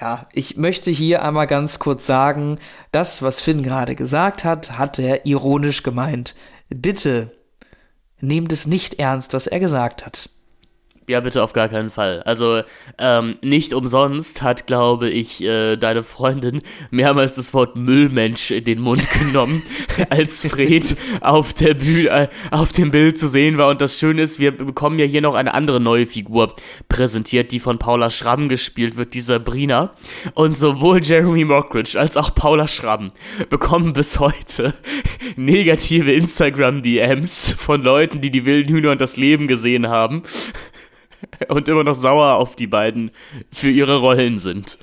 Ja, 0.01 0.27
ich 0.33 0.57
möchte 0.57 0.91
hier 0.91 1.23
einmal 1.23 1.47
ganz 1.47 1.79
kurz 1.79 2.05
sagen, 2.05 2.59
das, 2.91 3.21
was 3.21 3.39
Finn 3.39 3.63
gerade 3.63 3.95
gesagt 3.95 4.43
hat, 4.43 4.77
hat 4.77 4.99
er 4.99 5.25
ironisch 5.25 5.83
gemeint. 5.83 6.35
Bitte, 6.69 7.31
nehmt 8.21 8.51
es 8.51 8.67
nicht 8.67 8.99
ernst, 8.99 9.33
was 9.33 9.47
er 9.47 9.59
gesagt 9.59 10.05
hat. 10.05 10.29
Ja, 11.07 11.19
bitte 11.19 11.43
auf 11.43 11.53
gar 11.53 11.69
keinen 11.69 11.91
Fall. 11.91 12.23
Also 12.23 12.63
ähm, 12.97 13.35
nicht 13.43 13.73
umsonst 13.73 14.41
hat, 14.41 14.65
glaube 14.65 15.07
ich, 15.07 15.43
äh, 15.43 15.75
deine 15.75 16.01
Freundin 16.01 16.61
mehrmals 16.89 17.35
das 17.35 17.53
Wort 17.53 17.77
Müllmensch 17.77 18.49
in 18.49 18.63
den 18.63 18.79
Mund 18.79 19.07
genommen, 19.19 19.61
als 20.09 20.47
Fred 20.47 20.95
auf 21.21 21.53
der 21.53 21.75
Bühne, 21.75 22.09
äh, 22.09 22.27
auf 22.49 22.71
dem 22.71 22.89
Bild 22.89 23.19
zu 23.19 23.27
sehen 23.27 23.59
war. 23.59 23.69
Und 23.69 23.81
das 23.81 23.99
Schöne 23.99 24.23
ist, 24.23 24.39
wir 24.39 24.49
bekommen 24.51 24.97
ja 24.97 25.05
hier 25.05 25.21
noch 25.21 25.35
eine 25.35 25.53
andere 25.53 25.79
neue 25.79 26.07
Figur 26.07 26.55
präsentiert, 26.89 27.51
die 27.51 27.59
von 27.59 27.77
Paula 27.77 28.09
Schramm 28.09 28.49
gespielt 28.49 28.97
wird, 28.97 29.13
die 29.13 29.21
Sabrina. 29.21 29.93
Und 30.33 30.53
sowohl 30.53 31.03
Jeremy 31.03 31.45
Mockridge 31.45 31.99
als 31.99 32.17
auch 32.17 32.33
Paula 32.33 32.67
Schramm 32.67 33.11
bekommen 33.51 33.93
bis 33.93 34.19
heute 34.19 34.73
negative 35.35 36.11
Instagram-DMs 36.11 37.53
von 37.55 37.83
Leuten, 37.83 38.21
die 38.21 38.31
die 38.31 38.45
wilden 38.45 38.73
Hühner 38.73 38.89
und 38.89 39.01
das 39.01 39.17
Leben 39.17 39.47
gesehen 39.47 39.87
haben 39.87 40.23
und 41.49 41.67
immer 41.67 41.83
noch 41.83 41.95
sauer 41.95 42.35
auf 42.35 42.55
die 42.55 42.67
beiden 42.67 43.11
für 43.51 43.69
ihre 43.69 43.97
Rollen 43.97 44.39
sind. 44.39 44.77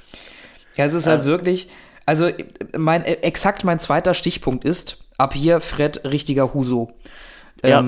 Ja, 0.76 0.86
es 0.86 0.94
ist 0.94 1.06
halt 1.06 1.24
wirklich, 1.24 1.68
also 2.06 2.30
mein 2.76 3.04
exakt 3.04 3.64
mein 3.64 3.78
zweiter 3.78 4.14
Stichpunkt 4.14 4.64
ist, 4.64 5.04
ab 5.18 5.34
hier 5.34 5.60
Fred 5.60 6.04
richtiger 6.04 6.54
Huso. 6.54 6.92
Ja. 7.64 7.84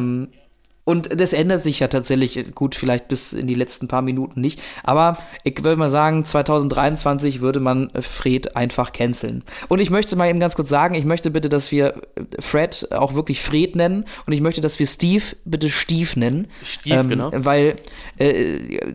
Und 0.85 1.21
das 1.21 1.33
ändert 1.33 1.63
sich 1.63 1.81
ja 1.81 1.89
tatsächlich 1.89 2.55
gut, 2.55 2.75
vielleicht 2.75 3.09
bis 3.09 3.33
in 3.33 3.47
die 3.47 3.55
letzten 3.55 3.89
paar 3.89 4.03
Minuten 4.03 4.41
nicht. 4.41 4.61
Aber 4.83 5.17
ich 5.43 5.65
würde 5.65 5.79
mal 5.79 5.91
sagen, 5.91 6.25
2023 6.25 7.41
würde 7.41 7.61
man 7.61 7.91
Fred 8.01 8.55
einfach 8.55 8.93
canceln. 8.93 9.43
Und 9.69 9.81
ich 9.81 9.91
möchte 9.91 10.15
mal 10.17 10.29
eben 10.29 10.41
ganz 10.41 10.57
kurz 10.57 10.69
sagen, 10.69 10.95
ich 10.95 11.07
möchte 11.07 11.31
bitte, 11.31 11.49
dass 11.49 11.73
wir 11.73 11.95
Fred 12.39 12.89
auch 12.93 13.15
wirklich 13.15 13.41
Fred 13.41 13.77
nennen. 13.77 14.05
Und 14.27 14.35
ich 14.35 14.43
möchte, 14.43 14.61
dass 14.61 14.79
wir 14.79 14.87
Steve 14.87 15.25
bitte 15.45 15.71
Stief 15.71 16.17
nennen. 16.17 16.49
Stief, 16.63 16.93
ähm, 16.93 17.09
genau. 17.09 17.31
Weil 17.33 17.77
äh, 18.19 18.33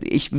ich 0.02 0.30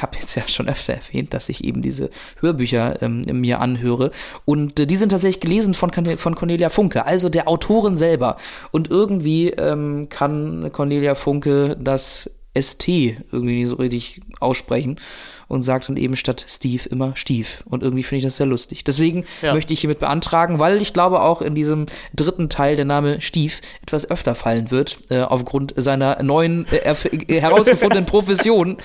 habe 0.00 0.18
jetzt 0.18 0.34
ja 0.36 0.42
schon 0.48 0.68
öfter 0.68 0.94
erwähnt, 0.94 1.34
dass 1.34 1.50
ich 1.50 1.64
eben 1.64 1.82
diese 1.82 2.08
Hörbücher 2.40 3.02
ähm, 3.02 3.22
mir 3.40 3.60
anhöre. 3.60 4.10
Und 4.46 4.80
äh, 4.80 4.86
die 4.86 4.96
sind 4.96 5.10
tatsächlich 5.10 5.40
gelesen 5.40 5.74
von, 5.74 5.90
von 6.16 6.34
Cornelia 6.34 6.70
Funke, 6.70 7.04
also 7.04 7.28
der 7.28 7.46
Autorin 7.46 7.98
selber. 7.98 8.38
Und 8.70 8.90
irgendwie 8.90 9.50
ähm, 9.50 10.08
kann 10.08 10.72
Cornelia 10.94 11.14
Funke 11.16 11.76
das 11.80 12.30
ST 12.56 12.86
irgendwie 12.86 13.56
nicht 13.58 13.68
so 13.68 13.74
richtig 13.76 14.20
aussprechen 14.38 15.00
und 15.48 15.62
sagt 15.62 15.88
dann 15.88 15.96
eben 15.96 16.14
statt 16.14 16.46
Steve 16.48 16.88
immer 16.88 17.16
Stief. 17.16 17.64
Und 17.66 17.82
irgendwie 17.82 18.04
finde 18.04 18.18
ich 18.18 18.22
das 18.24 18.36
sehr 18.36 18.46
lustig. 18.46 18.84
Deswegen 18.84 19.24
Ja. 19.42 19.54
möchte 19.54 19.72
ich 19.72 19.80
hiermit 19.80 19.98
beantragen, 19.98 20.60
weil 20.60 20.80
ich 20.80 20.92
glaube 20.92 21.20
auch 21.22 21.42
in 21.42 21.56
diesem 21.56 21.86
dritten 22.14 22.48
Teil 22.48 22.76
der 22.76 22.84
Name 22.84 23.20
Stief 23.20 23.60
etwas 23.82 24.08
öfter 24.08 24.36
fallen 24.36 24.70
wird, 24.70 24.98
äh, 25.10 25.22
aufgrund 25.22 25.74
seiner 25.76 26.22
neuen 26.22 26.64
äh, 26.68 26.76
äh, 26.76 26.94
herausgefundenen 27.40 28.06
Profession, 28.06 28.76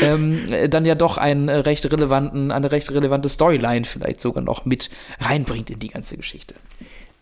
ähm, 0.00 0.50
äh, 0.50 0.70
dann 0.70 0.86
ja 0.86 0.94
doch 0.94 1.18
einen 1.18 1.48
äh, 1.48 1.56
recht 1.56 1.84
relevanten, 1.92 2.50
eine 2.50 2.72
recht 2.72 2.90
relevante 2.90 3.28
Storyline 3.28 3.84
vielleicht 3.84 4.22
sogar 4.22 4.42
noch 4.42 4.64
mit 4.64 4.88
reinbringt 5.20 5.68
in 5.68 5.78
die 5.80 5.88
ganze 5.88 6.16
Geschichte. 6.16 6.54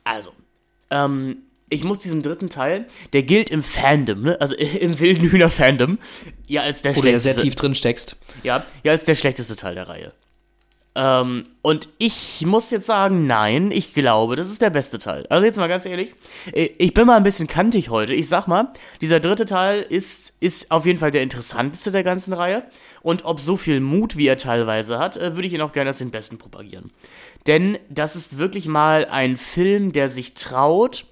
Also, 0.05 0.31
ähm, 0.93 1.39
ich 1.69 1.85
muss 1.85 1.99
diesem 1.99 2.23
dritten 2.23 2.49
Teil, 2.49 2.87
der 3.13 3.23
gilt 3.23 3.51
im 3.51 3.63
Fandom, 3.63 4.23
ne? 4.23 4.41
Also 4.41 4.55
im 4.81 4.99
wilden 4.99 5.29
Hühner-Fandom, 5.29 5.99
ja 6.47 6.63
als 6.63 6.83
der 6.83 6.93
ja 6.93 6.99
schlechteste. 6.99 7.35
sehr 7.35 7.43
tief 7.43 7.55
drin 7.55 7.75
steckst. 7.75 8.17
Ja, 8.43 8.65
ja, 8.83 8.93
als 8.93 9.05
der 9.05 9.15
schlechteste 9.15 9.57
Teil 9.57 9.75
der 9.75 9.89
Reihe. 9.89 10.13
Ähm, 10.97 11.45
und 11.61 11.91
ich 11.99 12.43
muss 12.47 12.71
jetzt 12.71 12.87
sagen, 12.87 13.27
nein, 13.27 13.71
ich 13.71 13.93
glaube, 13.93 14.35
das 14.35 14.49
ist 14.49 14.63
der 14.63 14.71
beste 14.71 14.99
Teil. 14.99 15.27
Also 15.29 15.45
jetzt 15.45 15.59
mal 15.59 15.69
ganz 15.69 15.85
ehrlich, 15.85 16.15
äh, 16.53 16.71
ich 16.79 16.95
bin 16.95 17.07
mal 17.07 17.19
ein 17.19 17.23
bisschen 17.23 17.49
kantig 17.49 17.91
heute. 17.91 18.15
Ich 18.15 18.29
sag 18.29 18.47
mal, 18.47 18.73
dieser 19.03 19.21
dritte 19.21 19.45
Teil 19.45 19.85
ist, 19.87 20.35
ist 20.41 20.71
auf 20.71 20.87
jeden 20.87 20.99
Fall 20.99 21.11
der 21.11 21.23
interessanteste 21.23 21.91
der 21.91 22.03
ganzen 22.03 22.33
Reihe. 22.33 22.65
Und 23.03 23.27
ob 23.27 23.41
so 23.41 23.59
viel 23.59 23.81
Mut, 23.81 24.17
wie 24.17 24.27
er 24.27 24.39
teilweise 24.39 24.99
hat, 24.99 25.19
äh, 25.19 25.37
würde 25.37 25.47
ich 25.47 25.53
ihn 25.53 25.61
auch 25.61 25.73
gerne 25.73 25.89
als 25.89 25.99
den 25.99 26.11
besten 26.11 26.39
propagieren. 26.39 26.91
Denn 27.47 27.79
das 27.91 28.17
ist 28.17 28.39
wirklich 28.39 28.67
mal 28.67 29.05
ein 29.05 29.37
Film, 29.37 29.93
der 29.93 30.09
sich 30.09 30.33
traut, 30.33 31.05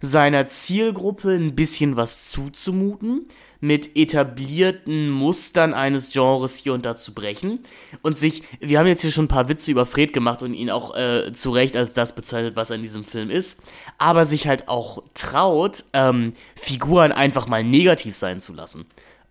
seiner 0.00 0.48
Zielgruppe 0.48 1.30
ein 1.30 1.54
bisschen 1.54 1.96
was 1.96 2.30
zuzumuten, 2.30 3.26
mit 3.60 3.96
etablierten 3.96 5.10
Mustern 5.10 5.74
eines 5.74 6.12
Genres 6.12 6.56
hier 6.56 6.74
und 6.74 6.84
da 6.84 6.94
zu 6.94 7.12
brechen 7.12 7.60
und 8.02 8.16
sich, 8.16 8.42
wir 8.60 8.78
haben 8.78 8.86
jetzt 8.86 9.02
hier 9.02 9.10
schon 9.10 9.24
ein 9.24 9.28
paar 9.28 9.48
Witze 9.48 9.70
über 9.70 9.84
Fred 9.84 10.12
gemacht 10.12 10.42
und 10.42 10.54
ihn 10.54 10.70
auch 10.70 10.94
äh, 10.96 11.32
zu 11.32 11.50
Recht 11.50 11.74
als 11.74 11.92
das 11.92 12.14
bezeichnet, 12.14 12.54
was 12.56 12.70
er 12.70 12.76
in 12.76 12.82
diesem 12.82 13.04
Film 13.04 13.30
ist, 13.30 13.62
aber 13.98 14.24
sich 14.24 14.46
halt 14.46 14.68
auch 14.68 15.02
traut, 15.14 15.84
ähm, 15.92 16.34
Figuren 16.54 17.10
einfach 17.10 17.48
mal 17.48 17.64
negativ 17.64 18.14
sein 18.14 18.40
zu 18.40 18.52
lassen 18.52 18.86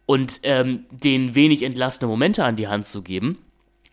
und 0.06 0.42
ähm, 0.44 0.86
denen 0.92 1.36
wenig 1.36 1.64
entlastende 1.64 2.10
Momente 2.10 2.44
an 2.44 2.58
die 2.58 2.68
Hand 2.68 2.86
zu 2.86 3.04
geben. 3.04 3.38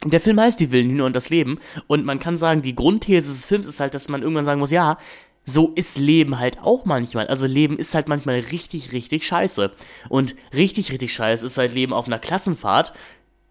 Der 0.05 0.20
Film 0.20 0.39
heißt 0.39 0.61
Die 0.61 0.70
wilden 0.70 0.91
Hühner 0.91 1.07
und 1.07 1.16
das 1.16 1.31
Leben. 1.31 1.59
Und 1.87 2.05
man 2.05 2.18
kann 2.18 2.37
sagen, 2.37 2.61
die 2.61 2.75
Grundthese 2.75 3.31
des 3.31 3.47
Films 3.47 3.66
ist 3.66 3.81
halt, 3.81 3.95
dass 3.95 4.09
man 4.09 4.20
irgendwann 4.20 4.45
sagen 4.45 4.61
muss, 4.61 4.70
ja, 4.70 4.99
so 5.45 5.72
ist 5.74 5.99
Leben 5.99 6.38
halt 6.38 6.59
auch 6.61 6.84
manchmal. 6.84 7.26
Also 7.26 7.47
Leben 7.47 7.78
ist 7.78 7.95
halt 7.95 8.09
manchmal 8.09 8.40
richtig, 8.40 8.92
richtig 8.92 9.26
scheiße. 9.26 9.72
Und 10.09 10.34
richtig, 10.55 10.90
richtig 10.90 11.12
scheiße 11.12 11.45
ist 11.45 11.59
halt 11.59 11.74
Leben 11.74 11.92
auf 11.92 12.07
einer 12.07 12.18
Klassenfahrt, 12.18 12.92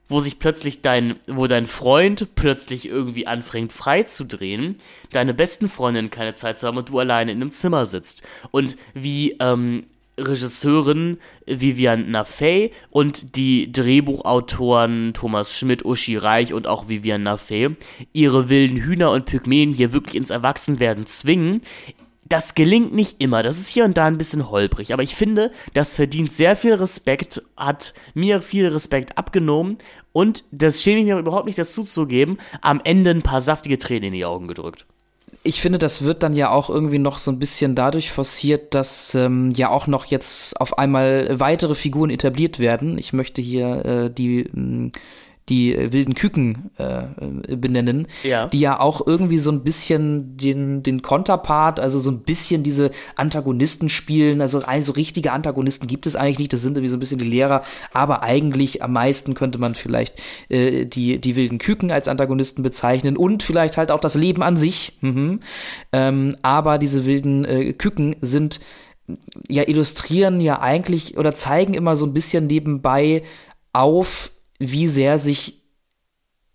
wo 0.08 0.20
sich 0.20 0.40
plötzlich 0.40 0.82
dein, 0.82 1.16
wo 1.28 1.48
dein 1.48 1.68
Freund 1.68 2.36
plötzlich 2.36 2.86
irgendwie 2.86 3.28
anfängt 3.28 3.72
frei 3.72 4.04
zu 4.04 4.26
drehen, 4.26 4.78
deine 5.12 5.34
besten 5.34 5.70
Freundinnen 5.70 6.12
keine 6.12 6.36
Zeit 6.36 6.60
zu 6.60 6.68
haben 6.68 6.78
und 6.78 6.90
du 6.90 7.00
alleine 7.00 7.32
in 7.32 7.42
einem 7.42 7.52
Zimmer 7.52 7.86
sitzt. 7.86 8.24
Und 8.52 8.76
wie 8.94 9.36
ähm, 9.40 9.86
Regisseurin 10.18 11.18
Vivian 11.46 12.12
Nafay 12.12 12.72
und 12.90 13.36
die 13.36 13.72
Drehbuchautoren 13.72 15.14
Thomas 15.14 15.58
Schmidt, 15.58 15.84
Uschi 15.86 16.18
Reich 16.18 16.54
und 16.54 16.68
auch 16.68 16.88
Vivian 16.88 17.24
Nafay 17.24 17.76
ihre 18.14 18.50
wilden 18.50 18.78
Hühner 18.78 19.12
und 19.12 19.26
Pygmäen 19.26 19.74
hier 19.74 19.94
wirklich 19.94 20.16
ins 20.16 20.30
Erwachsenwerden 20.30 21.06
zwingen. 21.08 21.62
Das 22.26 22.56
gelingt 22.56 22.94
nicht 22.94 23.22
immer, 23.22 23.44
das 23.44 23.58
ist 23.58 23.68
hier 23.68 23.86
und 23.86 23.98
da 23.98 24.06
ein 24.06 24.18
bisschen 24.18 24.50
holprig, 24.50 24.94
aber 24.94 25.04
ich 25.04 25.14
finde, 25.14 25.52
das 25.74 25.96
verdient 25.96 26.32
sehr 26.32 26.56
viel 26.56 26.74
Respekt, 26.74 27.44
hat 27.58 27.94
mir 28.14 28.42
viel 28.42 28.68
Respekt 28.68 29.18
abgenommen 29.18 29.78
und 30.14 30.46
das 30.52 30.82
schäme 30.82 31.02
ich 31.02 31.06
mir 31.06 31.18
überhaupt 31.18 31.48
nicht, 31.48 31.60
das 31.60 31.74
zuzugeben, 31.74 32.38
am 32.62 32.82
Ende 32.84 33.10
ein 33.12 33.24
paar 33.24 33.42
saftige 33.42 33.78
Tränen 33.78 34.06
in 34.06 34.14
die 34.14 34.26
Augen 34.26 34.48
gedrückt. 34.48 34.86
Ich 35.46 35.62
finde, 35.62 35.78
das 35.78 36.04
wird 36.04 36.24
dann 36.24 36.36
ja 36.36 36.52
auch 36.52 36.70
irgendwie 36.70 37.00
noch 37.00 37.20
so 37.20 37.30
ein 37.30 37.38
bisschen 37.38 37.76
dadurch 37.76 38.12
forciert, 38.12 38.74
dass 38.74 39.14
ähm, 39.14 39.52
ja 39.52 39.70
auch 39.70 39.88
noch 39.88 40.06
jetzt 40.06 40.60
auf 40.62 40.78
einmal 40.78 41.28
weitere 41.38 41.76
Figuren 41.76 42.10
etabliert 42.10 42.60
werden. 42.60 42.98
Ich 42.98 43.12
möchte 43.12 43.42
hier 43.42 43.86
äh, 43.86 44.10
die 44.10 44.50
mh, 44.54 44.92
die 45.50 45.76
äh, 45.76 45.92
wilden 45.92 46.14
Küken 46.14 46.72
äh, 46.78 47.56
benennen, 47.56 48.08
Ja. 48.24 48.48
die 48.48 48.60
ja 48.60 48.80
auch 48.80 49.06
irgendwie 49.06 49.38
so 49.38 49.52
ein 49.52 49.64
bisschen 49.64 50.38
den, 50.38 50.84
den 50.84 51.02
Konterpart, 51.02 51.80
also 51.80 52.00
so 52.00 52.10
ein 52.12 52.20
bisschen 52.22 52.64
diese 52.64 52.92
Antagonisten 53.16 53.90
spielen. 53.90 54.42
Also 54.42 54.62
ein 54.64 54.84
so 54.84 54.94
richtige 54.94 55.32
Antagonisten 55.34 55.88
gibt 55.88 56.06
es 56.06 56.16
eigentlich 56.16 56.40
nicht, 56.40 56.54
das 56.54 56.62
sind 56.62 56.78
irgendwie 56.78 56.90
so 56.90 56.96
ein 56.98 57.00
bisschen 57.02 57.20
die 57.20 57.26
Lehrer, 57.26 57.64
aber 57.92 58.24
eigentlich 58.24 58.82
am 58.84 58.94
meisten 58.94 59.34
könnte 59.34 59.60
man 59.60 59.76
vielleicht 59.76 60.22
äh, 60.50 60.86
die, 60.86 61.20
die 61.20 61.36
wilden 61.36 61.58
Küken 61.58 61.92
als 61.92 62.08
Antagonisten 62.08 62.64
bezeichnen 62.64 63.18
und 63.18 63.44
vielleicht 63.44 63.78
halt 63.78 63.92
auch 63.92 64.00
das 64.00 64.16
Leben 64.16 64.44
an 64.44 64.58
sich. 64.58 64.98
Mhm. 65.02 65.42
Ähm, 65.92 66.38
aber 66.42 66.78
diese 66.78 67.06
wilden 67.06 67.44
äh, 67.46 67.74
Küken 67.74 68.16
sind 68.22 68.62
ja 69.50 69.64
illustrieren 69.68 70.40
ja 70.40 70.62
eigentlich 70.62 71.18
oder 71.18 71.36
zeigen 71.36 71.74
immer 71.74 71.98
so 71.98 72.06
ein 72.06 72.14
bisschen 72.14 72.48
nebenbei 72.48 73.24
auf, 73.74 74.32
wie 74.72 74.88
sehr 74.88 75.20
sich 75.20 75.63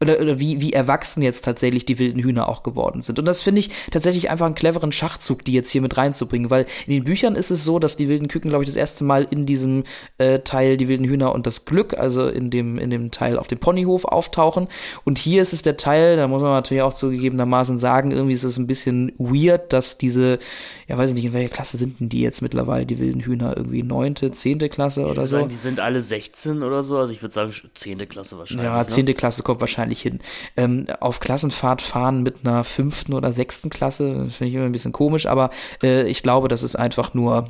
oder, 0.00 0.20
oder 0.20 0.38
wie, 0.38 0.60
wie 0.60 0.72
erwachsen 0.72 1.22
jetzt 1.22 1.44
tatsächlich 1.44 1.84
die 1.84 1.98
wilden 1.98 2.22
Hühner 2.22 2.48
auch 2.48 2.62
geworden 2.62 3.02
sind. 3.02 3.18
Und 3.18 3.24
das 3.24 3.42
finde 3.42 3.58
ich 3.58 3.70
tatsächlich 3.90 4.30
einfach 4.30 4.46
einen 4.46 4.54
cleveren 4.54 4.92
Schachzug, 4.92 5.44
die 5.44 5.52
jetzt 5.52 5.70
hier 5.70 5.82
mit 5.82 5.96
reinzubringen, 5.96 6.50
weil 6.50 6.66
in 6.86 6.92
den 6.92 7.04
Büchern 7.04 7.34
ist 7.34 7.50
es 7.50 7.64
so, 7.64 7.80
dass 7.80 7.96
die 7.96 8.08
wilden 8.08 8.28
Küken, 8.28 8.50
glaube 8.50 8.62
ich, 8.62 8.70
das 8.70 8.76
erste 8.76 9.02
Mal 9.02 9.26
in 9.28 9.44
diesem 9.44 9.82
äh, 10.18 10.38
Teil 10.40 10.76
die 10.76 10.86
wilden 10.86 11.04
Hühner 11.04 11.34
und 11.34 11.48
das 11.48 11.64
Glück, 11.64 11.98
also 11.98 12.28
in 12.28 12.50
dem, 12.50 12.78
in 12.78 12.90
dem 12.90 13.10
Teil 13.10 13.38
auf 13.38 13.48
dem 13.48 13.58
Ponyhof 13.58 14.04
auftauchen. 14.04 14.68
Und 15.02 15.18
hier 15.18 15.42
ist 15.42 15.52
es 15.52 15.62
der 15.62 15.76
Teil, 15.76 16.16
da 16.16 16.28
muss 16.28 16.42
man 16.42 16.52
natürlich 16.52 16.82
auch 16.84 16.94
zugegebenermaßen 16.94 17.80
sagen, 17.80 18.12
irgendwie 18.12 18.34
ist 18.34 18.44
es 18.44 18.56
ein 18.56 18.68
bisschen 18.68 19.12
weird, 19.18 19.72
dass 19.72 19.98
diese, 19.98 20.38
ja 20.86 20.96
weiß 20.96 21.10
ich 21.10 21.16
nicht, 21.16 21.24
in 21.24 21.32
welcher 21.32 21.52
Klasse 21.52 21.76
sind 21.76 21.98
denn 21.98 22.08
die 22.08 22.20
jetzt 22.20 22.40
mittlerweile, 22.40 22.86
die 22.86 23.00
wilden 23.00 23.20
Hühner, 23.20 23.56
irgendwie 23.56 23.82
neunte, 23.82 24.30
zehnte 24.30 24.68
Klasse 24.68 25.06
oder 25.06 25.26
so? 25.26 25.38
sagen, 25.38 25.48
die 25.48 25.56
sind 25.56 25.80
alle 25.80 26.02
16 26.02 26.62
oder 26.62 26.84
so, 26.84 26.98
also 26.98 27.12
ich 27.12 27.20
würde 27.20 27.34
sagen 27.34 27.52
10. 27.74 28.08
Klasse 28.08 28.38
wahrscheinlich. 28.38 28.64
Ja, 28.64 28.78
ne? 28.78 28.86
zehnte 28.86 29.14
Klasse 29.14 29.42
kommt 29.42 29.60
wahrscheinlich 29.60 29.87
hin. 29.94 30.20
Ähm, 30.56 30.86
auf 31.00 31.20
Klassenfahrt 31.20 31.82
fahren 31.82 32.22
mit 32.22 32.44
einer 32.44 32.64
fünften 32.64 33.14
oder 33.14 33.32
sechsten 33.32 33.70
Klasse, 33.70 34.28
finde 34.30 34.48
ich 34.48 34.54
immer 34.54 34.66
ein 34.66 34.72
bisschen 34.72 34.92
komisch, 34.92 35.26
aber 35.26 35.50
äh, 35.82 36.08
ich 36.08 36.22
glaube, 36.22 36.48
das 36.48 36.62
ist 36.62 36.76
einfach 36.76 37.14
nur 37.14 37.48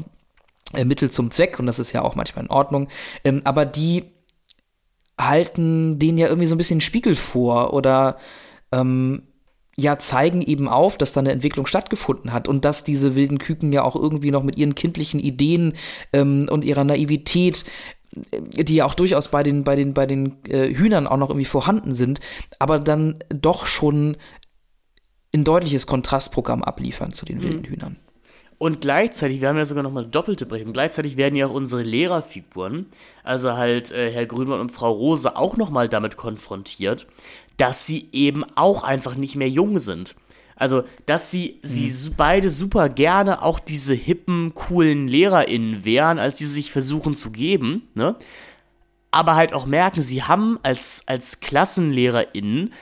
äh, 0.74 0.84
Mittel 0.84 1.10
zum 1.10 1.30
Zweck 1.30 1.58
und 1.58 1.66
das 1.66 1.78
ist 1.78 1.92
ja 1.92 2.02
auch 2.02 2.14
manchmal 2.14 2.44
in 2.44 2.50
Ordnung. 2.50 2.88
Ähm, 3.24 3.42
aber 3.44 3.64
die 3.64 4.04
halten 5.18 5.98
denen 5.98 6.18
ja 6.18 6.28
irgendwie 6.28 6.46
so 6.46 6.54
ein 6.54 6.58
bisschen 6.58 6.80
Spiegel 6.80 7.16
vor 7.16 7.72
oder 7.72 8.16
ähm, 8.72 9.22
ja, 9.80 9.96
zeigen 9.96 10.42
eben 10.42 10.68
auf, 10.68 10.98
dass 10.98 11.12
da 11.12 11.20
eine 11.20 11.30
Entwicklung 11.30 11.64
stattgefunden 11.66 12.32
hat 12.32 12.48
und 12.48 12.64
dass 12.64 12.82
diese 12.82 13.14
wilden 13.14 13.38
Küken 13.38 13.72
ja 13.72 13.84
auch 13.84 13.94
irgendwie 13.94 14.32
noch 14.32 14.42
mit 14.42 14.56
ihren 14.56 14.74
kindlichen 14.74 15.20
Ideen 15.20 15.74
ähm, 16.12 16.48
und 16.50 16.64
ihrer 16.64 16.82
Naivität 16.82 17.64
die 18.10 18.76
ja 18.76 18.84
auch 18.84 18.94
durchaus 18.94 19.28
bei 19.28 19.42
den, 19.42 19.64
bei 19.64 19.76
den, 19.76 19.94
bei 19.94 20.06
den 20.06 20.36
äh, 20.46 20.74
Hühnern 20.74 21.06
auch 21.06 21.16
noch 21.16 21.30
irgendwie 21.30 21.44
vorhanden 21.44 21.94
sind, 21.94 22.20
aber 22.58 22.78
dann 22.78 23.16
doch 23.28 23.66
schon 23.66 24.16
ein 25.34 25.44
deutliches 25.44 25.86
Kontrastprogramm 25.86 26.62
abliefern 26.62 27.12
zu 27.12 27.26
den 27.26 27.42
wilden 27.42 27.64
Hühnern. 27.64 27.96
Und 28.58 28.80
gleichzeitig, 28.80 29.40
wir 29.40 29.48
haben 29.48 29.56
ja 29.56 29.64
sogar 29.64 29.84
nochmal 29.84 30.02
eine 30.02 30.10
doppelte 30.10 30.44
Brechung, 30.44 30.72
gleichzeitig 30.72 31.16
werden 31.16 31.36
ja 31.36 31.46
auch 31.46 31.52
unsere 31.52 31.82
Lehrerfiguren, 31.82 32.86
also 33.22 33.52
halt 33.52 33.92
äh, 33.92 34.10
Herr 34.10 34.26
Grünmann 34.26 34.60
und 34.60 34.72
Frau 34.72 34.90
Rose, 34.90 35.36
auch 35.36 35.56
nochmal 35.56 35.88
damit 35.88 36.16
konfrontiert, 36.16 37.06
dass 37.56 37.86
sie 37.86 38.08
eben 38.12 38.44
auch 38.56 38.82
einfach 38.82 39.14
nicht 39.14 39.36
mehr 39.36 39.48
jung 39.48 39.78
sind. 39.78 40.16
Also, 40.58 40.82
dass 41.06 41.30
sie, 41.30 41.60
sie 41.62 41.90
su- 41.90 42.12
beide 42.16 42.50
super 42.50 42.88
gerne 42.88 43.42
auch 43.42 43.58
diese 43.60 43.94
hippen, 43.94 44.54
coolen 44.54 45.08
LehrerInnen 45.08 45.84
wären, 45.84 46.18
als 46.18 46.38
sie 46.38 46.46
sich 46.46 46.72
versuchen 46.72 47.16
zu 47.16 47.30
geben, 47.30 47.88
ne? 47.94 48.16
aber 49.10 49.36
halt 49.36 49.52
auch 49.52 49.66
merken, 49.66 50.02
sie 50.02 50.22
haben 50.24 50.58
als, 50.62 51.04
als 51.06 51.40
KlassenlehrerInnen 51.40 52.72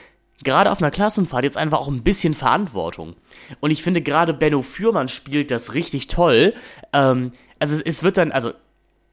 gerade 0.42 0.70
auf 0.70 0.82
einer 0.82 0.90
Klassenfahrt 0.90 1.44
jetzt 1.44 1.56
einfach 1.56 1.78
auch 1.78 1.88
ein 1.88 2.02
bisschen 2.02 2.34
Verantwortung. 2.34 3.14
Und 3.60 3.70
ich 3.70 3.82
finde 3.82 4.02
gerade 4.02 4.34
Benno 4.34 4.62
Fürmann 4.62 5.08
spielt 5.08 5.50
das 5.50 5.74
richtig 5.74 6.08
toll. 6.08 6.52
Ähm, 6.92 7.32
also 7.58 7.74
es, 7.74 7.80
es, 7.82 8.02
wird 8.02 8.16
dann, 8.16 8.32
also 8.32 8.52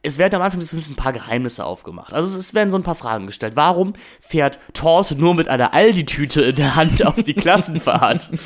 es 0.04 0.18
werden 0.18 0.36
am 0.36 0.42
Anfang 0.42 0.60
des 0.60 0.70
Films 0.70 0.90
ein 0.90 0.96
paar 0.96 1.14
Geheimnisse 1.14 1.66
aufgemacht. 1.66 2.14
Also 2.14 2.38
es 2.38 2.54
werden 2.54 2.70
so 2.70 2.78
ein 2.78 2.84
paar 2.84 2.96
Fragen 2.96 3.26
gestellt. 3.26 3.56
Warum 3.56 3.94
fährt 4.20 4.60
Torte 4.74 5.16
nur 5.16 5.34
mit 5.34 5.48
einer 5.48 5.74
Aldi-Tüte 5.74 6.42
in 6.42 6.56
der 6.56 6.76
Hand 6.76 7.06
auf 7.06 7.24
die 7.24 7.34
Klassenfahrt? 7.34 8.30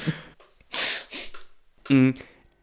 Mm, 1.90 2.12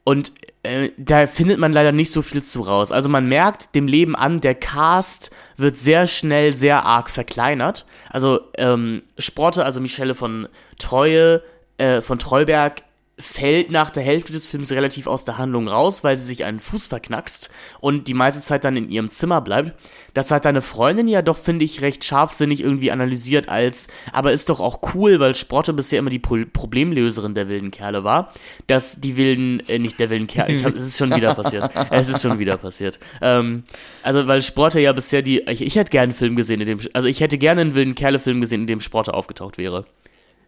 und 0.04 0.32
äh, 0.64 0.90
da 0.98 1.26
findet 1.26 1.58
man 1.58 1.72
leider 1.72 1.92
nicht 1.92 2.10
so 2.10 2.20
viel 2.20 2.42
zu 2.42 2.60
raus. 2.60 2.92
Also 2.92 3.08
man 3.08 3.26
merkt 3.26 3.74
dem 3.74 3.86
Leben 3.86 4.14
an, 4.14 4.42
der 4.42 4.54
Cast 4.54 5.30
wird 5.56 5.76
sehr 5.76 6.06
schnell 6.06 6.54
sehr 6.54 6.84
arg 6.84 7.08
verkleinert. 7.08 7.86
Also 8.10 8.40
ähm, 8.58 9.02
Sprotte, 9.16 9.64
also 9.64 9.80
Michelle 9.80 10.14
von 10.14 10.48
Treue, 10.78 11.42
äh, 11.78 12.02
von 12.02 12.18
Treuberg 12.18 12.82
fällt 13.16 13.70
nach 13.70 13.90
der 13.90 14.02
Hälfte 14.02 14.32
des 14.32 14.46
Films 14.46 14.72
relativ 14.72 15.06
aus 15.06 15.24
der 15.24 15.38
Handlung 15.38 15.68
raus, 15.68 16.02
weil 16.02 16.16
sie 16.16 16.24
sich 16.24 16.44
einen 16.44 16.58
Fuß 16.58 16.88
verknackst 16.88 17.48
und 17.80 18.08
die 18.08 18.14
meiste 18.14 18.40
Zeit 18.40 18.64
dann 18.64 18.76
in 18.76 18.90
ihrem 18.90 19.08
Zimmer 19.10 19.40
bleibt. 19.40 19.72
Das 20.14 20.32
hat 20.32 20.44
deine 20.44 20.62
Freundin 20.62 21.06
ja 21.06 21.22
doch, 21.22 21.36
finde 21.36 21.64
ich, 21.64 21.80
recht 21.80 22.04
scharfsinnig 22.04 22.60
irgendwie 22.60 22.90
analysiert 22.90 23.48
als, 23.48 23.88
aber 24.12 24.32
ist 24.32 24.48
doch 24.48 24.60
auch 24.60 24.80
cool, 24.94 25.20
weil 25.20 25.36
Sprotte 25.36 25.72
bisher 25.72 26.00
immer 26.00 26.10
die 26.10 26.18
Pro 26.18 26.38
Problemlöserin 26.52 27.34
der 27.34 27.48
wilden 27.48 27.70
Kerle 27.70 28.02
war, 28.02 28.32
dass 28.66 29.00
die 29.00 29.16
wilden, 29.16 29.60
äh, 29.68 29.78
nicht 29.78 30.00
der 30.00 30.10
wilden 30.10 30.26
Kerle, 30.26 30.54
es 30.76 30.84
ist 30.84 30.98
schon 30.98 31.14
wieder 31.14 31.34
passiert, 31.34 31.70
es 31.90 32.08
ist 32.08 32.22
schon 32.22 32.40
wieder 32.40 32.56
passiert. 32.56 32.98
Ähm, 33.22 33.62
also, 34.02 34.26
weil 34.26 34.42
Sprotte 34.42 34.80
ja 34.80 34.92
bisher 34.92 35.22
die, 35.22 35.40
ich, 35.48 35.62
ich 35.62 35.76
hätte 35.76 35.90
gerne 35.90 36.04
einen 36.04 36.14
Film 36.14 36.34
gesehen, 36.34 36.60
in 36.60 36.66
dem, 36.66 36.80
also 36.92 37.06
ich 37.06 37.20
hätte 37.20 37.38
gerne 37.38 37.60
einen 37.60 37.74
wilden 37.76 37.94
Kerle-Film 37.94 38.40
gesehen, 38.40 38.62
in 38.62 38.66
dem 38.66 38.80
Sprotte 38.80 39.14
aufgetaucht 39.14 39.56
wäre. 39.56 39.84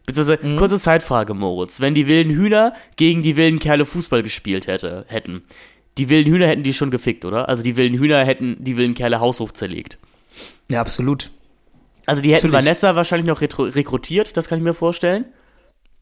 Beziehungsweise, 0.06 0.46
mhm. 0.46 0.56
kurze 0.56 0.78
Zeitfrage, 0.78 1.34
Moritz. 1.34 1.80
Wenn 1.80 1.94
die 1.94 2.06
wilden 2.06 2.32
Hühner 2.32 2.72
gegen 2.96 3.22
die 3.22 3.36
wilden 3.36 3.58
Kerle 3.58 3.84
Fußball 3.84 4.22
gespielt 4.22 4.68
hätte, 4.68 5.04
hätten, 5.08 5.42
die 5.98 6.08
wilden 6.08 6.32
Hühner 6.32 6.46
hätten 6.46 6.62
die 6.62 6.72
schon 6.72 6.90
gefickt, 6.90 7.24
oder? 7.24 7.48
Also 7.48 7.62
die 7.62 7.76
wilden 7.76 7.98
Hühner 7.98 8.24
hätten 8.24 8.56
die 8.60 8.76
wilden 8.76 8.94
Kerle 8.94 9.20
Haushof 9.20 9.52
zerlegt. 9.52 9.98
Ja, 10.70 10.80
absolut. 10.80 11.32
Also 12.06 12.22
die 12.22 12.30
hätten 12.30 12.48
Natürlich. 12.48 12.66
Vanessa 12.66 12.94
wahrscheinlich 12.94 13.26
noch 13.26 13.40
rekrutiert, 13.40 14.36
das 14.36 14.48
kann 14.48 14.58
ich 14.58 14.64
mir 14.64 14.74
vorstellen. 14.74 15.24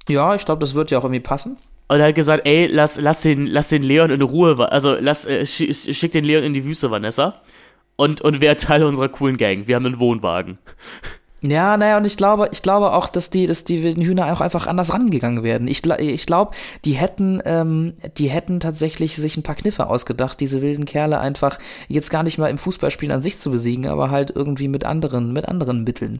Ja, 0.07 0.34
ich 0.34 0.44
glaube, 0.44 0.61
das 0.61 0.74
wird 0.74 0.90
ja 0.90 0.98
auch 0.98 1.05
irgendwie 1.05 1.20
passen. 1.20 1.57
Und 1.88 2.00
er 2.00 2.09
hat 2.09 2.14
gesagt, 2.14 2.46
ey, 2.46 2.66
lass, 2.66 3.00
lass, 3.00 3.22
den, 3.22 3.46
lass 3.46 3.68
den 3.70 3.82
Leon 3.82 4.11
in 4.11 4.20
Ruhe, 4.20 4.70
also 4.70 4.96
lass, 4.98 5.24
äh, 5.24 5.46
schick 5.46 6.12
den 6.12 6.24
Leon 6.24 6.44
in 6.44 6.52
die 6.52 6.64
Wüste, 6.64 6.90
Vanessa. 6.90 7.42
Und, 7.96 8.20
und 8.20 8.40
wer 8.40 8.57
Teil 8.57 8.82
unserer 8.82 9.09
coolen 9.09 9.36
Gang. 9.36 9.66
Wir 9.66 9.76
haben 9.76 9.86
einen 9.86 9.98
Wohnwagen. 9.98 10.59
Ja, 11.47 11.76
naja, 11.76 11.99
und 11.99 12.07
ich 12.07 12.16
glaube, 12.16 12.49
ich 12.53 12.62
glaube 12.62 12.95
auch, 12.95 13.07
dass 13.07 13.28
die, 13.28 13.47
dass 13.47 13.64
die 13.64 13.82
wilden 13.82 14.01
Hühner 14.03 14.32
auch 14.32 14.40
einfach 14.40 14.66
anders 14.66 14.95
rangegangen 14.95 15.42
werden. 15.42 15.68
Ich, 15.68 15.84
ich 15.84 16.24
glaube, 16.24 16.53
die 16.86 16.92
hätten, 16.92 17.42
ähm, 17.45 17.92
die 18.16 18.28
hätten 18.28 18.61
tatsächlich 18.61 19.16
sich 19.16 19.36
ein 19.36 19.42
paar 19.42 19.55
Kniffe 19.55 19.88
ausgedacht, 19.88 20.40
diese 20.40 20.62
wilden 20.62 20.86
Kerle 20.86 21.20
einfach 21.20 21.59
jetzt 21.86 22.09
gar 22.09 22.22
nicht 22.22 22.38
mal 22.38 22.49
im 22.49 22.57
Fußballspielen 22.57 23.14
an 23.14 23.20
sich 23.20 23.38
zu 23.38 23.51
besiegen, 23.51 23.88
aber 23.88 24.11
halt 24.11 24.32
irgendwie 24.34 24.68
mit 24.68 24.84
anderen, 24.84 25.34
mit 25.34 25.47
anderen 25.47 25.84
Mitteln. 25.84 26.18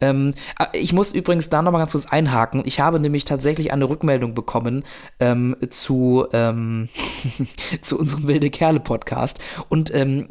Ähm, 0.00 0.34
ah, 0.56 0.68
ich 0.72 0.92
muss 0.92 1.12
übrigens 1.12 1.48
da 1.48 1.62
nochmal 1.62 1.80
ganz 1.80 1.92
kurz 1.92 2.06
einhaken. 2.06 2.62
Ich 2.64 2.78
habe 2.78 3.00
nämlich 3.00 3.24
tatsächlich 3.24 3.72
eine 3.72 3.88
Rückmeldung 3.88 4.34
bekommen 4.34 4.84
ähm, 5.18 5.56
zu, 5.70 6.28
ähm, 6.32 6.88
zu 7.82 7.98
unserem 7.98 8.28
wilde 8.28 8.50
Kerle 8.50 8.78
Podcast 8.78 9.40
und 9.68 9.92
ähm, 9.92 10.28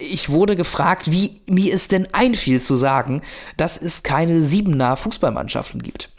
ich 0.00 0.30
wurde 0.30 0.56
gefragt, 0.56 1.12
wie 1.12 1.42
mir 1.46 1.74
es 1.74 1.88
denn 1.88 2.08
einfiel 2.12 2.58
zu 2.62 2.76
sagen, 2.76 3.20
dass 3.58 3.81
es 3.82 4.02
keine 4.02 4.42
siebener 4.42 4.96
Fußballmannschaften 4.96 5.82
gibt. 5.82 6.12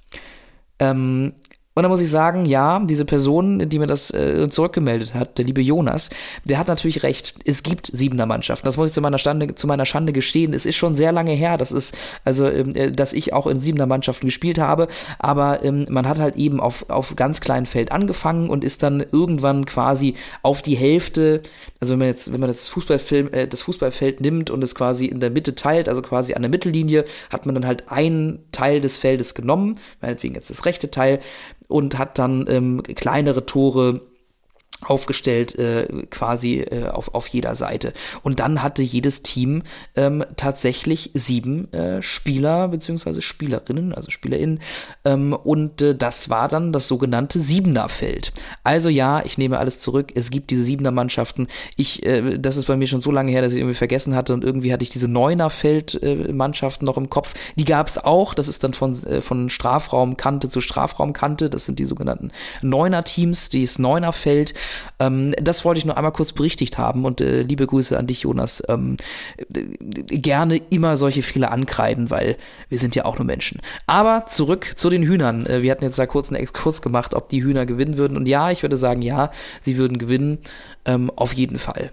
Ähm, 0.80 1.34
und 1.76 1.82
da 1.84 1.90
muss 1.90 2.02
ich 2.02 2.10
sagen, 2.10 2.46
ja, 2.46 2.80
diese 2.80 3.04
Person, 3.04 3.68
die 3.68 3.80
mir 3.80 3.88
das 3.88 4.12
äh, 4.12 4.48
zurückgemeldet 4.50 5.16
hat, 5.16 5.40
der 5.40 5.46
liebe 5.46 5.62
Jonas, 5.62 6.12
der 6.44 6.60
hat 6.60 6.68
natürlich 6.68 7.02
recht. 7.02 7.34
Es 7.46 7.64
gibt 7.64 7.88
Siebener 7.88 8.28
Mannschaften. 8.28 8.66
Das 8.66 8.78
muss 8.78 8.88
ich 8.90 8.94
zu 8.94 9.02
meiner, 9.02 9.18
Stande, 9.18 9.56
zu 9.56 9.66
meiner 9.66 9.88
Schande 9.88 10.14
gestehen. 10.14 10.54
Es 10.54 10.68
ist 10.68 10.76
schon 10.76 10.96
sehr 10.96 11.12
lange 11.12 11.32
her, 11.32 11.58
das 11.58 11.72
ist, 11.72 11.98
also, 12.24 12.48
ähm, 12.48 12.76
äh, 12.76 12.92
dass 12.92 13.12
ich 13.14 13.34
auch 13.34 13.48
in 13.48 13.60
Siebener 13.60 13.88
Mannschaften 13.88 14.28
gespielt 14.28 14.60
habe. 14.60 14.88
Aber 15.18 15.64
ähm, 15.64 15.88
man 15.90 16.08
hat 16.08 16.20
halt 16.20 16.36
eben 16.36 16.60
auf, 16.60 16.90
auf 16.90 17.16
ganz 17.16 17.42
kleinem 17.42 17.66
Feld 17.66 17.92
angefangen 17.92 18.52
und 18.52 18.64
ist 18.64 18.84
dann 18.84 19.04
irgendwann 19.12 19.66
quasi 19.66 20.14
auf 20.44 20.62
die 20.62 20.76
Hälfte, 20.76 21.42
also 21.80 21.94
wenn 21.94 22.00
man 22.00 22.08
jetzt, 22.10 22.32
wenn 22.32 22.40
man 22.40 22.50
das 22.50 22.68
Fußballfilm, 22.68 23.34
äh, 23.34 23.48
das 23.48 23.64
Fußballfeld 23.64 24.22
nimmt 24.22 24.52
und 24.52 24.64
es 24.64 24.76
quasi 24.76 25.08
in 25.08 25.20
der 25.20 25.32
Mitte 25.32 25.56
teilt, 25.56 25.90
also 25.90 26.04
quasi 26.04 26.36
an 26.36 26.44
der 26.44 26.52
Mittellinie, 26.52 27.06
hat 27.32 27.48
man 27.48 27.56
dann 27.56 27.66
halt 27.66 27.90
einen 27.90 28.46
Teil 28.52 28.80
des 28.80 28.98
Feldes 28.98 29.34
genommen, 29.34 29.80
meinetwegen 30.02 30.36
jetzt 30.36 30.52
das 30.52 30.66
rechte 30.66 30.92
Teil, 30.92 31.20
und 31.68 31.98
hat 31.98 32.20
dann 32.20 32.46
ähm, 32.48 32.84
kleinere 32.84 33.46
Tore 33.46 34.02
aufgestellt 34.86 35.58
äh, 35.58 35.88
quasi 36.10 36.60
äh, 36.60 36.90
auf, 36.90 37.14
auf 37.14 37.28
jeder 37.28 37.56
Seite. 37.56 37.94
Und 38.22 38.40
dann 38.40 38.62
hatte 38.62 38.84
jedes 38.84 39.24
Team 39.24 39.64
ähm, 39.96 40.24
tatsächlich 40.36 41.12
sieben 41.14 41.72
äh, 41.74 42.02
Spieler 42.02 42.68
beziehungsweise 42.68 43.22
Spielerinnen, 43.22 43.94
also 43.94 44.12
SpielerInnen. 44.12 44.60
Ähm, 45.06 45.34
und 45.34 45.82
äh, 45.82 45.96
das 45.96 46.30
war 46.30 46.48
dann 46.48 46.74
das 46.74 46.88
sogenannte 46.88 47.40
Siebenerfeld. 47.40 48.34
Also 48.64 48.90
ja, 48.90 49.24
ich 49.26 49.38
nehme 49.38 49.58
alles 49.58 49.80
zurück. 49.80 50.12
Es 50.16 50.30
gibt 50.30 50.50
diese 50.50 50.64
Siebener-Mannschaften. 50.64 51.48
Ich, 51.76 52.06
äh, 52.06 52.38
das 52.38 52.58
ist 52.58 52.66
bei 52.66 52.78
mir 52.78 52.88
schon 52.88 53.02
so 53.02 53.12
lange 53.12 53.32
her, 53.32 53.42
dass 53.42 53.54
ich 53.54 53.60
irgendwie 53.60 53.76
vergessen 53.76 54.16
hatte 54.16 54.34
und 54.34 54.44
irgendwie 54.44 54.74
hatte 54.74 54.84
ich 54.84 54.90
diese 54.90 55.08
Neunerfeld-Mannschaften 55.08 56.86
noch 56.86 56.98
im 56.98 57.10
Kopf. 57.10 57.34
Die 57.56 57.66
gab 57.66 57.88
es 57.88 57.98
auch. 58.04 58.34
Das 58.34 58.48
ist 58.48 58.64
dann 58.64 58.74
von, 58.74 58.92
äh, 59.06 59.22
von 59.22 59.50
Strafraumkante 59.50 60.50
zu 60.50 60.62
Strafraumkante. 60.62 61.50
Das 61.50 61.66
sind 61.66 61.80
die 61.80 61.86
sogenannten 61.86 62.32
Neuner-Teams, 62.62 63.50
dieses 63.50 63.80
Neunerfeld. 63.80 64.54
Ähm, 65.00 65.34
das 65.42 65.66
wollte 65.66 65.80
ich 65.80 65.86
nur 65.86 65.98
einmal 65.98 66.12
kurz 66.12 66.32
berichtigt 66.32 66.78
haben 66.78 67.06
und 67.06 67.22
äh, 67.22 67.42
liebe 67.44 67.68
Grüße 67.68 67.98
an 67.98 68.08
dich, 68.08 68.22
Jonas. 68.22 68.64
Ähm, 68.68 68.98
gerne 70.08 70.58
immer 70.70 70.98
solche 70.98 71.24
Fehler 71.24 71.52
ankreiden, 71.52 72.10
weil 72.10 72.38
wir 72.70 72.78
sind 72.78 72.96
ja 72.96 73.06
auch 73.06 73.18
nur 73.18 73.26
Menschen. 73.26 73.62
Aber 73.88 74.26
zurück 74.28 74.74
zu 74.76 74.90
den 74.90 75.04
Hühnern. 75.04 75.46
Äh, 75.46 75.62
wir 75.62 75.72
hatten 75.72 75.84
jetzt 75.84 76.00
da 76.00 76.06
kurz 76.06 76.30
einen 76.30 76.42
Exkurs 76.42 76.82
gemacht, 76.82 77.14
ob 77.14 77.30
die 77.30 77.44
Hühner 77.44 77.66
gewinnen 77.66 77.98
würden. 77.98 78.18
Und 78.18 78.28
ja, 78.28 78.52
ich 78.52 78.62
würde 78.62 78.78
sagen, 78.78 79.02
ja, 79.02 79.32
sie 79.62 79.78
würden 79.78 79.98
gewinnen. 79.98 80.40
Ähm, 80.86 81.12
auf 81.16 81.34
jeden 81.34 81.60
Fall. 81.60 81.92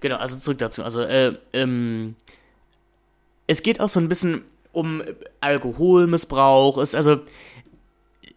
Genau, 0.00 0.16
also 0.16 0.36
zurück 0.38 0.58
dazu. 0.58 0.84
Also, 0.84 1.00
äh, 1.02 1.32
ähm, 1.52 2.14
es 3.46 3.62
geht 3.62 3.80
auch 3.80 3.88
so 3.88 3.98
ein 3.98 4.08
bisschen 4.08 4.42
um 4.72 5.02
Alkoholmissbrauch. 5.40 6.78
Es, 6.78 6.94
also, 6.94 7.20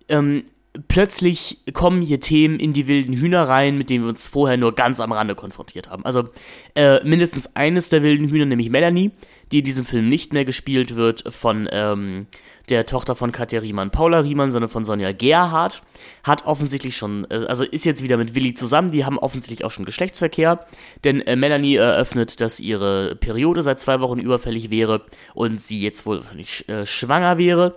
ähm, 0.09 0.43
plötzlich 0.87 1.59
kommen 1.73 2.01
hier 2.01 2.19
Themen 2.19 2.59
in 2.59 2.73
die 2.73 2.87
wilden 2.87 3.13
Hühner 3.13 3.47
rein, 3.47 3.77
mit 3.77 3.89
denen 3.89 4.05
wir 4.05 4.09
uns 4.09 4.27
vorher 4.27 4.57
nur 4.57 4.73
ganz 4.73 4.99
am 4.99 5.11
Rande 5.11 5.35
konfrontiert 5.35 5.89
haben. 5.89 6.05
Also 6.05 6.29
äh, 6.75 7.03
mindestens 7.03 7.55
eines 7.55 7.89
der 7.89 8.03
wilden 8.03 8.29
Hühner, 8.29 8.45
nämlich 8.45 8.69
Melanie, 8.69 9.11
die 9.51 9.59
in 9.59 9.65
diesem 9.65 9.85
Film 9.85 10.07
nicht 10.07 10.31
mehr 10.31 10.45
gespielt 10.45 10.95
wird 10.95 11.23
von 11.27 11.67
ähm, 11.71 12.27
der 12.69 12.85
Tochter 12.85 13.15
von 13.15 13.33
Katja 13.33 13.59
Riemann, 13.59 13.91
Paula 13.91 14.19
Riemann, 14.19 14.49
sondern 14.49 14.69
von 14.69 14.85
Sonja 14.85 15.11
Gerhardt, 15.11 15.83
hat 16.23 16.45
offensichtlich 16.45 16.95
schon, 16.95 17.29
äh, 17.29 17.45
also 17.47 17.65
ist 17.65 17.83
jetzt 17.83 18.01
wieder 18.01 18.15
mit 18.15 18.33
Willi 18.33 18.53
zusammen, 18.53 18.91
die 18.91 19.03
haben 19.03 19.19
offensichtlich 19.19 19.65
auch 19.65 19.71
schon 19.71 19.83
Geschlechtsverkehr, 19.83 20.65
denn 21.03 21.19
äh, 21.21 21.35
Melanie 21.35 21.75
eröffnet, 21.75 22.39
dass 22.39 22.61
ihre 22.61 23.17
Periode 23.17 23.61
seit 23.61 23.81
zwei 23.81 23.99
Wochen 23.99 24.19
überfällig 24.19 24.71
wäre 24.71 25.01
und 25.33 25.59
sie 25.59 25.81
jetzt 25.81 26.05
wohl 26.05 26.21
äh, 26.67 26.85
schwanger 26.85 27.37
wäre. 27.37 27.75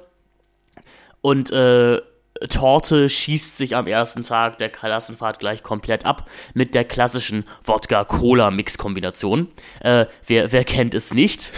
Und 1.22 1.51
äh, 1.51 2.03
Torte 2.49 3.09
schießt 3.09 3.57
sich 3.57 3.76
am 3.76 3.86
ersten 3.86 4.22
Tag 4.22 4.59
der 4.59 4.70
Klassenfahrt 4.70 5.38
gleich 5.38 5.62
komplett 5.62 6.05
ab 6.05 6.28
mit 6.55 6.74
der 6.74 6.84
klassischen 6.84 7.45
Wodka-Cola-Mix-Kombination. 7.64 9.49
Äh, 9.80 10.06
wer, 10.27 10.52
wer 10.52 10.64
kennt 10.64 10.94
es 10.94 11.14
nicht? 11.14 11.52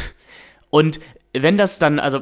Und 0.70 1.00
wenn 1.32 1.58
das 1.58 1.78
dann, 1.78 1.98
also 1.98 2.20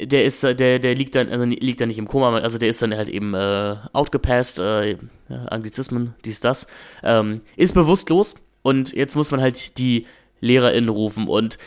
der 0.00 0.24
ist, 0.24 0.42
der, 0.42 0.78
der 0.78 0.94
liegt 0.94 1.14
dann, 1.14 1.28
also 1.30 1.44
liegt 1.44 1.80
dann 1.80 1.88
nicht 1.88 1.98
im 1.98 2.08
Koma, 2.08 2.38
also 2.38 2.58
der 2.58 2.68
ist 2.68 2.80
dann 2.82 2.94
halt 2.94 3.08
eben 3.08 3.34
äh, 3.34 3.76
outgepasst, 3.92 4.58
äh, 4.58 4.96
Anglizismen, 5.28 6.14
dies, 6.24 6.40
das, 6.40 6.66
ähm, 7.02 7.42
ist 7.56 7.74
bewusstlos 7.74 8.36
und 8.62 8.92
jetzt 8.92 9.14
muss 9.14 9.30
man 9.30 9.40
halt 9.40 9.78
die 9.78 10.06
LehrerInnen 10.40 10.88
rufen 10.88 11.28
und 11.28 11.58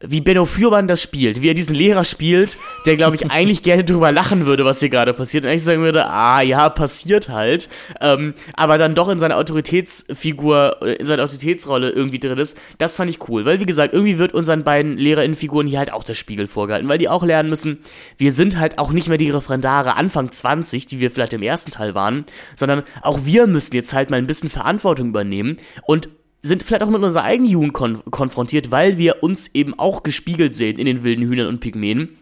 wie 0.00 0.20
Benno 0.20 0.44
Fürmann 0.44 0.88
das 0.88 1.00
spielt, 1.00 1.42
wie 1.42 1.48
er 1.48 1.54
diesen 1.54 1.74
Lehrer 1.74 2.04
spielt, 2.04 2.58
der, 2.84 2.96
glaube 2.96 3.16
ich, 3.16 3.30
eigentlich 3.30 3.62
gerne 3.62 3.84
drüber 3.84 4.12
lachen 4.12 4.46
würde, 4.46 4.64
was 4.64 4.80
hier 4.80 4.88
gerade 4.88 5.14
passiert. 5.14 5.44
Und 5.44 5.50
eigentlich 5.50 5.62
sagen 5.62 5.82
würde, 5.82 6.06
ah, 6.06 6.40
ja, 6.40 6.68
passiert 6.68 7.28
halt, 7.28 7.68
ähm, 8.00 8.34
aber 8.54 8.78
dann 8.78 8.94
doch 8.94 9.08
in 9.08 9.18
seiner 9.18 9.36
Autoritätsfigur, 9.36 10.82
in 10.98 11.06
seiner 11.06 11.24
Autoritätsrolle 11.24 11.90
irgendwie 11.90 12.18
drin 12.18 12.38
ist, 12.38 12.58
das 12.78 12.96
fand 12.96 13.10
ich 13.10 13.28
cool, 13.28 13.44
weil, 13.44 13.60
wie 13.60 13.66
gesagt, 13.66 13.94
irgendwie 13.94 14.18
wird 14.18 14.34
unseren 14.34 14.64
beiden 14.64 14.98
LehrerInnenfiguren 14.98 15.66
hier 15.66 15.78
halt 15.78 15.92
auch 15.92 16.04
der 16.04 16.14
Spiegel 16.14 16.46
vorgehalten, 16.46 16.88
weil 16.88 16.98
die 16.98 17.08
auch 17.08 17.24
lernen 17.24 17.48
müssen, 17.48 17.78
wir 18.18 18.32
sind 18.32 18.58
halt 18.58 18.78
auch 18.78 18.92
nicht 18.92 19.08
mehr 19.08 19.18
die 19.18 19.30
Referendare 19.30 19.96
Anfang 19.96 20.30
20, 20.30 20.86
die 20.86 21.00
wir 21.00 21.10
vielleicht 21.10 21.32
im 21.32 21.42
ersten 21.42 21.70
Teil 21.70 21.94
waren, 21.94 22.26
sondern 22.54 22.82
auch 23.02 23.20
wir 23.24 23.46
müssen 23.46 23.74
jetzt 23.74 23.92
halt 23.92 24.10
mal 24.10 24.18
ein 24.18 24.26
bisschen 24.26 24.50
Verantwortung 24.50 25.08
übernehmen 25.08 25.56
und 25.84 26.08
sind 26.46 26.62
vielleicht 26.62 26.82
auch 26.82 26.90
mit 26.90 27.02
unserer 27.02 27.24
eigenen 27.24 27.50
Jugend 27.50 27.72
kon 27.72 28.02
konfrontiert, 28.10 28.70
weil 28.70 28.98
wir 28.98 29.22
uns 29.22 29.50
eben 29.54 29.78
auch 29.78 30.02
gespiegelt 30.02 30.54
sehen 30.54 30.78
in 30.78 30.86
den 30.86 31.04
wilden 31.04 31.26
Hühnern 31.26 31.48
und 31.48 31.60
Pygmäen 31.60 32.16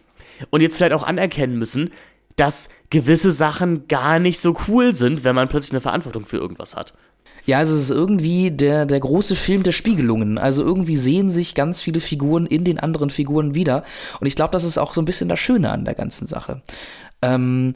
und 0.49 0.61
jetzt 0.61 0.77
vielleicht 0.77 0.93
auch 0.93 1.03
anerkennen 1.03 1.57
müssen, 1.57 1.91
dass 2.35 2.69
gewisse 2.89 3.31
Sachen 3.31 3.87
gar 3.87 4.19
nicht 4.19 4.39
so 4.39 4.57
cool 4.67 4.93
sind, 4.93 5.23
wenn 5.23 5.35
man 5.35 5.47
plötzlich 5.47 5.71
eine 5.71 5.81
Verantwortung 5.81 6.25
für 6.25 6.37
irgendwas 6.37 6.75
hat. 6.75 6.93
Ja, 7.45 7.59
also 7.59 7.75
es 7.75 7.83
ist 7.83 7.91
irgendwie 7.91 8.49
der, 8.49 8.85
der 8.85 8.99
große 8.99 9.35
Film 9.35 9.61
der 9.61 9.71
Spiegelungen. 9.71 10.37
Also 10.39 10.63
irgendwie 10.63 10.97
sehen 10.97 11.29
sich 11.29 11.53
ganz 11.53 11.79
viele 11.79 11.99
Figuren 11.99 12.47
in 12.47 12.63
den 12.63 12.79
anderen 12.79 13.11
Figuren 13.11 13.53
wieder. 13.53 13.83
Und 14.19 14.25
ich 14.25 14.35
glaube, 14.35 14.51
das 14.51 14.63
ist 14.63 14.79
auch 14.79 14.95
so 14.95 15.01
ein 15.01 15.05
bisschen 15.05 15.29
das 15.29 15.39
Schöne 15.39 15.69
an 15.69 15.85
der 15.85 15.93
ganzen 15.93 16.25
Sache. 16.27 16.63
Ähm, 17.21 17.75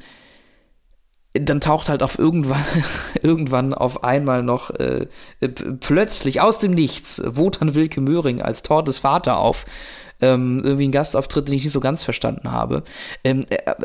dann 1.33 1.61
taucht 1.61 1.89
halt 1.89 2.01
auf 2.01 2.17
irgendwann, 2.17 2.65
irgendwann 3.21 3.73
auf 3.73 4.03
einmal 4.03 4.43
noch 4.43 4.71
äh, 4.71 5.07
plötzlich 5.79 6.41
aus 6.41 6.59
dem 6.59 6.71
Nichts 6.71 7.21
Wotan 7.25 7.75
Wilke 7.75 8.01
Möhring 8.01 8.41
als 8.41 8.63
Tortes 8.63 8.97
Vater 8.97 9.37
auf 9.37 9.65
ähm, 10.21 10.61
irgendwie 10.63 10.87
ein 10.87 10.91
Gastauftritt, 10.91 11.47
den 11.47 11.55
ich 11.55 11.63
nicht 11.63 11.73
so 11.73 11.79
ganz 11.79 12.03
verstanden 12.03 12.51
habe. 12.51 12.83
Ähm, 13.23 13.45
äh, 13.49 13.55
äh 13.55 13.75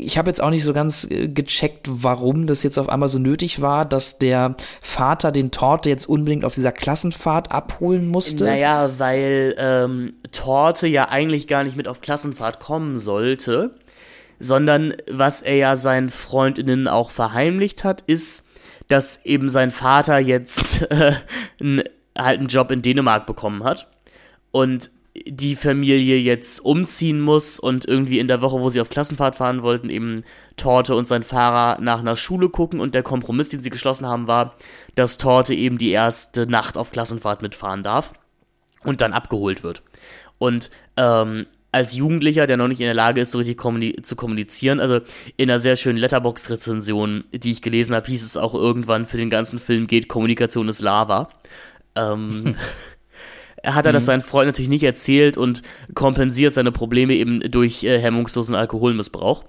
ich 0.00 0.16
habe 0.16 0.30
jetzt 0.30 0.40
auch 0.40 0.50
nicht 0.50 0.62
so 0.62 0.72
ganz 0.72 1.04
äh, 1.10 1.28
gecheckt, 1.28 1.86
warum 1.88 2.46
das 2.46 2.62
jetzt 2.62 2.78
auf 2.78 2.88
einmal 2.88 3.08
so 3.08 3.18
nötig 3.18 3.60
war, 3.60 3.84
dass 3.84 4.18
der 4.18 4.54
Vater 4.80 5.32
den 5.32 5.50
Torte 5.50 5.88
jetzt 5.88 6.08
unbedingt 6.08 6.44
auf 6.44 6.54
dieser 6.54 6.72
Klassenfahrt 6.72 7.50
abholen 7.50 8.08
musste. 8.08 8.44
Naja, 8.44 8.90
weil 8.98 9.54
ähm, 9.58 10.14
Torte 10.30 10.86
ja 10.86 11.08
eigentlich 11.08 11.48
gar 11.48 11.64
nicht 11.64 11.76
mit 11.76 11.88
auf 11.88 12.00
Klassenfahrt 12.00 12.60
kommen 12.60 12.98
sollte, 12.98 13.72
sondern 14.38 14.94
was 15.10 15.42
er 15.42 15.56
ja 15.56 15.76
seinen 15.76 16.10
Freundinnen 16.10 16.88
auch 16.88 17.10
verheimlicht 17.10 17.84
hat, 17.84 18.02
ist, 18.02 18.46
dass 18.88 19.24
eben 19.24 19.48
sein 19.48 19.70
Vater 19.70 20.18
jetzt 20.18 20.82
äh, 20.90 21.12
einen, 21.60 21.82
halt 22.16 22.38
einen 22.38 22.48
Job 22.48 22.70
in 22.70 22.82
Dänemark 22.82 23.26
bekommen 23.26 23.64
hat. 23.64 23.88
Und 24.50 24.90
die 25.26 25.56
Familie 25.56 26.16
jetzt 26.18 26.60
umziehen 26.60 27.20
muss 27.20 27.58
und 27.58 27.86
irgendwie 27.86 28.18
in 28.18 28.28
der 28.28 28.40
Woche, 28.40 28.60
wo 28.60 28.68
sie 28.68 28.80
auf 28.80 28.90
Klassenfahrt 28.90 29.34
fahren 29.34 29.62
wollten, 29.62 29.90
eben 29.90 30.24
Torte 30.56 30.94
und 30.94 31.06
sein 31.06 31.22
Fahrer 31.22 31.80
nach 31.80 31.98
einer 31.98 32.16
Schule 32.16 32.48
gucken 32.48 32.80
und 32.80 32.94
der 32.94 33.02
Kompromiss, 33.02 33.48
den 33.48 33.62
sie 33.62 33.70
geschlossen 33.70 34.06
haben, 34.06 34.26
war, 34.26 34.54
dass 34.94 35.18
Torte 35.18 35.54
eben 35.54 35.78
die 35.78 35.90
erste 35.90 36.46
Nacht 36.46 36.76
auf 36.76 36.92
Klassenfahrt 36.92 37.42
mitfahren 37.42 37.82
darf 37.82 38.12
und 38.84 39.00
dann 39.00 39.12
abgeholt 39.12 39.62
wird. 39.62 39.82
Und 40.38 40.70
ähm, 40.96 41.46
als 41.70 41.94
Jugendlicher, 41.94 42.46
der 42.46 42.56
noch 42.56 42.68
nicht 42.68 42.80
in 42.80 42.86
der 42.86 42.94
Lage 42.94 43.20
ist, 43.20 43.32
so 43.32 43.38
richtig 43.38 43.58
kommuni 43.58 43.96
zu 44.02 44.16
kommunizieren, 44.16 44.80
also 44.80 45.00
in 45.36 45.50
einer 45.50 45.58
sehr 45.58 45.76
schönen 45.76 45.98
Letterbox-Rezension, 45.98 47.24
die 47.32 47.52
ich 47.52 47.62
gelesen 47.62 47.94
habe, 47.94 48.06
hieß 48.06 48.24
es 48.24 48.36
auch 48.36 48.54
irgendwann, 48.54 49.06
für 49.06 49.18
den 49.18 49.30
ganzen 49.30 49.58
Film 49.58 49.86
geht 49.86 50.08
Kommunikation 50.08 50.68
ist 50.68 50.80
Lava. 50.80 51.28
Ähm, 51.94 52.56
hat 53.64 53.86
er 53.86 53.92
mhm. 53.92 53.94
das 53.94 54.06
seinen 54.06 54.22
Freunden 54.22 54.48
natürlich 54.48 54.70
nicht 54.70 54.84
erzählt 54.84 55.36
und 55.36 55.62
kompensiert 55.94 56.54
seine 56.54 56.72
Probleme 56.72 57.14
eben 57.14 57.40
durch 57.50 57.84
äh, 57.84 57.98
hemmungslosen 57.98 58.54
Alkoholmissbrauch. 58.54 59.44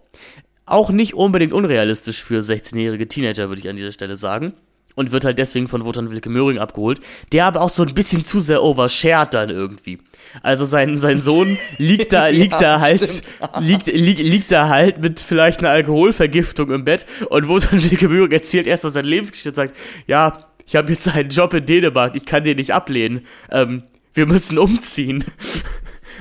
Auch 0.65 0.91
nicht 0.91 1.13
unbedingt 1.13 1.53
unrealistisch 1.53 2.23
für 2.23 2.41
16-jährige 2.41 3.07
Teenager, 3.07 3.49
würde 3.49 3.61
ich 3.61 3.69
an 3.69 3.75
dieser 3.75 3.91
Stelle 3.91 4.17
sagen. 4.17 4.53
Und 4.95 5.11
wird 5.11 5.23
halt 5.23 5.39
deswegen 5.39 5.69
von 5.69 5.85
Wotan 5.85 6.11
Wilke 6.11 6.29
Möhring 6.29 6.59
abgeholt, 6.59 6.99
der 7.31 7.45
aber 7.45 7.61
auch 7.61 7.69
so 7.69 7.83
ein 7.83 7.93
bisschen 7.93 8.25
zu 8.25 8.41
sehr 8.41 8.63
overshared 8.63 9.33
dann 9.33 9.49
irgendwie. 9.49 9.99
Also 10.43 10.65
sein, 10.65 10.97
sein 10.97 11.19
Sohn 11.19 11.57
liegt 11.77 12.13
da, 12.13 12.27
liegt 12.29 12.53
ja, 12.53 12.59
da 12.59 12.81
halt, 12.81 13.23
liegt, 13.59 13.87
liegt, 13.87 14.19
liegt 14.19 14.51
da 14.51 14.69
halt 14.69 15.01
mit 15.01 15.19
vielleicht 15.19 15.59
einer 15.59 15.69
Alkoholvergiftung 15.69 16.71
im 16.71 16.85
Bett 16.85 17.05
und 17.29 17.47
Wotan 17.47 17.83
Wilke 17.83 18.09
Möhring 18.09 18.31
erzählt 18.31 18.67
erstmal 18.67 18.91
seine 18.91 19.07
Lebensgeschichte 19.07 19.49
und 19.49 19.55
sagt, 19.55 19.75
ja, 20.07 20.45
ich 20.65 20.75
habe 20.75 20.91
jetzt 20.91 21.07
einen 21.07 21.29
Job 21.29 21.53
in 21.53 21.65
Dänemark, 21.65 22.15
ich 22.15 22.25
kann 22.25 22.43
den 22.43 22.57
nicht 22.57 22.73
ablehnen. 22.73 23.25
Ähm, 23.51 23.83
wir 24.13 24.25
müssen 24.25 24.57
umziehen. 24.57 25.23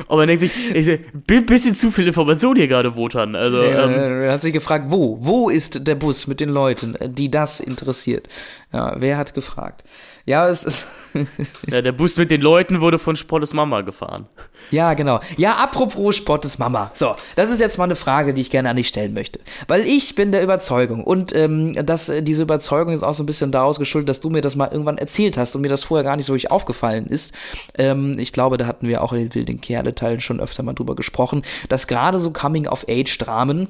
Und 0.07 0.17
man 0.17 0.29
denkt 0.29 0.41
sich, 0.41 0.53
ich, 0.75 1.01
bisschen 1.27 1.75
zu 1.75 1.91
viel 1.91 2.07
Information 2.07 2.55
hier 2.55 2.69
gerade, 2.69 2.95
Wotan. 2.95 3.35
Also, 3.35 3.63
ja, 3.63 3.85
ähm, 3.85 4.23
er 4.23 4.33
hat 4.33 4.43
sich 4.43 4.53
gefragt, 4.53 4.87
wo? 4.89 5.19
Wo 5.21 5.49
ist 5.49 5.89
der 5.89 5.97
Bus 5.97 6.29
mit 6.29 6.39
den 6.39 6.51
Leuten, 6.51 6.97
die 7.01 7.31
das 7.31 7.59
interessiert? 7.59 8.29
Ja, 8.73 8.95
wer 8.99 9.17
hat 9.17 9.35
gefragt? 9.35 9.83
Ja, 10.29 10.47
es 10.47 10.63
ist. 10.63 10.89
ja, 11.71 11.81
der 11.81 11.93
Bus 11.93 12.19
mit 12.19 12.31
den 12.31 12.43
Leuten 12.43 12.83
wurde 12.83 12.99
von 12.99 13.17
Spottes 13.17 13.55
Mama 13.55 13.81
gefahren. 13.81 14.27
Ja, 14.71 14.93
genau. 14.93 15.21
Ja, 15.39 15.55
apropos 15.55 16.17
Spottes 16.17 16.59
Mama. 16.59 16.91
So, 16.93 17.17
das 17.35 17.49
ist 17.49 17.61
jetzt 17.61 17.79
mal 17.79 17.85
eine 17.85 17.97
Frage, 17.97 18.35
die 18.35 18.43
ich 18.43 18.51
gerne 18.51 18.69
an 18.69 18.77
dich 18.77 18.89
stellen 18.89 19.15
möchte. 19.15 19.41
Weil 19.69 19.87
ich 19.87 20.17
bin 20.17 20.31
der 20.31 20.43
Überzeugung 20.43 21.03
und 21.03 21.35
ähm, 21.35 21.73
das, 21.87 22.11
äh, 22.11 22.23
diese 22.23 22.43
Überzeugung 22.43 22.93
ist 22.93 23.03
auch 23.03 23.15
so 23.15 23.23
ein 23.23 23.27
bisschen 23.27 23.53
daraus 23.53 23.79
geschuldet, 23.79 24.11
dass 24.11 24.21
du 24.21 24.29
mir 24.29 24.43
das 24.43 24.55
mal 24.55 24.69
irgendwann 24.71 24.99
erzählt 24.99 25.39
hast 25.39 25.57
und 25.57 25.63
mir 25.63 25.71
das 25.71 25.85
vorher 25.85 26.05
gar 26.05 26.17
nicht 26.17 26.27
so 26.27 26.35
richtig 26.35 26.51
aufgefallen 26.51 27.07
ist. 27.07 27.33
Ähm, 27.79 28.19
ich 28.19 28.35
glaube, 28.35 28.59
da 28.59 28.67
hatten 28.67 28.87
wir 28.87 29.03
auch 29.03 29.15
in 29.15 29.21
den 29.21 29.35
wilden 29.35 29.63
Kerle-Teilen 29.63 30.21
schon 30.21 30.41
öfter 30.41 30.63
mal 30.63 30.75
drüber 30.75 30.95
gesprochen, 30.95 31.41
dass 31.71 31.87
gerade 31.87 32.19
so 32.19 32.33
Coming-of-Age-Dramen 32.33 33.69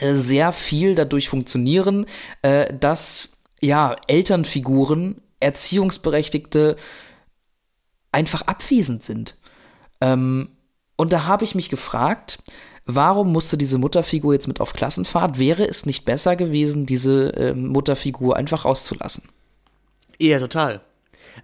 äh, 0.00 0.14
sehr 0.14 0.52
viel 0.52 0.94
dadurch 0.94 1.28
funktionieren, 1.28 2.06
äh, 2.40 2.72
dass 2.72 3.32
ja, 3.60 3.96
Elternfiguren 4.08 5.20
Erziehungsberechtigte 5.44 6.76
einfach 8.12 8.42
abwesend 8.42 9.04
sind. 9.04 9.38
Ähm, 10.00 10.48
und 10.96 11.12
da 11.12 11.24
habe 11.24 11.44
ich 11.44 11.54
mich 11.54 11.68
gefragt, 11.68 12.38
warum 12.86 13.32
musste 13.32 13.56
diese 13.56 13.78
Mutterfigur 13.78 14.34
jetzt 14.34 14.48
mit 14.48 14.60
auf 14.60 14.72
Klassenfahrt? 14.72 15.38
Wäre 15.38 15.66
es 15.66 15.86
nicht 15.86 16.04
besser 16.04 16.36
gewesen, 16.36 16.86
diese 16.86 17.34
äh, 17.34 17.54
Mutterfigur 17.54 18.36
einfach 18.36 18.64
auszulassen? 18.64 19.28
Ja, 20.18 20.38
total. 20.38 20.80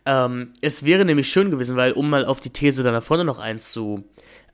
Ähm, 0.06 0.52
es 0.60 0.84
wäre 0.84 1.04
nämlich 1.04 1.28
schön 1.28 1.50
gewesen, 1.50 1.76
weil, 1.76 1.92
um 1.92 2.08
mal 2.08 2.24
auf 2.24 2.40
die 2.40 2.50
These 2.50 2.82
da 2.82 3.00
vorne 3.00 3.24
noch 3.24 3.40
einzu, 3.40 4.04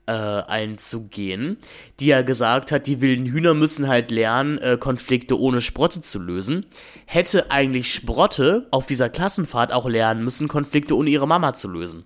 äh, 0.07 0.11
einzugehen, 0.11 1.57
die 1.99 2.07
ja 2.07 2.21
gesagt 2.21 2.71
hat, 2.71 2.87
die 2.87 3.01
wilden 3.01 3.25
Hühner 3.25 3.53
müssen 3.53 3.87
halt 3.87 4.09
lernen, 4.09 4.57
äh, 4.57 4.77
Konflikte 4.79 5.39
ohne 5.39 5.61
Sprotte 5.61 6.01
zu 6.01 6.19
lösen, 6.19 6.65
hätte 7.05 7.51
eigentlich 7.51 7.93
Sprotte 7.93 8.67
auf 8.71 8.85
dieser 8.85 9.09
Klassenfahrt 9.09 9.71
auch 9.71 9.87
lernen 9.87 10.23
müssen, 10.23 10.47
Konflikte 10.47 10.95
ohne 10.95 11.09
ihre 11.09 11.27
Mama 11.27 11.53
zu 11.53 11.67
lösen. 11.67 12.05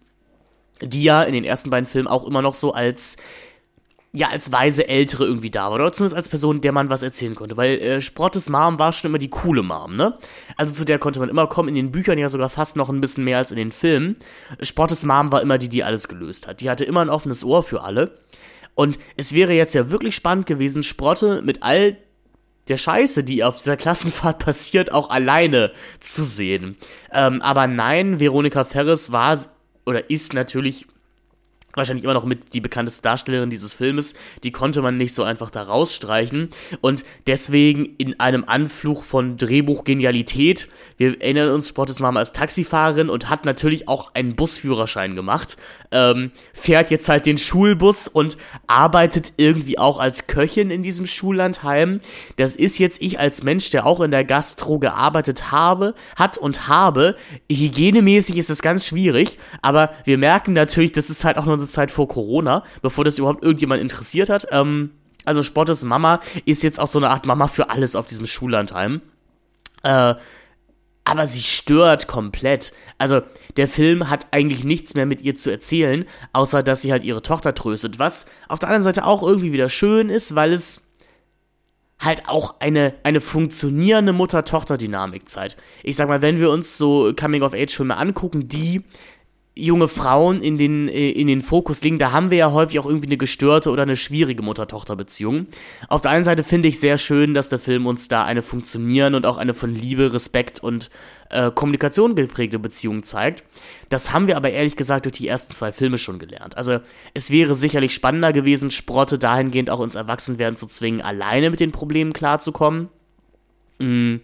Die 0.82 1.04
ja 1.04 1.22
in 1.24 1.34
den 1.34 1.44
ersten 1.44 1.70
beiden 1.70 1.86
Filmen 1.86 2.08
auch 2.08 2.26
immer 2.26 2.42
noch 2.42 2.56
so 2.56 2.74
als 2.74 3.18
ja, 4.14 4.28
als 4.28 4.52
weise 4.52 4.90
Ältere 4.90 5.26
irgendwie 5.26 5.50
da 5.50 5.70
war, 5.70 5.76
oder 5.76 5.94
zumindest 5.94 6.18
als 6.18 6.28
Person, 6.28 6.60
der 6.60 6.74
man 6.74 6.90
was 6.90 7.02
erzählen 7.02 7.34
konnte, 7.34 7.56
weil 7.56 7.80
äh, 7.80 8.02
Sprottes 8.02 8.50
Mom 8.50 8.78
war 8.78 8.92
schon 8.92 9.10
immer 9.10 9.20
die 9.20 9.30
coole 9.30 9.64
Mom, 9.64 9.96
ne? 9.96 10.18
Also 10.58 10.74
zu 10.74 10.84
der 10.84 11.00
konnte 11.00 11.20
man 11.20 11.30
immer 11.30 11.48
kommen, 11.48 11.70
in 11.70 11.76
den 11.76 11.92
Büchern 11.92 12.18
ja 12.18 12.28
sogar 12.28 12.50
fast 12.50 12.76
noch 12.76 12.90
ein 12.90 13.00
bisschen 13.00 13.24
mehr 13.24 13.38
als 13.38 13.52
in 13.52 13.58
den 13.58 13.72
Filmen. 13.72 14.18
Sprottes 14.62 15.06
Mom 15.06 15.32
war 15.32 15.42
immer 15.42 15.58
die, 15.58 15.70
die 15.70 15.86
alles 15.86 16.10
gelöst 16.10 16.48
hat. 16.48 16.60
Die 16.60 16.70
hatte 16.70 16.84
immer 16.84 17.00
ein 17.00 17.10
offenes 17.10 17.46
Ohr 17.46 17.64
für 17.64 17.84
alle. 17.84 18.18
Und 18.76 19.00
es 19.16 19.34
wäre 19.34 19.54
jetzt 19.54 19.74
ja 19.76 19.90
wirklich 19.92 20.16
spannend 20.16 20.46
gewesen, 20.46 20.84
Sprotte 20.84 21.42
mit 21.42 21.64
all 21.64 21.98
der 22.68 22.78
Scheiße, 22.78 23.24
die 23.24 23.46
auf 23.46 23.58
dieser 23.58 23.78
Klassenfahrt 23.78 24.40
passiert, 24.46 24.92
auch 24.92 25.10
alleine 25.10 25.72
zu 26.00 26.24
sehen. 26.24 26.76
Ähm, 27.14 27.42
aber 27.42 27.68
nein, 27.68 28.20
Veronika 28.20 28.66
Ferris 28.66 29.14
war 29.14 29.38
oder 29.86 30.10
ist 30.10 30.34
natürlich 30.34 30.88
wahrscheinlich 31.76 32.04
immer 32.04 32.14
noch 32.14 32.26
mit 32.26 32.54
die 32.54 32.62
bekannteste 32.62 33.02
Darstellerin 33.02 33.50
dieses 33.50 33.74
Filmes, 33.74 34.14
die 34.44 34.52
konnte 34.52 34.82
man 34.82 34.98
nicht 34.98 35.14
so 35.14 35.24
einfach 35.24 35.50
da 35.50 35.64
rausstreichen 35.64 36.50
und 36.82 37.04
deswegen 37.28 37.96
in 37.98 38.20
einem 38.20 38.44
Anflug 38.46 39.04
von 39.04 39.38
Drehbuchgenialität, 39.38 40.68
wir 40.98 41.22
erinnern 41.22 41.50
uns, 41.50 41.70
Spot 41.70 41.86
Mama 42.00 42.20
als 42.20 42.32
Taxifahrerin 42.34 43.10
und 43.10 43.30
hat 43.30 43.46
natürlich 43.46 43.88
auch 43.88 44.14
einen 44.14 44.36
Busführerschein 44.36 45.16
gemacht, 45.16 45.58
ähm, 45.92 46.32
fährt 46.54 46.92
jetzt 46.92 47.10
halt 47.10 47.26
den 47.26 47.38
Schulbus 47.38 48.08
und 48.08 48.38
arbeitet 48.68 49.34
irgendwie 49.38 49.78
auch 49.78 50.00
als 50.00 50.28
Köchin 50.28 50.72
in 50.72 50.84
diesem 50.84 51.06
Schullandheim. 51.06 52.02
Das 52.38 52.56
ist 52.56 52.78
jetzt 52.78 53.02
ich 53.02 53.20
als 53.20 53.44
Mensch, 53.44 53.70
der 53.70 53.86
auch 53.86 54.02
in 54.02 54.12
der 54.12 54.24
Gastro 54.24 54.80
gearbeitet 54.80 55.52
habe, 55.52 55.96
hat 56.16 56.38
und 56.38 56.68
habe. 56.68 57.16
Hygienemäßig 57.52 58.38
ist 58.38 58.50
das 58.50 58.62
ganz 58.62 58.86
schwierig, 58.86 59.38
aber 59.62 59.94
wir 60.06 60.18
merken 60.18 60.54
natürlich, 60.54 60.92
das 60.92 61.10
ist 61.10 61.24
halt 61.24 61.38
auch 61.38 61.46
noch 61.46 61.61
eine 61.62 61.70
Zeit 61.70 61.92
vor 61.92 62.08
Corona, 62.08 62.64
bevor 62.82 63.06
das 63.06 63.18
überhaupt 63.18 63.44
irgendjemand 63.44 63.82
interessiert 63.82 64.30
hat. 64.30 64.48
Ähm, 64.52 64.92
also 65.26 65.44
Spottes 65.44 65.84
Mama 65.84 66.20
ist 66.46 66.64
jetzt 66.64 66.80
auch 66.80 66.88
so 66.88 67.00
eine 67.00 67.10
Art 67.10 67.26
Mama 67.26 67.48
für 67.48 67.70
alles 67.70 67.96
auf 67.96 68.08
diesem 68.08 68.26
Schullandheim. 68.26 69.02
Äh, 69.84 70.16
aber 71.04 71.26
sie 71.26 71.42
stört 71.42 72.08
komplett. 72.08 72.74
Also 72.98 73.22
der 73.58 73.68
Film 73.68 74.10
hat 74.10 74.28
eigentlich 74.32 74.64
nichts 74.64 74.94
mehr 74.94 75.06
mit 75.06 75.22
ihr 75.22 75.36
zu 75.36 75.50
erzählen, 75.50 76.06
außer 76.32 76.64
dass 76.64 76.82
sie 76.82 76.92
halt 76.92 77.04
ihre 77.04 77.24
Tochter 77.24 77.56
tröstet, 77.56 78.00
was 78.00 78.28
auf 78.48 78.60
der 78.60 78.70
anderen 78.70 78.84
Seite 78.84 79.06
auch 79.06 79.24
irgendwie 79.24 79.52
wieder 79.52 79.70
schön 79.70 80.10
ist, 80.10 80.36
weil 80.36 80.54
es 80.54 80.92
halt 82.00 82.28
auch 82.28 82.56
eine, 82.60 82.96
eine 83.04 83.22
funktionierende 83.22 84.14
Mutter-Tochter-Dynamik 84.14 85.30
zeigt. 85.30 85.58
Ich 85.84 85.96
sag 85.96 86.08
mal, 86.08 86.22
wenn 86.22 86.40
wir 86.40 86.50
uns 86.50 86.78
so 86.78 87.14
Coming-of-Age-Filme 87.14 87.96
angucken, 87.96 88.48
die 88.48 88.84
junge 89.54 89.90
Frauen 89.90 90.42
in 90.42 90.58
den, 90.58 90.88
äh, 90.88 91.10
in 91.10 91.28
den 91.28 91.42
Fokus 91.42 91.84
legen, 91.84 92.00
da 92.00 92.12
haben 92.12 92.32
wir 92.32 92.38
ja 92.38 92.52
häufig 92.54 92.80
auch 92.80 92.86
irgendwie 92.86 93.08
eine 93.08 93.18
gestörte 93.18 93.70
oder 93.70 93.84
eine 93.84 93.98
schwierige 93.98 94.42
Mutter-Tochter-Beziehung. 94.42 95.48
Auf 95.90 96.00
der 96.02 96.12
einen 96.12 96.24
Seite 96.24 96.44
finde 96.44 96.70
ich 96.70 96.80
sehr 96.80 96.98
schön, 96.98 97.34
dass 97.34 97.50
der 97.50 97.60
Film 97.60 97.86
uns 97.86 98.08
da 98.08 98.24
eine 98.24 98.44
funktionieren 98.44 99.14
und 99.14 99.26
auch 99.26 99.38
eine 99.38 99.54
von 99.54 99.76
Liebe, 99.76 100.14
Respekt 100.14 100.62
und 100.62 100.90
äh, 101.30 101.52
Kommunikation 101.52 102.16
geprägte 102.16 102.60
Beziehung 102.60 103.04
zeigt. 103.04 103.44
Das 103.90 104.14
haben 104.14 104.28
wir 104.28 104.38
aber 104.38 104.52
ehrlich 104.52 104.78
gesagt 104.78 105.06
durch 105.06 105.16
die 105.16 105.28
ersten 105.28 105.54
zwei 105.54 105.74
Filme 105.74 105.98
schon 105.98 106.18
gelernt. 106.18 106.56
Also 106.56 106.80
es 107.14 107.30
wäre 107.30 107.54
sicherlich 107.54 107.94
spannender 107.94 108.32
gewesen, 108.32 108.72
Sprotte 108.72 109.20
dahingehend 109.20 109.70
auch 109.70 109.82
ins 109.82 109.96
Erwachsenwerden 109.96 110.56
zu 110.56 110.68
zwingen, 110.68 111.02
alleine 111.02 111.50
mit 111.50 111.60
den 111.60 111.74
Problemen 111.74 112.14
klarzukommen. 112.14 112.88
Mhm 113.80 114.22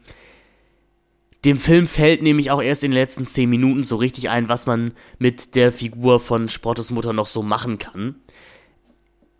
dem 1.48 1.58
Film 1.58 1.88
fällt 1.88 2.22
nämlich 2.22 2.52
auch 2.52 2.62
erst 2.62 2.84
in 2.84 2.92
den 2.92 3.00
letzten 3.00 3.26
zehn 3.26 3.50
Minuten 3.50 3.84
so 3.84 3.96
richtig 3.96 4.30
ein, 4.30 4.50
was 4.50 4.66
man 4.66 4.92
mit 5.18 5.56
der 5.56 5.72
Figur 5.72 6.20
von 6.20 6.50
Sprottes 6.50 6.92
Mutter 6.92 7.14
noch 7.14 7.28
so 7.28 7.42
machen 7.42 7.78
kann. 7.78 8.16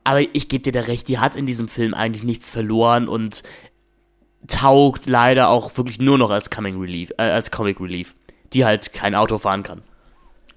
Aber 0.06 0.22
ich 0.22 0.48
gebe 0.48 0.64
dir 0.64 0.72
da 0.72 0.88
recht, 0.88 1.10
die 1.10 1.20
hat 1.20 1.36
in 1.36 1.46
diesem 1.46 1.68
Film 1.68 1.94
eigentlich 1.94 2.24
nichts 2.24 2.50
verloren 2.50 3.10
und 3.10 3.44
taugt 4.48 5.06
leider 5.06 5.50
auch 5.50 5.76
wirklich 5.76 6.00
nur 6.00 6.18
noch 6.18 6.30
als 6.30 6.50
Comic 6.50 6.76
Relief, 6.76 7.12
äh, 7.18 7.24
als 7.24 7.52
Comic 7.52 7.82
Relief, 7.82 8.16
die 8.54 8.64
halt 8.64 8.94
kein 8.94 9.14
Auto 9.14 9.38
fahren 9.38 9.64
kann. 9.64 9.84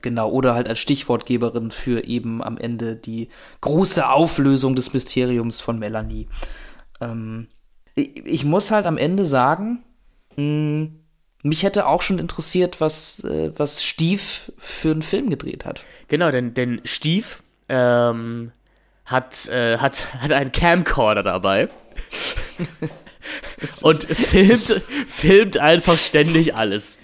Genau, 0.02 0.30
oder 0.30 0.54
halt 0.54 0.68
als 0.68 0.78
Stichwortgeberin 0.78 1.72
für 1.72 2.04
eben 2.04 2.44
am 2.44 2.58
Ende 2.58 2.94
die 2.94 3.28
große 3.60 4.08
Auflösung 4.08 4.76
des 4.76 4.92
Mysteriums 4.92 5.60
von 5.60 5.80
Melanie. 5.80 6.28
Ähm, 7.00 7.48
ich, 7.96 8.24
ich, 8.24 8.44
muss 8.44 8.70
halt 8.70 8.86
am 8.86 8.96
Ende 8.96 9.26
sagen, 9.26 9.82
mh, 10.36 10.44
hm, 10.44 10.99
mich 11.42 11.62
hätte 11.62 11.86
auch 11.86 12.02
schon 12.02 12.18
interessiert, 12.18 12.80
was, 12.80 13.24
äh, 13.24 13.52
was 13.56 13.84
Stief 13.84 14.52
für 14.58 14.90
einen 14.90 15.02
Film 15.02 15.30
gedreht 15.30 15.64
hat. 15.64 15.80
Genau, 16.08 16.30
denn, 16.30 16.54
denn 16.54 16.80
Stief 16.84 17.42
ähm, 17.68 18.52
hat, 19.04 19.48
äh, 19.48 19.78
hat, 19.78 20.14
hat 20.14 20.32
einen 20.32 20.52
Camcorder 20.52 21.22
dabei. 21.22 21.68
und 23.82 24.04
filmt, 24.04 24.82
filmt 25.08 25.58
einfach 25.58 25.98
ständig 25.98 26.54
alles. 26.54 26.98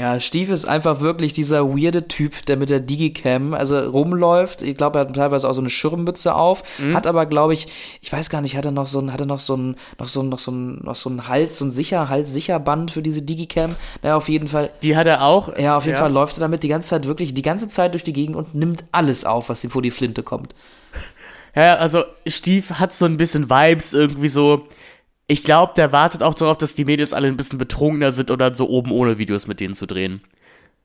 Ja, 0.00 0.18
Steve 0.18 0.54
ist 0.54 0.64
einfach 0.64 1.00
wirklich 1.00 1.34
dieser 1.34 1.68
weirde 1.68 2.08
Typ, 2.08 2.46
der 2.46 2.56
mit 2.56 2.70
der 2.70 2.80
Digicam 2.80 3.52
also 3.52 3.78
rumläuft. 3.78 4.62
Ich 4.62 4.74
glaube, 4.74 4.98
er 4.98 5.06
hat 5.06 5.14
teilweise 5.14 5.46
auch 5.46 5.52
so 5.52 5.60
eine 5.60 5.68
Schirmmütze 5.68 6.34
auf, 6.34 6.62
mhm. 6.78 6.96
hat 6.96 7.06
aber, 7.06 7.26
glaube 7.26 7.52
ich, 7.52 7.66
ich 8.00 8.10
weiß 8.10 8.30
gar 8.30 8.40
nicht, 8.40 8.56
hat 8.56 8.64
er 8.64 8.70
noch 8.70 8.86
so 8.86 8.98
ein, 8.98 9.12
hat 9.12 9.20
er 9.20 9.26
noch 9.26 9.40
so 9.40 9.58
ein, 9.58 9.76
noch 9.98 10.08
so 10.08 10.22
ein, 10.22 10.30
noch 10.30 10.38
so 10.38 10.52
ein, 10.52 10.80
noch 10.82 10.96
so 10.96 11.10
ein 11.10 11.28
Hals, 11.28 11.58
so 11.58 11.66
ein 11.66 11.70
sicher, 11.70 12.08
Hals-Sicherband 12.08 12.92
für 12.92 13.02
diese 13.02 13.20
Digicam. 13.20 13.76
Naja, 14.00 14.16
auf 14.16 14.30
jeden 14.30 14.48
Fall. 14.48 14.70
Die 14.82 14.96
hat 14.96 15.06
er 15.06 15.22
auch. 15.22 15.58
Ja, 15.58 15.76
auf 15.76 15.84
jeden 15.84 15.96
ja. 15.96 16.00
Fall 16.02 16.12
läuft 16.12 16.38
er 16.38 16.40
damit 16.40 16.62
die 16.62 16.68
ganze 16.68 16.88
Zeit 16.88 17.06
wirklich, 17.06 17.34
die 17.34 17.42
ganze 17.42 17.68
Zeit 17.68 17.92
durch 17.92 18.02
die 18.02 18.14
Gegend 18.14 18.36
und 18.36 18.54
nimmt 18.54 18.84
alles 18.92 19.26
auf, 19.26 19.50
was 19.50 19.62
ihm 19.64 19.70
vor 19.70 19.82
die 19.82 19.90
Flinte 19.90 20.22
kommt. 20.22 20.54
Ja, 21.54 21.74
also 21.74 22.04
Steve 22.26 22.78
hat 22.78 22.94
so 22.94 23.04
ein 23.04 23.18
bisschen 23.18 23.50
Vibes 23.50 23.92
irgendwie 23.92 24.28
so, 24.28 24.66
ich 25.30 25.44
glaube, 25.44 25.74
der 25.76 25.92
wartet 25.92 26.24
auch 26.24 26.34
darauf, 26.34 26.58
dass 26.58 26.74
die 26.74 26.84
Mädels 26.84 27.12
alle 27.12 27.28
ein 27.28 27.36
bisschen 27.36 27.60
betrunkener 27.60 28.10
sind 28.10 28.32
dann 28.40 28.56
so 28.56 28.68
oben 28.68 28.90
ohne 28.90 29.16
Videos 29.16 29.46
mit 29.46 29.60
denen 29.60 29.74
zu 29.74 29.86
drehen. 29.86 30.22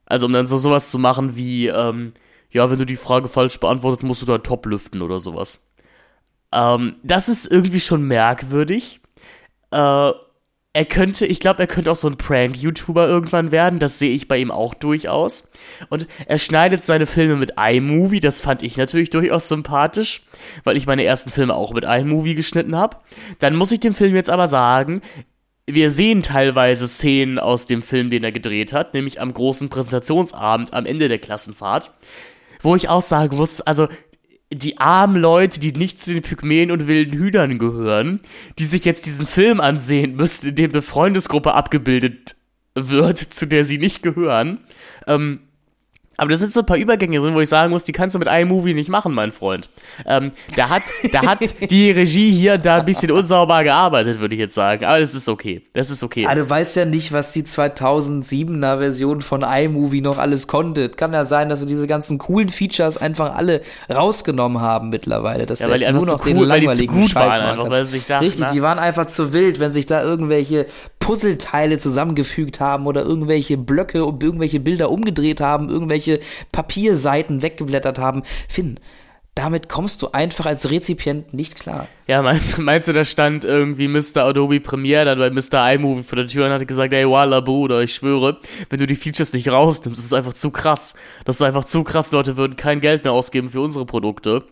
Also 0.06 0.28
um 0.28 0.34
dann 0.34 0.46
so 0.46 0.60
sowas 0.60 0.92
zu 0.92 1.00
machen 1.00 1.36
wie, 1.36 1.66
ähm, 1.66 2.14
ja, 2.52 2.70
wenn 2.70 2.78
du 2.78 2.86
die 2.86 2.96
Frage 2.96 3.28
falsch 3.28 3.60
beantwortet, 3.60 4.04
musst 4.04 4.22
du 4.22 4.28
da 4.28 4.38
top 4.38 4.68
lüften 4.68 5.02
oder 5.02 5.20
sowas. 5.20 5.64
Ähm, 6.54 6.96
das 7.02 7.28
ist 7.28 7.52
irgendwie 7.52 7.80
schon 7.80 8.04
merkwürdig. 8.04 9.00
Äh, 9.72 10.12
er 10.76 10.84
könnte, 10.84 11.26
ich 11.26 11.40
glaube, 11.40 11.60
er 11.60 11.68
könnte 11.68 11.90
auch 11.90 11.96
so 11.96 12.10
ein 12.10 12.18
Prank-YouTuber 12.18 13.08
irgendwann 13.08 13.54
werden. 13.54 13.80
Das 13.80 13.98
sehe 13.98 14.14
ich 14.14 14.28
bei 14.28 14.40
ihm 14.40 14.52
auch 14.52 14.74
durchaus. 14.74 15.50
Und 15.88 16.06
er 16.28 16.38
schneidet 16.38 16.84
seine 16.84 17.06
Filme 17.06 17.38
mit 17.38 17.54
iMovie. 17.58 18.20
Das 18.20 18.42
fand 18.42 18.62
ich 18.62 18.76
natürlich 18.76 19.10
durchaus 19.10 19.48
sympathisch, 19.48 20.24
weil 20.66 20.76
ich 20.76 20.86
meine 20.86 21.06
ersten 21.06 21.30
Filme 21.30 21.56
auch 21.56 21.72
mit 21.72 21.86
iMovie 21.86 22.36
geschnitten 22.36 22.76
habe. 22.76 22.98
Dann 23.40 23.56
muss 23.56 23.72
ich 23.72 23.80
dem 23.80 23.94
Film 23.94 24.16
jetzt 24.16 24.30
aber 24.30 24.48
sagen, 24.48 25.02
wir 25.66 25.90
sehen 25.90 26.24
teilweise 26.24 26.90
Szenen 26.90 27.40
aus 27.40 27.68
dem 27.68 27.82
Film, 27.82 28.10
den 28.10 28.26
er 28.26 28.34
gedreht 28.34 28.74
hat, 28.74 28.94
nämlich 28.94 29.22
am 29.22 29.34
großen 29.34 29.70
Präsentationsabend 29.70 30.74
am 30.74 30.86
Ende 30.86 31.08
der 31.08 31.20
Klassenfahrt, 31.20 31.94
wo 32.62 32.76
ich 32.76 32.90
auch 32.90 33.02
sagen 33.02 33.38
muss, 33.38 33.62
also 33.62 33.88
die 34.54 34.78
armen 34.78 35.20
Leute, 35.22 35.60
die 35.60 35.72
nicht 35.72 36.00
zu 36.00 36.14
den 36.14 36.22
Pygmäen 36.22 36.72
und 36.72 36.88
wilden 36.88 37.18
Hühnern 37.18 37.58
gehören, 37.58 38.20
die 38.60 38.66
sich 38.66 38.86
jetzt 38.86 39.06
diesen 39.06 39.26
Film 39.26 39.60
ansehen 39.60 40.16
müssen, 40.16 40.50
in 40.50 40.56
dem 40.56 40.72
eine 40.72 40.82
Freundesgruppe 40.82 41.54
abgebildet 41.54 42.36
wird, 42.76 43.18
zu 43.18 43.48
der 43.48 43.64
sie 43.64 43.78
nicht 43.78 44.04
gehören, 44.04 44.60
ähm, 45.08 45.40
aber 46.18 46.30
das 46.30 46.40
sind 46.40 46.54
so 46.54 46.62
ein 46.62 46.66
paar 46.66 46.78
Übergänge 46.78 47.20
drin, 47.20 47.34
wo 47.34 47.42
ich 47.42 47.50
sagen 47.50 47.72
muss, 47.72 47.84
die 47.84 47.92
kannst 47.92 48.16
du 48.16 48.20
mit 48.20 48.28
iMovie 48.28 48.74
nicht 48.74 48.90
machen, 48.90 49.14
mein 49.14 49.32
Freund. 49.32 49.70
Ähm, 50.06 50.32
da 50.56 50.70
hat, 50.70 50.84
da 51.12 51.26
hat 51.26 51.40
die 51.70 51.92
Regie 51.92 52.32
hier 52.32 52.58
da 52.58 52.78
ein 52.78 52.86
bisschen 52.86 53.12
unsauber 53.12 53.64
gearbeitet, 53.64 54.20
würde 54.20 54.36
ich 54.36 54.40
jetzt 54.40 54.56
sagen. 54.56 54.86
Aber 54.86 55.00
das 55.00 55.16
ist 55.16 55.28
okay. 55.28 55.62
Das 55.74 55.90
ist 55.90 56.04
okay. 56.04 56.26
Aber 56.26 56.36
du 56.36 56.50
weißt 56.50 56.76
ja 56.76 56.86
nicht, 56.86 57.12
was 57.12 57.32
die 57.32 57.44
2007er 57.44 58.78
Version 58.78 59.22
von 59.22 59.44
iMovie 59.44 60.02
noch 60.02 60.18
alles 60.18 60.48
konnte. 60.48 60.90
Kann 60.90 61.14
ja 61.14 61.26
sein, 61.26 61.50
dass 61.50 61.60
sie 61.60 61.66
diese 61.66 61.88
ganzen 61.88 62.18
coolen 62.18 62.50
Features 62.50 62.98
einfach 62.98 63.36
alle 63.36 63.62
rausgenommen 63.94 64.62
haben 64.62 64.90
mittlerweile. 64.90 65.46
Dass 65.46 65.60
ja, 65.60 65.70
weil 65.70 65.80
die 65.80 65.86
einfach 65.86 66.02
nur 66.02 66.14
noch 66.14 66.22
zu 66.22 66.30
cool, 66.30 66.34
den 66.34 66.44
langweiligen 66.44 66.70
weil 66.70 66.78
die 66.78 66.88
zu 66.88 66.94
gut 66.94 67.10
Scheiß 67.12 67.40
waren 67.40 67.50
einfach, 67.50 67.70
weil 67.70 67.86
sich 67.86 68.06
dachten, 68.06 68.26
Richtig, 68.26 68.42
na? 68.42 68.54
die 68.54 68.62
waren 68.62 68.80
einfach 68.80 69.06
zu 69.08 69.34
wild, 69.34 69.60
wenn 69.60 69.72
sich 69.72 69.86
da 69.86 70.02
irgendwelche 70.04 70.66
Puzzleteile 71.00 71.78
zusammengefügt 71.78 72.60
haben 72.60 72.88
oder 72.88 73.04
irgendwelche 73.04 73.58
Blöcke 73.58 74.06
und 74.06 74.24
irgendwelche 74.24 74.60
Bilder 74.60 74.90
umgedreht 74.90 75.40
haben, 75.40 75.70
irgendwelche 75.70 76.05
Papierseiten 76.52 77.42
weggeblättert 77.42 78.00
haben. 78.00 78.24
Finn, 78.48 78.80
damit 79.36 79.68
kommst 79.68 80.02
du 80.02 80.12
einfach 80.14 80.46
als 80.46 80.72
Rezipient 80.72 81.34
nicht 81.34 81.60
klar. 81.60 81.90
Ja, 82.08 82.22
meinst, 82.22 82.58
meinst 82.58 82.88
du, 82.88 82.94
da 82.94 83.04
stand 83.04 83.44
irgendwie 83.44 83.90
Mr. 83.90 84.24
Adobe 84.24 84.62
Premiere 84.62 85.04
dann 85.04 85.20
bei 85.20 85.30
Mr. 85.30 85.74
iMovie 85.74 86.04
vor 86.04 86.16
der 86.16 86.28
Tür 86.28 86.46
und 86.46 86.54
hat 86.54 86.66
gesagt, 86.66 86.94
ey, 86.94 87.08
Walla 87.08 87.42
Bruder, 87.42 87.82
ich 87.82 87.94
schwöre, 87.94 88.40
wenn 88.70 88.80
du 88.80 88.88
die 88.88 88.96
Features 88.96 89.34
nicht 89.34 89.50
rausnimmst, 89.50 90.00
ist 90.00 90.06
es 90.06 90.14
einfach 90.14 90.34
zu 90.34 90.52
krass. 90.52 90.96
Das 91.26 91.36
ist 91.36 91.42
einfach 91.42 91.66
zu 91.66 91.84
krass, 91.84 92.14
Leute 92.14 92.38
würden 92.38 92.56
kein 92.56 92.80
Geld 92.80 93.04
mehr 93.04 93.12
ausgeben 93.12 93.50
für 93.50 93.60
unsere 93.60 93.86
Produkte. 93.86 94.46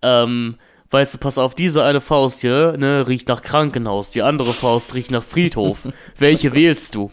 Ähm, 0.00 0.56
weißt 0.88 1.14
du, 1.14 1.18
pass 1.18 1.36
auf, 1.36 1.54
diese 1.54 1.84
eine 1.84 2.00
Faust 2.00 2.40
hier, 2.40 2.76
ne, 2.78 3.06
riecht 3.06 3.28
nach 3.28 3.42
Krankenhaus, 3.42 4.08
die 4.08 4.22
andere 4.22 4.54
Faust 4.54 4.94
riecht 4.94 5.10
nach 5.10 5.22
Friedhof. 5.22 5.80
welche 6.16 6.54
wählst 6.54 6.94
du? 6.94 7.12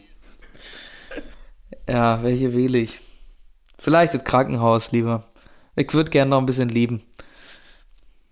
Ja, 1.89 2.23
welche 2.23 2.53
wähle 2.53 2.77
ich? 2.77 3.01
Vielleicht 3.79 4.13
das 4.13 4.23
Krankenhaus 4.23 4.91
lieber. 4.91 5.23
Ich 5.75 5.93
würde 5.93 6.09
gerne 6.09 6.31
noch 6.31 6.39
ein 6.39 6.45
bisschen 6.45 6.69
leben. 6.69 7.03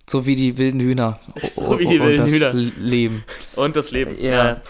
So 0.07 0.25
wie 0.25 0.35
die 0.35 0.57
wilden 0.57 0.79
Hühner. 0.79 1.19
So 1.41 1.79
wie 1.79 1.85
die 1.85 1.99
wilden 1.99 2.23
und 2.23 2.31
das 2.31 2.31
Hühner. 2.31 2.53
Leben. 2.77 3.23
Und 3.55 3.75
das 3.75 3.91
Leben. 3.91 4.15
Ja. 4.19 4.31
ja. 4.31 4.61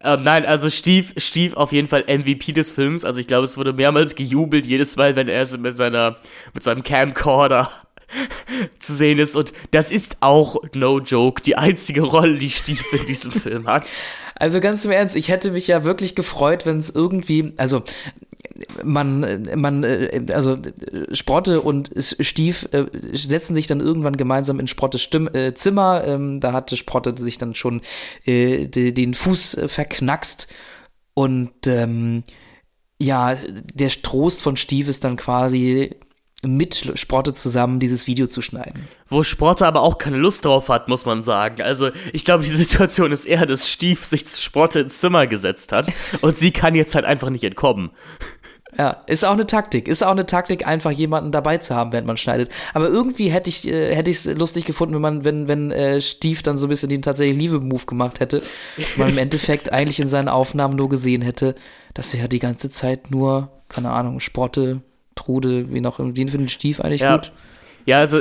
Ähm, 0.00 0.22
nein, 0.22 0.46
also 0.46 0.68
Steve, 0.68 1.18
Steve 1.18 1.56
auf 1.56 1.72
jeden 1.72 1.88
Fall 1.88 2.04
MVP 2.06 2.52
des 2.52 2.70
Films. 2.70 3.04
Also 3.04 3.18
ich 3.18 3.26
glaube, 3.26 3.44
es 3.44 3.56
wurde 3.56 3.72
mehrmals 3.72 4.14
gejubelt, 4.14 4.66
jedes 4.66 4.96
Mal, 4.96 5.16
wenn 5.16 5.28
er 5.28 5.46
mit 5.58 5.76
seiner, 5.76 6.16
mit 6.52 6.62
seinem 6.62 6.82
Camcorder 6.82 7.70
zu 8.78 8.94
sehen 8.94 9.18
ist. 9.18 9.36
Und 9.36 9.52
das 9.70 9.90
ist 9.90 10.18
auch, 10.20 10.62
no 10.74 11.00
joke, 11.00 11.42
die 11.42 11.56
einzige 11.56 12.02
Rolle, 12.02 12.38
die 12.38 12.50
Steve 12.50 12.82
in 12.92 13.06
diesem 13.06 13.32
Film 13.32 13.66
hat. 13.66 13.90
Also 14.38 14.60
ganz 14.60 14.84
im 14.84 14.90
Ernst, 14.90 15.16
ich 15.16 15.28
hätte 15.28 15.50
mich 15.50 15.66
ja 15.66 15.84
wirklich 15.84 16.14
gefreut, 16.14 16.66
wenn 16.66 16.78
es 16.78 16.90
irgendwie, 16.90 17.54
also 17.56 17.82
man, 18.84 19.42
man, 19.54 19.84
also 20.30 20.58
Sprotte 21.12 21.60
und 21.62 21.90
Stief 21.98 22.68
äh, 22.72 22.86
setzen 23.12 23.54
sich 23.54 23.66
dann 23.66 23.80
irgendwann 23.80 24.16
gemeinsam 24.16 24.60
in 24.60 24.68
Sprottes 24.68 25.02
Stimm, 25.02 25.28
äh, 25.32 25.54
Zimmer. 25.54 26.04
Ähm, 26.06 26.40
da 26.40 26.52
hatte 26.52 26.76
Sprotte 26.76 27.14
sich 27.16 27.38
dann 27.38 27.54
schon 27.54 27.80
äh, 28.24 28.66
den 28.66 29.14
Fuß 29.14 29.58
verknackst 29.66 30.48
und 31.14 31.66
ähm, 31.66 32.24
ja, 32.98 33.36
der 33.74 33.88
Trost 33.88 34.42
von 34.42 34.56
Stief 34.56 34.88
ist 34.88 35.04
dann 35.04 35.16
quasi 35.16 35.96
mit 36.46 36.92
Sporte 36.94 37.32
zusammen 37.32 37.80
dieses 37.80 38.06
Video 38.06 38.26
zu 38.26 38.42
schneiden. 38.42 38.88
Wo 39.08 39.22
Sporte 39.22 39.66
aber 39.66 39.82
auch 39.82 39.98
keine 39.98 40.16
Lust 40.16 40.44
drauf 40.44 40.68
hat, 40.68 40.88
muss 40.88 41.04
man 41.04 41.22
sagen. 41.22 41.62
Also 41.62 41.90
ich 42.12 42.24
glaube, 42.24 42.44
die 42.44 42.50
Situation 42.50 43.12
ist 43.12 43.24
eher, 43.24 43.46
dass 43.46 43.70
Stief 43.70 44.04
sich 44.04 44.26
zu 44.26 44.40
Sporte 44.40 44.80
ins 44.80 45.00
Zimmer 45.00 45.26
gesetzt 45.26 45.72
hat 45.72 45.88
und 46.20 46.36
sie 46.36 46.50
kann 46.50 46.74
jetzt 46.74 46.94
halt 46.94 47.04
einfach 47.04 47.30
nicht 47.30 47.44
entkommen. 47.44 47.90
Ja, 48.78 49.02
ist 49.06 49.24
auch 49.24 49.32
eine 49.32 49.46
Taktik. 49.46 49.88
Ist 49.88 50.04
auch 50.04 50.10
eine 50.10 50.26
Taktik, 50.26 50.66
einfach 50.66 50.90
jemanden 50.90 51.32
dabei 51.32 51.56
zu 51.58 51.74
haben, 51.74 51.92
während 51.92 52.06
man 52.06 52.18
schneidet. 52.18 52.50
Aber 52.74 52.88
irgendwie 52.88 53.30
hätte 53.30 53.48
ich 53.48 53.66
äh, 53.66 53.94
hätte 53.94 54.10
ich 54.10 54.18
es 54.18 54.26
lustig 54.26 54.66
gefunden, 54.66 54.94
wenn 54.94 55.02
man 55.02 55.24
wenn 55.24 55.48
wenn 55.48 55.70
äh, 55.70 56.02
Steve 56.02 56.42
dann 56.42 56.58
so 56.58 56.66
ein 56.66 56.68
bisschen 56.68 56.90
den 56.90 57.00
tatsächlich 57.00 57.38
Liebe 57.38 57.60
Move 57.60 57.86
gemacht 57.86 58.20
hätte, 58.20 58.42
man 58.96 59.08
im 59.08 59.18
Endeffekt 59.18 59.72
eigentlich 59.72 60.00
in 60.00 60.08
seinen 60.08 60.28
Aufnahmen 60.28 60.76
nur 60.76 60.90
gesehen 60.90 61.22
hätte, 61.22 61.54
dass 61.94 62.12
er 62.12 62.20
ja 62.20 62.28
die 62.28 62.38
ganze 62.38 62.68
Zeit 62.68 63.10
nur 63.10 63.50
keine 63.68 63.92
Ahnung 63.92 64.20
Sporte 64.20 64.82
Trude, 65.16 65.72
wie 65.72 65.80
noch, 65.80 65.98
wen 65.98 66.28
findet 66.28 66.52
Stief 66.52 66.80
eigentlich 66.80 67.00
ja. 67.00 67.16
gut? 67.16 67.32
Ja, 67.84 67.98
also 67.98 68.20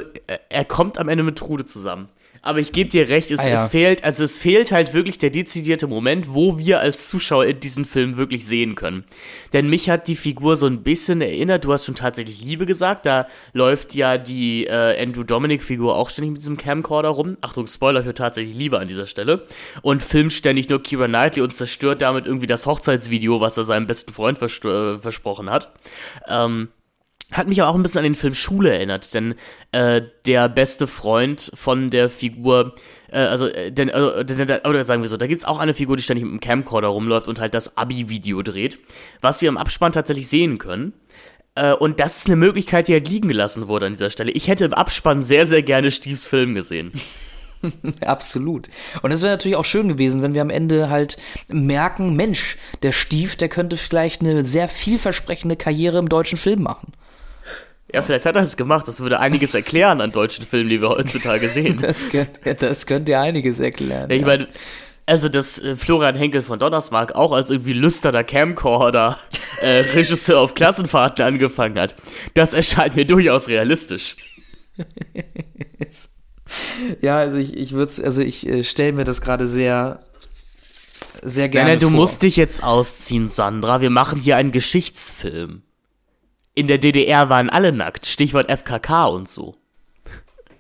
er 0.50 0.66
kommt 0.66 0.98
am 0.98 1.10
Ende 1.10 1.24
mit 1.24 1.38
Trude 1.38 1.66
zusammen. 1.66 2.10
Aber 2.46 2.60
ich 2.60 2.72
gebe 2.72 2.92
dir 2.92 3.10
recht, 3.10 3.32
es, 3.32 3.40
Ah, 3.40 3.48
ja. 3.48 3.54
es 3.56 3.70
fehlt, 3.70 4.04
also 4.04 4.24
es 4.24 4.38
fehlt 4.38 4.72
halt 4.72 4.94
wirklich 4.94 5.18
der 5.18 5.32
dezidierte 5.32 5.88
Moment, 5.88 6.32
wo 6.32 6.60
wir 6.60 6.80
als 6.80 7.08
Zuschauer 7.08 7.52
diesen 7.54 7.86
Film 7.86 8.18
wirklich 8.18 8.46
sehen 8.46 8.76
können. 8.76 9.04
Denn 9.52 9.68
mich 9.68 9.90
hat 9.90 10.08
die 10.08 10.16
Figur 10.16 10.56
so 10.56 10.68
ein 10.68 10.84
bisschen 10.84 11.22
erinnert, 11.22 11.66
du 11.66 11.74
hast 11.74 11.86
schon 11.86 11.96
tatsächlich 11.96 12.44
Liebe 12.44 12.68
gesagt, 12.68 13.08
da 13.08 13.26
läuft 13.54 13.96
ja 13.96 14.20
die 14.20 14.68
äh, 14.68 15.02
Andrew 15.02 15.24
Dominic-Figur 15.24 15.96
auch 15.96 16.12
ständig 16.12 16.34
mit 16.34 16.42
diesem 16.42 16.56
Camcorder 16.56 17.10
rum. 17.10 17.36
Achtung, 17.42 17.66
Spoiler 17.66 18.04
für 18.04 18.14
tatsächlich 18.14 18.56
Liebe 18.56 18.78
an 18.78 18.88
dieser 18.88 19.08
Stelle. 19.08 19.48
Und 19.82 20.04
filmt 20.04 20.32
ständig 20.32 20.70
nur 20.70 20.84
Kira 20.84 21.08
Knightley 21.08 21.42
und 21.42 21.56
zerstört 21.56 22.04
damit 22.04 22.28
irgendwie 22.28 22.46
das 22.46 22.68
Hochzeitsvideo, 22.68 23.42
was 23.42 23.58
er 23.58 23.66
seinem 23.66 23.88
besten 23.88 24.14
Freund 24.14 24.38
vers 24.38 24.64
äh, 24.64 25.00
versprochen 25.00 25.50
hat. 25.50 25.72
Ähm, 26.28 26.68
hat 27.32 27.48
mich 27.48 27.62
aber 27.62 27.72
auch 27.72 27.76
ein 27.76 27.82
bisschen 27.82 28.00
an 28.00 28.04
den 28.04 28.16
Film 28.16 28.36
Schule 28.36 28.74
erinnert, 28.74 29.14
denn 29.14 29.36
äh, 29.72 30.02
der 30.26 30.48
beste 30.48 30.86
Freund 30.86 31.52
von 31.56 31.90
der 31.90 32.10
Figur, 32.10 32.76
äh, 33.10 33.18
also, 33.18 33.48
äh, 33.48 33.72
denn, 33.72 33.90
also, 33.90 34.24
denn, 34.24 34.48
oder 34.64 34.84
sagen 34.84 35.02
wir 35.02 35.10
so, 35.10 35.18
da 35.18 35.26
gibt's 35.26 35.46
auch 35.46 35.60
eine 35.60 35.74
Figur, 35.74 35.98
die 35.98 36.04
ständig 36.04 36.24
mit 36.24 36.34
dem 36.34 36.40
Camcorder 36.40 36.90
rumläuft 36.90 37.28
und 37.28 37.40
halt 37.40 37.56
das 37.56 37.78
Abi-Video 37.78 38.44
dreht, 38.44 38.80
was 39.22 39.42
wir 39.42 39.50
im 39.50 39.58
Abspann 39.58 39.92
tatsächlich 39.92 40.28
sehen 40.28 40.60
können. 40.60 40.94
Äh, 41.56 41.74
und 41.74 42.00
das 42.00 42.18
ist 42.18 42.28
eine 42.28 42.36
Möglichkeit, 42.36 42.88
die 42.88 42.94
halt 42.94 43.10
liegen 43.10 43.28
gelassen 43.28 43.68
wurde 43.68 43.88
an 43.88 43.94
dieser 43.94 44.12
Stelle. 44.12 44.32
Ich 44.32 44.48
hätte 44.48 44.66
im 44.66 44.74
Abspann 44.74 45.24
sehr, 45.24 45.48
sehr 45.48 45.64
gerne 45.64 45.90
Steves 45.90 46.28
Film 46.28 46.54
gesehen. 46.54 46.92
Absolut. 48.02 48.70
Und 49.02 49.12
es 49.12 49.22
wäre 49.22 49.34
natürlich 49.34 49.56
auch 49.56 49.66
schön 49.66 49.88
gewesen, 49.88 50.22
wenn 50.22 50.36
wir 50.36 50.42
am 50.42 50.50
Ende 50.52 50.90
halt 50.90 51.18
merken, 51.48 52.16
Mensch, 52.16 52.58
der 52.84 52.92
Stief, 52.92 53.36
der 53.36 53.50
könnte 53.50 53.78
vielleicht 53.78 54.22
eine 54.22 54.46
sehr 54.46 54.68
vielversprechende 54.68 55.56
Karriere 55.56 55.98
im 55.98 56.10
deutschen 56.10 56.38
Film 56.38 56.62
machen. 56.62 56.94
Ja, 57.96 58.02
vielleicht 58.02 58.26
hat 58.26 58.36
er 58.36 58.42
es 58.42 58.58
gemacht. 58.58 58.90
Das 58.90 59.00
würde 59.00 59.22
einiges 59.22 59.54
erklären 59.54 60.02
an 60.02 60.12
deutschen 60.12 60.46
Filmen, 60.46 60.70
die 60.70 60.82
wir 60.82 60.90
heutzutage 60.90 61.48
sehen. 61.48 61.82
Das 61.82 62.10
könnte, 62.10 62.56
das 62.60 62.86
könnte 62.88 63.14
ja 63.14 63.22
einiges 63.22 63.62
erklären. 63.62 64.10
Ja, 64.10 64.18
ich 64.18 64.26
meine, 64.26 64.50
also 65.06 65.30
dass 65.30 65.60
äh, 65.60 65.78
Florian 65.78 66.18
Henkel 66.18 66.42
von 66.42 66.60
Donnersmarck 66.60 67.16
auch 67.16 67.32
als 67.32 67.50
irgendwie 67.50 67.72
lüsterner 67.72 68.26
Camcorder 68.26 69.18
äh, 69.62 69.80
Regisseur 69.96 70.42
auf 70.42 70.56
Klassenfahrten 70.56 71.24
angefangen 71.24 71.80
hat, 71.80 71.96
das 72.34 72.54
erscheint 72.54 72.98
mir 72.98 73.06
durchaus 73.06 73.48
realistisch. 73.48 74.18
Ja, 77.00 77.20
also 77.20 77.38
ich, 77.38 77.56
ich 77.56 77.72
würde 77.72 77.94
also 78.04 78.22
ich 78.22 78.46
äh, 78.46 78.66
stelle 78.66 78.92
mir 78.92 79.06
das 79.06 79.22
gerade 79.22 79.48
sehr, 79.48 80.04
sehr 81.24 81.48
gerne 81.48 81.72
Nein, 81.72 81.80
du 81.80 81.88
vor. 81.88 81.96
musst 81.96 82.24
dich 82.24 82.36
jetzt 82.36 82.62
ausziehen, 82.62 83.30
Sandra. 83.30 83.80
Wir 83.80 83.90
machen 83.90 84.20
hier 84.20 84.36
einen 84.36 84.52
Geschichtsfilm. 84.52 85.62
In 86.56 86.68
der 86.68 86.78
DDR 86.78 87.30
waren 87.30 87.50
alle 87.50 87.72
nackt. 87.72 88.06
Stichwort 88.06 88.50
FKK 88.50 89.08
und 89.08 89.28
so. 89.28 89.56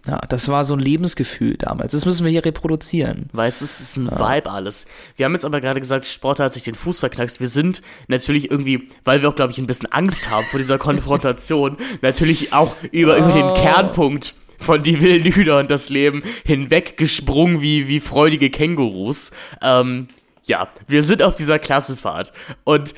Ja, 0.07 0.19
das 0.30 0.49
war 0.49 0.65
so 0.65 0.76
ein 0.76 0.80
Lebensgefühl 0.80 1.55
damals. 1.57 1.93
Das 1.93 2.05
müssen 2.05 2.26
wir 2.26 2.31
hier 2.31 2.45
reproduzieren. 2.45 3.27
Weißt 3.31 3.61
du, 3.61 3.65
es 3.65 3.80
ist 3.80 3.97
ein 3.97 4.11
Vibe 4.11 4.51
alles. 4.51 4.85
Wir 5.15 5.26
haben 5.26 5.34
jetzt 5.34 5.45
aber 5.45 5.61
gerade 5.61 5.80
gesagt, 5.80 6.05
Sport 6.05 6.39
hat 6.39 6.53
sich 6.53 6.61
den 6.61 6.76
Fuß 6.76 6.99
verknackst. 6.99 7.39
Wir 7.39 7.47
sind 7.47 7.81
natürlich 8.07 8.51
irgendwie, 8.51 8.89
weil 9.03 9.23
wir 9.23 9.30
auch, 9.30 9.35
glaube 9.35 9.51
ich, 9.51 9.57
ein 9.57 9.65
bisschen 9.65 9.91
Angst 9.91 10.30
haben 10.30 10.45
vor 10.45 10.59
dieser 10.59 10.77
Konfrontation, 10.77 11.77
natürlich 12.01 12.53
auch 12.53 12.76
über, 12.91 13.17
über 13.17 13.31
den 13.31 13.53
Kernpunkt 13.55 14.35
von 14.59 14.84
die 14.84 15.01
wilden 15.01 15.31
Hühner 15.31 15.57
und 15.57 15.72
das 15.72 15.89
Leben 15.89 16.23
hinweg 16.45 16.97
gesprungen 16.97 17.61
wie, 17.61 17.88
wie 17.88 17.99
freudige 17.99 18.51
Kängurus. 18.51 19.31
Ähm, 19.63 20.07
ja, 20.43 20.67
wir 20.88 21.01
sind 21.01 21.23
auf 21.23 21.35
dieser 21.35 21.57
Klassenfahrt 21.57 22.31
und 22.63 22.93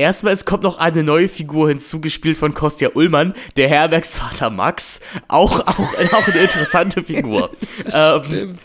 Erstmal, 0.00 0.32
es 0.32 0.46
kommt 0.46 0.62
noch 0.62 0.78
eine 0.78 1.02
neue 1.02 1.28
Figur 1.28 1.68
hinzugespielt 1.68 2.38
von 2.38 2.54
Kostja 2.54 2.92
Ullmann, 2.94 3.34
der 3.58 3.68
Herbergsvater 3.68 4.48
Max. 4.48 5.00
Auch, 5.28 5.60
auch, 5.60 5.78
auch 6.14 6.26
eine 6.26 6.40
interessante 6.40 7.02
Figur. 7.02 7.50
ähm, 7.92 8.58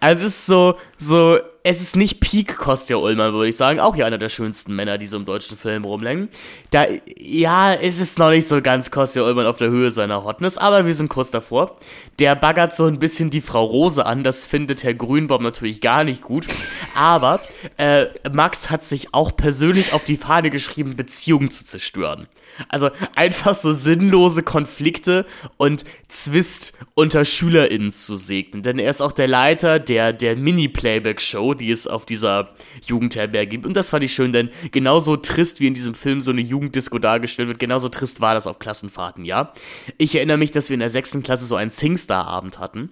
also 0.00 0.26
es 0.26 0.32
ist 0.32 0.46
so, 0.46 0.76
so, 0.96 1.38
es 1.62 1.80
ist 1.80 1.96
nicht 1.96 2.20
Peak 2.20 2.56
Kostja 2.56 2.96
Ullmann, 2.96 3.32
würde 3.32 3.48
ich 3.48 3.56
sagen. 3.56 3.80
Auch 3.80 3.96
ja 3.96 4.06
einer 4.06 4.18
der 4.18 4.28
schönsten 4.28 4.74
Männer, 4.74 4.98
die 4.98 5.06
so 5.06 5.16
im 5.16 5.24
deutschen 5.24 5.56
Film 5.56 5.84
rumlängen. 5.84 6.28
Da, 6.70 6.86
ja, 7.18 7.72
es 7.74 7.98
ist 7.98 8.18
noch 8.18 8.30
nicht 8.30 8.46
so 8.46 8.62
ganz 8.62 8.90
Kostja 8.90 9.22
Ullmann 9.22 9.46
auf 9.46 9.56
der 9.56 9.70
Höhe 9.70 9.90
seiner 9.90 10.24
Hotness, 10.24 10.58
aber 10.58 10.86
wir 10.86 10.94
sind 10.94 11.08
kurz 11.08 11.30
davor. 11.30 11.76
Der 12.18 12.34
baggert 12.36 12.74
so 12.74 12.84
ein 12.84 12.98
bisschen 12.98 13.30
die 13.30 13.40
Frau 13.40 13.64
Rose 13.64 14.04
an, 14.04 14.24
das 14.24 14.44
findet 14.44 14.84
Herr 14.84 14.94
Grünbaum 14.94 15.42
natürlich 15.42 15.80
gar 15.80 16.04
nicht 16.04 16.22
gut. 16.22 16.46
Aber 16.94 17.40
äh, 17.76 18.06
Max 18.32 18.70
hat 18.70 18.84
sich 18.84 19.14
auch 19.14 19.36
persönlich 19.36 19.92
auf 19.92 20.04
die 20.04 20.16
Fahne 20.16 20.50
geschrieben, 20.50 20.96
Beziehungen 20.96 21.50
zu 21.50 21.64
zerstören. 21.64 22.28
Also 22.68 22.90
einfach 23.14 23.54
so 23.54 23.72
sinnlose 23.72 24.42
Konflikte 24.42 25.26
und 25.56 25.84
Zwist 26.08 26.76
unter 26.94 27.24
SchülerInnen 27.24 27.92
zu 27.92 28.16
segnen. 28.16 28.62
Denn 28.62 28.78
er 28.78 28.90
ist 28.90 29.00
auch 29.00 29.12
der 29.12 29.28
Leiter 29.28 29.78
der, 29.78 30.12
der 30.12 30.36
Mini-Playback-Show, 30.36 31.54
die 31.54 31.70
es 31.70 31.86
auf 31.86 32.06
dieser 32.06 32.54
Jugendherberge 32.86 33.48
gibt. 33.48 33.66
Und 33.66 33.74
das 33.74 33.90
fand 33.90 34.04
ich 34.04 34.12
schön, 34.12 34.32
denn 34.32 34.50
genauso 34.72 35.16
trist 35.16 35.60
wie 35.60 35.66
in 35.66 35.74
diesem 35.74 35.94
Film 35.94 36.20
so 36.20 36.30
eine 36.30 36.40
Jugenddisco 36.40 36.98
dargestellt 36.98 37.48
wird, 37.48 37.58
genauso 37.58 37.88
trist 37.88 38.20
war 38.20 38.34
das 38.34 38.46
auf 38.46 38.58
Klassenfahrten, 38.58 39.24
ja. 39.24 39.52
Ich 39.96 40.14
erinnere 40.14 40.38
mich, 40.38 40.50
dass 40.50 40.68
wir 40.68 40.74
in 40.74 40.80
der 40.80 40.90
sechsten 40.90 41.22
Klasse 41.22 41.44
so 41.44 41.56
einen 41.56 41.70
Singstar-Abend 41.70 42.58
hatten. 42.58 42.90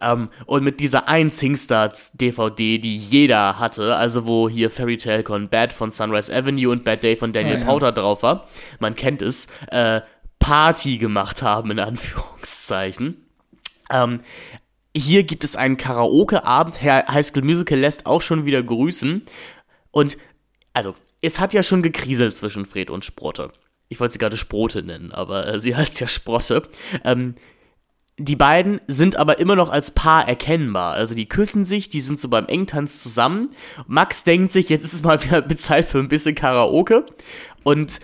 Ähm, 0.00 0.28
und 0.46 0.64
mit 0.64 0.80
dieser 0.80 1.08
einen 1.08 1.30
Singstar-DVD, 1.30 2.78
die 2.78 2.96
jeder 2.96 3.58
hatte, 3.58 3.96
also 3.96 4.26
wo 4.26 4.48
hier 4.48 4.70
Fairy 4.70 4.96
Tale 4.96 5.22
Con 5.22 5.48
Bad 5.48 5.72
von 5.72 5.92
Sunrise 5.92 6.34
Avenue 6.34 6.70
und 6.70 6.84
Bad 6.84 7.02
Day 7.02 7.16
von 7.16 7.32
Daniel 7.32 7.58
Ja. 7.60 7.64
Powter 7.64 7.92
drauf 7.92 8.22
war, 8.22 8.48
man 8.78 8.94
kennt 8.94 9.22
es, 9.22 9.48
äh, 9.70 10.00
Party 10.38 10.98
gemacht 10.98 11.42
haben, 11.42 11.70
in 11.70 11.78
Anführungszeichen. 11.80 13.24
Ähm, 13.92 14.20
hier 14.96 15.22
gibt 15.24 15.44
es 15.44 15.56
einen 15.56 15.76
Karaoke-Abend. 15.76 16.80
Herr 16.82 17.06
High 17.08 17.26
School 17.26 17.42
Musical 17.42 17.78
lässt 17.78 18.06
auch 18.06 18.22
schon 18.22 18.44
wieder 18.44 18.62
grüßen. 18.62 19.22
Und, 19.90 20.18
also, 20.72 20.94
es 21.22 21.40
hat 21.40 21.52
ja 21.52 21.62
schon 21.62 21.82
gekriselt 21.82 22.36
zwischen 22.36 22.66
Fred 22.66 22.90
und 22.90 23.04
Sprotte. 23.04 23.52
Ich 23.88 24.00
wollte 24.00 24.12
sie 24.12 24.18
gerade 24.18 24.36
Sprote 24.36 24.82
nennen, 24.82 25.12
aber 25.12 25.46
äh, 25.46 25.60
sie 25.60 25.74
heißt 25.76 26.00
ja 26.00 26.08
Sprotte. 26.08 26.62
Ähm, 27.04 27.34
die 28.18 28.36
beiden 28.36 28.80
sind 28.88 29.16
aber 29.16 29.38
immer 29.38 29.54
noch 29.54 29.70
als 29.70 29.92
Paar 29.92 30.28
erkennbar. 30.28 30.94
Also 30.94 31.14
die 31.14 31.28
küssen 31.28 31.64
sich, 31.64 31.88
die 31.88 32.00
sind 32.00 32.20
so 32.20 32.28
beim 32.28 32.46
Engtanz 32.46 33.00
zusammen. 33.02 33.50
Max 33.86 34.24
denkt 34.24 34.52
sich, 34.52 34.68
jetzt 34.68 34.84
ist 34.84 34.92
es 34.92 35.02
mal 35.04 35.22
wieder 35.22 35.48
Zeit 35.56 35.86
für 35.86 36.00
ein 36.00 36.08
bisschen 36.08 36.34
Karaoke. 36.34 37.06
Und 37.62 38.00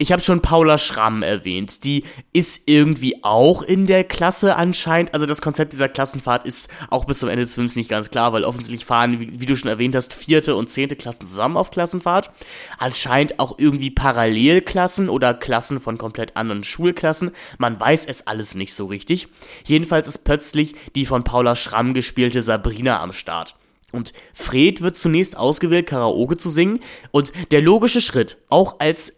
ich 0.00 0.12
habe 0.12 0.22
schon 0.22 0.42
Paula 0.42 0.78
Schramm 0.78 1.24
erwähnt. 1.24 1.82
Die 1.82 2.04
ist 2.32 2.68
irgendwie 2.68 3.24
auch 3.24 3.62
in 3.62 3.86
der 3.86 4.04
Klasse 4.04 4.54
anscheinend. 4.54 5.12
Also 5.12 5.26
das 5.26 5.42
Konzept 5.42 5.72
dieser 5.72 5.88
Klassenfahrt 5.88 6.46
ist 6.46 6.70
auch 6.88 7.04
bis 7.04 7.18
zum 7.18 7.28
Ende 7.28 7.42
des 7.42 7.54
Films 7.54 7.74
nicht 7.74 7.90
ganz 7.90 8.08
klar, 8.08 8.32
weil 8.32 8.44
offensichtlich 8.44 8.84
fahren, 8.84 9.18
wie, 9.18 9.40
wie 9.40 9.46
du 9.46 9.56
schon 9.56 9.68
erwähnt 9.68 9.96
hast, 9.96 10.14
vierte 10.14 10.54
und 10.54 10.70
zehnte 10.70 10.94
Klassen 10.94 11.26
zusammen 11.26 11.56
auf 11.56 11.72
Klassenfahrt. 11.72 12.30
Anscheinend 12.78 13.40
auch 13.40 13.58
irgendwie 13.58 13.90
Parallelklassen 13.90 15.08
oder 15.08 15.34
Klassen 15.34 15.80
von 15.80 15.98
komplett 15.98 16.36
anderen 16.36 16.62
Schulklassen. 16.62 17.32
Man 17.58 17.78
weiß 17.78 18.06
es 18.06 18.28
alles 18.28 18.54
nicht 18.54 18.74
so 18.74 18.86
richtig. 18.86 19.26
Jedenfalls 19.64 20.06
ist 20.06 20.18
plötzlich 20.18 20.76
die 20.94 21.06
von 21.06 21.24
Paula 21.24 21.56
Schramm 21.56 21.92
gespielte 21.92 22.44
Sabrina 22.44 23.00
am 23.00 23.12
Start. 23.12 23.56
Und 23.90 24.12
Fred 24.34 24.82
wird 24.82 24.96
zunächst 24.96 25.36
ausgewählt, 25.36 25.86
Karaoke 25.86 26.36
zu 26.36 26.50
singen. 26.50 26.80
Und 27.10 27.32
der 27.50 27.62
logische 27.62 28.02
Schritt, 28.02 28.36
auch 28.48 28.80
als 28.80 29.17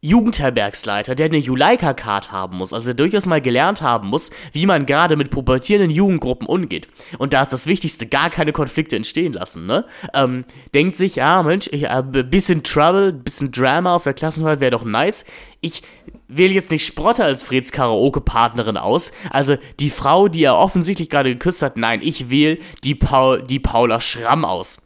Jugendherbergsleiter, 0.00 1.16
der 1.16 1.26
eine 1.26 1.38
Juleika-Card 1.38 2.30
haben 2.30 2.56
muss, 2.56 2.72
also 2.72 2.86
der 2.86 2.94
durchaus 2.94 3.26
mal 3.26 3.40
gelernt 3.40 3.82
haben 3.82 4.08
muss, 4.08 4.30
wie 4.52 4.64
man 4.64 4.86
gerade 4.86 5.16
mit 5.16 5.30
pubertierenden 5.30 5.90
Jugendgruppen 5.90 6.46
umgeht. 6.46 6.88
Und 7.18 7.32
da 7.32 7.42
ist 7.42 7.52
das 7.52 7.66
Wichtigste, 7.66 8.06
gar 8.06 8.30
keine 8.30 8.52
Konflikte 8.52 8.94
entstehen 8.94 9.32
lassen, 9.32 9.66
ne? 9.66 9.84
Ähm, 10.14 10.44
denkt 10.72 10.96
sich, 10.96 11.16
ja, 11.16 11.42
Mensch, 11.42 11.68
ich, 11.72 11.84
äh, 11.84 12.02
bisschen 12.02 12.62
Trouble, 12.62 13.12
bisschen 13.12 13.50
Drama 13.50 13.94
auf 13.94 14.04
der 14.04 14.14
Klassenfahrt 14.14 14.60
wäre 14.60 14.70
doch 14.70 14.84
nice. 14.84 15.24
Ich 15.60 15.82
wähle 16.28 16.54
jetzt 16.54 16.70
nicht 16.70 16.86
Sprotte 16.86 17.24
als 17.24 17.42
Freds 17.42 17.72
Karaoke-Partnerin 17.72 18.76
aus. 18.76 19.10
Also 19.30 19.56
die 19.80 19.90
Frau, 19.90 20.28
die 20.28 20.44
er 20.44 20.56
offensichtlich 20.56 21.10
gerade 21.10 21.32
geküsst 21.32 21.62
hat, 21.62 21.76
nein, 21.76 22.00
ich 22.02 22.30
wähle 22.30 22.58
die, 22.84 22.94
Paul, 22.94 23.42
die 23.42 23.58
Paula 23.58 24.00
Schramm 24.00 24.44
aus. 24.44 24.78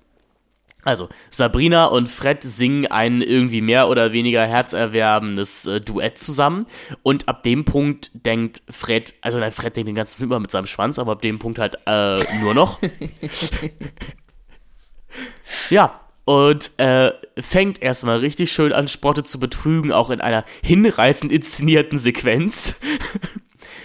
Also, 0.84 1.08
Sabrina 1.30 1.86
und 1.86 2.08
Fred 2.08 2.42
singen 2.42 2.86
ein 2.86 3.22
irgendwie 3.22 3.60
mehr 3.60 3.88
oder 3.88 4.12
weniger 4.12 4.44
herzerwerbendes 4.44 5.66
äh, 5.66 5.80
Duett 5.80 6.18
zusammen. 6.18 6.66
Und 7.02 7.28
ab 7.28 7.44
dem 7.44 7.64
Punkt 7.64 8.10
denkt 8.14 8.62
Fred, 8.68 9.14
also 9.20 9.38
nein, 9.38 9.52
Fred 9.52 9.76
denkt 9.76 9.88
den 9.88 9.94
ganzen 9.94 10.18
Film 10.18 10.30
immer 10.30 10.40
mit 10.40 10.50
seinem 10.50 10.66
Schwanz, 10.66 10.98
aber 10.98 11.12
ab 11.12 11.22
dem 11.22 11.38
Punkt 11.38 11.58
halt 11.58 11.78
äh, 11.86 12.18
nur 12.40 12.54
noch. 12.54 12.80
ja, 15.70 16.00
und 16.24 16.78
äh, 16.78 17.12
fängt 17.38 17.82
erstmal 17.82 18.18
richtig 18.18 18.52
schön 18.52 18.72
an, 18.72 18.88
Sprotte 18.88 19.22
zu 19.22 19.40
betrügen, 19.40 19.92
auch 19.92 20.10
in 20.10 20.20
einer 20.20 20.44
hinreißend 20.62 21.32
inszenierten 21.32 21.98
Sequenz. 21.98 22.76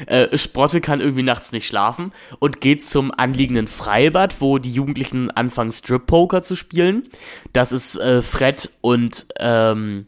Äh, 0.06 0.38
Sprotte 0.38 0.82
kann 0.82 1.02
irgendwie 1.02 1.24
nachts 1.24 1.52
nicht 1.52 1.68
schlafen 1.68 2.12
und 2.40 2.62
geht 2.62 2.84
zum 2.84 3.12
anliegenden 3.12 3.68
Freibad, 3.68 4.40
wo 4.42 4.58
die 4.58 4.72
Jugendlichen 4.72 5.32
anfangen, 5.32 5.72
Strip-Poker 5.72 6.44
zu 6.44 6.56
spielen. 6.56 7.10
Das 7.54 7.72
ist 7.72 7.96
äh, 7.96 8.22
Fred 8.22 8.70
und 8.82 9.28
ähm, 9.40 10.08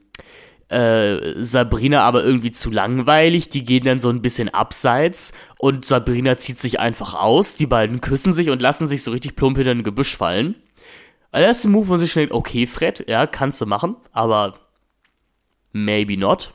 äh, 0.70 1.44
Sabrina 1.44 2.04
aber 2.04 2.24
irgendwie 2.24 2.52
zu 2.52 2.70
langweilig. 2.70 3.50
Die 3.50 3.64
gehen 3.64 3.84
dann 3.84 4.00
so 4.00 4.10
ein 4.10 4.22
bisschen 4.22 4.50
abseits 4.50 5.34
und 5.58 5.86
Sabrina 5.86 6.38
zieht 6.38 6.60
sich 6.60 6.80
einfach 6.80 7.16
aus. 7.16 7.56
Die 7.56 7.68
beiden 7.68 8.02
küssen 8.02 8.34
sich 8.34 8.50
und 8.50 8.62
lassen 8.62 8.88
sich 8.88 9.04
so 9.04 9.12
richtig 9.12 9.36
plump 9.36 9.58
hinter 9.58 9.72
ein 9.72 9.84
Gebüsch 9.84 10.16
fallen. 10.16 10.56
Der 11.34 11.42
erste 11.42 11.68
Move, 11.68 11.88
wo 11.88 11.98
sich 11.98 12.14
denkt, 12.14 12.34
okay, 12.34 12.66
Fred, 12.66 13.06
ja, 13.08 13.28
kannst 13.28 13.62
du 13.62 13.66
machen, 13.66 13.96
aber 14.12 14.56
maybe 15.72 16.18
not. 16.18 16.54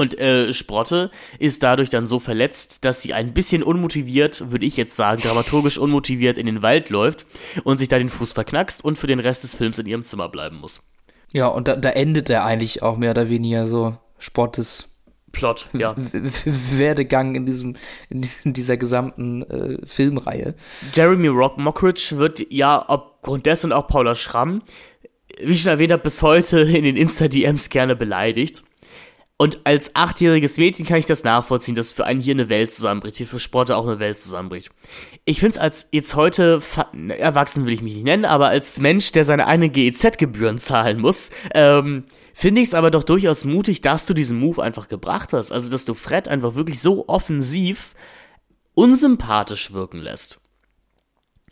Und 0.00 0.18
äh, 0.18 0.54
Sprotte 0.54 1.10
ist 1.38 1.62
dadurch 1.62 1.90
dann 1.90 2.06
so 2.06 2.20
verletzt, 2.20 2.86
dass 2.86 3.02
sie 3.02 3.12
ein 3.12 3.34
bisschen 3.34 3.62
unmotiviert, 3.62 4.50
würde 4.50 4.64
ich 4.64 4.78
jetzt 4.78 4.96
sagen, 4.96 5.20
dramaturgisch 5.20 5.76
unmotiviert 5.76 6.38
in 6.38 6.46
den 6.46 6.62
Wald 6.62 6.88
läuft 6.88 7.26
und 7.64 7.76
sich 7.76 7.88
da 7.88 7.98
den 7.98 8.08
Fuß 8.08 8.32
verknackst 8.32 8.82
und 8.82 8.96
für 8.96 9.08
den 9.08 9.20
Rest 9.20 9.44
des 9.44 9.54
Films 9.54 9.78
in 9.78 9.84
ihrem 9.84 10.02
Zimmer 10.02 10.30
bleiben 10.30 10.56
muss. 10.56 10.80
Ja, 11.34 11.48
und 11.48 11.68
da, 11.68 11.76
da 11.76 11.90
endet 11.90 12.30
er 12.30 12.46
eigentlich 12.46 12.82
auch 12.82 12.96
mehr 12.96 13.10
oder 13.10 13.28
weniger 13.28 13.66
so 13.66 13.94
Sportes 14.16 14.88
Plot, 15.32 15.68
ja. 15.74 15.94
Werdegang 15.98 17.34
in 17.34 17.44
diesem 17.44 17.76
in 18.08 18.24
dieser 18.54 18.78
gesamten 18.78 19.42
äh, 19.42 19.86
Filmreihe. 19.86 20.54
Jeremy 20.94 21.28
Rock 21.28 21.58
Mockridge 21.58 22.14
wird 22.16 22.50
ja 22.50 22.80
aufgrund 22.80 23.44
dessen 23.44 23.70
auch 23.70 23.86
Paula 23.86 24.14
Schramm, 24.14 24.62
wie 25.38 25.52
ich 25.52 25.60
schon 25.60 25.72
erwähnt 25.72 25.92
habe, 25.92 26.02
bis 26.02 26.22
heute 26.22 26.60
in 26.60 26.84
den 26.84 26.96
Insta-DMs 26.96 27.68
gerne 27.68 27.96
beleidigt. 27.96 28.64
Und 29.40 29.62
als 29.64 29.96
achtjähriges 29.96 30.58
Mädchen 30.58 30.84
kann 30.84 30.98
ich 30.98 31.06
das 31.06 31.24
nachvollziehen, 31.24 31.74
dass 31.74 31.92
für 31.92 32.04
einen 32.04 32.20
hier 32.20 32.34
eine 32.34 32.50
Welt 32.50 32.72
zusammenbricht, 32.72 33.16
hier 33.16 33.26
für 33.26 33.38
Sportler 33.38 33.78
auch 33.78 33.86
eine 33.86 33.98
Welt 33.98 34.18
zusammenbricht. 34.18 34.68
Ich 35.24 35.40
finde 35.40 35.52
es 35.52 35.58
als 35.58 35.88
jetzt 35.92 36.14
heute, 36.14 36.60
erwachsen 37.16 37.64
will 37.64 37.72
ich 37.72 37.80
mich 37.80 37.94
nicht 37.94 38.04
nennen, 38.04 38.26
aber 38.26 38.48
als 38.48 38.78
Mensch, 38.80 39.12
der 39.12 39.24
seine 39.24 39.46
eigenen 39.46 39.72
GEZ-Gebühren 39.72 40.58
zahlen 40.58 41.00
muss, 41.00 41.30
ähm, 41.54 42.04
finde 42.34 42.60
ich 42.60 42.68
es 42.68 42.74
aber 42.74 42.90
doch 42.90 43.02
durchaus 43.02 43.46
mutig, 43.46 43.80
dass 43.80 44.04
du 44.04 44.12
diesen 44.12 44.38
Move 44.38 44.62
einfach 44.62 44.88
gebracht 44.88 45.32
hast. 45.32 45.52
Also, 45.52 45.70
dass 45.70 45.86
du 45.86 45.94
Fred 45.94 46.28
einfach 46.28 46.54
wirklich 46.54 46.78
so 46.78 47.08
offensiv 47.08 47.94
unsympathisch 48.74 49.72
wirken 49.72 50.00
lässt. 50.00 50.42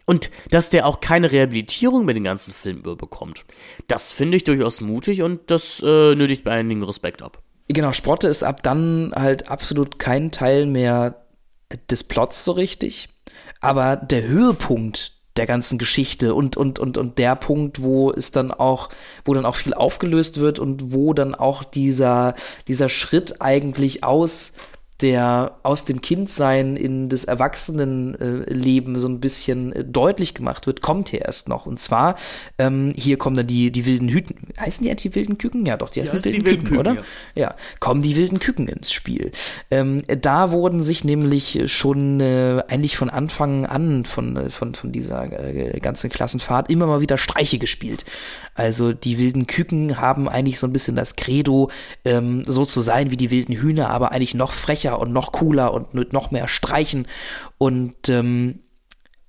Und 0.04 0.30
dass 0.50 0.68
der 0.68 0.84
auch 0.84 1.00
keine 1.00 1.32
Rehabilitierung 1.32 2.04
mit 2.04 2.16
den 2.16 2.24
ganzen 2.24 2.52
Film 2.52 2.80
überbekommt. 2.80 3.46
Das 3.86 4.12
finde 4.12 4.36
ich 4.36 4.44
durchaus 4.44 4.82
mutig 4.82 5.22
und 5.22 5.50
das 5.50 5.82
äh, 5.82 6.14
nötigt 6.14 6.44
bei 6.44 6.50
einigen 6.50 6.82
Respekt 6.82 7.22
ab. 7.22 7.42
Genau, 7.68 7.92
Sprotte 7.92 8.28
ist 8.28 8.42
ab 8.42 8.62
dann 8.62 9.12
halt 9.14 9.50
absolut 9.50 9.98
kein 9.98 10.32
Teil 10.32 10.66
mehr 10.66 11.26
des 11.90 12.04
Plots 12.04 12.44
so 12.44 12.52
richtig. 12.52 13.10
Aber 13.60 13.96
der 13.96 14.26
Höhepunkt 14.26 15.18
der 15.38 15.46
ganzen 15.46 15.78
Geschichte 15.78 16.34
und, 16.34 16.56
und, 16.56 16.78
und, 16.78 16.98
und 16.98 17.18
der 17.18 17.36
Punkt, 17.36 17.80
wo 17.80 18.10
es 18.10 18.32
dann 18.32 18.50
auch, 18.50 18.88
wo 19.24 19.34
dann 19.34 19.46
auch 19.46 19.54
viel 19.54 19.72
aufgelöst 19.72 20.38
wird 20.38 20.58
und 20.58 20.92
wo 20.92 21.14
dann 21.14 21.34
auch 21.34 21.62
dieser, 21.62 22.34
dieser 22.66 22.88
Schritt 22.88 23.40
eigentlich 23.40 24.02
aus 24.02 24.52
der 25.00 25.58
aus 25.62 25.84
dem 25.84 26.00
Kindsein 26.00 26.76
in 26.76 27.08
das 27.08 27.24
Erwachsenenleben 27.24 28.96
äh, 28.96 28.98
so 28.98 29.08
ein 29.08 29.20
bisschen 29.20 29.72
äh, 29.72 29.84
deutlich 29.84 30.34
gemacht 30.34 30.66
wird, 30.66 30.82
kommt 30.82 31.10
hier 31.10 31.22
erst 31.22 31.48
noch. 31.48 31.66
Und 31.66 31.78
zwar, 31.78 32.16
ähm, 32.58 32.92
hier 32.96 33.16
kommen 33.16 33.36
dann 33.36 33.46
die, 33.46 33.70
die 33.70 33.86
wilden 33.86 34.08
Hüten. 34.08 34.48
Heißen 34.58 34.82
die 34.82 34.90
eigentlich 34.90 35.12
die 35.12 35.14
wilden 35.14 35.38
Küken? 35.38 35.64
Ja, 35.66 35.76
doch, 35.76 35.90
die 35.90 36.00
heißen 36.00 36.20
die, 36.22 36.32
die 36.32 36.44
wilden, 36.44 36.64
Küken, 36.64 36.64
Küken, 36.64 36.78
oder? 36.78 36.94
Ja. 36.94 37.02
ja. 37.42 37.54
kommen 37.78 38.02
die 38.02 38.16
wilden 38.16 38.40
Küken 38.40 38.66
ins 38.66 38.90
Spiel. 38.90 39.30
Ähm, 39.70 40.02
da 40.20 40.50
wurden 40.50 40.82
sich 40.82 41.04
nämlich 41.04 41.62
schon 41.66 42.20
äh, 42.20 42.64
eigentlich 42.66 42.96
von 42.96 43.10
Anfang 43.10 43.66
an 43.66 44.04
von, 44.04 44.36
äh, 44.36 44.50
von, 44.50 44.74
von 44.74 44.90
dieser 44.90 45.32
äh, 45.32 45.78
ganzen 45.78 46.10
Klassenfahrt 46.10 46.70
immer 46.70 46.86
mal 46.86 47.00
wieder 47.00 47.18
Streiche 47.18 47.58
gespielt. 47.58 48.04
Also 48.54 48.92
die 48.92 49.18
wilden 49.18 49.46
Küken 49.46 50.00
haben 50.00 50.28
eigentlich 50.28 50.58
so 50.58 50.66
ein 50.66 50.72
bisschen 50.72 50.96
das 50.96 51.14
Credo, 51.14 51.70
ähm, 52.04 52.42
so 52.46 52.64
zu 52.64 52.80
sein 52.80 53.12
wie 53.12 53.16
die 53.16 53.30
wilden 53.30 53.54
Hühner, 53.54 53.90
aber 53.90 54.10
eigentlich 54.10 54.34
noch 54.34 54.52
frecher 54.52 54.87
und 54.94 55.12
noch 55.12 55.32
cooler 55.32 55.72
und 55.72 55.94
mit 55.94 56.12
noch 56.12 56.30
mehr 56.30 56.48
Streichen. 56.48 57.06
Und 57.58 58.08
ähm, 58.08 58.60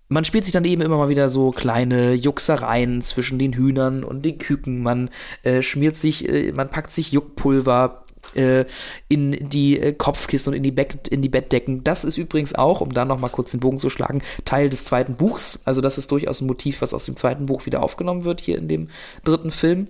man 0.10 0.26
spielt 0.26 0.44
sich 0.44 0.54
dann 0.54 0.66
eben 0.66 0.82
immer 0.82 0.98
mal 0.98 1.10
wieder 1.10 1.30
so 1.30 1.52
kleine 1.52 2.14
Juxereien 2.14 3.02
zwischen 3.02 3.40
den 3.40 3.54
Hühnern 3.54 4.04
und 4.04 4.24
den 4.26 4.40
Küken. 4.40 4.82
Man 4.82 5.10
äh, 5.44 5.62
schmiert 5.62 5.98
sich, 5.98 6.28
äh, 6.28 6.52
man 6.52 6.70
packt 6.70 6.92
sich 6.92 7.12
Juckpulver 7.12 8.06
äh, 8.36 8.66
in 9.08 9.50
die 9.50 9.80
äh, 9.80 9.94
Kopfkissen 9.94 10.52
und 10.52 10.58
in 10.58 10.64
die, 10.64 10.72
Bett, 10.72 11.08
in 11.08 11.22
die 11.22 11.30
Bettdecken. 11.30 11.84
Das 11.84 12.04
ist 12.04 12.18
übrigens 12.18 12.56
auch, 12.56 12.82
um 12.82 12.92
da 12.92 13.06
noch 13.06 13.20
mal 13.20 13.30
kurz 13.30 13.52
den 13.52 13.60
Bogen 13.60 13.80
zu 13.80 13.90
schlagen, 13.90 14.22
Teil 14.46 14.70
des 14.70 14.84
zweiten 14.84 15.16
Buchs. 15.16 15.62
Also 15.66 15.80
das 15.80 15.98
ist 15.98 16.12
durchaus 16.12 16.42
ein 16.42 16.48
Motiv, 16.48 16.82
was 16.82 16.94
aus 16.94 17.06
dem 17.06 17.16
zweiten 17.16 17.46
Buch 17.46 17.66
wieder 17.66 17.84
aufgenommen 17.84 18.24
wird 18.24 18.42
hier 18.42 18.58
in 18.58 18.68
dem 18.68 18.90
dritten 19.24 19.52
Film. 19.52 19.88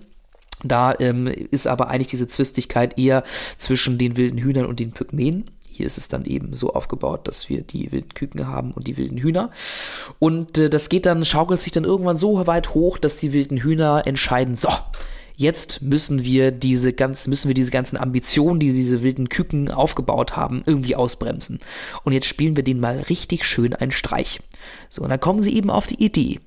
Da 0.62 0.94
ähm, 0.98 1.26
ist 1.26 1.66
aber 1.66 1.88
eigentlich 1.88 2.08
diese 2.08 2.28
Zwistigkeit 2.28 2.98
eher 2.98 3.24
zwischen 3.56 3.96
den 3.96 4.16
wilden 4.18 4.38
Hühnern 4.38 4.66
und 4.66 4.80
den 4.80 4.92
Pygmäen. 4.92 5.46
Hier 5.80 5.86
ist 5.86 5.96
es 5.96 6.08
dann 6.08 6.26
eben 6.26 6.52
so 6.52 6.74
aufgebaut, 6.74 7.26
dass 7.26 7.48
wir 7.48 7.62
die 7.62 7.90
wilden 7.90 8.12
Küken 8.12 8.46
haben 8.48 8.72
und 8.72 8.86
die 8.86 8.98
wilden 8.98 9.16
Hühner. 9.16 9.50
Und 10.18 10.58
äh, 10.58 10.68
das 10.68 10.90
geht 10.90 11.06
dann, 11.06 11.24
schaukelt 11.24 11.62
sich 11.62 11.72
dann 11.72 11.84
irgendwann 11.84 12.18
so 12.18 12.46
weit 12.46 12.74
hoch, 12.74 12.98
dass 12.98 13.16
die 13.16 13.32
wilden 13.32 13.56
Hühner 13.56 14.02
entscheiden, 14.04 14.56
so, 14.56 14.68
jetzt 15.40 15.80
müssen 15.80 16.22
wir 16.22 16.50
diese 16.50 16.92
ganz, 16.92 17.26
müssen 17.26 17.48
wir 17.48 17.54
diese 17.54 17.70
ganzen 17.70 17.96
Ambitionen, 17.96 18.60
die 18.60 18.74
diese 18.74 19.00
wilden 19.00 19.30
Küken 19.30 19.70
aufgebaut 19.70 20.36
haben, 20.36 20.62
irgendwie 20.66 20.96
ausbremsen. 20.96 21.60
Und 22.04 22.12
jetzt 22.12 22.26
spielen 22.26 22.56
wir 22.56 22.62
denen 22.62 22.80
mal 22.80 22.98
richtig 23.08 23.46
schön 23.46 23.72
einen 23.72 23.90
Streich. 23.90 24.40
So, 24.90 25.00
und 25.00 25.08
dann 25.08 25.18
kommen 25.18 25.42
sie 25.42 25.56
eben 25.56 25.70
auf 25.70 25.86
die 25.86 26.04
Idee, 26.04 26.40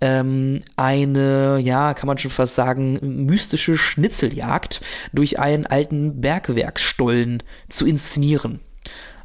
ähm, 0.00 0.62
eine, 0.74 1.60
ja, 1.62 1.94
kann 1.94 2.08
man 2.08 2.18
schon 2.18 2.32
fast 2.32 2.56
sagen, 2.56 2.98
mystische 3.26 3.78
Schnitzeljagd 3.78 4.80
durch 5.12 5.38
einen 5.38 5.68
alten 5.68 6.20
Bergwerksstollen 6.20 7.44
zu 7.68 7.86
inszenieren. 7.86 8.58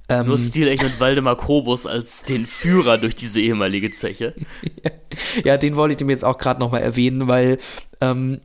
Ähm, 0.09 0.27
Nur 0.27 0.37
stilecht 0.37 0.83
mit 0.83 0.99
Waldemar 0.99 1.35
Kobus 1.35 1.85
als 1.85 2.23
den 2.23 2.45
Führer 2.45 2.97
durch 2.97 3.15
diese 3.15 3.41
ehemalige 3.41 3.91
Zeche. 3.91 4.33
ja, 5.43 5.57
den 5.57 5.75
wollte 5.75 5.95
ich 5.95 6.05
mir 6.05 6.13
jetzt 6.13 6.23
auch 6.23 6.37
gerade 6.37 6.59
nochmal 6.59 6.81
erwähnen, 6.81 7.27
weil 7.27 7.57
ähm, 7.99 8.39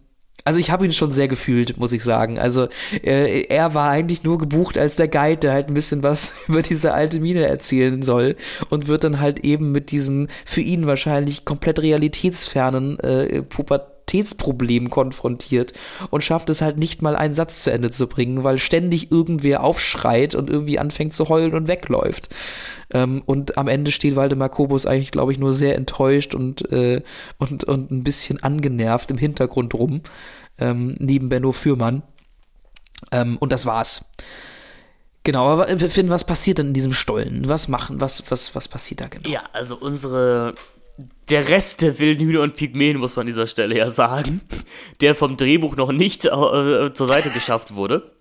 also 0.45 0.59
ich 0.59 0.71
habe 0.71 0.85
ihn 0.85 0.93
schon 0.93 1.13
sehr 1.13 1.29
gefühlt, 1.29 1.79
muss 1.79 1.93
ich 1.93 2.03
sagen. 2.03 2.39
Also 2.39 2.69
äh, 3.03 3.43
er 3.43 3.75
war 3.75 3.91
eigentlich 3.91 4.25
nur 4.25 4.39
gebucht 4.39 4.77
als 4.77 4.97
der 4.97 5.09
Guide, 5.09 5.37
der 5.37 5.53
halt 5.53 5.69
ein 5.69 5.75
bisschen 5.75 6.03
was 6.03 6.35
über 6.49 6.63
diese 6.63 6.95
alte 6.95 7.21
Mine 7.21 7.47
erzählen 7.47 8.03
soll 8.03 8.37
und 8.69 8.89
wird 8.89 9.05
dann 9.05 9.21
halt 9.21 9.41
eben 9.41 9.73
mit 9.73 9.91
diesen 9.91 10.29
für 10.45 10.61
ihn 10.61 10.87
wahrscheinlich 10.87 11.45
komplett 11.45 11.79
realitätsfernen 11.79 12.99
äh, 13.01 13.43
Pubertätsproblemen 14.13 14.91
konfrontiert 14.91 15.73
und 16.11 16.23
schafft 16.23 16.51
es 16.51 16.61
halt 16.61 16.79
nicht 16.79 17.03
mal 17.03 17.17
einen 17.17 17.35
Satz 17.35 17.65
zu 17.65 17.73
Ende 17.73 17.91
zu 17.91 18.07
bringen, 18.07 18.45
weil 18.45 18.59
ständig 18.59 19.11
irgendwer 19.11 19.63
aufschreit 19.63 20.35
und 20.35 20.51
irgendwie 20.51 20.79
anfängt 20.79 21.15
zu 21.15 21.29
heulen 21.29 21.55
und 21.55 21.69
wegläuft. 21.69 22.29
Ähm, 22.93 23.23
und 23.25 23.57
am 23.57 23.69
Ende 23.69 23.91
steht 23.91 24.17
Waldemar 24.17 24.51
Kobus 24.51 24.87
eigentlich, 24.87 25.11
glaube 25.11 25.33
ich, 25.33 25.39
nur 25.39 25.55
sehr 25.55 25.77
enttäuscht 25.77 26.35
und, 26.35 26.71
äh, 26.73 27.03
und, 27.39 27.65
und 27.65 27.91
ein 27.91 28.05
bisschen 28.05 28.43
angenervt 28.43 29.11
im 29.11 29.19
Hintergrund 29.19 29.75
rum, 29.75 30.03
ähm, 30.59 30.95
neben 30.99 31.29
Benno 31.29 31.53
Fürmann. 31.53 32.03
Ähm, 33.11 33.37
und 33.39 33.53
das 33.53 33.67
war's. 33.67 34.05
Genau, 35.25 35.47
aber 35.47 35.69
Finn, 35.89 36.11
was 36.11 36.25
passiert 36.25 36.59
denn 36.59 36.69
in 36.69 36.75
diesem 36.75 36.93
Stollen? 36.93 37.49
Was 37.49 37.69
machen, 37.69 38.01
was, 38.01 38.25
was, 38.29 38.57
was 38.57 38.67
passiert 38.67 39.01
da 39.01 39.07
genau? 39.07 39.29
Ja, 39.29 39.45
also 39.53 39.77
unsere, 39.77 40.55
der 41.29 41.49
Rest 41.49 41.83
der 41.83 41.99
wilden 41.99 42.27
Hühner 42.27 42.43
und 42.43 42.57
Pygmäen, 42.57 42.99
muss 42.99 43.17
man 43.17 43.23
an 43.23 43.29
dieser 43.29 43.47
Stelle 43.47 43.77
ja 43.77 43.91
sagen, 43.91 44.41
der 45.01 45.15
vom 45.15 45.37
Drehbuch 45.37 45.77
noch 45.77 45.93
nicht 45.93 46.25
äh, 46.25 46.93
zur 46.93 47.07
Seite 47.07 47.31
geschafft 47.31 47.75
wurde, 47.75 48.13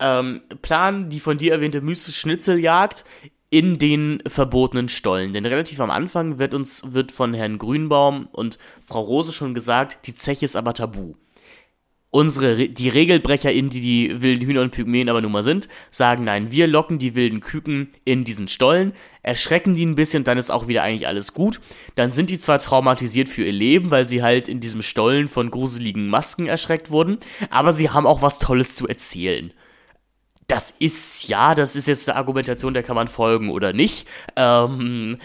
ähm, 0.00 0.42
planen 0.60 1.08
die 1.08 1.20
von 1.20 1.38
dir 1.38 1.52
erwähnte 1.52 1.80
mystische 1.80 2.18
Schnitzeljagd 2.18 3.04
in 3.50 3.78
den 3.78 4.22
verbotenen 4.26 4.88
Stollen. 4.88 5.34
Denn 5.34 5.44
relativ 5.44 5.80
am 5.80 5.90
Anfang 5.90 6.38
wird 6.38 6.54
uns 6.54 6.94
wird 6.94 7.12
von 7.12 7.34
Herrn 7.34 7.58
Grünbaum 7.58 8.26
und 8.32 8.58
Frau 8.80 9.02
Rose 9.02 9.32
schon 9.32 9.54
gesagt, 9.54 10.06
die 10.06 10.14
Zeche 10.14 10.44
ist 10.44 10.56
aber 10.56 10.74
tabu. 10.74 11.14
Unsere, 12.14 12.68
die 12.68 12.90
RegelbrecherInnen, 12.90 13.70
die 13.70 13.80
die 13.80 14.20
wilden 14.20 14.46
Hühner 14.46 14.60
und 14.60 14.72
Pygmäen 14.72 15.08
aber 15.08 15.22
nun 15.22 15.32
mal 15.32 15.42
sind, 15.42 15.66
sagen 15.90 16.24
nein, 16.24 16.52
wir 16.52 16.66
locken 16.66 16.98
die 16.98 17.14
wilden 17.14 17.40
Küken 17.40 17.88
in 18.04 18.22
diesen 18.22 18.48
Stollen, 18.48 18.92
erschrecken 19.22 19.74
die 19.74 19.86
ein 19.86 19.94
bisschen, 19.94 20.22
dann 20.22 20.36
ist 20.36 20.50
auch 20.50 20.68
wieder 20.68 20.82
eigentlich 20.82 21.06
alles 21.06 21.32
gut. 21.32 21.58
Dann 21.94 22.12
sind 22.12 22.28
die 22.28 22.38
zwar 22.38 22.58
traumatisiert 22.58 23.30
für 23.30 23.44
ihr 23.44 23.52
Leben, 23.52 23.90
weil 23.90 24.06
sie 24.06 24.22
halt 24.22 24.46
in 24.46 24.60
diesem 24.60 24.82
Stollen 24.82 25.26
von 25.26 25.50
gruseligen 25.50 26.08
Masken 26.08 26.48
erschreckt 26.48 26.90
wurden, 26.90 27.16
aber 27.48 27.72
sie 27.72 27.88
haben 27.88 28.06
auch 28.06 28.20
was 28.20 28.38
Tolles 28.38 28.74
zu 28.74 28.86
erzählen 28.86 29.50
das 30.48 30.70
ist, 30.70 31.28
ja, 31.28 31.54
das 31.54 31.76
ist 31.76 31.88
jetzt 31.88 32.10
eine 32.10 32.18
Argumentation, 32.18 32.74
der 32.74 32.82
kann 32.82 32.94
man 32.94 33.08
folgen 33.08 33.50
oder 33.50 33.72
nicht. 33.72 34.06
Ähm, 34.36 35.16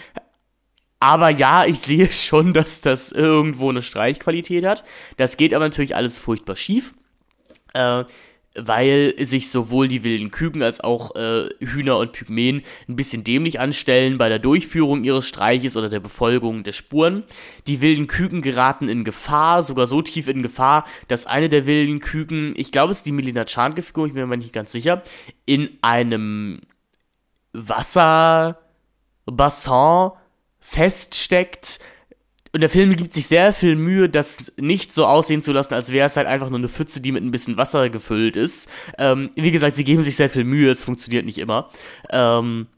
aber 1.00 1.30
ja, 1.30 1.64
ich 1.64 1.78
sehe 1.80 2.06
schon, 2.12 2.52
dass 2.52 2.80
das 2.80 3.12
irgendwo 3.12 3.70
eine 3.70 3.82
Streichqualität 3.82 4.64
hat. 4.64 4.84
Das 5.16 5.36
geht 5.36 5.54
aber 5.54 5.66
natürlich 5.66 5.96
alles 5.96 6.18
furchtbar 6.18 6.56
schief. 6.56 6.94
Äh, 7.74 8.04
weil 8.60 9.14
sich 9.18 9.50
sowohl 9.50 9.88
die 9.88 10.04
wilden 10.04 10.30
Küken 10.30 10.62
als 10.62 10.80
auch 10.80 11.14
äh, 11.16 11.48
Hühner 11.60 11.98
und 11.98 12.12
Pygmäen 12.12 12.62
ein 12.88 12.96
bisschen 12.96 13.24
dämlich 13.24 13.60
anstellen 13.60 14.18
bei 14.18 14.28
der 14.28 14.38
Durchführung 14.38 15.04
ihres 15.04 15.26
Streiches 15.26 15.76
oder 15.76 15.88
der 15.88 16.00
Befolgung 16.00 16.64
der 16.64 16.72
Spuren. 16.72 17.24
Die 17.66 17.80
wilden 17.80 18.06
Küken 18.06 18.42
geraten 18.42 18.88
in 18.88 19.04
Gefahr, 19.04 19.62
sogar 19.62 19.86
so 19.86 20.02
tief 20.02 20.28
in 20.28 20.42
Gefahr, 20.42 20.84
dass 21.08 21.26
eine 21.26 21.48
der 21.48 21.66
wilden 21.66 22.00
Küken, 22.00 22.54
ich 22.56 22.72
glaube 22.72 22.90
es 22.90 22.98
ist 22.98 23.06
die 23.06 23.12
Melina 23.12 23.44
Czarnke-Figur, 23.44 24.06
ich 24.06 24.14
bin 24.14 24.28
mir 24.28 24.36
nicht 24.36 24.52
ganz 24.52 24.72
sicher, 24.72 25.02
in 25.46 25.70
einem 25.82 26.60
Wasserbassin 27.52 28.56
feststeckt, 30.70 31.80
und 32.52 32.60
der 32.62 32.70
Film 32.70 32.94
gibt 32.96 33.12
sich 33.12 33.26
sehr 33.26 33.52
viel 33.52 33.76
Mühe, 33.76 34.08
das 34.08 34.52
nicht 34.56 34.92
so 34.92 35.06
aussehen 35.06 35.42
zu 35.42 35.52
lassen, 35.52 35.74
als 35.74 35.92
wäre 35.92 36.06
es 36.06 36.16
halt 36.16 36.26
einfach 36.26 36.48
nur 36.48 36.58
eine 36.58 36.68
Pfütze, 36.68 37.00
die 37.00 37.12
mit 37.12 37.22
ein 37.22 37.30
bisschen 37.30 37.58
Wasser 37.58 37.90
gefüllt 37.90 38.36
ist. 38.36 38.70
Ähm, 38.96 39.30
wie 39.34 39.50
gesagt, 39.50 39.76
sie 39.76 39.84
geben 39.84 40.02
sich 40.02 40.16
sehr 40.16 40.30
viel 40.30 40.44
Mühe, 40.44 40.70
es 40.70 40.82
funktioniert 40.82 41.26
nicht 41.26 41.38
immer. 41.38 41.68
Ähm, 42.10 42.68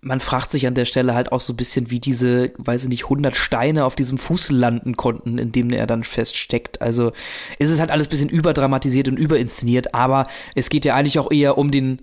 man 0.00 0.20
fragt 0.20 0.50
sich 0.50 0.66
an 0.66 0.74
der 0.74 0.86
Stelle 0.86 1.14
halt 1.14 1.30
auch 1.30 1.42
so 1.42 1.52
ein 1.52 1.56
bisschen, 1.56 1.90
wie 1.90 2.00
diese, 2.00 2.52
weiß 2.56 2.84
ich 2.84 2.88
nicht, 2.88 3.04
100 3.04 3.36
Steine 3.36 3.84
auf 3.84 3.94
diesem 3.94 4.16
Fuß 4.16 4.50
landen 4.50 4.96
konnten, 4.96 5.36
in 5.36 5.52
dem 5.52 5.70
er 5.70 5.86
dann 5.86 6.04
feststeckt. 6.04 6.80
Also 6.80 7.12
es 7.58 7.68
ist 7.68 7.80
halt 7.80 7.90
alles 7.90 8.08
bisschen 8.08 8.30
überdramatisiert 8.30 9.08
und 9.08 9.18
überinszeniert, 9.18 9.94
aber 9.94 10.26
es 10.54 10.70
geht 10.70 10.86
ja 10.86 10.94
eigentlich 10.94 11.18
auch 11.18 11.30
eher 11.30 11.58
um 11.58 11.70
den 11.70 12.00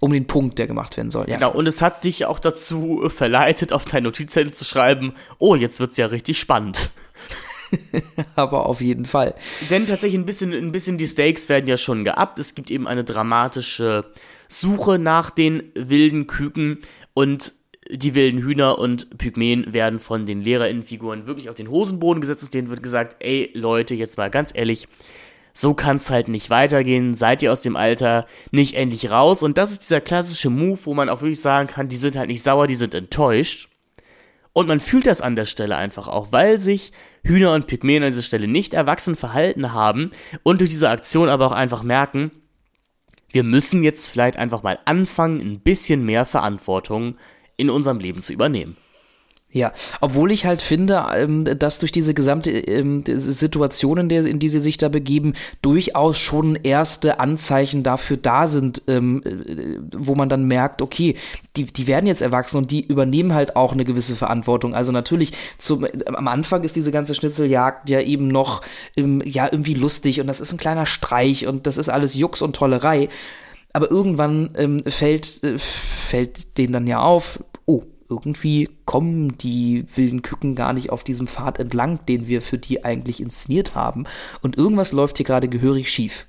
um 0.00 0.12
den 0.12 0.26
Punkt, 0.26 0.58
der 0.58 0.66
gemacht 0.66 0.96
werden 0.96 1.10
soll. 1.10 1.28
Ja. 1.28 1.36
Genau, 1.36 1.52
und 1.52 1.66
es 1.66 1.82
hat 1.82 2.04
dich 2.04 2.24
auch 2.24 2.38
dazu 2.38 3.08
verleitet, 3.08 3.72
auf 3.72 3.84
deine 3.84 4.04
Notizzettel 4.04 4.52
zu 4.52 4.64
schreiben, 4.64 5.14
oh, 5.38 5.54
jetzt 5.54 5.78
wird's 5.78 5.98
ja 5.98 6.06
richtig 6.06 6.40
spannend. 6.40 6.90
Aber 8.34 8.66
auf 8.66 8.80
jeden 8.80 9.04
Fall. 9.04 9.34
Denn 9.68 9.86
tatsächlich 9.86 10.18
ein 10.18 10.26
bisschen, 10.26 10.52
ein 10.52 10.72
bisschen 10.72 10.96
die 10.98 11.06
Stakes 11.06 11.48
werden 11.48 11.66
ja 11.66 11.76
schon 11.76 12.04
geabt. 12.04 12.38
Es 12.38 12.54
gibt 12.54 12.70
eben 12.70 12.88
eine 12.88 13.04
dramatische 13.04 14.06
Suche 14.48 14.98
nach 14.98 15.30
den 15.30 15.62
wilden 15.74 16.26
Küken 16.26 16.78
und 17.14 17.52
die 17.92 18.14
wilden 18.14 18.42
Hühner 18.42 18.78
und 18.78 19.18
Pygmäen 19.18 19.72
werden 19.72 20.00
von 20.00 20.26
den 20.26 20.42
LehrerInnenfiguren 20.42 21.26
wirklich 21.26 21.48
auf 21.48 21.56
den 21.56 21.70
Hosenboden 21.70 22.20
gesetzt. 22.20 22.52
Denen 22.54 22.70
wird 22.70 22.82
gesagt, 22.82 23.16
ey 23.20 23.50
Leute, 23.54 23.94
jetzt 23.94 24.16
mal 24.16 24.30
ganz 24.30 24.50
ehrlich, 24.54 24.88
so 25.52 25.74
kann 25.74 25.96
es 25.96 26.10
halt 26.10 26.28
nicht 26.28 26.50
weitergehen, 26.50 27.14
seid 27.14 27.42
ihr 27.42 27.52
aus 27.52 27.60
dem 27.60 27.76
Alter 27.76 28.26
nicht 28.50 28.74
endlich 28.74 29.10
raus. 29.10 29.42
Und 29.42 29.58
das 29.58 29.72
ist 29.72 29.82
dieser 29.82 30.00
klassische 30.00 30.50
Move, 30.50 30.78
wo 30.84 30.94
man 30.94 31.08
auch 31.08 31.22
wirklich 31.22 31.40
sagen 31.40 31.68
kann, 31.68 31.88
die 31.88 31.96
sind 31.96 32.16
halt 32.16 32.28
nicht 32.28 32.42
sauer, 32.42 32.66
die 32.66 32.76
sind 32.76 32.94
enttäuscht. 32.94 33.68
Und 34.52 34.66
man 34.66 34.80
fühlt 34.80 35.06
das 35.06 35.20
an 35.20 35.36
der 35.36 35.44
Stelle 35.44 35.76
einfach 35.76 36.08
auch, 36.08 36.32
weil 36.32 36.58
sich 36.58 36.92
Hühner 37.22 37.54
und 37.54 37.66
Pygmäen 37.66 38.02
an 38.02 38.10
dieser 38.10 38.22
Stelle 38.22 38.48
nicht 38.48 38.74
erwachsen 38.74 39.14
verhalten 39.14 39.72
haben 39.72 40.10
und 40.42 40.60
durch 40.60 40.70
diese 40.70 40.90
Aktion 40.90 41.28
aber 41.28 41.46
auch 41.46 41.52
einfach 41.52 41.82
merken, 41.82 42.32
wir 43.28 43.44
müssen 43.44 43.84
jetzt 43.84 44.08
vielleicht 44.08 44.36
einfach 44.36 44.62
mal 44.62 44.78
anfangen, 44.86 45.40
ein 45.40 45.60
bisschen 45.60 46.04
mehr 46.04 46.24
Verantwortung 46.24 47.16
in 47.56 47.70
unserem 47.70 48.00
Leben 48.00 48.22
zu 48.22 48.32
übernehmen. 48.32 48.76
Ja, 49.52 49.72
obwohl 50.00 50.30
ich 50.30 50.46
halt 50.46 50.62
finde, 50.62 51.06
ähm, 51.16 51.44
dass 51.44 51.80
durch 51.80 51.90
diese 51.90 52.14
gesamte 52.14 52.52
ähm, 52.52 53.02
Situation, 53.06 54.08
in, 54.08 54.38
die 54.38 54.48
sie 54.48 54.60
sich 54.60 54.76
da 54.76 54.88
begeben, 54.88 55.32
durchaus 55.60 56.18
schon 56.18 56.54
erste 56.54 57.18
Anzeichen 57.18 57.82
dafür 57.82 58.16
da 58.16 58.46
sind, 58.46 58.82
ähm, 58.86 59.22
äh, 59.24 59.78
wo 59.96 60.14
man 60.14 60.28
dann 60.28 60.44
merkt, 60.44 60.82
okay, 60.82 61.16
die, 61.56 61.64
die 61.64 61.88
werden 61.88 62.06
jetzt 62.06 62.22
erwachsen 62.22 62.58
und 62.58 62.70
die 62.70 62.86
übernehmen 62.86 63.34
halt 63.34 63.56
auch 63.56 63.72
eine 63.72 63.84
gewisse 63.84 64.14
Verantwortung. 64.14 64.72
Also 64.72 64.92
natürlich, 64.92 65.32
zum, 65.58 65.84
am 66.06 66.28
Anfang 66.28 66.62
ist 66.62 66.76
diese 66.76 66.92
ganze 66.92 67.16
Schnitzeljagd 67.16 67.90
ja 67.90 68.00
eben 68.00 68.28
noch 68.28 68.60
ja 68.96 69.48
irgendwie 69.50 69.74
lustig 69.74 70.20
und 70.20 70.28
das 70.28 70.40
ist 70.40 70.52
ein 70.52 70.58
kleiner 70.58 70.86
Streich 70.86 71.48
und 71.48 71.66
das 71.66 71.76
ist 71.76 71.88
alles 71.88 72.14
Jux 72.14 72.40
und 72.40 72.54
Tollerei. 72.54 73.08
Aber 73.72 73.90
irgendwann 73.90 74.50
ähm, 74.56 74.82
fällt, 74.86 75.42
äh, 75.42 75.58
fällt 75.58 76.56
denen 76.58 76.72
dann 76.72 76.86
ja 76.86 77.00
auf, 77.00 77.40
irgendwie 78.10 78.68
kommen 78.84 79.38
die 79.38 79.86
wilden 79.94 80.22
Küken 80.22 80.54
gar 80.54 80.72
nicht 80.72 80.90
auf 80.90 81.04
diesem 81.04 81.26
Pfad 81.26 81.58
entlang, 81.58 82.04
den 82.06 82.26
wir 82.26 82.42
für 82.42 82.58
die 82.58 82.84
eigentlich 82.84 83.20
inszeniert 83.20 83.74
haben. 83.74 84.04
Und 84.42 84.58
irgendwas 84.58 84.92
läuft 84.92 85.18
hier 85.18 85.26
gerade 85.26 85.48
gehörig 85.48 85.90
schief. 85.90 86.26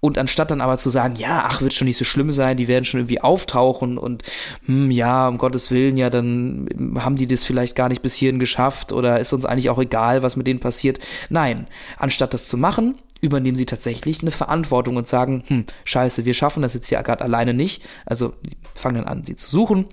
Und 0.00 0.16
anstatt 0.16 0.50
dann 0.50 0.62
aber 0.62 0.78
zu 0.78 0.88
sagen, 0.88 1.16
ja, 1.16 1.44
ach, 1.46 1.60
wird 1.60 1.74
schon 1.74 1.86
nicht 1.86 1.98
so 1.98 2.06
schlimm 2.06 2.32
sein, 2.32 2.56
die 2.56 2.68
werden 2.68 2.86
schon 2.86 3.00
irgendwie 3.00 3.20
auftauchen 3.20 3.98
und 3.98 4.22
hm, 4.64 4.90
ja, 4.90 5.28
um 5.28 5.36
Gottes 5.36 5.70
Willen, 5.70 5.98
ja, 5.98 6.08
dann 6.08 6.68
haben 6.98 7.16
die 7.16 7.26
das 7.26 7.44
vielleicht 7.44 7.76
gar 7.76 7.90
nicht 7.90 8.00
bis 8.00 8.14
hierhin 8.14 8.38
geschafft 8.38 8.92
oder 8.92 9.20
ist 9.20 9.34
uns 9.34 9.44
eigentlich 9.44 9.68
auch 9.68 9.78
egal, 9.78 10.22
was 10.22 10.36
mit 10.36 10.46
denen 10.46 10.58
passiert. 10.58 10.98
Nein, 11.28 11.66
anstatt 11.98 12.32
das 12.32 12.46
zu 12.46 12.56
machen, 12.56 12.96
übernehmen 13.20 13.56
sie 13.56 13.66
tatsächlich 13.66 14.22
eine 14.22 14.30
Verantwortung 14.30 14.96
und 14.96 15.06
sagen, 15.06 15.44
hm, 15.46 15.66
scheiße, 15.84 16.24
wir 16.24 16.32
schaffen 16.32 16.62
das 16.62 16.72
jetzt 16.72 16.88
hier 16.88 17.02
gerade 17.02 17.22
alleine 17.22 17.52
nicht. 17.52 17.82
Also 18.06 18.34
fangen 18.74 18.96
dann 18.96 19.04
an, 19.04 19.24
sie 19.24 19.36
zu 19.36 19.50
suchen, 19.50 19.84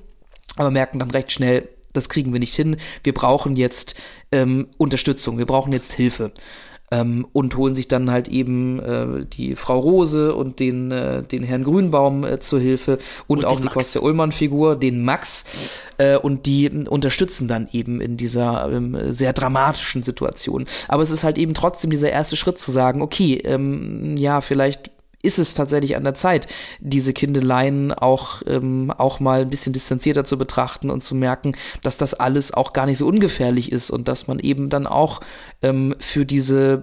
aber 0.55 0.71
merken 0.71 0.99
dann 0.99 1.11
recht 1.11 1.31
schnell, 1.31 1.69
das 1.93 2.09
kriegen 2.09 2.31
wir 2.31 2.39
nicht 2.39 2.55
hin. 2.55 2.77
Wir 3.03 3.13
brauchen 3.13 3.55
jetzt 3.55 3.95
ähm, 4.31 4.67
Unterstützung, 4.77 5.37
wir 5.37 5.45
brauchen 5.45 5.73
jetzt 5.73 5.93
Hilfe. 5.93 6.31
Ähm, 6.89 7.27
und 7.33 7.57
holen 7.57 7.75
sich 7.75 7.89
dann 7.89 8.09
halt 8.11 8.29
eben 8.29 8.79
äh, 8.79 9.25
die 9.25 9.57
Frau 9.57 9.77
Rose 9.77 10.33
und 10.33 10.61
den, 10.61 10.89
äh, 10.89 11.21
den 11.21 11.43
Herrn 11.43 11.65
Grünbaum 11.65 12.23
äh, 12.23 12.39
zur 12.39 12.61
Hilfe 12.61 12.97
und, 13.27 13.39
und 13.39 13.45
auch 13.45 13.59
die 13.59 13.67
Kostja 13.67 13.99
Ullmann-Figur, 13.99 14.77
den 14.77 15.03
Max. 15.03 15.43
Äh, 15.97 16.15
und 16.15 16.45
die 16.45 16.69
unterstützen 16.69 17.49
dann 17.49 17.67
eben 17.73 17.99
in 17.99 18.15
dieser 18.15 18.71
ähm, 18.71 19.13
sehr 19.13 19.33
dramatischen 19.33 20.01
Situation. 20.01 20.63
Aber 20.87 21.03
es 21.03 21.11
ist 21.11 21.25
halt 21.25 21.37
eben 21.37 21.53
trotzdem 21.53 21.89
dieser 21.89 22.09
erste 22.09 22.37
Schritt 22.37 22.57
zu 22.57 22.71
sagen, 22.71 23.01
okay, 23.01 23.41
ähm, 23.43 24.15
ja, 24.15 24.39
vielleicht 24.39 24.89
ist 25.23 25.39
es 25.39 25.53
tatsächlich 25.55 25.95
an 25.95 26.03
der 26.03 26.13
Zeit, 26.13 26.47
diese 26.79 27.11
Kindeleien 27.11 27.91
auch, 27.91 28.43
ähm, 28.45 28.93
auch 28.95 29.19
mal 29.19 29.41
ein 29.41 29.49
bisschen 29.49 29.73
distanzierter 29.73 30.25
zu 30.25 30.37
betrachten 30.37 30.89
und 30.91 31.01
zu 31.01 31.15
merken, 31.15 31.55
dass 31.81 31.97
das 31.97 32.13
alles 32.13 32.53
auch 32.53 32.71
gar 32.71 32.85
nicht 32.85 32.99
so 32.99 33.07
ungefährlich 33.07 33.71
ist 33.71 33.89
und 33.89 34.07
dass 34.07 34.27
man 34.27 34.39
eben 34.39 34.69
dann 34.69 34.85
auch 34.85 35.21
ähm, 35.63 35.95
für 35.99 36.25
diese, 36.25 36.81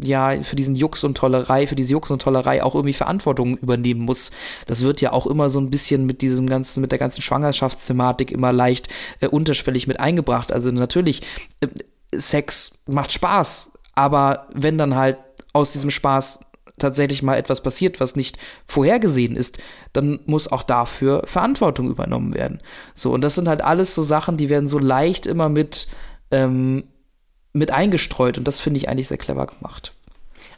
ja, 0.00 0.42
für 0.42 0.56
diesen 0.56 0.76
Jux 0.76 1.04
und 1.04 1.16
Tollerei, 1.16 1.66
für 1.66 1.74
diese 1.74 1.92
Jux 1.92 2.10
und 2.10 2.20
Tollerei 2.20 2.62
auch 2.62 2.74
irgendwie 2.74 2.92
Verantwortung 2.92 3.56
übernehmen 3.56 4.02
muss. 4.02 4.30
Das 4.66 4.82
wird 4.82 5.00
ja 5.00 5.12
auch 5.12 5.26
immer 5.26 5.48
so 5.48 5.58
ein 5.58 5.70
bisschen 5.70 6.04
mit 6.04 6.20
diesem 6.20 6.46
ganzen, 6.46 6.82
mit 6.82 6.92
der 6.92 6.98
ganzen 6.98 7.22
Schwangerschaftsthematik 7.22 8.30
immer 8.30 8.52
leicht 8.52 8.88
äh, 9.20 9.26
unterschwellig 9.26 9.86
mit 9.86 10.00
eingebracht. 10.00 10.52
Also 10.52 10.70
natürlich, 10.70 11.22
äh, 11.60 11.68
Sex 12.14 12.78
macht 12.86 13.10
Spaß, 13.10 13.72
aber 13.94 14.48
wenn 14.54 14.78
dann 14.78 14.94
halt 14.94 15.16
aus 15.52 15.70
diesem 15.70 15.90
Spaß 15.90 16.40
tatsächlich 16.78 17.22
mal 17.22 17.36
etwas 17.36 17.62
passiert, 17.62 18.00
was 18.00 18.16
nicht 18.16 18.38
vorhergesehen 18.66 19.36
ist, 19.36 19.58
dann 19.92 20.20
muss 20.26 20.50
auch 20.50 20.62
dafür 20.62 21.22
Verantwortung 21.26 21.88
übernommen 21.88 22.34
werden. 22.34 22.60
So, 22.94 23.12
und 23.12 23.22
das 23.22 23.36
sind 23.36 23.48
halt 23.48 23.62
alles 23.62 23.94
so 23.94 24.02
Sachen, 24.02 24.36
die 24.36 24.48
werden 24.48 24.68
so 24.68 24.78
leicht 24.78 25.26
immer 25.26 25.48
mit, 25.48 25.88
ähm, 26.30 26.84
mit 27.52 27.70
eingestreut 27.70 28.38
und 28.38 28.48
das 28.48 28.60
finde 28.60 28.78
ich 28.78 28.88
eigentlich 28.88 29.08
sehr 29.08 29.18
clever 29.18 29.46
gemacht. 29.46 29.94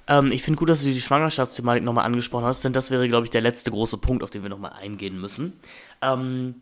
Ähm, 0.09 0.33
ich 0.33 0.43
finde 0.43 0.59
gut, 0.59 0.69
dass 0.69 0.83
du 0.83 0.89
die 0.89 1.01
Schwangerschaftsthematik 1.01 1.85
nochmal 1.85 2.07
angesprochen 2.07 2.45
hast, 2.45 2.65
denn 2.65 2.73
das 2.73 2.91
wäre, 2.91 3.09
glaube 3.09 3.25
ich, 3.25 3.31
der 3.31 3.41
letzte 3.41 3.71
große 3.71 3.99
Punkt, 3.99 4.23
auf 4.23 4.31
den 4.31 4.43
wir 4.43 4.51
nochmal 4.51 4.73
eingehen 4.73 5.21
müssen. 5.21 5.55
Ähm, 6.01 6.57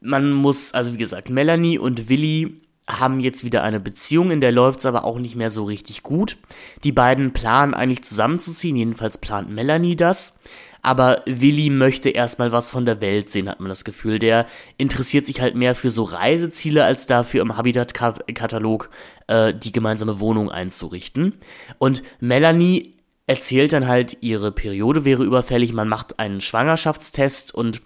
man 0.00 0.30
muss, 0.32 0.72
also 0.72 0.92
wie 0.92 0.98
gesagt, 0.98 1.30
Melanie 1.30 1.78
und 1.78 2.08
Willi 2.08 2.60
haben 2.88 3.20
jetzt 3.20 3.44
wieder 3.44 3.62
eine 3.62 3.80
Beziehung, 3.80 4.30
in 4.30 4.40
der 4.40 4.52
läuft 4.52 4.80
es 4.80 4.86
aber 4.86 5.04
auch 5.04 5.18
nicht 5.18 5.34
mehr 5.34 5.50
so 5.50 5.64
richtig 5.64 6.02
gut. 6.02 6.38
Die 6.84 6.92
beiden 6.92 7.32
planen 7.32 7.74
eigentlich 7.74 8.04
zusammenzuziehen, 8.04 8.76
jedenfalls 8.76 9.18
plant 9.18 9.50
Melanie 9.50 9.96
das. 9.96 10.40
Aber 10.82 11.22
Willi 11.26 11.68
möchte 11.68 12.10
erstmal 12.10 12.52
was 12.52 12.70
von 12.70 12.86
der 12.86 13.00
Welt 13.00 13.28
sehen, 13.28 13.48
hat 13.48 13.58
man 13.58 13.70
das 13.70 13.84
Gefühl. 13.84 14.20
Der 14.20 14.46
interessiert 14.78 15.26
sich 15.26 15.40
halt 15.40 15.56
mehr 15.56 15.74
für 15.74 15.90
so 15.90 16.04
Reiseziele, 16.04 16.84
als 16.84 17.08
dafür 17.08 17.42
im 17.42 17.56
Habitat-Katalog 17.56 18.90
äh, 19.26 19.52
die 19.52 19.72
gemeinsame 19.72 20.20
Wohnung 20.20 20.48
einzurichten. 20.48 21.34
Und 21.78 22.04
Melanie 22.20 22.94
erzählt 23.26 23.72
dann 23.72 23.88
halt, 23.88 24.18
ihre 24.20 24.52
Periode 24.52 25.04
wäre 25.04 25.24
überfällig, 25.24 25.72
man 25.72 25.88
macht 25.88 26.20
einen 26.20 26.40
Schwangerschaftstest 26.40 27.52
und 27.52 27.82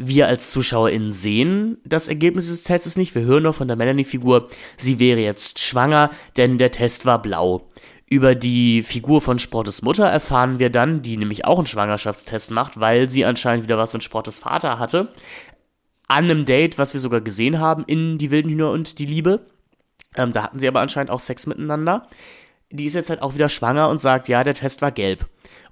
wir 0.00 0.28
als 0.28 0.52
ZuschauerInnen 0.52 1.12
sehen 1.12 1.78
das 1.84 2.06
Ergebnis 2.06 2.46
des 2.46 2.62
Tests 2.62 2.96
nicht. 2.96 3.16
Wir 3.16 3.22
hören 3.22 3.42
nur 3.42 3.52
von 3.52 3.66
der 3.66 3.76
Melanie-Figur, 3.76 4.48
sie 4.76 5.00
wäre 5.00 5.18
jetzt 5.18 5.58
schwanger, 5.58 6.10
denn 6.36 6.56
der 6.56 6.70
Test 6.70 7.04
war 7.04 7.20
blau. 7.20 7.68
Über 8.08 8.36
die 8.36 8.84
Figur 8.84 9.20
von 9.20 9.40
Sportes 9.40 9.82
Mutter 9.82 10.06
erfahren 10.06 10.60
wir 10.60 10.70
dann, 10.70 11.02
die 11.02 11.16
nämlich 11.16 11.44
auch 11.44 11.58
einen 11.58 11.66
Schwangerschaftstest 11.66 12.52
macht, 12.52 12.78
weil 12.78 13.10
sie 13.10 13.24
anscheinend 13.24 13.64
wieder 13.64 13.76
was 13.76 13.90
von 13.90 14.00
Sportes 14.00 14.38
Vater 14.38 14.78
hatte. 14.78 15.08
An 16.06 16.24
einem 16.24 16.44
Date, 16.44 16.78
was 16.78 16.94
wir 16.94 17.00
sogar 17.00 17.20
gesehen 17.20 17.58
haben 17.58 17.82
in 17.86 18.18
Die 18.18 18.30
wilden 18.30 18.50
Hühner 18.50 18.70
und 18.70 19.00
die 19.00 19.04
Liebe. 19.04 19.46
Ähm, 20.16 20.32
da 20.32 20.44
hatten 20.44 20.60
sie 20.60 20.68
aber 20.68 20.80
anscheinend 20.80 21.10
auch 21.10 21.20
Sex 21.20 21.46
miteinander. 21.46 22.06
Die 22.70 22.84
ist 22.84 22.94
jetzt 22.94 23.10
halt 23.10 23.20
auch 23.20 23.34
wieder 23.34 23.48
schwanger 23.48 23.88
und 23.88 24.00
sagt, 24.00 24.28
ja, 24.28 24.44
der 24.44 24.54
Test 24.54 24.80
war 24.80 24.92
gelb. 24.92 25.28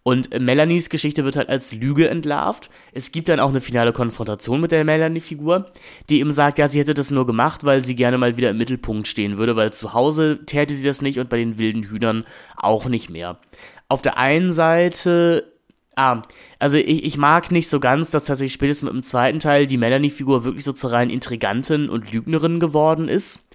Und 0.06 0.38
Melanies 0.38 0.88
Geschichte 0.88 1.24
wird 1.24 1.34
halt 1.34 1.48
als 1.48 1.72
Lüge 1.72 2.08
entlarvt. 2.08 2.70
Es 2.92 3.10
gibt 3.10 3.28
dann 3.28 3.40
auch 3.40 3.48
eine 3.48 3.60
finale 3.60 3.92
Konfrontation 3.92 4.60
mit 4.60 4.70
der 4.70 4.84
Melanie-Figur, 4.84 5.64
die 6.08 6.20
eben 6.20 6.30
sagt, 6.30 6.60
ja, 6.60 6.68
sie 6.68 6.78
hätte 6.78 6.94
das 6.94 7.10
nur 7.10 7.26
gemacht, 7.26 7.64
weil 7.64 7.82
sie 7.82 7.96
gerne 7.96 8.16
mal 8.16 8.36
wieder 8.36 8.50
im 8.50 8.56
Mittelpunkt 8.56 9.08
stehen 9.08 9.36
würde, 9.36 9.56
weil 9.56 9.72
zu 9.72 9.94
Hause 9.94 10.38
täte 10.46 10.76
sie 10.76 10.86
das 10.86 11.02
nicht 11.02 11.18
und 11.18 11.28
bei 11.28 11.38
den 11.38 11.58
wilden 11.58 11.82
Hühnern 11.82 12.24
auch 12.56 12.86
nicht 12.86 13.10
mehr. 13.10 13.40
Auf 13.88 14.00
der 14.00 14.16
einen 14.16 14.52
Seite 14.52 15.52
Ah, 15.96 16.22
also 16.60 16.76
ich, 16.76 17.02
ich 17.04 17.16
mag 17.16 17.50
nicht 17.50 17.68
so 17.68 17.80
ganz, 17.80 18.12
dass 18.12 18.26
tatsächlich 18.26 18.52
spätestens 18.52 18.86
mit 18.86 18.92
dem 18.92 19.02
zweiten 19.02 19.40
Teil 19.40 19.66
die 19.66 19.78
Melanie-Figur 19.78 20.44
wirklich 20.44 20.62
so 20.62 20.72
zur 20.72 20.92
reinen 20.92 21.10
Intrigantin 21.10 21.88
und 21.88 22.12
Lügnerin 22.12 22.60
geworden 22.60 23.08
ist. 23.08 23.48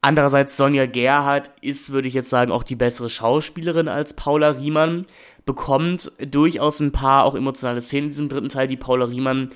Andererseits 0.00 0.56
Sonja 0.56 0.86
Gerhardt 0.86 1.50
ist, 1.60 1.90
würde 1.90 2.08
ich 2.08 2.14
jetzt 2.14 2.30
sagen, 2.30 2.52
auch 2.52 2.62
die 2.62 2.76
bessere 2.76 3.10
Schauspielerin 3.10 3.88
als 3.88 4.14
Paula 4.14 4.50
Riemann, 4.50 5.04
bekommt 5.46 6.12
durchaus 6.18 6.80
ein 6.80 6.92
paar 6.92 7.24
auch 7.24 7.34
emotionale 7.34 7.80
Szenen 7.80 8.04
in 8.04 8.10
diesem 8.10 8.28
dritten 8.28 8.50
Teil, 8.50 8.68
die 8.68 8.76
Paula 8.76 9.06
Riemann 9.06 9.48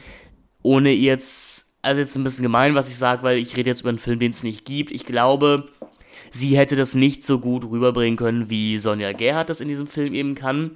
ohne 0.62 0.92
jetzt, 0.92 1.76
also 1.82 2.00
jetzt 2.00 2.16
ein 2.16 2.24
bisschen 2.24 2.44
gemein, 2.44 2.74
was 2.74 2.88
ich 2.88 2.96
sage, 2.96 3.22
weil 3.22 3.38
ich 3.38 3.56
rede 3.56 3.68
jetzt 3.68 3.80
über 3.80 3.90
einen 3.90 3.98
Film, 3.98 4.18
den 4.18 4.30
es 4.30 4.42
nicht 4.42 4.64
gibt. 4.64 4.90
Ich 4.92 5.04
glaube, 5.04 5.66
sie 6.30 6.56
hätte 6.56 6.76
das 6.76 6.94
nicht 6.94 7.26
so 7.26 7.40
gut 7.40 7.64
rüberbringen 7.64 8.16
können, 8.16 8.48
wie 8.48 8.78
Sonja 8.78 9.12
Gerhardt 9.12 9.50
das 9.50 9.60
in 9.60 9.68
diesem 9.68 9.88
Film 9.88 10.14
eben 10.14 10.34
kann. 10.34 10.72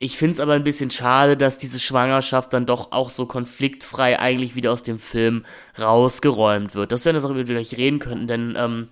Ich 0.00 0.16
finde 0.16 0.34
es 0.34 0.40
aber 0.40 0.52
ein 0.52 0.64
bisschen 0.64 0.90
schade, 0.90 1.36
dass 1.36 1.58
diese 1.58 1.80
Schwangerschaft 1.80 2.52
dann 2.52 2.66
doch 2.66 2.92
auch 2.92 3.10
so 3.10 3.26
konfliktfrei 3.26 4.18
eigentlich 4.18 4.54
wieder 4.54 4.70
aus 4.70 4.84
dem 4.84 4.98
Film 4.98 5.44
rausgeräumt 5.78 6.74
wird. 6.74 6.92
Das 6.92 7.04
wäre 7.04 7.14
eine 7.14 7.20
Sache, 7.20 7.32
über 7.32 7.42
die 7.42 7.48
wir 7.48 7.56
gleich 7.56 7.76
reden 7.76 7.98
könnten, 7.98 8.28
denn 8.28 8.54
ähm, 8.56 8.88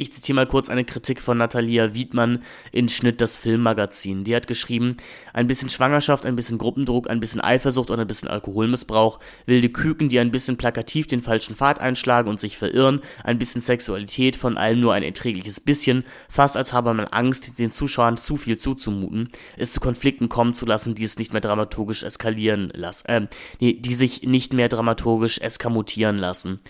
ich 0.00 0.14
zitiere 0.14 0.36
mal 0.36 0.46
kurz 0.46 0.70
eine 0.70 0.84
Kritik 0.84 1.20
von 1.20 1.36
Natalia 1.36 1.92
Wiedmann 1.92 2.42
in 2.72 2.88
Schnitt 2.88 3.20
das 3.20 3.36
Filmmagazin. 3.36 4.24
Die 4.24 4.34
hat 4.34 4.46
geschrieben, 4.46 4.96
ein 5.34 5.46
bisschen 5.46 5.68
Schwangerschaft, 5.68 6.24
ein 6.24 6.36
bisschen 6.36 6.56
Gruppendruck, 6.56 7.10
ein 7.10 7.20
bisschen 7.20 7.42
Eifersucht 7.42 7.90
und 7.90 8.00
ein 8.00 8.06
bisschen 8.06 8.30
Alkoholmissbrauch, 8.30 9.20
wilde 9.44 9.68
Küken, 9.68 10.08
die 10.08 10.18
ein 10.18 10.30
bisschen 10.30 10.56
plakativ 10.56 11.06
den 11.06 11.22
falschen 11.22 11.54
Pfad 11.54 11.80
einschlagen 11.80 12.30
und 12.30 12.40
sich 12.40 12.56
verirren, 12.56 13.02
ein 13.24 13.36
bisschen 13.36 13.60
Sexualität, 13.60 14.36
von 14.36 14.56
allem 14.56 14.80
nur 14.80 14.94
ein 14.94 15.02
erträgliches 15.02 15.60
bisschen, 15.60 16.04
fast 16.30 16.56
als 16.56 16.72
habe 16.72 16.94
man 16.94 17.06
Angst, 17.06 17.58
den 17.58 17.70
Zuschauern 17.70 18.16
zu 18.16 18.38
viel 18.38 18.56
zuzumuten, 18.56 19.28
es 19.58 19.72
zu 19.72 19.80
Konflikten 19.80 20.30
kommen 20.30 20.54
zu 20.54 20.64
lassen, 20.64 20.94
die 20.94 21.04
es 21.04 21.18
nicht 21.18 21.34
mehr 21.34 21.42
dramaturgisch 21.42 22.04
eskalieren 22.04 22.72
lassen, 22.74 23.28
äh, 23.58 23.74
die 23.74 23.94
sich 23.94 24.22
nicht 24.22 24.54
mehr 24.54 24.70
dramaturgisch 24.70 25.42
eskamutieren 25.42 26.16
lassen. 26.16 26.60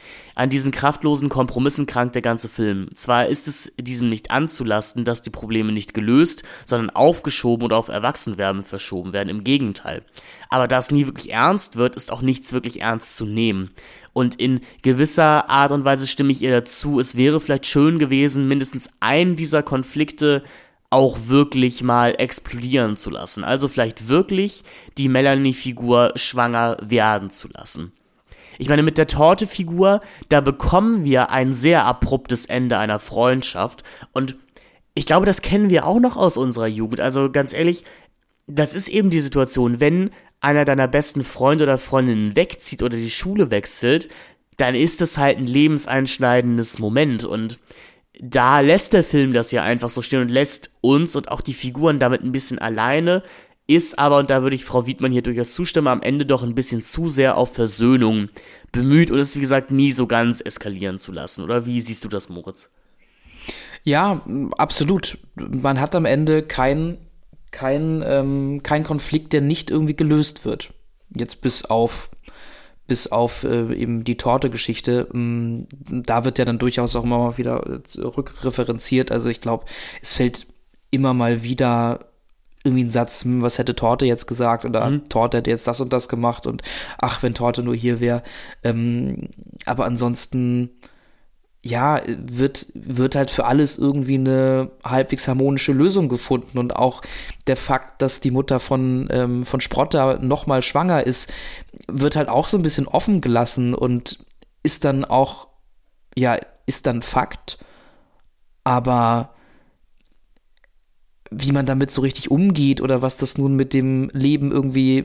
An 0.40 0.48
diesen 0.48 0.72
kraftlosen 0.72 1.28
Kompromissen 1.28 1.84
krankt 1.84 2.14
der 2.14 2.22
ganze 2.22 2.48
Film. 2.48 2.88
Zwar 2.94 3.26
ist 3.26 3.46
es 3.46 3.74
diesem 3.78 4.08
nicht 4.08 4.30
anzulasten, 4.30 5.04
dass 5.04 5.20
die 5.20 5.28
Probleme 5.28 5.70
nicht 5.70 5.92
gelöst, 5.92 6.44
sondern 6.64 6.88
aufgeschoben 6.88 7.66
oder 7.66 7.76
auf 7.76 7.88
Erwachsenwerden 7.88 8.64
verschoben 8.64 9.12
werden. 9.12 9.28
Im 9.28 9.44
Gegenteil. 9.44 10.02
Aber 10.48 10.66
da 10.66 10.78
es 10.78 10.90
nie 10.90 11.04
wirklich 11.04 11.30
ernst 11.30 11.76
wird, 11.76 11.94
ist 11.94 12.10
auch 12.10 12.22
nichts 12.22 12.54
wirklich 12.54 12.80
ernst 12.80 13.16
zu 13.16 13.26
nehmen. 13.26 13.68
Und 14.14 14.40
in 14.40 14.60
gewisser 14.80 15.50
Art 15.50 15.72
und 15.72 15.84
Weise 15.84 16.06
stimme 16.06 16.32
ich 16.32 16.40
ihr 16.40 16.52
dazu. 16.52 16.98
Es 16.98 17.16
wäre 17.16 17.38
vielleicht 17.38 17.66
schön 17.66 17.98
gewesen, 17.98 18.48
mindestens 18.48 18.94
einen 18.98 19.36
dieser 19.36 19.62
Konflikte 19.62 20.42
auch 20.88 21.18
wirklich 21.26 21.82
mal 21.82 22.14
explodieren 22.16 22.96
zu 22.96 23.10
lassen. 23.10 23.44
Also 23.44 23.68
vielleicht 23.68 24.08
wirklich 24.08 24.64
die 24.96 25.10
Melanie-Figur 25.10 26.14
schwanger 26.16 26.78
werden 26.80 27.28
zu 27.28 27.48
lassen. 27.48 27.92
Ich 28.61 28.69
meine, 28.69 28.82
mit 28.82 28.99
der 28.99 29.07
Torte-Figur, 29.07 30.03
da 30.28 30.43
bekommen 30.43 31.03
wir 31.03 31.31
ein 31.31 31.55
sehr 31.55 31.87
abruptes 31.87 32.45
Ende 32.45 32.77
einer 32.77 32.99
Freundschaft. 32.99 33.85
Und 34.12 34.37
ich 34.93 35.07
glaube, 35.07 35.24
das 35.24 35.41
kennen 35.41 35.70
wir 35.70 35.87
auch 35.87 35.99
noch 35.99 36.19
aus 36.19 36.37
unserer 36.37 36.66
Jugend. 36.66 37.01
Also 37.01 37.31
ganz 37.32 37.55
ehrlich, 37.55 37.85
das 38.47 38.74
ist 38.74 38.89
eben 38.89 39.09
die 39.09 39.23
Situation, 39.23 39.81
wenn 39.81 40.11
einer 40.41 40.66
deiner 40.66 40.89
besten 40.89 41.24
Freunde 41.24 41.65
oder 41.65 41.78
Freundinnen 41.78 42.37
wegzieht 42.37 42.82
oder 42.82 42.99
die 42.99 43.11
Schule 43.11 43.51
wechselt, 43.51 44.11
dann 44.59 44.74
ist 44.74 45.01
das 45.01 45.16
halt 45.16 45.39
ein 45.39 45.47
lebenseinschneidendes 45.47 46.78
Moment 46.78 47.24
und 47.24 47.59
da 48.20 48.61
lässt 48.61 48.93
der 48.93 49.05
Film 49.05 49.32
das 49.32 49.53
ja 49.53 49.62
einfach 49.62 49.89
so 49.89 50.03
stehen 50.03 50.20
und 50.20 50.28
lässt 50.28 50.70
uns 50.82 51.16
und 51.16 51.31
auch 51.31 51.41
die 51.41 51.55
Figuren 51.55 51.99
damit 51.99 52.23
ein 52.23 52.32
bisschen 52.32 52.59
alleine, 52.59 53.23
ist 53.70 53.98
aber, 53.98 54.18
und 54.18 54.30
da 54.30 54.42
würde 54.42 54.56
ich 54.56 54.64
Frau 54.64 54.86
Wiedmann 54.86 55.12
hier 55.12 55.22
durchaus 55.22 55.52
zustimmen, 55.52 55.88
am 55.88 56.02
Ende 56.02 56.26
doch 56.26 56.42
ein 56.42 56.55
bisschen 56.55 56.82
zu 56.82 57.09
sehr 57.09 57.36
auf 57.36 57.55
Versöhnung 57.55 58.28
bemüht 58.72 59.10
und 59.10 59.18
es, 59.18 59.36
wie 59.36 59.40
gesagt, 59.40 59.70
nie 59.70 59.92
so 59.92 60.06
ganz 60.06 60.40
eskalieren 60.40 60.98
zu 60.98 61.12
lassen. 61.12 61.44
Oder 61.44 61.66
wie 61.66 61.80
siehst 61.80 62.05
du 62.05 62.09
das, 62.09 62.28
Moritz? 62.28 62.70
Ja, 63.84 64.22
absolut. 64.59 65.18
Man 65.36 65.80
hat 65.80 65.94
am 65.94 66.05
Ende 66.05 66.42
keinen 66.42 66.98
kein, 67.51 68.02
ähm, 68.06 68.62
kein 68.62 68.84
Konflikt, 68.84 69.32
der 69.32 69.40
nicht 69.40 69.70
irgendwie 69.70 69.97
gelöst 69.97 70.44
wird. 70.44 70.72
Jetzt 71.14 71.40
bis 71.40 71.64
auf 71.64 72.10
bis 72.86 73.06
auf 73.06 73.44
äh, 73.44 73.72
eben 73.72 74.02
die 74.02 74.16
Torte-Geschichte, 74.16 75.06
ähm, 75.14 75.68
da 75.70 76.24
wird 76.24 76.38
ja 76.38 76.44
dann 76.44 76.59
durchaus 76.59 76.97
auch 76.97 77.05
immer 77.05 77.18
mal 77.18 77.38
wieder 77.38 77.64
äh, 77.64 78.01
rückreferenziert. 78.01 79.12
Also 79.12 79.28
ich 79.28 79.40
glaube, 79.40 79.64
es 80.02 80.14
fällt 80.14 80.48
immer 80.90 81.14
mal 81.14 81.44
wieder 81.44 82.10
irgendwie 82.65 82.85
ein 82.85 82.91
Satz, 82.91 83.24
hm, 83.24 83.43
was 83.43 83.59
hätte 83.59 83.74
Torte 83.74 84.05
jetzt 84.07 84.27
gesagt 84.27 84.65
oder 84.65 84.89
mhm. 84.89 85.09
Torte 85.09 85.39
hätte 85.39 85.51
jetzt 85.51 85.66
das 85.66 85.81
und 85.81 85.93
das 85.93 86.09
gemacht 86.09 86.47
und 86.47 86.62
ach, 86.99 87.23
wenn 87.23 87.35
Torte 87.35 87.62
nur 87.62 87.74
hier 87.74 88.01
wäre. 88.01 88.23
Ähm, 88.62 89.28
aber 89.65 89.87
ansonsten, 89.87 90.70
ja, 91.62 92.01
wird, 92.07 92.66
wird 92.74 93.15
halt 93.15 93.31
für 93.31 93.45
alles 93.45 93.78
irgendwie 93.78 94.15
eine 94.15 94.70
halbwegs 94.85 95.28
harmonische 95.28 95.73
Lösung 95.73 96.09
gefunden 96.09 96.59
und 96.59 96.77
auch 96.77 97.03
der 97.47 97.57
Fakt, 97.57 98.03
dass 98.03 98.20
die 98.20 98.31
Mutter 98.31 98.61
von, 98.61 99.09
ähm, 99.11 99.47
von 99.47 99.61
Sprotter 99.61 100.19
nochmal 100.19 100.62
schwanger 100.62 101.07
ist, 101.07 101.31
wird 101.89 102.16
halt 102.16 102.28
auch 102.28 102.49
so 102.49 102.59
ein 102.59 102.62
bisschen 102.62 102.89
offen 102.89 103.20
gelassen 103.20 103.74
und 103.74 104.24
ist 104.62 104.85
dann 104.85 105.05
auch, 105.05 105.49
ja, 106.16 106.37
ist 106.66 106.87
dann 106.87 107.03
Fakt, 107.03 107.59
aber 108.65 109.35
wie 111.31 111.52
man 111.52 111.66
damit 111.66 111.93
so 111.93 112.01
richtig 112.01 112.31
umgeht 112.31 112.81
oder 112.81 113.02
was 113.02 113.16
das 113.16 113.39
nun 113.39 113.55
mit 113.55 113.73
dem 113.73 114.11
Leben 114.12 114.51
irgendwie, 114.51 115.05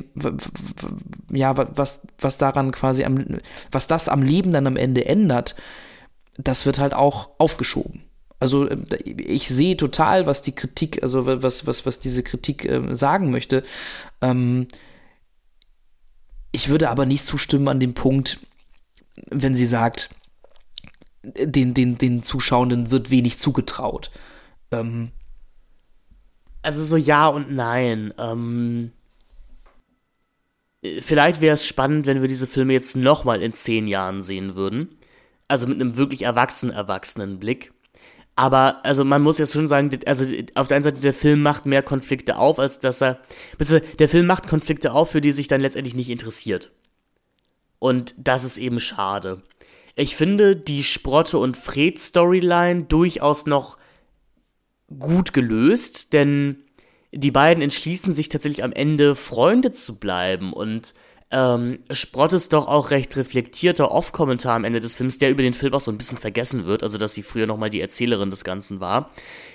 ja, 1.32 1.56
was, 1.78 2.02
was 2.20 2.38
daran 2.38 2.72
quasi 2.72 3.04
am, 3.04 3.40
was 3.72 3.88
das 3.88 4.10
am 4.10 4.24
Leben 4.24 4.52
dann 4.52 4.66
am 4.66 4.78
Ende 4.78 5.06
ändert, 5.06 5.56
das 6.38 6.66
wird 6.66 6.80
halt 6.80 6.94
auch 6.94 7.30
aufgeschoben. 7.38 8.04
Also 8.40 8.68
äh, 8.68 8.78
ich 9.06 9.48
sehe 9.48 9.78
total, 9.78 10.26
was 10.26 10.42
die 10.42 10.54
Kritik, 10.54 11.04
also 11.04 11.26
was, 11.26 11.68
was, 11.68 11.86
was 11.86 12.00
diese 12.00 12.24
Kritik 12.24 12.66
äh, 12.66 12.94
sagen 12.96 13.32
möchte. 13.32 13.64
Ähm, 14.22 14.68
ich 16.52 16.70
würde 16.70 16.90
aber 16.90 17.06
nicht 17.06 17.26
zustimmen 17.26 17.68
an 17.68 17.80
dem 17.80 17.94
Punkt, 17.94 18.40
wenn 19.30 19.56
sie 19.56 19.66
sagt, 19.66 20.10
den, 21.24 21.74
den, 21.74 21.98
den 21.98 22.24
Zuschauenden 22.24 22.92
wird 22.92 23.10
wenig 23.12 23.40
zugetraut. 23.40 24.12
Ähm, 24.72 25.12
also 26.66 26.84
so 26.84 26.98
ja 26.98 27.28
und 27.28 27.52
nein. 27.52 28.14
Ähm, 28.18 28.92
vielleicht 31.00 31.42
wäre 31.42 31.54
es 31.54 31.66
spannend, 31.66 32.06
wenn 32.06 32.22
wir 32.22 32.28
diese 32.28 32.48
Filme 32.48 32.74
jetzt 32.74 32.96
nochmal 32.96 33.42
in 33.42 33.54
zehn 33.54 33.88
Jahren 33.88 34.24
sehen 34.24 34.56
würden. 34.56 34.98
Also 35.48 35.68
mit 35.68 35.80
einem 35.80 35.96
wirklich 35.96 36.24
erwachsenen, 36.24 36.76
erwachsenen 36.76 37.40
Blick. 37.40 37.72
Aber, 38.36 38.84
also 38.84 39.06
man 39.06 39.22
muss 39.22 39.38
jetzt 39.38 39.54
schon 39.54 39.68
sagen, 39.68 39.92
also 40.06 40.26
auf 40.56 40.68
der 40.68 40.76
einen 40.76 40.84
Seite, 40.84 41.00
der 41.00 41.14
Film 41.14 41.42
macht 41.42 41.66
mehr 41.66 41.84
Konflikte 41.84 42.38
auf, 42.38 42.60
als 42.60 42.80
dass 42.80 43.02
er, 43.02 43.20
der 44.00 44.10
Film 44.10 44.26
macht 44.26 44.48
Konflikte 44.48 44.92
auf, 44.92 45.12
für 45.12 45.22
die 45.22 45.32
sich 45.32 45.48
dann 45.48 45.62
letztendlich 45.62 45.96
nicht 45.96 46.10
interessiert. 46.10 46.72
Und 47.80 48.14
das 48.18 48.44
ist 48.44 48.58
eben 48.58 48.80
schade. 48.80 49.42
Ich 49.96 50.16
finde 50.16 50.56
die 50.56 50.84
Sprotte 50.84 51.38
und 51.38 51.56
Fred 51.56 52.00
Storyline 52.00 52.84
durchaus 52.84 53.46
noch 53.46 53.78
gut 55.00 55.34
gelöst, 55.34 56.14
denn 56.14 56.64
die 57.12 57.32
beiden 57.32 57.64
entschließen 57.64 58.14
sich 58.14 58.30
tatsächlich 58.30 58.64
am 58.64 58.74
Ende 58.74 59.16
Freunde 59.16 59.72
zu 59.72 60.00
bleiben. 60.00 60.54
Und 60.54 60.94
ähm, 61.32 61.80
Sprott 61.92 62.34
ist 62.34 62.54
doch 62.54 62.68
auch 62.68 62.92
recht 62.92 63.16
reflektierter 63.18 63.92
Off-Kommentar 63.92 64.56
am 64.56 64.64
Ende 64.64 64.80
des 64.80 64.96
Films, 64.96 65.18
der 65.18 65.32
über 65.32 65.42
den 65.42 65.54
Film 65.54 65.74
auch 65.74 65.82
so 65.82 65.92
ein 65.92 65.98
bisschen 65.98 66.18
vergessen 66.18 66.66
wird, 66.66 66.84
also 66.84 66.98
dass 66.98 67.14
sie 67.14 67.24
früher 67.24 67.48
nochmal 67.48 67.70
die 67.70 67.82
Erzählerin 67.82 68.30
des 68.30 68.44
Ganzen 68.44 68.80
war, 68.80 69.12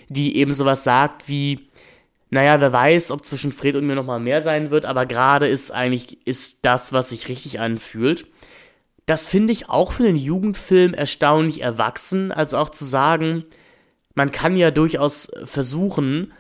die 0.09 0.37
eben 0.37 0.53
sowas 0.53 0.85
sagt 0.85 1.29
wie, 1.29 1.69
naja, 2.31 2.61
wer 2.61 2.73
weiß, 2.73 3.11
ob 3.11 3.25
zwischen 3.25 3.53
Fred 3.53 3.77
und 3.77 3.87
mir 3.87 3.95
nochmal 3.95 4.21
mehr 4.21 4.41
sein 4.41 4.71
wird, 4.71 4.85
aber 4.85 5.05
gerade 5.05 5.49
ist 5.49 5.71
eigentlich, 5.71 6.27
ist 6.27 6.65
das, 6.65 6.93
was 6.93 7.11
sich 7.11 7.29
richtig 7.29 7.61
anfühlt. 7.61 8.27
Das 9.07 9.27
finde 9.27 9.53
ich 9.53 9.69
auch 9.69 9.93
für 9.93 10.05
den 10.05 10.17
Jugendfilm 10.17 10.95
erstaunlich 10.95 11.61
erwachsen, 11.63 12.31
also 12.31 12.59
auch 12.59 12.69
zu 12.69 12.85
sagen, 12.85 13.45
man 14.15 14.31
kann 14.31 14.57
ja 14.57 14.71
durchaus 14.71 15.31
versuchen, 15.45 16.33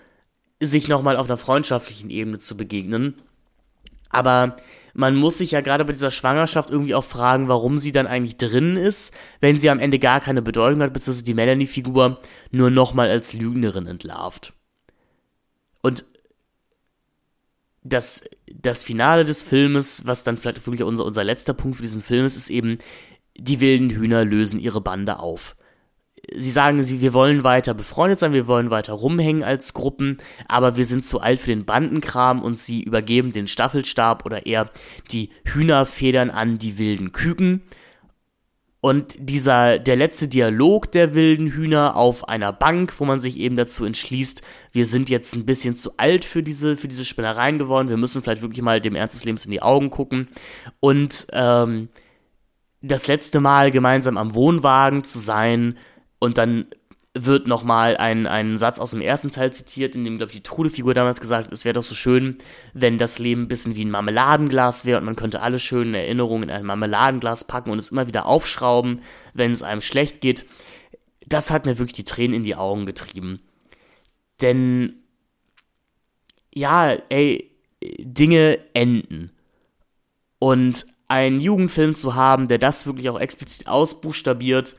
sich 0.60 0.88
nochmal 0.88 1.16
auf 1.16 1.26
einer 1.26 1.36
freundschaftlichen 1.36 2.10
Ebene 2.10 2.38
zu 2.38 2.56
begegnen. 2.56 3.14
Aber 4.10 4.56
man 4.92 5.16
muss 5.16 5.38
sich 5.38 5.52
ja 5.52 5.60
gerade 5.60 5.84
bei 5.84 5.92
dieser 5.92 6.10
Schwangerschaft 6.10 6.70
irgendwie 6.70 6.94
auch 6.94 7.04
fragen, 7.04 7.48
warum 7.48 7.78
sie 7.78 7.92
dann 7.92 8.06
eigentlich 8.06 8.36
drin 8.36 8.76
ist, 8.76 9.14
wenn 9.40 9.58
sie 9.58 9.70
am 9.70 9.78
Ende 9.78 9.98
gar 9.98 10.20
keine 10.20 10.42
Bedeutung 10.42 10.82
hat, 10.82 10.92
beziehungsweise 10.92 11.24
die 11.24 11.34
Melanie-Figur 11.34 12.20
nur 12.50 12.70
nochmal 12.70 13.08
als 13.08 13.32
Lügnerin 13.32 13.86
entlarvt. 13.86 14.52
Und 15.80 16.04
das, 17.82 18.28
das 18.52 18.82
Finale 18.82 19.24
des 19.24 19.42
Filmes, 19.42 20.06
was 20.06 20.24
dann 20.24 20.36
vielleicht 20.36 20.66
wirklich 20.66 20.82
unser, 20.82 21.04
unser 21.04 21.24
letzter 21.24 21.54
Punkt 21.54 21.76
für 21.76 21.82
diesen 21.82 22.02
Film 22.02 22.26
ist, 22.26 22.36
ist 22.36 22.50
eben, 22.50 22.78
die 23.38 23.60
wilden 23.60 23.90
Hühner 23.90 24.24
lösen 24.24 24.60
ihre 24.60 24.80
Bande 24.80 25.18
auf 25.18 25.56
sie 26.36 26.50
sagen, 26.50 26.82
sie, 26.82 27.00
wir 27.00 27.12
wollen 27.12 27.44
weiter 27.44 27.74
befreundet 27.74 28.18
sein, 28.18 28.32
wir 28.32 28.46
wollen 28.46 28.70
weiter 28.70 28.92
rumhängen 28.92 29.42
als 29.42 29.74
Gruppen, 29.74 30.18
aber 30.48 30.76
wir 30.76 30.84
sind 30.84 31.04
zu 31.04 31.20
alt 31.20 31.40
für 31.40 31.50
den 31.50 31.64
Bandenkram 31.64 32.42
und 32.42 32.58
sie 32.58 32.82
übergeben 32.82 33.32
den 33.32 33.48
Staffelstab 33.48 34.24
oder 34.24 34.46
eher 34.46 34.70
die 35.10 35.30
Hühnerfedern 35.44 36.30
an 36.30 36.58
die 36.58 36.78
wilden 36.78 37.12
Küken. 37.12 37.62
Und 38.82 39.16
dieser, 39.18 39.78
der 39.78 39.96
letzte 39.96 40.26
Dialog 40.26 40.90
der 40.92 41.14
wilden 41.14 41.48
Hühner 41.48 41.96
auf 41.96 42.30
einer 42.30 42.50
Bank, 42.50 42.98
wo 42.98 43.04
man 43.04 43.20
sich 43.20 43.38
eben 43.38 43.56
dazu 43.56 43.84
entschließt, 43.84 44.42
wir 44.72 44.86
sind 44.86 45.10
jetzt 45.10 45.34
ein 45.36 45.44
bisschen 45.44 45.76
zu 45.76 45.98
alt 45.98 46.24
für 46.24 46.42
diese, 46.42 46.78
für 46.78 46.88
diese 46.88 47.04
Spinnereien 47.04 47.58
geworden, 47.58 47.90
wir 47.90 47.98
müssen 47.98 48.22
vielleicht 48.22 48.40
wirklich 48.40 48.62
mal 48.62 48.80
dem 48.80 48.94
Ernst 48.94 49.16
des 49.16 49.24
Lebens 49.24 49.44
in 49.44 49.50
die 49.50 49.60
Augen 49.60 49.90
gucken. 49.90 50.28
Und 50.80 51.26
ähm, 51.32 51.90
das 52.80 53.06
letzte 53.06 53.40
Mal 53.40 53.70
gemeinsam 53.70 54.16
am 54.16 54.34
Wohnwagen 54.34 55.04
zu 55.04 55.18
sein 55.18 55.76
und 56.20 56.38
dann 56.38 56.66
wird 57.12 57.48
nochmal 57.48 57.96
ein, 57.96 58.28
ein 58.28 58.56
Satz 58.56 58.78
aus 58.78 58.92
dem 58.92 59.00
ersten 59.00 59.32
Teil 59.32 59.52
zitiert, 59.52 59.96
in 59.96 60.04
dem, 60.04 60.18
glaube 60.18 60.30
ich, 60.30 60.38
die 60.38 60.42
Trude-Figur 60.44 60.94
damals 60.94 61.20
gesagt 61.20 61.46
hat, 61.46 61.52
es 61.52 61.64
wäre 61.64 61.72
doch 61.72 61.82
so 61.82 61.96
schön, 61.96 62.38
wenn 62.72 62.98
das 62.98 63.18
Leben 63.18 63.42
ein 63.42 63.48
bisschen 63.48 63.74
wie 63.74 63.84
ein 63.84 63.90
Marmeladenglas 63.90 64.84
wäre 64.84 64.98
und 64.98 65.04
man 65.04 65.16
könnte 65.16 65.42
alle 65.42 65.58
schönen 65.58 65.94
Erinnerungen 65.94 66.44
in 66.44 66.50
ein 66.50 66.64
Marmeladenglas 66.64 67.48
packen 67.48 67.70
und 67.70 67.78
es 67.78 67.88
immer 67.88 68.06
wieder 68.06 68.26
aufschrauben, 68.26 69.02
wenn 69.34 69.50
es 69.50 69.62
einem 69.62 69.80
schlecht 69.80 70.20
geht. 70.20 70.46
Das 71.26 71.50
hat 71.50 71.66
mir 71.66 71.78
wirklich 71.78 71.94
die 71.94 72.04
Tränen 72.04 72.36
in 72.36 72.44
die 72.44 72.54
Augen 72.54 72.86
getrieben. 72.86 73.40
Denn, 74.40 75.02
ja, 76.54 76.92
ey, 77.08 77.50
Dinge 77.82 78.60
enden. 78.72 79.32
Und 80.38 80.86
einen 81.08 81.40
Jugendfilm 81.40 81.96
zu 81.96 82.14
haben, 82.14 82.46
der 82.46 82.58
das 82.58 82.86
wirklich 82.86 83.10
auch 83.10 83.18
explizit 83.18 83.66
ausbuchstabiert 83.66 84.76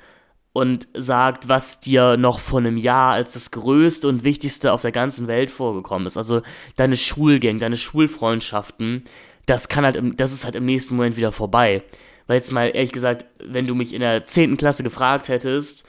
und 0.54 0.88
sagt, 0.94 1.48
was 1.48 1.80
dir 1.80 2.18
noch 2.18 2.40
vor 2.40 2.60
einem 2.60 2.78
Jahr 2.78 3.14
als 3.14 3.34
das 3.34 3.52
Größte 3.52 4.08
und 4.08 4.24
Wichtigste 4.24 4.74
auf 4.74 4.82
der 4.82 4.92
ganzen 4.92 5.28
Welt 5.28 5.50
vorgekommen 5.50 6.08
ist. 6.08 6.18
Also 6.18 6.42
deine 6.76 6.98
Schulgänge, 6.98 7.60
deine 7.60 7.78
Schulfreundschaften, 7.78 9.06
das 9.46 9.70
kann 9.70 9.86
halt, 9.86 9.96
im, 9.96 10.18
das 10.18 10.34
ist 10.34 10.44
halt 10.44 10.56
im 10.56 10.66
nächsten 10.66 10.96
Moment 10.96 11.16
wieder 11.16 11.32
vorbei. 11.32 11.84
Weil 12.28 12.38
jetzt 12.38 12.52
mal 12.52 12.66
ehrlich 12.66 12.92
gesagt, 12.92 13.26
wenn 13.44 13.66
du 13.66 13.76
mich 13.76 13.94
in 13.94 14.02
der 14.02 14.26
10. 14.26 14.58
Klasse 14.58 14.84
gefragt 14.84 15.30
hättest, 15.30 15.88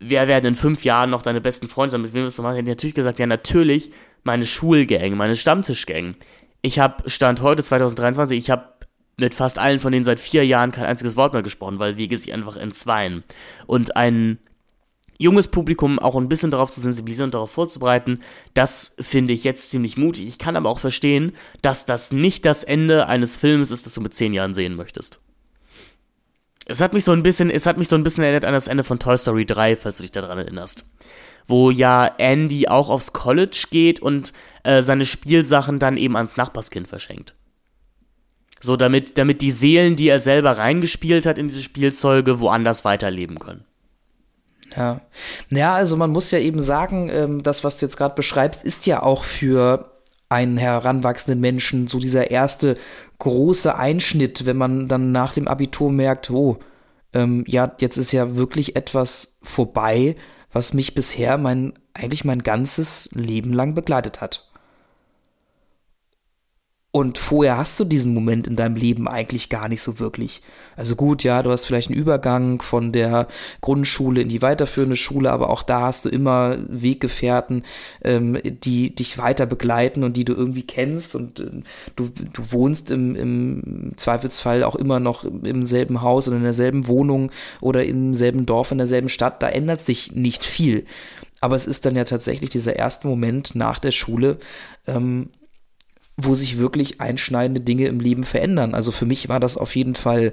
wer 0.00 0.28
werden 0.28 0.46
in 0.46 0.54
fünf 0.56 0.84
Jahren 0.84 1.10
noch 1.10 1.22
deine 1.22 1.40
besten 1.40 1.68
Freunde 1.68 1.92
sein, 1.92 2.02
mit 2.02 2.12
wem 2.12 2.24
wirst 2.24 2.38
du 2.38 2.42
machen, 2.42 2.56
hätte 2.56 2.68
ich 2.70 2.76
natürlich 2.76 2.94
gesagt, 2.94 3.18
ja 3.18 3.26
natürlich 3.26 3.92
meine 4.24 4.46
Schulgang, 4.46 5.16
meine 5.16 5.36
Stammtischgang. 5.36 6.16
Ich 6.60 6.80
habe 6.80 7.08
Stand 7.08 7.40
heute 7.40 7.62
2023, 7.62 8.36
ich 8.36 8.50
habe 8.50 8.75
mit 9.16 9.34
fast 9.34 9.58
allen 9.58 9.80
von 9.80 9.92
denen 9.92 10.04
seit 10.04 10.20
vier 10.20 10.44
Jahren 10.44 10.72
kein 10.72 10.84
einziges 10.84 11.16
Wort 11.16 11.32
mehr 11.32 11.42
gesprochen, 11.42 11.78
weil 11.78 11.96
Wege 11.96 12.18
sich 12.18 12.32
einfach 12.32 12.56
entzweien. 12.56 13.24
Und 13.66 13.96
ein 13.96 14.38
junges 15.18 15.48
Publikum 15.48 15.98
auch 15.98 16.16
ein 16.16 16.28
bisschen 16.28 16.50
darauf 16.50 16.70
zu 16.70 16.80
sensibilisieren 16.80 17.28
und 17.28 17.34
darauf 17.34 17.50
vorzubereiten, 17.50 18.20
das 18.52 18.94
finde 19.00 19.32
ich 19.32 19.44
jetzt 19.44 19.70
ziemlich 19.70 19.96
mutig. 19.96 20.28
Ich 20.28 20.38
kann 20.38 20.56
aber 20.56 20.68
auch 20.68 20.78
verstehen, 20.78 21.32
dass 21.62 21.86
das 21.86 22.12
nicht 22.12 22.44
das 22.44 22.64
Ende 22.64 23.06
eines 23.06 23.36
Films 23.36 23.70
ist, 23.70 23.86
das 23.86 23.94
du 23.94 24.02
mit 24.02 24.14
zehn 24.14 24.34
Jahren 24.34 24.52
sehen 24.52 24.76
möchtest. 24.76 25.18
Es 26.66 26.80
hat 26.80 26.92
mich 26.92 27.04
so 27.04 27.12
ein 27.12 27.22
bisschen, 27.22 27.48
es 27.48 27.64
hat 27.64 27.78
mich 27.78 27.88
so 27.88 27.96
ein 27.96 28.02
bisschen 28.02 28.24
erinnert 28.24 28.44
an 28.44 28.52
das 28.52 28.66
Ende 28.66 28.84
von 28.84 28.98
Toy 28.98 29.16
Story 29.16 29.46
3, 29.46 29.76
falls 29.76 29.98
du 29.98 30.02
dich 30.02 30.12
daran 30.12 30.36
erinnerst. 30.36 30.84
Wo 31.46 31.70
ja 31.70 32.06
Andy 32.18 32.66
auch 32.66 32.90
aufs 32.90 33.12
College 33.12 33.66
geht 33.70 34.00
und 34.00 34.32
äh, 34.64 34.82
seine 34.82 35.06
Spielsachen 35.06 35.78
dann 35.78 35.96
eben 35.96 36.16
ans 36.16 36.36
Nachbarskind 36.36 36.88
verschenkt. 36.88 37.35
So, 38.66 38.76
damit, 38.76 39.16
damit 39.16 39.40
die 39.40 39.50
Seelen, 39.50 39.96
die 39.96 40.08
er 40.08 40.20
selber 40.20 40.58
reingespielt 40.58 41.24
hat 41.24 41.38
in 41.38 41.48
diese 41.48 41.62
Spielzeuge, 41.62 42.40
woanders 42.40 42.84
weiterleben 42.84 43.38
können. 43.38 43.64
Ja. 44.76 45.00
Ja, 45.50 45.74
also 45.74 45.96
man 45.96 46.10
muss 46.10 46.30
ja 46.30 46.38
eben 46.38 46.60
sagen, 46.60 47.08
ähm, 47.10 47.42
das, 47.42 47.64
was 47.64 47.78
du 47.78 47.86
jetzt 47.86 47.96
gerade 47.96 48.14
beschreibst, 48.14 48.64
ist 48.64 48.84
ja 48.86 49.02
auch 49.02 49.24
für 49.24 49.92
einen 50.28 50.56
heranwachsenden 50.56 51.40
Menschen 51.40 51.86
so 51.86 51.98
dieser 51.98 52.30
erste 52.30 52.76
große 53.18 53.76
Einschnitt, 53.76 54.44
wenn 54.44 54.56
man 54.56 54.88
dann 54.88 55.12
nach 55.12 55.32
dem 55.34 55.48
Abitur 55.48 55.92
merkt, 55.92 56.30
oh, 56.30 56.58
ähm, 57.14 57.44
ja, 57.46 57.72
jetzt 57.78 57.96
ist 57.96 58.12
ja 58.12 58.36
wirklich 58.36 58.76
etwas 58.76 59.38
vorbei, 59.42 60.16
was 60.52 60.74
mich 60.74 60.94
bisher 60.94 61.38
mein, 61.38 61.74
eigentlich 61.94 62.24
mein 62.24 62.42
ganzes 62.42 63.08
Leben 63.12 63.52
lang 63.52 63.74
begleitet 63.74 64.20
hat. 64.20 64.45
Und 66.96 67.18
vorher 67.18 67.58
hast 67.58 67.78
du 67.78 67.84
diesen 67.84 68.14
Moment 68.14 68.46
in 68.46 68.56
deinem 68.56 68.74
Leben 68.74 69.06
eigentlich 69.06 69.50
gar 69.50 69.68
nicht 69.68 69.82
so 69.82 69.98
wirklich. 69.98 70.40
Also 70.76 70.96
gut, 70.96 71.24
ja, 71.24 71.42
du 71.42 71.50
hast 71.50 71.66
vielleicht 71.66 71.90
einen 71.90 72.00
Übergang 72.00 72.62
von 72.62 72.90
der 72.90 73.28
Grundschule 73.60 74.22
in 74.22 74.30
die 74.30 74.40
weiterführende 74.40 74.96
Schule, 74.96 75.30
aber 75.30 75.50
auch 75.50 75.62
da 75.62 75.82
hast 75.82 76.06
du 76.06 76.08
immer 76.08 76.56
Weggefährten, 76.70 77.64
ähm, 78.02 78.38
die 78.42 78.94
dich 78.94 79.18
weiter 79.18 79.44
begleiten 79.44 80.04
und 80.04 80.16
die 80.16 80.24
du 80.24 80.32
irgendwie 80.32 80.62
kennst 80.62 81.14
und 81.14 81.40
äh, 81.40 81.50
du, 81.96 82.08
du 82.08 82.52
wohnst 82.52 82.90
im, 82.90 83.14
im 83.14 83.92
Zweifelsfall 83.98 84.64
auch 84.64 84.74
immer 84.74 84.98
noch 84.98 85.26
im 85.26 85.64
selben 85.64 86.00
Haus 86.00 86.28
und 86.28 86.36
in 86.36 86.44
derselben 86.44 86.88
Wohnung 86.88 87.30
oder 87.60 87.84
im 87.84 88.14
selben 88.14 88.46
Dorf, 88.46 88.72
in 88.72 88.78
derselben 88.78 89.10
Stadt. 89.10 89.42
Da 89.42 89.50
ändert 89.50 89.82
sich 89.82 90.12
nicht 90.12 90.46
viel. 90.46 90.86
Aber 91.42 91.56
es 91.56 91.66
ist 91.66 91.84
dann 91.84 91.94
ja 91.94 92.04
tatsächlich 92.04 92.48
dieser 92.48 92.76
erste 92.76 93.06
Moment 93.06 93.54
nach 93.54 93.78
der 93.80 93.92
Schule, 93.92 94.38
ähm, 94.86 95.28
wo 96.16 96.34
sich 96.34 96.58
wirklich 96.58 97.00
einschneidende 97.00 97.60
Dinge 97.60 97.86
im 97.86 98.00
Leben 98.00 98.24
verändern. 98.24 98.74
Also 98.74 98.90
für 98.90 99.06
mich 99.06 99.28
war 99.28 99.40
das 99.40 99.56
auf 99.56 99.76
jeden 99.76 99.94
Fall 99.94 100.32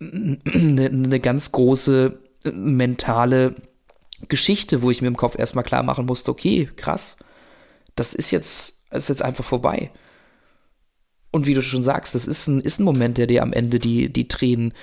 eine, 0.00 0.86
eine 0.86 1.20
ganz 1.20 1.52
große 1.52 2.18
äh, 2.44 2.50
mentale 2.50 3.54
Geschichte, 4.28 4.82
wo 4.82 4.90
ich 4.90 5.00
mir 5.00 5.08
im 5.08 5.16
Kopf 5.16 5.38
erstmal 5.38 5.64
klar 5.64 5.82
machen 5.82 6.06
musste, 6.06 6.30
okay, 6.30 6.68
krass, 6.76 7.16
das 7.94 8.12
ist 8.14 8.30
jetzt, 8.30 8.84
ist 8.90 9.08
jetzt 9.08 9.22
einfach 9.22 9.44
vorbei. 9.44 9.90
Und 11.30 11.46
wie 11.46 11.54
du 11.54 11.62
schon 11.62 11.84
sagst, 11.84 12.14
das 12.14 12.26
ist 12.26 12.48
ein, 12.48 12.60
ist 12.60 12.80
ein 12.80 12.84
Moment, 12.84 13.16
der 13.16 13.26
dir 13.26 13.42
am 13.42 13.52
Ende 13.52 13.78
die, 13.78 14.12
die 14.12 14.28
Tränen 14.28 14.74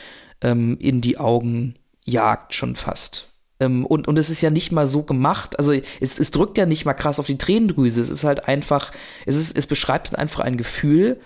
ähm, 0.41 0.78
in 0.80 1.02
die 1.02 1.18
Augen 1.18 1.76
jagt, 2.06 2.53
schon 2.53 2.76
fast. 2.76 3.28
Ähm, 3.59 3.85
und, 3.85 4.07
und 4.07 4.17
es 4.17 4.29
ist 4.29 4.41
ja 4.41 4.49
nicht 4.49 4.71
mal 4.71 4.88
so 4.88 5.03
gemacht, 5.03 5.57
also 5.57 5.71
es, 5.71 6.19
es 6.19 6.31
drückt 6.31 6.57
ja 6.57 6.65
nicht 6.65 6.85
mal 6.85 6.93
krass 6.93 7.19
auf 7.19 7.25
die 7.25 7.38
Tränendrüse, 7.38 8.01
es 8.01 8.09
ist 8.09 8.23
halt 8.23 8.47
einfach, 8.47 8.91
es, 9.25 9.35
ist, 9.35 9.57
es 9.57 9.65
beschreibt 9.65 10.17
einfach 10.17 10.41
ein 10.41 10.57
Gefühl, 10.57 11.19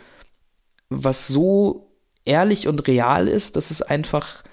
was 0.90 1.28
so 1.28 1.92
ehrlich 2.26 2.68
und 2.68 2.88
real 2.88 3.28
ist, 3.28 3.56
dass 3.56 3.72
es 3.72 3.82
einfach, 3.82 4.44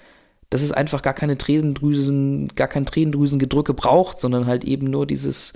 dass 0.50 0.62
es 0.62 0.72
einfach 0.72 1.02
gar 1.02 1.14
keine 1.14 1.38
Tränendrüsen, 1.38 2.48
gar 2.55 2.68
kein 2.68 2.86
Tränendrüsengedrücke 2.86 3.74
braucht, 3.74 4.18
sondern 4.18 4.46
halt 4.46 4.64
eben 4.64 4.90
nur 4.90 5.06
dieses, 5.06 5.52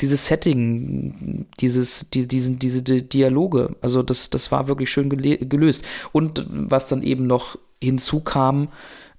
dieses 0.00 0.26
Setting, 0.26 1.46
dieses, 1.60 2.10
die, 2.10 2.28
diesen, 2.28 2.58
diese 2.58 2.82
Dialoge. 2.82 3.76
Also 3.80 4.02
das, 4.02 4.30
das 4.30 4.52
war 4.52 4.68
wirklich 4.68 4.90
schön 4.90 5.08
gelöst. 5.10 5.84
Und 6.12 6.46
was 6.48 6.88
dann 6.88 7.02
eben 7.02 7.26
noch 7.26 7.58
hinzukam, 7.82 8.68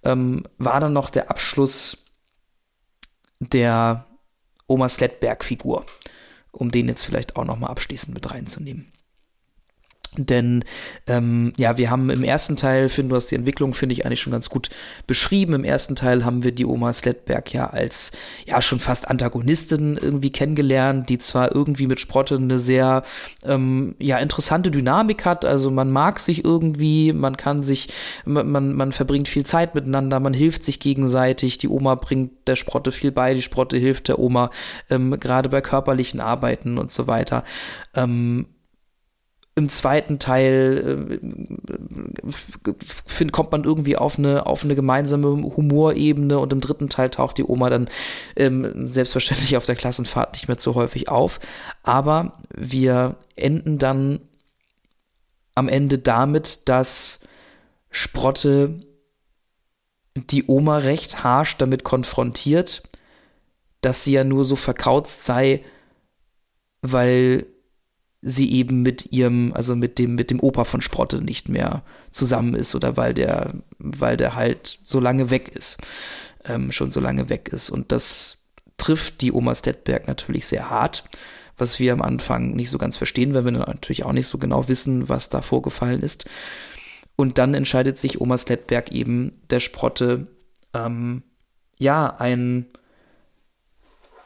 ähm, 0.03 0.43
war 0.57 0.79
dann 0.79 0.93
noch 0.93 1.09
der 1.09 1.29
Abschluss 1.29 2.05
der 3.39 4.05
Oma 4.67 4.89
Sledberg-Figur, 4.89 5.85
um 6.51 6.71
den 6.71 6.87
jetzt 6.87 7.03
vielleicht 7.03 7.35
auch 7.35 7.45
noch 7.45 7.57
mal 7.57 7.67
abschließend 7.67 8.13
mit 8.13 8.31
reinzunehmen. 8.31 8.91
Denn 10.17 10.63
ähm, 11.05 11.53
ja, 11.57 11.77
wir 11.77 11.91
haben 11.91 12.09
im 12.09 12.23
ersten 12.23 12.55
Teil, 12.55 12.89
finde 12.89 13.09
du 13.09 13.15
hast 13.15 13.27
die 13.31 13.35
Entwicklung, 13.35 13.73
finde 13.73 13.93
ich, 13.93 14.05
eigentlich 14.05 14.21
schon 14.21 14.33
ganz 14.33 14.49
gut 14.49 14.69
beschrieben. 15.05 15.53
Im 15.53 15.63
ersten 15.63 15.95
Teil 15.95 16.25
haben 16.25 16.43
wir 16.43 16.51
die 16.51 16.65
Oma 16.65 16.93
Sledberg 16.93 17.53
ja 17.53 17.67
als 17.67 18.11
ja 18.45 18.61
schon 18.61 18.79
fast 18.79 19.07
Antagonistin 19.07 19.97
irgendwie 19.97 20.31
kennengelernt, 20.31 21.09
die 21.09 21.17
zwar 21.17 21.53
irgendwie 21.53 21.87
mit 21.87 21.99
Sprotte 21.99 22.35
eine 22.35 22.59
sehr 22.59 23.03
ähm, 23.43 23.95
ja 23.99 24.17
interessante 24.17 24.71
Dynamik 24.71 25.25
hat. 25.25 25.45
Also 25.45 25.71
man 25.71 25.91
mag 25.91 26.19
sich 26.19 26.43
irgendwie, 26.43 27.13
man 27.13 27.37
kann 27.37 27.63
sich, 27.63 27.89
man, 28.25 28.73
man, 28.73 28.91
verbringt 28.91 29.27
viel 29.27 29.45
Zeit 29.45 29.75
miteinander, 29.75 30.19
man 30.19 30.33
hilft 30.33 30.63
sich 30.63 30.79
gegenseitig. 30.79 31.57
Die 31.57 31.69
Oma 31.69 31.95
bringt 31.95 32.47
der 32.47 32.55
Sprotte 32.55 32.91
viel 32.91 33.11
bei, 33.11 33.33
die 33.33 33.41
Sprotte 33.41 33.77
hilft 33.77 34.07
der 34.07 34.19
Oma 34.19 34.49
ähm, 34.89 35.19
gerade 35.19 35.49
bei 35.49 35.61
körperlichen 35.61 36.19
Arbeiten 36.19 36.77
und 36.77 36.91
so 36.91 37.07
weiter. 37.07 37.43
Ähm, 37.95 38.47
im 39.57 39.69
zweiten 39.69 40.19
Teil 40.19 41.19
äh, 42.29 42.31
find, 42.79 43.31
kommt 43.31 43.51
man 43.51 43.63
irgendwie 43.63 43.97
auf 43.97 44.19
eine, 44.19 44.45
auf 44.45 44.63
eine 44.63 44.75
gemeinsame 44.75 45.29
Humorebene 45.29 46.37
und 46.37 46.53
im 46.53 46.61
dritten 46.61 46.89
Teil 46.89 47.09
taucht 47.09 47.39
die 47.39 47.43
Oma 47.43 47.71
dann 47.71 47.89
ähm, 48.35 48.87
selbstverständlich 48.87 49.57
auf 49.57 49.65
der 49.65 49.75
Klassenfahrt 49.75 50.33
nicht 50.33 50.47
mehr 50.47 50.59
so 50.59 50.75
häufig 50.75 51.09
auf. 51.09 51.39
Aber 51.81 52.33
wir 52.55 53.15
enden 53.35 53.79
dann 53.79 54.19
am 55.55 55.69
Ende 55.69 55.97
damit, 55.97 56.69
dass 56.69 57.21
Sprotte 57.89 58.79
die 60.15 60.45
Oma 60.45 60.77
recht 60.77 61.23
harsch 61.23 61.57
damit 61.57 61.83
konfrontiert, 61.83 62.83
dass 63.81 64.03
sie 64.03 64.11
ja 64.11 64.23
nur 64.23 64.45
so 64.45 64.55
verkauzt 64.55 65.23
sei, 65.23 65.63
weil 66.83 67.47
sie 68.27 68.51
eben 68.51 68.81
mit 68.81 69.11
ihrem, 69.11 69.53
also 69.53 69.75
mit 69.75 69.99
dem, 69.99 70.15
mit 70.15 70.31
dem 70.31 70.39
Opa 70.39 70.65
von 70.65 70.81
Sprotte 70.81 71.21
nicht 71.21 71.49
mehr 71.49 71.83
zusammen 72.11 72.55
ist 72.55 72.75
oder 72.75 72.97
weil 72.97 73.13
der, 73.13 73.53
weil 73.79 74.17
der 74.17 74.35
halt 74.35 74.79
so 74.83 74.99
lange 74.99 75.29
weg 75.29 75.49
ist. 75.55 75.77
ähm, 76.47 76.71
schon 76.71 76.91
so 76.91 76.99
lange 76.99 77.29
weg 77.29 77.49
ist. 77.49 77.69
Und 77.69 77.91
das 77.91 78.47
trifft 78.77 79.21
die 79.21 79.31
Oma 79.31 79.55
Stettberg 79.55 80.07
natürlich 80.07 80.47
sehr 80.47 80.69
hart, 80.69 81.03
was 81.57 81.79
wir 81.79 81.93
am 81.93 82.01
Anfang 82.01 82.55
nicht 82.55 82.69
so 82.69 82.77
ganz 82.77 82.97
verstehen, 82.97 83.33
weil 83.33 83.45
wir 83.45 83.51
natürlich 83.51 84.05
auch 84.05 84.13
nicht 84.13 84.27
so 84.27 84.37
genau 84.37 84.67
wissen, 84.67 85.09
was 85.09 85.29
da 85.29 85.41
vorgefallen 85.41 86.01
ist. 86.01 86.25
Und 87.15 87.37
dann 87.39 87.53
entscheidet 87.53 87.97
sich 87.97 88.21
Oma 88.21 88.37
Stettberg 88.37 88.91
eben 88.91 89.41
der 89.49 89.59
Sprotte, 89.59 90.27
ähm, 90.73 91.23
ja, 91.79 92.15
ein, 92.19 92.67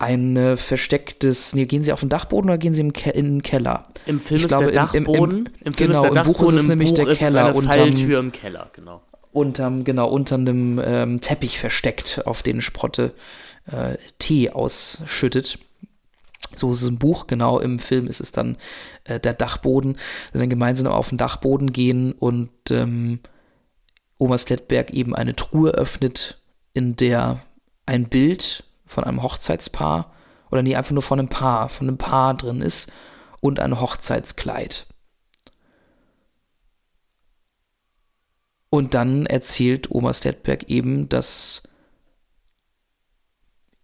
ein 0.01 0.35
äh, 0.35 0.57
verstecktes, 0.57 1.53
nee, 1.55 1.65
gehen 1.65 1.83
sie 1.83 1.93
auf 1.93 1.99
den 2.01 2.09
Dachboden 2.09 2.49
oder 2.49 2.57
gehen 2.57 2.73
sie 2.73 2.81
im 2.81 2.93
Ke 2.93 3.11
in 3.11 3.25
den 3.25 3.41
Keller? 3.43 3.87
Im 4.05 4.19
Film 4.19 4.37
Ich 4.39 4.43
ist 4.43 4.49
glaube, 4.49 4.71
der 4.71 4.89
im- 4.93 4.95
im- 4.95 5.03
Dachboden. 5.05 5.37
im- 5.37 5.45
Im 5.67 5.73
Film 5.73 5.91
genau, 5.91 6.03
ist 6.05 6.13
der 6.13 6.21
im 6.25 6.31
Buch 6.33 6.41
ist 6.43 6.53
es 6.55 6.61
im 6.63 6.67
nämlich 6.67 6.93
der 6.93 7.07
ist 7.07 7.19
Keller 7.19 7.45
eine 7.45 7.53
unterm- 7.55 7.71
Falltür 7.77 8.19
im 8.19 8.31
Keller, 8.31 8.69
genau. 8.73 9.01
unterm, 9.31 9.83
genau, 9.83 10.09
unter 10.09 10.35
einem 10.35 10.81
ähm, 10.83 11.21
Teppich 11.21 11.57
versteckt, 11.59 12.23
auf 12.25 12.43
den 12.43 12.61
Sprotte 12.61 13.13
äh, 13.71 13.97
Tee 14.19 14.49
ausschüttet. 14.49 15.59
So 16.55 16.71
ist 16.71 16.81
es 16.81 16.87
im 16.89 16.97
Buch, 16.97 17.27
genau, 17.27 17.59
im 17.59 17.79
Film 17.79 18.07
ist 18.07 18.19
es 18.19 18.31
dann 18.33 18.57
äh, 19.05 19.19
der 19.21 19.33
Dachboden. 19.33 19.97
Dann 20.33 20.49
gemeinsam 20.49 20.87
auf 20.87 21.09
den 21.09 21.17
Dachboden 21.17 21.71
gehen 21.71 22.11
und 22.11 22.49
ähm, 22.71 23.19
Oma 24.17 24.37
Slettberg 24.37 24.91
eben 24.91 25.15
eine 25.15 25.35
Truhe 25.35 25.71
öffnet, 25.71 26.41
in 26.73 26.95
der 26.97 27.41
ein 27.85 28.09
Bild 28.09 28.65
von 28.91 29.05
einem 29.05 29.23
Hochzeitspaar 29.23 30.11
oder 30.51 30.61
nee, 30.61 30.75
einfach 30.75 30.91
nur 30.91 31.01
von 31.01 31.17
einem 31.17 31.29
Paar, 31.29 31.69
von 31.69 31.87
einem 31.87 31.97
Paar 31.97 32.33
drin 32.33 32.61
ist 32.61 32.91
und 33.39 33.59
ein 33.59 33.79
Hochzeitskleid. 33.79 34.87
Und 38.69 38.93
dann 38.93 39.25
erzählt 39.25 39.91
Oma 39.91 40.13
Stettberg 40.13 40.69
eben, 40.69 41.07
dass 41.07 41.63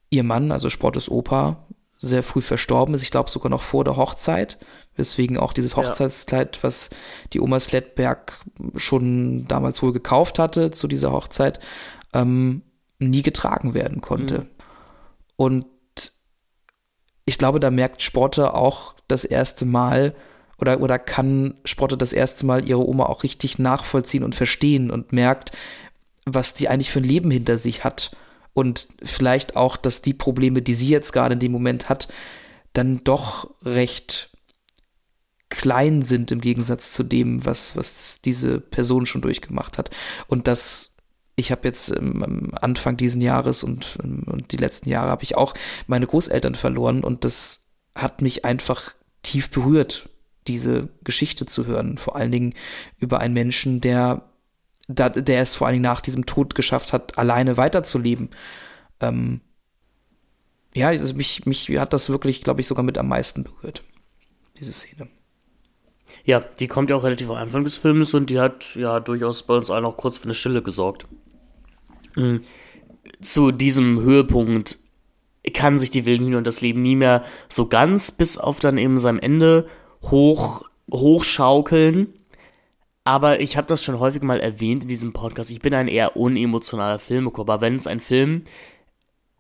ihr 0.09 0.23
Mann, 0.23 0.51
also 0.51 0.69
Sprottes 0.69 1.09
Opa, 1.09 1.67
sehr 1.97 2.21
früh 2.21 2.41
verstorben 2.41 2.93
ist. 2.93 3.01
Ich 3.01 3.11
glaube 3.11 3.29
sogar 3.29 3.49
noch 3.49 3.63
vor 3.63 3.83
der 3.83 3.95
Hochzeit. 3.95 4.57
Weswegen 4.95 5.37
auch 5.37 5.53
dieses. 5.53 5.75
Hochzeitskleid, 5.75 6.63
was 6.63 6.89
die 7.33 7.39
Oma 7.39 7.59
Slettberg 7.59 8.45
schon 8.75 9.47
damals 9.47 9.81
wohl 9.81 9.93
gekauft 9.93 10.37
hatte 10.37 10.71
zu 10.71 10.87
dieser 10.87 11.11
Hochzeit, 11.11 11.59
ähm, 12.13 12.61
nie 12.99 13.23
getragen 13.23 13.73
werden 13.73 14.01
konnte. 14.01 14.47
Und 15.37 15.65
ich 17.25 17.37
glaube, 17.37 17.61
da 17.61 17.71
merkt 17.71 18.01
Sprotte 18.01 18.53
auch 18.53 18.95
das 19.07 19.23
erste 19.23 19.65
Mal 19.65 20.13
oder, 20.59 20.81
oder 20.81 20.99
kann 20.99 21.55
Sprotte 21.65 21.97
das 21.97 22.13
erste 22.13 22.45
Mal 22.45 22.67
ihre 22.67 22.85
Oma 22.87 23.05
auch 23.05 23.23
richtig 23.23 23.59
nachvollziehen 23.59 24.23
und 24.23 24.35
verstehen 24.35 24.91
und 24.91 25.13
merkt, 25.13 25.51
was 26.25 26.53
die 26.53 26.67
eigentlich 26.67 26.91
für 26.91 26.99
ein 26.99 27.05
Leben 27.05 27.31
hinter 27.31 27.57
sich 27.57 27.83
hat. 27.83 28.15
Und 28.53 28.87
vielleicht 29.03 29.55
auch, 29.55 29.77
dass 29.77 30.01
die 30.01 30.15
Probleme, 30.15 30.61
die 30.63 30.73
sie 30.73 30.89
jetzt 30.89 31.13
gerade 31.13 31.33
in 31.33 31.39
dem 31.39 31.51
Moment 31.51 31.89
hat, 31.89 32.07
dann 32.73 33.03
doch 33.03 33.51
recht 33.63 34.31
klein 35.49 36.01
sind 36.01 36.31
im 36.31 36.41
Gegensatz 36.41 36.91
zu 36.91 37.03
dem, 37.03 37.45
was, 37.45 37.75
was 37.75 38.21
diese 38.21 38.59
Person 38.59 39.05
schon 39.05 39.21
durchgemacht 39.21 39.77
hat. 39.77 39.91
Und 40.27 40.47
das, 40.47 40.96
ich 41.37 41.51
habe 41.51 41.67
jetzt 41.67 41.95
ähm, 41.95 42.51
Anfang 42.59 42.97
diesen 42.97 43.21
Jahres 43.21 43.63
und, 43.63 43.97
ähm, 44.03 44.23
und 44.25 44.51
die 44.51 44.57
letzten 44.57 44.89
Jahre 44.89 45.11
habe 45.11 45.23
ich 45.23 45.37
auch 45.37 45.53
meine 45.85 46.07
Großeltern 46.07 46.55
verloren 46.55 47.03
und 47.03 47.23
das 47.23 47.69
hat 47.95 48.21
mich 48.21 48.43
einfach 48.43 48.93
tief 49.21 49.51
berührt, 49.51 50.09
diese 50.47 50.89
Geschichte 51.03 51.45
zu 51.45 51.67
hören. 51.67 51.97
Vor 51.97 52.15
allen 52.15 52.31
Dingen 52.31 52.53
über 52.97 53.19
einen 53.19 53.35
Menschen, 53.35 53.81
der, 53.81 54.29
da, 54.87 55.09
der 55.09 55.43
es 55.43 55.55
vor 55.55 55.67
allen 55.67 55.75
Dingen 55.75 55.83
nach 55.83 56.01
diesem 56.01 56.25
Tod 56.25 56.55
geschafft 56.55 56.91
hat, 56.91 57.17
alleine 57.19 57.55
weiterzuleben. 57.55 58.29
Ähm, 58.99 59.41
ja, 60.73 60.87
also 60.87 61.13
mich, 61.13 61.45
mich 61.45 61.69
hat 61.77 61.93
das 61.93 62.09
wirklich, 62.09 62.43
glaube 62.43 62.61
ich, 62.61 62.67
sogar 62.67 62.83
mit 62.83 62.97
am 62.97 63.07
meisten 63.07 63.43
berührt, 63.43 63.83
diese 64.59 64.73
Szene. 64.73 65.07
Ja, 66.23 66.39
die 66.39 66.67
kommt 66.67 66.89
ja 66.89 66.95
auch 66.95 67.03
relativ 67.03 67.29
am 67.29 67.35
Anfang 67.35 67.63
des 67.63 67.77
Films 67.77 68.13
und 68.15 68.29
die 68.29 68.39
hat 68.39 68.75
ja 68.75 68.99
durchaus 68.99 69.43
bei 69.43 69.55
uns 69.55 69.69
allen 69.69 69.85
auch 69.85 69.97
kurz 69.97 70.17
für 70.17 70.25
eine 70.25 70.33
Stille 70.33 70.63
gesorgt. 70.63 71.07
Mhm. 72.17 72.41
Zu 73.21 73.51
diesem 73.51 74.01
Höhepunkt 74.01 74.77
kann 75.53 75.79
sich 75.79 75.89
die 75.89 76.05
wilden 76.05 76.25
Hühner 76.25 76.39
und 76.39 76.47
das 76.47 76.61
Leben 76.61 76.81
nie 76.81 76.95
mehr 76.95 77.23
so 77.47 77.67
ganz 77.67 78.11
bis 78.11 78.37
auf 78.37 78.59
dann 78.59 78.77
eben 78.77 78.97
seinem 78.97 79.19
Ende 79.19 79.67
hoch 80.03 80.63
hochschaukeln. 80.91 82.13
Aber 83.03 83.39
ich 83.39 83.55
habe 83.55 83.67
das 83.67 83.83
schon 83.83 83.99
häufig 83.99 84.21
mal 84.21 84.39
erwähnt 84.39 84.83
in 84.83 84.89
diesem 84.89 85.13
Podcast. 85.13 85.49
Ich 85.49 85.61
bin 85.61 85.73
ein 85.73 85.87
eher 85.87 86.17
unemotionaler 86.17 86.99
Filmegucker. 86.99 87.53
Aber 87.53 87.61
wenn 87.61 87.77
es 87.77 87.87
ein 87.87 88.01
Film 88.01 88.43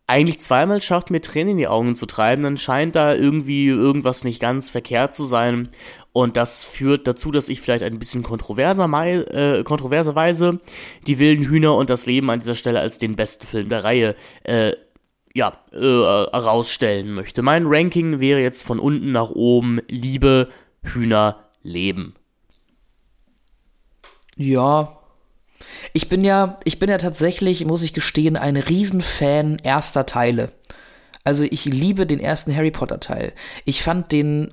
eigentlich 0.07 0.39
zweimal 0.39 0.81
schafft, 0.81 1.11
mir 1.11 1.19
Tränen 1.19 1.51
in 1.51 1.57
die 1.57 1.67
Augen 1.67 1.95
zu 1.95 2.05
treiben, 2.05 2.43
dann 2.43 2.55
scheint 2.55 2.95
da 2.95 3.13
irgendwie 3.13 3.67
irgendwas 3.67 4.23
nicht 4.23 4.39
ganz 4.41 4.69
verkehrt 4.69 5.13
zu 5.13 5.25
sein. 5.25 5.67
Und 6.17 6.35
das 6.35 6.63
führt 6.63 7.05
dazu, 7.05 7.29
dass 7.29 7.47
ich 7.47 7.61
vielleicht 7.61 7.83
ein 7.83 7.99
bisschen 7.99 8.23
kontroverser, 8.23 8.89
äh, 9.05 9.63
kontroverserweise 9.63 10.59
die 11.05 11.19
wilden 11.19 11.45
Hühner 11.45 11.75
und 11.75 11.91
das 11.91 12.07
Leben 12.07 12.31
an 12.31 12.39
dieser 12.39 12.55
Stelle 12.55 12.79
als 12.79 12.97
den 12.97 13.15
besten 13.15 13.45
Film 13.45 13.69
der 13.69 13.83
Reihe 13.83 14.15
äh, 14.43 14.71
ja, 15.35 15.61
äh, 15.71 15.77
herausstellen 15.77 17.13
möchte. 17.13 17.43
Mein 17.43 17.67
Ranking 17.67 18.19
wäre 18.19 18.41
jetzt 18.41 18.63
von 18.63 18.79
unten 18.79 19.11
nach 19.11 19.29
oben 19.29 19.79
Liebe, 19.89 20.49
Hühner, 20.81 21.51
Leben. 21.61 22.15
Ja. 24.37 24.97
Ich 25.93 26.09
bin 26.09 26.23
ja, 26.23 26.59
ich 26.63 26.79
bin 26.79 26.89
ja 26.89 26.97
tatsächlich, 26.97 27.63
muss 27.65 27.83
ich 27.83 27.93
gestehen, 27.93 28.37
ein 28.37 28.57
Riesenfan 28.57 29.59
erster 29.61 30.07
Teile. 30.07 30.51
Also 31.23 31.43
ich 31.43 31.65
liebe 31.65 32.07
den 32.07 32.19
ersten 32.19 32.55
Harry 32.55 32.71
Potter 32.71 32.99
Teil. 32.99 33.33
Ich 33.65 33.83
fand 33.83 34.11
den 34.11 34.49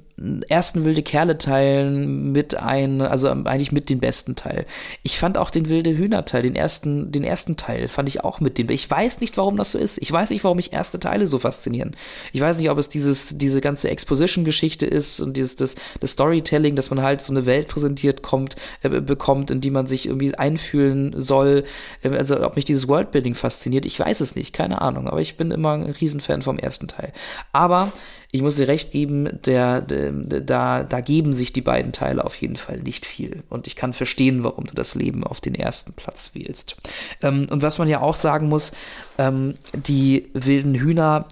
ersten 0.48 0.84
Wilde 0.84 1.02
Kerle 1.02 1.38
Teil 1.38 1.90
mit 1.90 2.54
ein, 2.54 3.00
also 3.00 3.28
eigentlich 3.28 3.72
mit 3.72 3.90
den 3.90 3.98
besten 3.98 4.36
Teil. 4.36 4.64
Ich 5.02 5.18
fand 5.18 5.36
auch 5.36 5.50
den 5.50 5.68
Wilde 5.68 5.96
Hühner 5.96 6.24
Teil, 6.24 6.42
den 6.42 6.54
ersten, 6.54 7.10
den 7.10 7.24
ersten 7.24 7.56
Teil 7.56 7.88
fand 7.88 8.08
ich 8.08 8.22
auch 8.22 8.38
mit 8.38 8.56
dem. 8.56 8.70
Ich 8.70 8.88
weiß 8.88 9.20
nicht, 9.20 9.36
warum 9.36 9.56
das 9.56 9.72
so 9.72 9.78
ist. 9.78 9.98
Ich 9.98 10.12
weiß 10.12 10.30
nicht, 10.30 10.44
warum 10.44 10.56
mich 10.56 10.72
erste 10.72 11.00
Teile 11.00 11.26
so 11.26 11.40
faszinieren. 11.40 11.96
Ich 12.32 12.40
weiß 12.40 12.58
nicht, 12.58 12.70
ob 12.70 12.78
es 12.78 12.88
dieses, 12.88 13.38
diese 13.38 13.60
ganze 13.60 13.90
Exposition-Geschichte 13.90 14.86
ist 14.86 15.20
und 15.20 15.36
dieses, 15.36 15.56
das, 15.56 15.74
das 15.98 16.12
Storytelling, 16.12 16.76
dass 16.76 16.90
man 16.90 17.02
halt 17.02 17.20
so 17.20 17.32
eine 17.32 17.46
Welt 17.46 17.66
präsentiert 17.66 18.22
kommt, 18.22 18.54
äh, 18.82 18.88
bekommt, 18.88 19.50
in 19.50 19.60
die 19.60 19.70
man 19.70 19.88
sich 19.88 20.06
irgendwie 20.06 20.34
einfühlen 20.34 21.20
soll. 21.20 21.64
Äh, 22.02 22.10
Also 22.10 22.40
ob 22.44 22.54
mich 22.54 22.64
dieses 22.64 22.86
Worldbuilding 22.86 23.34
fasziniert, 23.34 23.84
ich 23.84 23.98
weiß 23.98 24.20
es 24.20 24.36
nicht, 24.36 24.52
keine 24.52 24.80
Ahnung. 24.80 25.08
Aber 25.08 25.20
ich 25.20 25.36
bin 25.36 25.50
immer 25.50 25.72
ein 25.72 25.82
Riesenfan 25.82 26.42
vom 26.42 26.58
ersten 26.58 26.86
Teil. 26.86 27.12
Aber 27.52 27.92
ich 28.34 28.42
muss 28.42 28.56
dir 28.56 28.66
recht 28.66 28.90
geben, 28.90 29.28
der, 29.44 29.80
der, 29.80 30.10
da, 30.10 30.82
da 30.82 31.00
geben 31.00 31.34
sich 31.34 31.52
die 31.52 31.60
beiden 31.60 31.92
Teile 31.92 32.24
auf 32.24 32.34
jeden 32.34 32.56
Fall 32.56 32.80
nicht 32.80 33.06
viel. 33.06 33.44
Und 33.48 33.68
ich 33.68 33.76
kann 33.76 33.92
verstehen, 33.92 34.42
warum 34.42 34.64
du 34.64 34.74
das 34.74 34.96
Leben 34.96 35.22
auf 35.22 35.40
den 35.40 35.54
ersten 35.54 35.92
Platz 35.92 36.32
wählst. 36.34 36.74
Ähm, 37.22 37.46
und 37.48 37.62
was 37.62 37.78
man 37.78 37.86
ja 37.86 38.00
auch 38.00 38.16
sagen 38.16 38.48
muss, 38.48 38.72
ähm, 39.18 39.54
die 39.72 40.32
wilden 40.34 40.74
Hühner, 40.74 41.28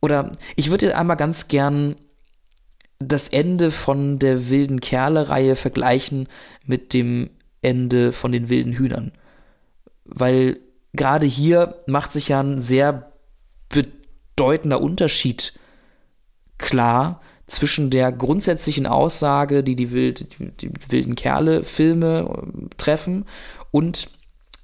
oder 0.00 0.30
ich 0.54 0.70
würde 0.70 0.96
einmal 0.96 1.16
ganz 1.16 1.48
gern 1.48 1.96
das 3.00 3.30
Ende 3.30 3.72
von 3.72 4.20
der 4.20 4.48
wilden 4.48 4.78
Kerle-Reihe 4.78 5.56
vergleichen 5.56 6.28
mit 6.64 6.94
dem 6.94 7.28
Ende 7.60 8.12
von 8.12 8.30
den 8.30 8.48
wilden 8.48 8.74
Hühnern. 8.74 9.10
Weil 10.04 10.60
gerade 10.92 11.26
hier 11.26 11.82
macht 11.88 12.12
sich 12.12 12.28
ja 12.28 12.38
ein 12.38 12.62
sehr 12.62 13.10
bedeutender 13.68 14.80
Unterschied 14.80 15.54
klar 16.58 17.20
zwischen 17.46 17.90
der 17.90 18.10
grundsätzlichen 18.12 18.86
Aussage, 18.86 19.62
die 19.62 19.76
die, 19.76 19.90
wild, 19.90 20.38
die, 20.38 20.50
die 20.50 20.70
wilden 20.88 21.14
Kerle-Filme 21.14 22.28
äh, 22.28 22.68
treffen 22.76 23.26
und 23.70 24.08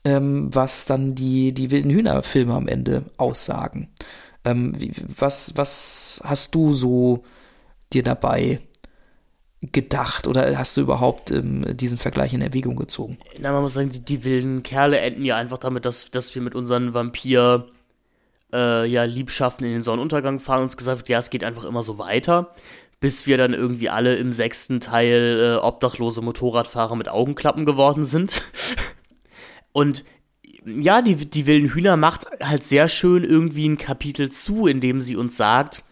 ähm, 0.04 0.54
was 0.54 0.86
dann 0.86 1.14
die, 1.14 1.52
die 1.52 1.70
wilden 1.70 1.90
Hühner-Filme 1.90 2.54
am 2.54 2.68
Ende 2.68 3.04
aussagen. 3.18 3.90
Ähm, 4.44 4.74
wie, 4.78 4.92
was, 5.18 5.52
was 5.56 6.22
hast 6.24 6.54
du 6.54 6.72
so 6.72 7.24
dir 7.92 8.02
dabei 8.02 8.60
gedacht 9.60 10.26
oder 10.26 10.56
hast 10.56 10.78
du 10.78 10.80
überhaupt 10.80 11.30
ähm, 11.30 11.76
diesen 11.76 11.98
Vergleich 11.98 12.32
in 12.32 12.40
Erwägung 12.40 12.76
gezogen? 12.76 13.18
Na, 13.38 13.52
man 13.52 13.62
muss 13.62 13.74
sagen, 13.74 13.90
die, 13.90 14.00
die 14.00 14.24
wilden 14.24 14.62
Kerle 14.62 14.98
enden 15.00 15.24
ja 15.24 15.36
einfach 15.36 15.58
damit, 15.58 15.84
dass, 15.84 16.10
dass 16.10 16.34
wir 16.34 16.40
mit 16.40 16.54
unseren 16.54 16.94
Vampir 16.94 17.66
äh, 18.52 18.86
ja, 18.86 19.04
Liebschaften 19.04 19.66
in 19.66 19.72
den 19.72 19.82
Sonnenuntergang 19.82 20.40
fahren 20.40 20.62
uns 20.62 20.76
gesagt 20.76 20.98
wird, 20.98 21.08
ja, 21.08 21.18
es 21.18 21.30
geht 21.30 21.44
einfach 21.44 21.64
immer 21.64 21.82
so 21.82 21.98
weiter, 21.98 22.54
bis 23.00 23.26
wir 23.26 23.38
dann 23.38 23.54
irgendwie 23.54 23.88
alle 23.88 24.16
im 24.16 24.32
sechsten 24.32 24.80
Teil 24.80 25.56
äh, 25.58 25.64
obdachlose 25.64 26.22
Motorradfahrer 26.22 26.96
mit 26.96 27.08
Augenklappen 27.08 27.64
geworden 27.64 28.04
sind. 28.04 28.42
und 29.72 30.04
ja, 30.66 31.02
die, 31.02 31.16
die 31.16 31.46
wilden 31.46 31.70
Hühner 31.70 31.96
macht 31.96 32.26
halt 32.42 32.62
sehr 32.62 32.88
schön 32.88 33.24
irgendwie 33.24 33.68
ein 33.68 33.78
Kapitel 33.78 34.30
zu, 34.30 34.66
in 34.66 34.80
dem 34.80 35.00
sie 35.00 35.16
uns 35.16 35.36
sagt, 35.36 35.82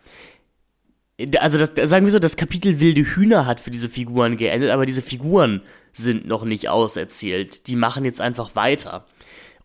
also 1.38 1.58
das, 1.58 1.72
sagen 1.88 2.06
wir 2.06 2.12
so, 2.12 2.18
das 2.18 2.36
Kapitel 2.36 2.80
wilde 2.80 3.02
Hühner 3.02 3.46
hat 3.46 3.60
für 3.60 3.70
diese 3.70 3.88
Figuren 3.88 4.36
geendet, 4.36 4.70
aber 4.70 4.86
diese 4.86 5.02
Figuren 5.02 5.62
sind 5.92 6.26
noch 6.26 6.44
nicht 6.44 6.68
auserzählt. 6.68 7.66
Die 7.66 7.76
machen 7.76 8.04
jetzt 8.04 8.20
einfach 8.20 8.54
weiter. 8.54 9.04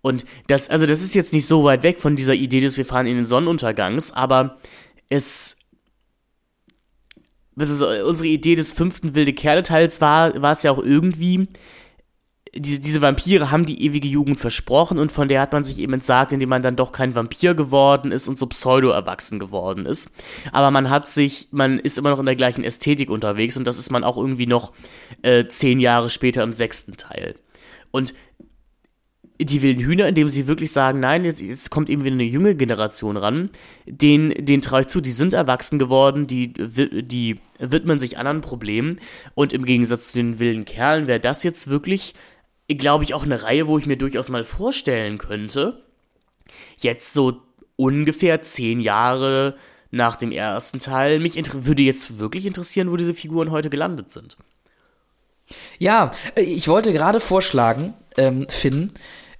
Und 0.04 0.26
das, 0.48 0.70
also 0.70 0.86
das 0.86 1.02
ist 1.02 1.16
jetzt 1.16 1.32
nicht 1.32 1.48
so 1.48 1.64
weit 1.64 1.82
weg 1.82 2.02
von 2.02 2.18
dieser 2.18 2.34
Idee, 2.34 2.60
dass 2.60 2.76
wir 2.76 2.86
fahren 2.86 3.08
in 3.08 3.16
den 3.16 3.26
Sonnenuntergangs, 3.26 4.12
aber 4.12 4.58
es, 5.08 5.58
was 7.56 7.70
ist, 7.70 7.82
unsere 7.82 8.28
Idee 8.28 8.56
des 8.56 8.74
fünften 8.74 9.16
wilde 9.16 9.32
Kerle-Teils 9.32 10.02
war, 10.02 10.42
war 10.42 10.52
es 10.52 10.62
ja 10.62 10.72
auch 10.72 10.84
irgendwie, 10.84 11.48
diese, 12.54 12.82
diese 12.82 13.02
Vampire 13.02 13.50
haben 13.50 13.66
die 13.66 13.82
ewige 13.82 14.10
Jugend 14.10 14.42
versprochen 14.42 15.00
und 15.00 15.14
von 15.14 15.30
der 15.30 15.40
hat 15.40 15.54
man 15.54 15.64
sich 15.64 15.80
eben 15.80 15.94
entsagt, 15.94 16.34
indem 16.34 16.50
man 16.50 16.62
dann 16.62 16.76
doch 16.76 16.92
kein 16.92 17.16
Vampir 17.16 17.54
geworden 17.54 18.12
ist 18.12 18.28
und 18.28 18.38
so 18.38 18.46
pseudo-erwachsen 18.48 19.40
geworden 19.40 19.86
ist. 19.86 20.14
Aber 20.52 20.70
man 20.70 20.90
hat 20.90 21.08
sich, 21.08 21.48
man 21.52 21.80
ist 21.80 21.98
immer 21.98 22.10
noch 22.10 22.20
in 22.20 22.26
der 22.26 22.36
gleichen 22.36 22.66
Ästhetik 22.66 23.10
unterwegs 23.10 23.56
und 23.56 23.66
das 23.68 23.80
ist 23.80 23.90
man 23.90 24.04
auch 24.04 24.18
irgendwie 24.18 24.48
noch 24.48 24.74
äh, 25.22 25.48
zehn 25.48 25.80
Jahre 25.80 26.10
später 26.10 26.44
im 26.44 26.52
sechsten 26.52 26.98
Teil. 26.98 27.36
Und 27.92 28.14
die 29.40 29.62
wilden 29.62 29.84
Hühner, 29.84 30.08
indem 30.08 30.30
sie 30.30 30.48
wirklich 30.48 30.72
sagen, 30.72 31.00
nein, 31.00 31.26
jetzt, 31.26 31.42
jetzt 31.42 31.70
kommt 31.70 31.90
eben 31.90 32.04
wieder 32.04 32.14
eine 32.14 32.24
junge 32.24 32.56
Generation 32.56 33.18
ran, 33.18 33.50
den, 33.86 34.30
den 34.30 34.62
traue 34.62 34.82
ich 34.82 34.88
zu, 34.88 35.02
die 35.02 35.12
sind 35.12 35.34
erwachsen 35.34 35.80
geworden, 35.80 36.28
die, 36.28 36.54
die 36.54 37.40
widmen 37.60 38.00
sich 38.00 38.18
anderen 38.18 38.42
Problemen 38.42 39.00
und 39.34 39.52
im 39.52 39.66
Gegensatz 39.66 40.12
zu 40.12 40.18
den 40.18 40.40
wilden 40.40 40.66
Kerlen 40.66 41.08
wäre 41.08 41.20
das 41.20 41.44
jetzt 41.44 41.70
wirklich 41.70 42.14
glaube 42.68 43.04
ich, 43.04 43.14
auch 43.14 43.24
eine 43.24 43.44
Reihe, 43.44 43.68
wo 43.68 43.78
ich 43.78 43.86
mir 43.86 43.98
durchaus 43.98 44.30
mal 44.30 44.44
vorstellen 44.44 45.18
könnte, 45.18 45.84
jetzt 46.78 47.14
so 47.14 47.42
ungefähr 47.76 48.42
zehn 48.42 48.80
Jahre 48.80 49.56
nach 49.92 50.16
dem 50.16 50.32
ersten 50.32 50.80
Teil, 50.80 51.20
mich 51.20 51.36
würde 51.54 51.84
jetzt 51.84 52.20
wirklich 52.20 52.46
interessieren, 52.46 52.92
wo 52.92 52.96
diese 52.96 53.14
Figuren 53.14 53.52
heute 53.52 53.70
gelandet 53.70 54.12
sind. 54.12 54.38
Ja, 55.78 56.12
ich 56.36 56.68
wollte 56.68 56.94
gerade 56.94 57.20
vorschlagen, 57.20 57.94
ähm, 58.18 58.48
Finn, 58.50 58.92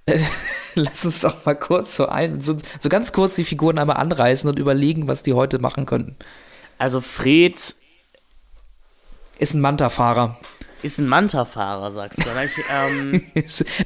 lass 0.74 1.04
uns 1.04 1.20
doch 1.20 1.44
mal 1.44 1.54
kurz 1.54 1.96
so 1.96 2.06
ein, 2.06 2.40
so, 2.40 2.56
so 2.78 2.88
ganz 2.88 3.12
kurz 3.12 3.36
die 3.36 3.44
Figuren 3.44 3.78
einmal 3.78 3.96
anreißen 3.96 4.48
und 4.48 4.58
überlegen, 4.58 5.08
was 5.08 5.22
die 5.22 5.32
heute 5.32 5.58
machen 5.58 5.86
könnten. 5.86 6.16
Also 6.78 7.00
Fred 7.00 7.76
ist 9.38 9.54
ein 9.54 9.60
Manta-Fahrer. 9.60 10.38
Ist 10.82 10.98
ein 10.98 11.08
Manta-Fahrer, 11.08 11.92
sagst 11.92 12.26
du. 12.26 12.30
Ne? 12.30 12.44
Ich, 12.44 12.64
ähm 12.70 13.22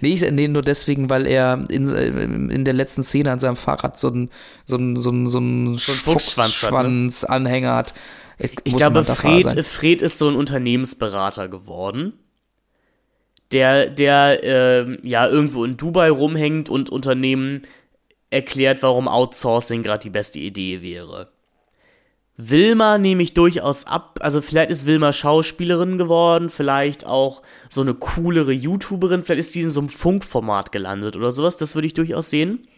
nee, 0.01 0.15
ich, 0.15 0.31
nee, 0.33 0.49
nur 0.49 0.63
deswegen, 0.63 1.09
weil 1.09 1.27
er 1.27 1.65
in, 1.69 2.51
in 2.51 2.65
der 2.65 2.75
letzten 2.75 3.03
Szene 3.03 3.31
an 3.31 3.39
seinem 3.39 3.57
Fahrrad 3.57 3.99
so 3.99 4.09
einen 4.09 4.31
so 4.65 4.77
ein, 4.77 4.97
so 4.97 5.11
ein, 5.11 5.29
so 5.29 5.39
ein 5.39 5.75
so 5.75 5.93
Fuchsschwanz-Anhänger 5.93 7.75
hat. 7.75 7.95
Ne? 7.95 8.47
Ich, 8.47 8.53
ich 8.65 8.77
glaube, 8.77 9.05
Fred, 9.05 9.65
Fred 9.67 10.03
ist 10.03 10.19
so 10.19 10.29
ein 10.29 10.37
Unternehmensberater 10.37 11.49
geworden. 11.49 12.15
Der, 13.53 13.87
der 13.89 14.45
äh, 14.45 15.09
ja 15.09 15.27
irgendwo 15.27 15.65
in 15.65 15.79
Dubai 15.79 16.11
rumhängt 16.11 16.69
und 16.69 16.91
Unternehmen 16.91 17.63
erklärt, 18.31 18.83
warum 18.83 19.09
Outsourcing 19.09 19.83
gerade 19.83 20.03
die 20.03 20.11
beste 20.11 20.39
Idee 20.39 20.83
wäre. 20.83 21.29
Wilma 22.41 22.99
nehme 22.99 23.23
ich 23.23 23.35
durchaus 23.35 23.85
ab. 23.87 24.21
Also 24.23 24.41
vielleicht 24.41 24.71
ist 24.71 24.87
Wilma 24.87 25.13
Schauspielerin 25.13 25.99
geworden, 25.99 26.51
vielleicht 26.51 27.05
auch 27.05 27.43
so 27.69 27.81
eine 27.81 27.95
coolere 27.95 28.53
YouTuberin, 28.53 29.25
vielleicht 29.25 29.41
ist 29.41 29.53
sie 29.53 29.63
in 29.63 29.71
so 29.71 29.81
einem 29.81 29.89
Funkformat 29.89 30.71
gelandet 30.71 31.17
oder 31.17 31.33
sowas. 31.33 31.57
Das 31.57 31.75
würde 31.75 31.89
ich 31.89 31.95
durchaus 31.95 32.31
sehen. 32.31 32.69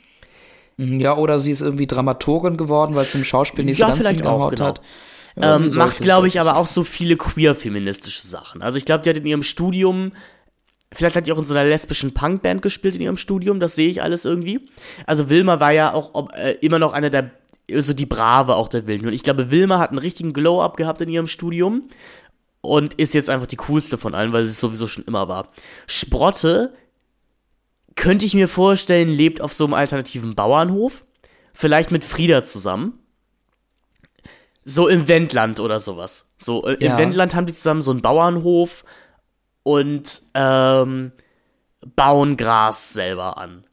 Mhm, 0.78 0.98
ja, 0.98 1.14
oder 1.14 1.40
sie 1.40 1.50
ist 1.50 1.60
irgendwie 1.60 1.86
Dramaturgin 1.86 2.56
geworden, 2.56 2.94
weil 2.94 3.04
sie 3.04 3.18
im 3.18 3.24
Schauspiel 3.24 3.66
nicht 3.66 3.78
ja, 3.78 3.86
so 3.86 3.92
ganz 3.92 4.00
vielleicht 4.02 4.24
auch, 4.24 4.48
genau. 4.48 4.64
hat. 4.64 4.80
Ähm, 5.36 5.72
macht, 5.74 5.98
glaube 5.98 6.26
ich, 6.26 6.40
aber 6.40 6.56
auch 6.56 6.66
so 6.66 6.82
viele 6.82 7.16
queer-feministische 7.16 8.26
Sachen. 8.26 8.62
Also 8.62 8.78
ich 8.78 8.86
glaube, 8.86 9.04
die 9.04 9.10
hat 9.10 9.18
in 9.18 9.26
ihrem 9.26 9.42
Studium 9.42 10.12
Vielleicht 10.92 11.16
hat 11.16 11.26
die 11.26 11.32
auch 11.32 11.38
in 11.38 11.44
so 11.44 11.54
einer 11.54 11.68
lesbischen 11.68 12.14
Punkband 12.14 12.62
gespielt 12.62 12.96
in 12.96 13.02
ihrem 13.02 13.16
Studium, 13.16 13.60
das 13.60 13.76
sehe 13.76 13.88
ich 13.88 14.02
alles 14.02 14.24
irgendwie. 14.24 14.68
Also 15.06 15.30
Wilma 15.30 15.60
war 15.60 15.72
ja 15.72 15.92
auch 15.92 16.10
ob, 16.14 16.32
äh, 16.34 16.52
immer 16.60 16.78
noch 16.78 16.92
eine 16.92 17.10
der 17.10 17.30
so 17.78 17.92
die 17.92 18.06
Brave 18.06 18.56
auch 18.56 18.68
der 18.68 18.88
Wilden. 18.88 19.06
Und 19.06 19.12
ich 19.12 19.22
glaube, 19.22 19.52
Wilma 19.52 19.78
hat 19.78 19.90
einen 19.90 19.98
richtigen 19.98 20.32
Glow-Up 20.32 20.76
gehabt 20.76 21.00
in 21.02 21.08
ihrem 21.08 21.28
Studium 21.28 21.88
und 22.60 22.94
ist 22.94 23.14
jetzt 23.14 23.30
einfach 23.30 23.46
die 23.46 23.56
coolste 23.56 23.98
von 23.98 24.14
allen, 24.14 24.32
weil 24.32 24.44
sie 24.44 24.50
es 24.50 24.60
sowieso 24.60 24.86
schon 24.86 25.04
immer 25.04 25.28
war. 25.28 25.48
Sprotte 25.86 26.72
könnte 27.96 28.26
ich 28.26 28.34
mir 28.34 28.48
vorstellen, 28.48 29.08
lebt 29.08 29.40
auf 29.40 29.52
so 29.52 29.64
einem 29.64 29.74
alternativen 29.74 30.34
Bauernhof, 30.34 31.04
vielleicht 31.52 31.90
mit 31.90 32.04
Frieda 32.04 32.44
zusammen. 32.44 32.94
So 34.64 34.88
im 34.88 35.08
Wendland 35.08 35.58
oder 35.58 35.80
sowas. 35.80 36.32
So 36.38 36.66
äh, 36.66 36.76
ja. 36.80 36.92
im 36.92 36.98
Wendland 36.98 37.34
haben 37.34 37.46
die 37.46 37.54
zusammen 37.54 37.82
so 37.82 37.90
einen 37.90 38.02
Bauernhof 38.02 38.84
und 39.62 40.22
ähm, 40.34 41.12
bauen 41.96 42.36
Gras 42.36 42.92
selber 42.92 43.38
an. 43.38 43.64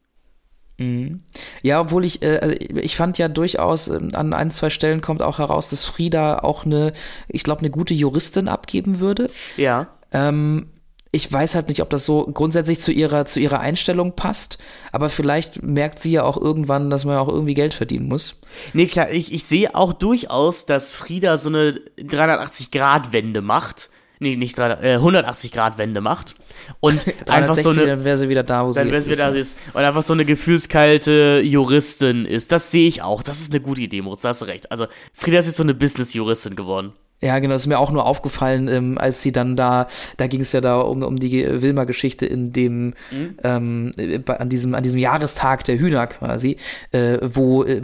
Mhm. 0.78 1.22
Ja, 1.64 1.82
obwohl 1.82 2.06
ich, 2.06 2.22
äh, 2.22 2.40
also 2.42 2.56
ich 2.56 2.96
fand 2.96 3.18
ja 3.18 3.28
durchaus, 3.28 3.88
äh, 3.88 4.00
an 4.14 4.34
ein, 4.34 4.52
zwei 4.52 4.70
Stellen 4.70 5.02
kommt 5.02 5.22
auch 5.22 5.40
heraus, 5.40 5.70
dass 5.70 5.86
Frieda 5.86 6.40
auch 6.40 6.66
eine, 6.66 6.94
ich 7.28 7.44
glaube, 7.44 7.62
eine 7.62 7.72
gute 7.72 7.94
Juristin 7.94 8.48
abgeben 8.48 9.00
würde. 9.00 9.30
Ja. 9.58 9.88
Ähm, 10.12 10.68
ich 11.12 11.32
weiß 11.32 11.56
halt 11.56 11.70
nicht, 11.70 11.82
ob 11.82 11.90
das 11.90 12.06
so 12.06 12.30
grundsätzlich 12.32 12.80
zu 12.80 12.92
ihrer, 12.92 13.26
zu 13.26 13.40
ihrer 13.40 13.60
Einstellung 13.60 14.14
passt, 14.16 14.60
aber 14.92 15.10
vielleicht 15.10 15.64
merkt 15.64 16.00
sie 16.00 16.12
ja 16.12 16.24
auch 16.24 16.38
irgendwann, 16.38 16.90
dass 16.92 17.06
man 17.06 17.16
ja 17.16 17.22
auch 17.22 17.30
irgendwie 17.30 17.56
Geld 17.56 17.74
verdienen 17.74 18.08
muss. 18.08 18.42
Nee, 18.74 18.86
klar, 18.86 19.10
ich, 19.10 19.34
ich 19.34 19.46
sehe 19.46 19.74
auch 19.74 19.94
durchaus, 19.94 20.68
dass 20.68 20.92
Frieda 20.92 21.38
so 21.38 21.50
eine 21.50 21.80
380-Grad-Wende 21.98 23.42
macht 23.42 23.90
nee, 24.19 24.35
nicht 24.35 24.57
300, 24.57 24.84
äh, 24.84 24.94
180 24.94 25.52
Grad 25.52 25.77
Wende 25.77 26.02
macht 26.02 26.35
und 26.80 27.06
einfach 27.30 27.56
so 27.56 27.69
eine 27.69 27.85
dann 27.85 28.06
wäre 28.06 28.18
sie 28.18 28.30
wieder 28.30 28.44
da, 28.44 28.68
wo 28.68 28.73
dann 28.73 28.89
sie 28.89 28.99
sie 28.99 29.11
wieder 29.11 29.31
da 29.31 29.38
ist 29.38 29.57
und 29.73 29.81
einfach 29.81 30.02
so 30.02 30.14
eine 30.14 30.26
gefühlskalte 30.26 31.41
Juristin 31.44 32.26
ist. 32.26 32.52
Das 32.52 32.72
sehe 32.72 32.88
ich 32.88 33.02
auch. 33.02 33.23
Das 33.23 33.41
ist 33.41 33.52
eine 33.52 33.61
gute 33.61 33.81
Idee, 33.81 34.02
Moritz, 34.02 34.22
da 34.22 34.30
hast 34.30 34.41
du 34.41 34.45
recht. 34.45 34.72
Also 34.72 34.88
Frieda 35.14 35.39
ist 35.39 35.48
jetzt 35.48 35.57
so 35.57 35.64
eine 35.64 35.73
Business 35.73 36.14
Juristin 36.14 36.56
geworden. 36.56 36.94
Ja, 37.19 37.39
genau, 37.39 37.53
das 37.53 37.64
ist 37.64 37.68
mir 37.68 37.80
auch 37.80 37.89
nur 37.89 38.06
aufgefallen, 38.06 38.68
ähm, 38.68 38.98
als 38.99 39.23
sie 39.23 39.31
dann 39.31 39.56
da, 39.56 39.88
da 40.18 40.27
ging 40.27 40.41
es 40.41 40.52
ja 40.52 40.61
da 40.61 40.81
um, 40.81 41.02
um 41.02 41.18
die 41.18 41.48
Wilma-Geschichte 41.61 42.27
in 42.27 42.53
dem, 42.53 42.94
mhm. 43.10 43.38
ähm, 43.44 43.91
an 44.27 44.49
diesem, 44.49 44.76
an 44.76 44.84
diesem 44.84 44.99
Jahrestag 44.99 45.64
der 45.64 45.80
Hühner 45.80 46.06
quasi, 46.06 46.57
äh, 46.91 47.18
wo 47.23 47.64
äh, 47.64 47.81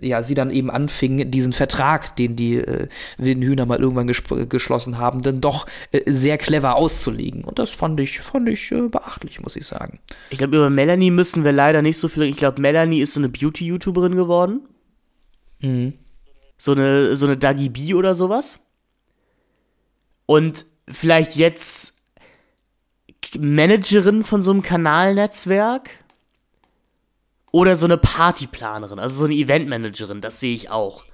ja 0.00 0.22
sie 0.22 0.32
dann 0.34 0.48
eben 0.48 0.70
anfing, 0.70 1.30
diesen 1.30 1.52
Vertrag, 1.52 2.16
den 2.16 2.36
die 2.36 2.56
äh, 2.56 2.88
wilden 3.18 3.42
Hühner 3.42 3.66
mal 3.66 3.80
irgendwann 3.80 4.06
geschlossen 4.48 4.96
haben, 4.96 5.20
dann 5.20 5.42
doch 5.42 5.66
äh, 5.92 6.10
sehr 6.10 6.38
clever 6.38 6.76
auszulegen. 6.76 7.44
Und 7.44 7.58
das 7.58 7.72
fand 7.72 8.00
ich, 8.00 8.20
fand 8.20 8.48
ich 8.48 8.72
äh, 8.72 8.88
beachtlich, 8.88 9.42
muss 9.42 9.56
ich 9.56 9.66
sagen. 9.66 10.00
Ich 10.30 10.38
glaube, 10.38 10.56
über 10.56 10.70
Melanie 10.70 11.10
müssen 11.10 11.44
wir 11.44 11.52
leider 11.52 11.82
nicht 11.82 11.98
so 11.98 12.08
viel. 12.08 12.22
Ich 12.22 12.36
glaube, 12.36 12.62
Melanie 12.62 13.02
ist 13.02 13.12
so 13.12 13.20
eine 13.20 13.28
Beauty-YouTuberin 13.28 14.16
geworden. 14.16 14.62
Mhm. 15.60 15.92
So 16.56 16.72
eine, 16.72 17.14
so 17.16 17.26
eine 17.26 17.36
Dagi 17.36 17.68
B 17.68 17.92
oder 17.92 18.14
sowas 18.14 18.69
und 20.30 20.64
vielleicht 20.88 21.34
jetzt 21.34 22.02
Managerin 23.36 24.22
von 24.22 24.42
so 24.42 24.52
einem 24.52 24.62
Kanalnetzwerk 24.62 25.90
oder 27.50 27.74
so 27.74 27.86
eine 27.86 27.98
Partyplanerin, 27.98 29.00
also 29.00 29.16
so 29.16 29.24
eine 29.24 29.34
Eventmanagerin, 29.34 30.20
das 30.20 30.38
sehe 30.38 30.54
ich 30.54 30.70
auch. 30.70 31.04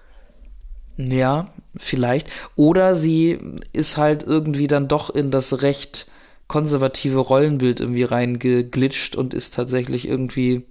Ja, 0.99 1.55
vielleicht. 1.79 2.29
Oder 2.57 2.95
sie 2.95 3.39
ist 3.73 3.97
halt 3.97 4.23
irgendwie 4.23 4.67
dann 4.67 4.87
doch 4.87 5.09
in 5.09 5.31
das 5.31 5.63
recht 5.63 6.11
konservative 6.47 7.21
Rollenbild 7.21 7.81
irgendwie 7.81 8.05
reingeglitscht 8.05 9.17
und 9.17 9.33
ist 9.33 9.55
tatsächlich 9.55 10.07
irgendwie 10.07 10.67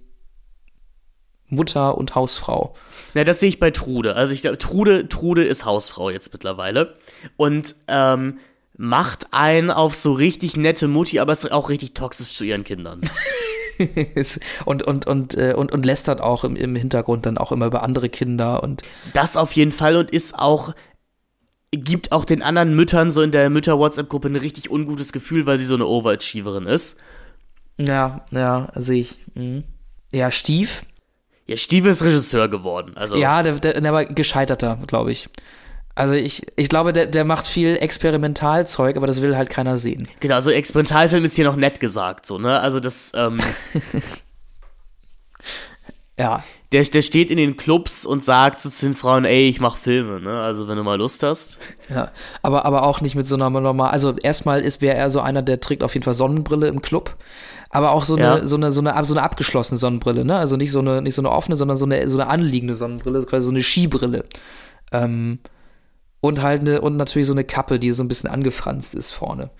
Mutter 1.48 1.98
und 1.98 2.14
Hausfrau. 2.14 2.76
Na, 3.14 3.24
das 3.24 3.40
sehe 3.40 3.48
ich 3.48 3.58
bei 3.58 3.72
Trude. 3.72 4.14
Also 4.14 4.32
ich 4.32 4.42
glaube, 4.42 4.58
Trude, 4.58 5.08
Trude 5.08 5.44
ist 5.44 5.64
Hausfrau 5.64 6.10
jetzt 6.10 6.32
mittlerweile. 6.32 6.96
Und 7.36 7.74
ähm, 7.88 8.38
macht 8.76 9.28
einen 9.32 9.70
auf 9.70 9.94
so 9.94 10.12
richtig 10.12 10.56
nette 10.56 10.88
Mutti, 10.88 11.18
aber 11.18 11.32
ist 11.32 11.50
auch 11.50 11.70
richtig 11.70 11.94
toxisch 11.94 12.32
zu 12.32 12.44
ihren 12.44 12.64
Kindern. 12.64 13.00
und, 14.64 14.82
und, 14.82 15.06
und, 15.06 15.34
äh, 15.36 15.54
und, 15.56 15.72
und 15.72 15.86
lästert 15.86 16.20
auch 16.20 16.44
im, 16.44 16.56
im 16.56 16.76
Hintergrund 16.76 17.26
dann 17.26 17.38
auch 17.38 17.52
immer 17.52 17.66
über 17.66 17.82
andere 17.82 18.08
Kinder 18.08 18.62
und. 18.62 18.82
Das 19.12 19.36
auf 19.36 19.52
jeden 19.52 19.72
Fall 19.72 19.96
und 19.96 20.10
ist 20.10 20.38
auch, 20.38 20.74
gibt 21.70 22.12
auch 22.12 22.24
den 22.24 22.42
anderen 22.42 22.74
Müttern 22.74 23.10
so 23.10 23.22
in 23.22 23.32
der 23.32 23.48
Mütter-WhatsApp-Gruppe 23.50 24.28
ein 24.28 24.36
richtig 24.36 24.70
ungutes 24.70 25.12
Gefühl, 25.12 25.46
weil 25.46 25.58
sie 25.58 25.64
so 25.64 25.74
eine 25.74 25.86
Overachieverin 25.86 26.66
ist. 26.66 26.98
Ja, 27.78 28.24
ja, 28.30 28.70
sehe 28.74 29.00
ich. 29.00 29.16
Mhm. 29.34 29.64
Ja, 30.12 30.30
Stief 30.30 30.82
ja, 31.46 31.56
Stiefel 31.56 31.92
ist 31.92 32.02
Regisseur 32.02 32.48
geworden. 32.48 32.96
Also. 32.96 33.16
Ja, 33.16 33.42
der, 33.42 33.54
der, 33.54 33.80
der 33.80 33.92
war 33.92 34.04
gescheiterter, 34.04 34.78
glaube 34.86 35.12
ich. 35.12 35.28
Also 35.96 36.14
ich, 36.14 36.42
ich 36.56 36.68
glaube, 36.68 36.92
der, 36.92 37.06
der 37.06 37.24
macht 37.24 37.46
viel 37.46 37.76
Experimentalzeug, 37.78 38.96
aber 38.96 39.06
das 39.08 39.22
will 39.22 39.36
halt 39.36 39.50
keiner 39.50 39.78
sehen. 39.78 40.08
Genau, 40.20 40.34
also 40.36 40.50
Experimentalfilm 40.50 41.24
ist 41.24 41.34
hier 41.34 41.46
noch 41.46 41.56
nett 41.56 41.80
gesagt, 41.80 42.26
so, 42.26 42.38
ne? 42.38 42.60
Also 42.60 42.78
das, 42.80 43.12
ähm, 43.16 43.40
Ja. 46.18 46.42
Der, 46.72 46.82
der 46.82 47.02
steht 47.02 47.30
in 47.30 47.36
den 47.36 47.56
Clubs 47.56 48.04
und 48.04 48.24
sagt 48.24 48.60
zu 48.60 48.68
den 48.84 48.94
Frauen, 48.94 49.24
ey, 49.24 49.48
ich 49.48 49.60
mach 49.60 49.76
Filme, 49.76 50.20
ne? 50.20 50.40
Also 50.40 50.66
wenn 50.66 50.76
du 50.76 50.82
mal 50.82 50.98
Lust 50.98 51.22
hast. 51.22 51.58
Ja, 51.88 52.10
aber, 52.42 52.64
aber 52.64 52.82
auch 52.82 53.00
nicht 53.00 53.14
mit 53.14 53.26
so 53.26 53.36
einer 53.36 53.48
normal. 53.48 53.90
Also 53.90 54.16
erstmal 54.16 54.62
ist, 54.62 54.82
wäre 54.82 54.96
er 54.96 55.10
so 55.10 55.20
einer, 55.20 55.42
der 55.42 55.60
trägt 55.60 55.82
auf 55.84 55.94
jeden 55.94 56.04
Fall 56.04 56.14
Sonnenbrille 56.14 56.66
im 56.66 56.82
Club. 56.82 57.16
Aber 57.70 57.92
auch 57.92 58.04
so 58.04 58.16
eine, 58.16 58.24
Ja. 58.24 58.44
so 58.44 58.56
eine, 58.56 58.72
so 58.72 58.80
eine, 58.80 59.04
so 59.04 59.14
eine 59.14 59.22
abgeschlossene 59.22 59.78
Sonnenbrille, 59.78 60.24
ne? 60.24 60.36
Also 60.36 60.56
nicht 60.56 60.72
so 60.72 60.80
eine, 60.80 61.02
nicht 61.02 61.14
so 61.14 61.22
eine 61.22 61.30
offene, 61.30 61.56
sondern 61.56 61.76
so 61.76 61.84
eine, 61.84 62.08
so 62.10 62.18
eine 62.18 62.28
anliegende 62.28 62.74
Sonnenbrille, 62.74 63.24
quasi 63.26 63.44
so 63.44 63.50
eine 63.50 63.62
Skibrille. 63.62 64.24
Ähm, 64.92 65.38
und 66.20 66.42
halt 66.42 66.62
eine, 66.62 66.80
und 66.80 66.96
natürlich 66.96 67.26
so 67.26 67.34
eine 67.34 67.44
Kappe, 67.44 67.78
die 67.78 67.92
so 67.92 68.02
ein 68.02 68.08
bisschen 68.08 68.30
angefranst 68.30 68.94
ist 68.94 69.12
vorne. 69.12 69.50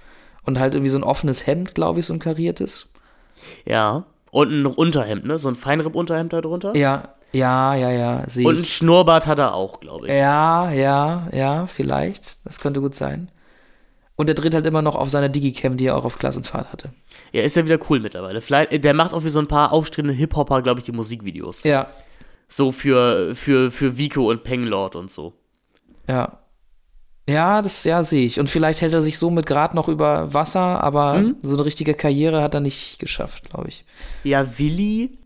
Und 0.44 0.58
halt 0.60 0.74
irgendwie 0.74 0.90
so 0.90 0.98
ein 0.98 1.04
offenes 1.04 1.46
Hemd, 1.46 1.74
glaube 1.74 2.00
ich, 2.00 2.06
so 2.06 2.12
ein 2.12 2.18
kariertes. 2.20 2.86
Ja. 3.64 4.04
Und 4.30 4.50
ein 4.52 4.66
Unterhemd, 4.66 5.24
ne? 5.26 5.38
So 5.38 5.48
ein 5.48 5.56
Feinripp-Unterhemd 5.56 6.32
da 6.32 6.40
drunter. 6.40 6.76
Ja, 6.76 7.14
ja, 7.32 7.74
ja, 7.74 7.90
ja, 7.90 8.24
sehe 8.28 8.46
Und 8.46 8.58
ein. 8.58 8.64
Schnurrbart 8.64 9.26
hat 9.26 9.38
er 9.38 9.54
auch, 9.54 9.80
glaube 9.80 10.06
ich. 10.06 10.12
Ja, 10.12 10.70
ja, 10.70 11.28
ja, 11.32 11.66
vielleicht. 11.66 12.38
Das 12.44 12.60
könnte 12.60 12.80
gut 12.80 12.94
sein. 12.94 13.30
Und 14.14 14.28
er 14.28 14.34
dreht 14.34 14.54
halt 14.54 14.64
immer 14.66 14.80
noch 14.82 14.94
auf 14.94 15.10
seiner 15.10 15.28
Digicam, 15.28 15.76
die 15.76 15.86
er 15.86 15.96
auch 15.96 16.04
auf 16.04 16.18
Klassenfahrt 16.18 16.72
hatte. 16.72 16.90
Ja, 17.32 17.42
ist 17.42 17.56
ja 17.56 17.66
wieder 17.66 17.78
cool 17.90 18.00
mittlerweile. 18.00 18.40
Vielleicht, 18.40 18.82
der 18.84 18.94
macht 18.94 19.12
auch 19.12 19.20
für 19.20 19.30
so 19.30 19.40
ein 19.40 19.48
paar 19.48 19.72
aufstrebende 19.72 20.14
Hip-Hopper, 20.16 20.62
glaube 20.62 20.80
ich, 20.80 20.84
die 20.84 20.92
Musikvideos. 20.92 21.64
Ja, 21.64 21.88
So 22.48 22.72
für, 22.72 23.34
für, 23.34 23.70
für 23.70 23.98
Vico 23.98 24.30
und 24.30 24.42
Penglord 24.44 24.96
und 24.96 25.10
so. 25.10 25.34
ja. 26.08 26.38
Ja, 27.28 27.60
das 27.60 27.82
ja 27.84 28.02
sehe 28.04 28.24
ich. 28.26 28.38
Und 28.38 28.48
vielleicht 28.48 28.80
hält 28.80 28.92
er 28.94 29.02
sich 29.02 29.18
somit 29.18 29.46
gerade 29.46 29.74
noch 29.74 29.88
über 29.88 30.32
Wasser, 30.32 30.82
aber 30.82 31.32
so 31.42 31.56
eine 31.56 31.64
richtige 31.64 31.94
Karriere 31.94 32.40
hat 32.42 32.54
er 32.54 32.60
nicht 32.60 32.98
geschafft, 33.00 33.50
glaube 33.50 33.68
ich. 33.68 33.84
Ja, 34.22 34.58
Willi. 34.58 35.18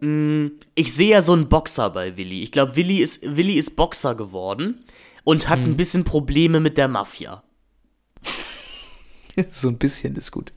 mh, 0.00 0.50
Ich 0.74 0.92
sehe 0.94 1.10
ja 1.12 1.22
so 1.22 1.32
einen 1.32 1.48
Boxer 1.48 1.88
bei 1.90 2.16
Willi. 2.16 2.42
Ich 2.42 2.52
glaube, 2.52 2.76
Willi 2.76 2.98
ist, 2.98 3.20
Willi 3.36 3.54
ist 3.54 3.74
Boxer 3.76 4.14
geworden 4.14 4.84
und 5.24 5.48
hat 5.48 5.60
ein 5.60 5.76
bisschen 5.78 6.04
Probleme 6.04 6.60
mit 6.60 6.76
der 6.76 6.88
Mafia. 6.88 7.42
so 9.52 9.68
ein 9.68 9.78
bisschen 9.78 10.14
ist 10.16 10.30
gut. 10.30 10.52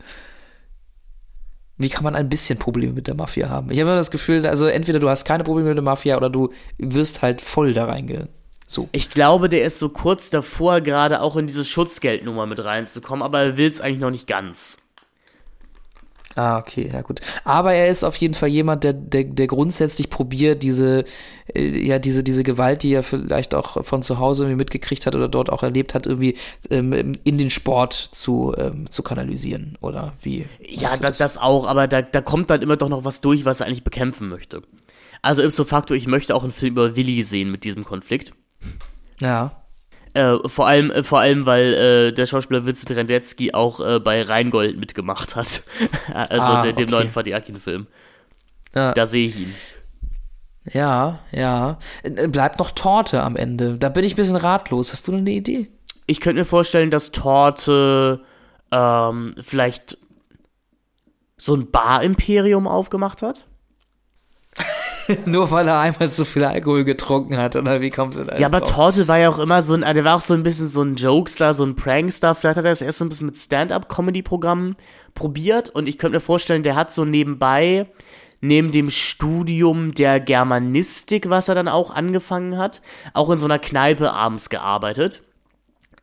Wie 1.78 1.88
kann 1.90 2.04
man 2.04 2.16
ein 2.16 2.28
bisschen 2.28 2.60
Probleme 2.60 2.92
mit 2.92 3.08
der 3.08 3.16
Mafia 3.16 3.48
haben? 3.48 3.72
Ich 3.72 3.80
habe 3.80 3.90
immer 3.90 3.98
das 3.98 4.12
Gefühl, 4.12 4.46
also 4.46 4.66
entweder 4.66 5.00
du 5.00 5.10
hast 5.10 5.24
keine 5.24 5.46
Probleme 5.46 5.70
mit 5.70 5.78
der 5.78 5.84
Mafia 5.84 6.18
oder 6.18 6.30
du 6.30 6.52
wirst 6.78 7.22
halt 7.22 7.40
voll 7.40 7.74
da 7.74 7.86
reinge. 7.86 8.28
So. 8.72 8.88
Ich 8.92 9.10
glaube, 9.10 9.50
der 9.50 9.66
ist 9.66 9.80
so 9.80 9.90
kurz 9.90 10.30
davor, 10.30 10.82
gerade 10.82 11.22
auch 11.22 11.36
in 11.38 11.48
diese 11.48 11.66
Schutzgeldnummer 11.66 12.46
mit 12.46 12.64
reinzukommen, 12.64 13.24
aber 13.24 13.42
er 13.42 13.58
will 13.58 13.68
es 13.68 13.82
eigentlich 13.82 14.00
noch 14.00 14.12
nicht 14.12 14.28
ganz. 14.28 14.78
Ah, 16.36 16.60
okay, 16.60 16.88
ja 16.94 17.02
gut. 17.02 17.20
Aber 17.44 17.74
er 17.74 17.88
ist 17.88 18.04
auf 18.04 18.16
jeden 18.18 18.36
Fall 18.36 18.50
jemand, 18.50 18.84
der, 18.84 18.94
der, 18.94 19.24
der 19.24 19.48
grundsätzlich 19.48 20.12
probiert, 20.12 20.62
diese, 20.62 21.06
äh, 21.56 21.84
ja, 21.84 21.98
diese, 21.98 22.24
diese 22.24 22.44
Gewalt, 22.44 22.84
die 22.84 22.94
er 22.94 23.02
vielleicht 23.02 23.56
auch 23.56 23.84
von 23.84 24.04
zu 24.04 24.20
Hause 24.20 24.44
irgendwie 24.44 24.60
mitgekriegt 24.60 25.08
hat 25.08 25.16
oder 25.16 25.30
dort 25.30 25.50
auch 25.50 25.64
erlebt 25.64 25.96
hat, 25.96 26.06
irgendwie 26.06 26.38
ähm, 26.70 27.14
in 27.24 27.40
den 27.40 27.50
Sport 27.50 27.94
zu, 27.96 28.54
ähm, 28.56 28.86
zu 28.92 29.02
kanalisieren. 29.02 29.80
Oder 29.82 30.14
wie? 30.22 30.46
Ja, 30.64 30.96
das, 30.96 31.18
das 31.18 31.40
auch, 31.40 31.66
aber 31.66 31.88
da, 31.88 32.04
da 32.04 32.22
kommt 32.22 32.52
dann 32.52 32.62
immer 32.62 32.78
doch 32.78 32.90
noch 32.90 33.04
was 33.04 33.20
durch, 33.22 33.46
was 33.46 33.62
er 33.62 33.66
eigentlich 33.66 33.84
bekämpfen 33.84 34.30
möchte. 34.30 34.62
Also 35.24 35.42
ipso 35.42 35.66
facto, 35.66 35.96
ich 35.96 36.06
möchte 36.06 36.36
auch 36.36 36.44
einen 36.44 36.54
Film 36.54 36.74
über 36.74 36.96
Willi 36.96 37.24
sehen 37.24 37.50
mit 37.50 37.64
diesem 37.64 37.84
Konflikt. 37.84 38.34
Ja. 39.22 39.52
Äh, 40.14 40.38
vor 40.48 40.68
allem, 40.68 40.92
äh, 40.92 41.04
vor 41.04 41.20
allem, 41.20 41.46
weil 41.46 41.74
äh, 41.74 42.12
der 42.14 42.26
Schauspieler 42.26 42.66
Vincent 42.66 42.92
Rendetzky 42.92 43.54
auch 43.54 43.80
äh, 43.80 44.00
bei 44.00 44.24
Rheingold 44.24 44.78
mitgemacht 44.80 45.36
hat. 45.36 45.64
also 46.14 46.52
Ah, 46.52 46.62
der, 46.64 46.74
dem 46.74 46.88
okay. 46.88 46.92
neuen 46.92 47.10
Fadiakin-Film. 47.10 47.88
Ja. 48.74 48.94
Da 48.94 49.06
sehe 49.06 49.28
ich 49.28 49.40
ihn. 49.40 49.54
Ja, 50.72 51.20
ja. 51.32 51.78
Äh, 52.04 52.28
Bleibt 52.28 52.60
noch 52.60 52.72
Torte 52.72 53.22
am 53.22 53.36
Ende. 53.36 53.78
Da 53.78 53.90
bin 53.90 54.04
ich 54.04 54.14
ein 54.14 54.18
bisschen 54.18 54.36
ratlos. 54.36 54.92
Hast 54.92 55.08
du 55.08 55.16
eine 55.16 55.30
Idee? 55.30 55.70
Ich 56.06 56.22
könnte 56.22 56.40
mir 56.42 56.46
vorstellen, 56.46 56.90
dass 56.92 57.12
Torte 57.12 58.22
ähm, 58.72 59.36
vielleicht 59.42 59.98
so 61.38 61.56
ein 61.56 61.70
Bar-Imperium 61.72 62.68
aufgemacht 62.68 63.22
hat. 63.22 63.46
Nur 65.26 65.50
weil 65.52 65.68
er 65.68 65.80
einmal 65.80 66.12
zu 66.12 66.26
viel 66.26 66.44
Alkohol 66.44 66.84
getrunken 66.84 67.38
hat, 67.38 67.56
oder 67.56 67.82
wie 67.82 67.90
kommt 67.90 68.16
es 68.16 68.26
denn 68.26 68.40
Ja, 68.40 68.48
aber 68.48 68.62
Torte 68.62 69.08
war 69.08 69.18
ja 69.18 69.30
auch 69.30 69.40
immer 69.40 69.62
so 69.62 69.74
ein, 69.74 69.82
der 69.82 70.04
war 70.04 70.16
auch 70.16 70.22
so 70.22 70.34
ein 70.34 70.44
bisschen 70.44 70.68
so 70.68 70.82
ein 70.82 70.96
Jokester, 70.96 71.54
so 71.54 71.66
ein 71.66 71.76
Prankster. 71.76 72.36
Vielleicht 72.36 72.58
hat 72.58 72.66
er 72.66 72.72
das 72.72 72.82
erst 72.82 73.00
so 73.00 73.06
ein 73.06 73.10
bisschen 73.10 73.28
mit 73.28 73.38
Stand-up-Comedy-Programmen 73.38 74.76
probiert 75.16 75.70
und 75.70 75.88
ich 75.88 75.98
könnte 75.98 76.18
mir 76.18 76.22
vorstellen, 76.22 76.64
der 76.64 76.76
hat 76.76 76.94
so 76.94 77.06
nebenbei, 77.06 77.88
neben 78.42 78.72
dem 78.72 78.90
Studium 78.90 79.94
der 79.94 80.20
Germanistik, 80.20 81.30
was 81.30 81.50
er 81.50 81.56
dann 81.56 81.68
auch 81.68 81.92
angefangen 81.92 82.58
hat, 82.58 82.82
auch 83.14 83.30
in 83.30 83.38
so 83.38 83.46
einer 83.46 83.60
Kneipe 83.60 84.14
abends 84.14 84.50
gearbeitet. 84.50 85.24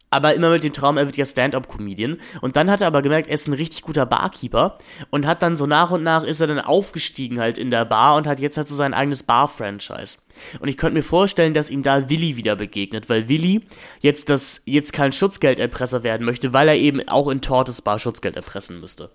Aber 0.09 0.35
immer 0.35 0.51
mit 0.51 0.63
dem 0.63 0.73
Traum, 0.73 0.99
er 0.99 1.07
wird 1.07 1.17
ja 1.17 1.27
Stand-up-Comedian. 1.27 2.19
Und 2.41 2.57
dann 2.57 2.71
hat 2.71 2.81
er 2.81 2.87
aber 2.87 3.03
gemerkt, 3.03 3.29
er 3.29 3.35
ist 3.35 3.49
ein 3.49 3.55
richtig 3.55 3.83
guter 3.83 4.07
Barkeeper 4.07 4.79
und 5.11 5.27
hat 5.27 5.43
dann 5.43 5.57
so 5.57 5.67
nach 5.67 5.91
und 5.91 6.05
nach 6.05 6.23
ist 6.23 6.41
er 6.41 6.47
dann 6.47 6.61
aufgestiegen 6.61 7.41
halt 7.41 7.59
in 7.59 7.71
der 7.71 7.85
Bar 7.85 8.17
und 8.17 8.27
hat 8.27 8.39
jetzt 8.39 8.57
halt 8.57 8.69
so 8.69 8.75
sein 8.75 8.95
eigenes 8.95 9.25
Bar-Franchise. 9.25 10.19
Und 10.61 10.69
ich 10.69 10.77
könnte 10.77 10.95
mir 10.95 11.03
vorstellen, 11.03 11.55
dass 11.55 11.71
ihm 11.71 11.83
da 11.83 12.09
Willi 12.09 12.37
wieder 12.37 12.57
begegnet, 12.57 13.09
weil 13.09 13.29
Willi 13.29 13.63
jetzt 14.01 14.29
das, 14.29 14.63
jetzt 14.65 14.93
kein 14.93 15.13
Schutzgelderpresser 15.13 16.05
werden 16.05 16.25
möchte, 16.25 16.53
weil 16.53 16.69
er 16.69 16.77
eben 16.77 17.07
auch 17.09 17.29
in 17.29 17.41
Tortes 17.41 17.83
Bar 17.83 17.99
Schutzgeld 17.99 18.37
erpressen 18.37 18.81
müsste. 18.81 19.11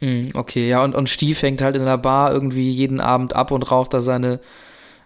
Hm, 0.00 0.30
Okay, 0.34 0.68
ja, 0.68 0.82
und, 0.82 0.94
und 0.94 1.08
Stief 1.08 1.40
hängt 1.42 1.62
halt 1.62 1.76
in 1.76 1.84
der 1.84 1.98
Bar 1.98 2.32
irgendwie 2.32 2.70
jeden 2.70 3.00
Abend 3.00 3.34
ab 3.34 3.50
und 3.50 3.70
raucht 3.70 3.94
da 3.94 4.02
seine, 4.02 4.40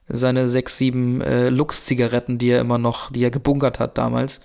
seine 0.08 0.48
sechs, 0.48 0.78
sieben 0.78 1.20
äh, 1.20 1.50
Lux-Zigaretten, 1.50 2.38
die 2.38 2.50
er 2.50 2.60
immer 2.60 2.78
noch, 2.78 3.12
die 3.12 3.22
er 3.22 3.30
gebunkert 3.30 3.78
hat 3.78 3.98
damals. 3.98 4.40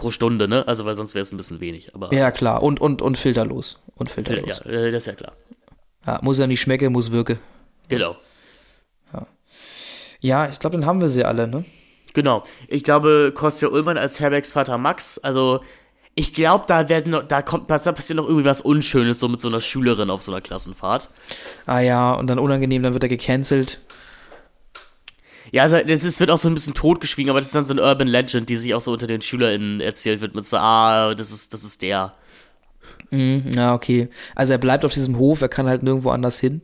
Pro 0.00 0.10
Stunde, 0.10 0.48
ne? 0.48 0.66
Also, 0.66 0.84
weil 0.84 0.96
sonst 0.96 1.14
wäre 1.14 1.22
es 1.22 1.30
ein 1.32 1.36
bisschen 1.36 1.60
wenig. 1.60 1.94
Aber 1.94 2.12
Ja, 2.12 2.30
klar. 2.30 2.62
Und, 2.62 2.80
und, 2.80 3.02
und 3.02 3.18
filterlos. 3.18 3.78
Und 3.94 4.08
ja, 4.08 4.14
filterlos. 4.14 4.60
äh, 4.60 4.90
das 4.90 5.02
ist 5.02 5.06
ja 5.06 5.12
klar. 5.14 5.32
Ja, 6.06 6.18
muss 6.22 6.38
ja 6.38 6.46
nicht 6.46 6.60
schmecken, 6.60 6.92
muss 6.92 7.10
wirken. 7.10 7.38
Genau. 7.88 8.16
Ja, 10.20 10.48
ich 10.50 10.58
glaube, 10.60 10.76
dann 10.76 10.86
haben 10.86 11.00
wir 11.00 11.08
sie 11.08 11.24
alle, 11.24 11.48
ne? 11.48 11.64
Genau. 12.12 12.44
Ich 12.68 12.82
glaube, 12.82 13.32
Kostja 13.34 13.68
Ullmann 13.68 13.96
als 13.96 14.20
Herbergs 14.20 14.52
Vater 14.52 14.76
Max, 14.76 15.18
also 15.18 15.60
ich 16.14 16.34
glaube, 16.34 16.64
da 16.66 16.88
werden 16.88 17.12
noch, 17.12 17.22
da 17.22 17.40
kommt, 17.40 17.70
da 17.70 17.78
passiert 17.78 18.16
noch 18.16 18.26
irgendwie 18.26 18.44
was 18.44 18.60
Unschönes, 18.60 19.18
so 19.20 19.28
mit 19.28 19.40
so 19.40 19.48
einer 19.48 19.60
Schülerin 19.60 20.10
auf 20.10 20.20
so 20.22 20.32
einer 20.32 20.40
Klassenfahrt. 20.42 21.08
Ah 21.66 21.80
ja, 21.80 22.12
und 22.12 22.26
dann 22.26 22.38
unangenehm, 22.38 22.82
dann 22.82 22.92
wird 22.92 23.04
er 23.04 23.08
gecancelt. 23.08 23.80
Ja, 25.52 25.62
also 25.62 25.78
das 25.78 26.04
ist, 26.04 26.20
wird 26.20 26.30
auch 26.30 26.38
so 26.38 26.48
ein 26.48 26.54
bisschen 26.54 26.74
totgeschwiegen, 26.74 27.30
aber 27.30 27.40
das 27.40 27.48
ist 27.48 27.54
dann 27.54 27.66
so 27.66 27.74
eine 27.74 27.82
Urban 27.82 28.08
Legend, 28.08 28.48
die 28.48 28.56
sich 28.56 28.74
auch 28.74 28.80
so 28.80 28.92
unter 28.92 29.06
den 29.06 29.20
SchülerInnen 29.20 29.80
erzählt 29.80 30.20
wird, 30.20 30.34
mit 30.34 30.44
so, 30.44 30.56
ah, 30.56 31.14
das 31.14 31.32
ist, 31.32 31.52
das 31.52 31.64
ist 31.64 31.82
der. 31.82 32.14
Mhm, 33.10 33.52
ja, 33.54 33.74
okay. 33.74 34.08
Also 34.34 34.52
er 34.52 34.58
bleibt 34.58 34.84
auf 34.84 34.94
diesem 34.94 35.18
Hof, 35.18 35.40
er 35.40 35.48
kann 35.48 35.68
halt 35.68 35.82
nirgendwo 35.82 36.10
anders 36.10 36.38
hin. 36.38 36.62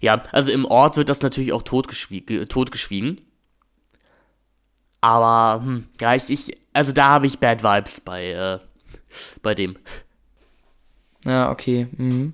Ja, 0.00 0.22
also 0.32 0.52
im 0.52 0.64
Ort 0.64 0.96
wird 0.96 1.08
das 1.08 1.22
natürlich 1.22 1.52
auch 1.52 1.62
totgeschwiegen. 1.62 2.48
totgeschwiegen. 2.48 3.20
Aber, 5.00 5.64
hm, 5.64 5.86
ja, 6.00 6.14
ich, 6.14 6.28
ich, 6.28 6.58
also 6.72 6.92
da 6.92 7.08
habe 7.08 7.26
ich 7.26 7.38
Bad 7.38 7.62
Vibes 7.62 8.00
bei, 8.00 8.30
äh, 8.32 8.58
bei 9.42 9.54
dem. 9.54 9.76
Ja, 11.24 11.52
okay. 11.52 11.86
Mhm. 11.96 12.32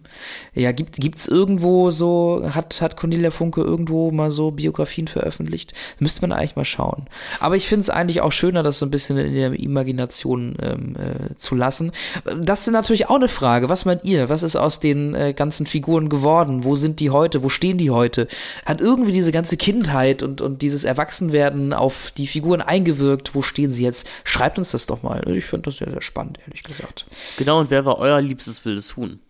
Ja, 0.54 0.72
gibt 0.72 0.96
gibt's 0.96 1.28
irgendwo 1.28 1.90
so 1.90 2.48
hat 2.54 2.80
hat 2.80 2.96
Cornelia 2.96 3.30
Funke 3.30 3.60
irgendwo 3.60 4.10
mal 4.12 4.30
so 4.30 4.50
Biografien 4.50 5.08
veröffentlicht? 5.08 5.74
Müsste 5.98 6.22
man 6.22 6.32
eigentlich 6.32 6.56
mal 6.56 6.64
schauen. 6.64 7.06
Aber 7.38 7.56
ich 7.56 7.68
finde 7.68 7.82
es 7.82 7.90
eigentlich 7.90 8.22
auch 8.22 8.32
schöner, 8.32 8.62
das 8.62 8.78
so 8.78 8.86
ein 8.86 8.90
bisschen 8.90 9.18
in 9.18 9.34
der 9.34 9.52
Imagination 9.52 10.56
ähm, 10.62 10.96
äh, 10.96 11.34
zu 11.36 11.54
lassen. 11.54 11.92
Das 12.40 12.66
ist 12.66 12.72
natürlich 12.72 13.08
auch 13.08 13.16
eine 13.16 13.28
Frage. 13.28 13.68
Was 13.68 13.84
meint 13.84 14.04
ihr? 14.04 14.30
Was 14.30 14.42
ist 14.42 14.56
aus 14.56 14.80
den 14.80 15.14
äh, 15.14 15.34
ganzen 15.34 15.66
Figuren 15.66 16.08
geworden? 16.08 16.64
Wo 16.64 16.74
sind 16.74 16.98
die 17.00 17.10
heute? 17.10 17.42
Wo 17.42 17.50
stehen 17.50 17.76
die 17.76 17.90
heute? 17.90 18.26
Hat 18.64 18.80
irgendwie 18.80 19.12
diese 19.12 19.32
ganze 19.32 19.58
Kindheit 19.58 20.22
und 20.22 20.40
und 20.40 20.62
dieses 20.62 20.84
Erwachsenwerden 20.84 21.74
auf 21.74 22.10
die 22.16 22.26
Figuren 22.26 22.62
eingewirkt? 22.62 23.34
Wo 23.34 23.42
stehen 23.42 23.70
sie 23.70 23.84
jetzt? 23.84 24.08
Schreibt 24.24 24.56
uns 24.56 24.70
das 24.70 24.86
doch 24.86 25.02
mal. 25.02 25.28
Ich 25.28 25.44
finde 25.44 25.64
das 25.64 25.76
sehr 25.76 25.90
sehr 25.90 26.00
spannend, 26.00 26.38
ehrlich 26.46 26.62
gesagt. 26.62 27.04
Genau, 27.36 27.60
und 27.60 27.70
wer 27.70 27.84
war 27.84 27.98
euer 27.98 28.22
liebstes 28.22 28.64
wildes 28.78 28.96
Huhn? 28.96 29.20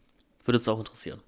Würde 0.44 0.58
uns 0.58 0.68
auch 0.68 0.78
interessieren. 0.78 1.20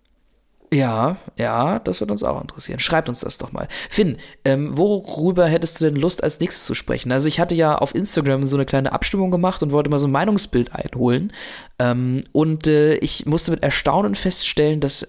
Ja, 0.73 1.17
ja, 1.37 1.81
das 1.81 2.01
wird 2.01 2.13
uns 2.13 2.23
auch 2.23 2.41
interessieren. 2.41 2.79
Schreibt 2.79 3.09
uns 3.09 3.19
das 3.21 3.39
doch 3.39 3.51
mal. 3.51 3.67
Finn, 3.89 4.19
ähm, 4.45 4.77
worüber 4.77 5.47
hättest 5.47 5.81
du 5.81 5.87
denn 5.87 5.97
Lust 5.97 6.23
als 6.23 6.39
nächstes 6.39 6.65
zu 6.65 6.75
sprechen? 6.75 7.11
Also 7.11 7.27
ich 7.27 7.41
hatte 7.41 7.57
ja 7.57 7.75
auf 7.77 7.93
Instagram 7.93 8.47
so 8.47 8.57
eine 8.57 8.67
kleine 8.67 8.93
Abstimmung 8.93 9.33
gemacht 9.33 9.65
und 9.65 9.73
wollte 9.73 9.91
mal 9.91 9.99
so 9.99 10.07
ein 10.07 10.13
Meinungsbild 10.13 10.73
einholen. 10.73 11.33
Ähm, 11.81 12.21
und 12.31 12.69
äh, 12.69 12.95
ich 12.97 13.27
musste 13.27 13.51
mit 13.51 13.65
Erstaunen 13.65 14.15
feststellen, 14.15 14.79
dass 14.79 15.09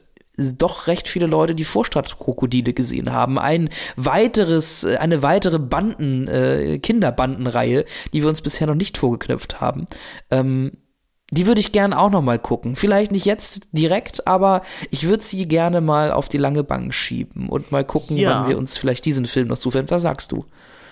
doch 0.58 0.88
recht 0.88 1.08
viele 1.08 1.28
Leute 1.28 1.54
die 1.54 1.64
Vorstadtkrokodile 1.64 2.74
gesehen 2.74 3.12
haben. 3.12 3.38
Ein 3.38 3.70
weiteres, 3.96 4.84
äh, 4.84 4.98
eine 4.98 5.22
weitere 5.22 5.60
Banden, 5.60 6.28
äh, 6.28 6.80
Kinderbandenreihe, 6.80 7.86
die 8.14 8.24
wir 8.24 8.30
uns 8.30 8.42
bisher 8.42 8.66
noch 8.66 8.76
nicht 8.76 8.98
vorgeknöpft 8.98 9.62
haben. 9.62 9.86
Ähm, 10.32 10.72
die 11.32 11.48
würde 11.48 11.62
ich 11.62 11.72
gerne 11.72 11.98
auch 11.98 12.10
noch 12.10 12.22
mal 12.22 12.38
gucken. 12.38 12.76
Vielleicht 12.76 13.12
nicht 13.12 13.26
jetzt 13.26 13.70
direkt, 13.72 14.28
aber 14.28 14.62
ich 14.90 15.08
würde 15.08 15.24
sie 15.24 15.48
gerne 15.48 15.80
mal 15.82 16.12
auf 16.12 16.28
die 16.30 16.38
lange 16.38 16.64
Bank 16.64 16.94
schieben 16.94 17.48
und 17.50 17.72
mal 17.72 17.86
gucken, 17.86 18.18
Ja. 18.18 18.42
wann 18.42 18.50
wir 18.50 18.58
uns 18.58 18.78
vielleicht 18.78 19.06
diesen 19.06 19.26
Film 19.26 19.48
noch 19.48 19.58
zuwenden. 19.58 19.92
Was 19.92 20.02
sagst 20.02 20.32
du? 20.34 20.46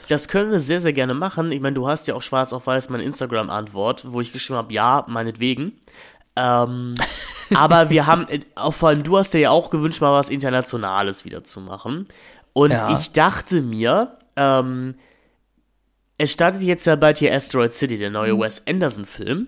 Das 0.08 0.28
können 0.28 0.50
wir 0.50 0.60
sehr, 0.60 0.82
sehr 0.82 0.94
gerne 0.94 1.14
machen. 1.14 1.52
Ich 1.52 1.60
meine, 1.62 1.76
du 1.76 1.88
hast 1.88 2.08
ja 2.08 2.16
auch 2.16 2.22
schwarz 2.22 2.52
auf 2.54 2.66
weiß 2.68 2.90
meine 2.90 3.04
Instagram-Antwort, 3.04 4.12
wo 4.12 4.22
ich 4.22 4.32
geschrieben 4.34 4.58
habe, 4.58 4.74
ja, 4.74 5.06
meinetwegen. 5.08 5.74
Ähm, 6.36 6.96
aber 7.54 7.90
wir 7.90 8.08
haben, 8.08 8.26
äh, 8.30 8.40
auch 8.56 8.74
vor 8.74 8.90
allem 8.90 9.04
du 9.04 9.18
hast 9.18 9.34
dir 9.34 9.40
ja 9.40 9.50
auch 9.52 9.70
gewünscht, 9.70 10.00
mal 10.02 10.14
was 10.14 10.30
Internationales 10.30 11.26
wieder 11.26 11.44
zu 11.44 11.60
machen. 11.60 12.08
Und 12.54 12.72
Ja. 12.72 12.98
ich 12.98 13.12
dachte 13.12 13.62
mir, 13.62 14.18
ähm, 14.38 14.96
es 16.18 16.32
startet 16.32 16.62
jetzt 16.64 16.86
ja 16.86 16.96
bald 16.96 17.18
hier 17.20 17.34
Asteroid 17.34 17.74
City, 17.74 17.98
der 17.98 18.10
neue 18.10 18.38
Wes 18.40 18.66
Anderson-Film, 18.68 19.48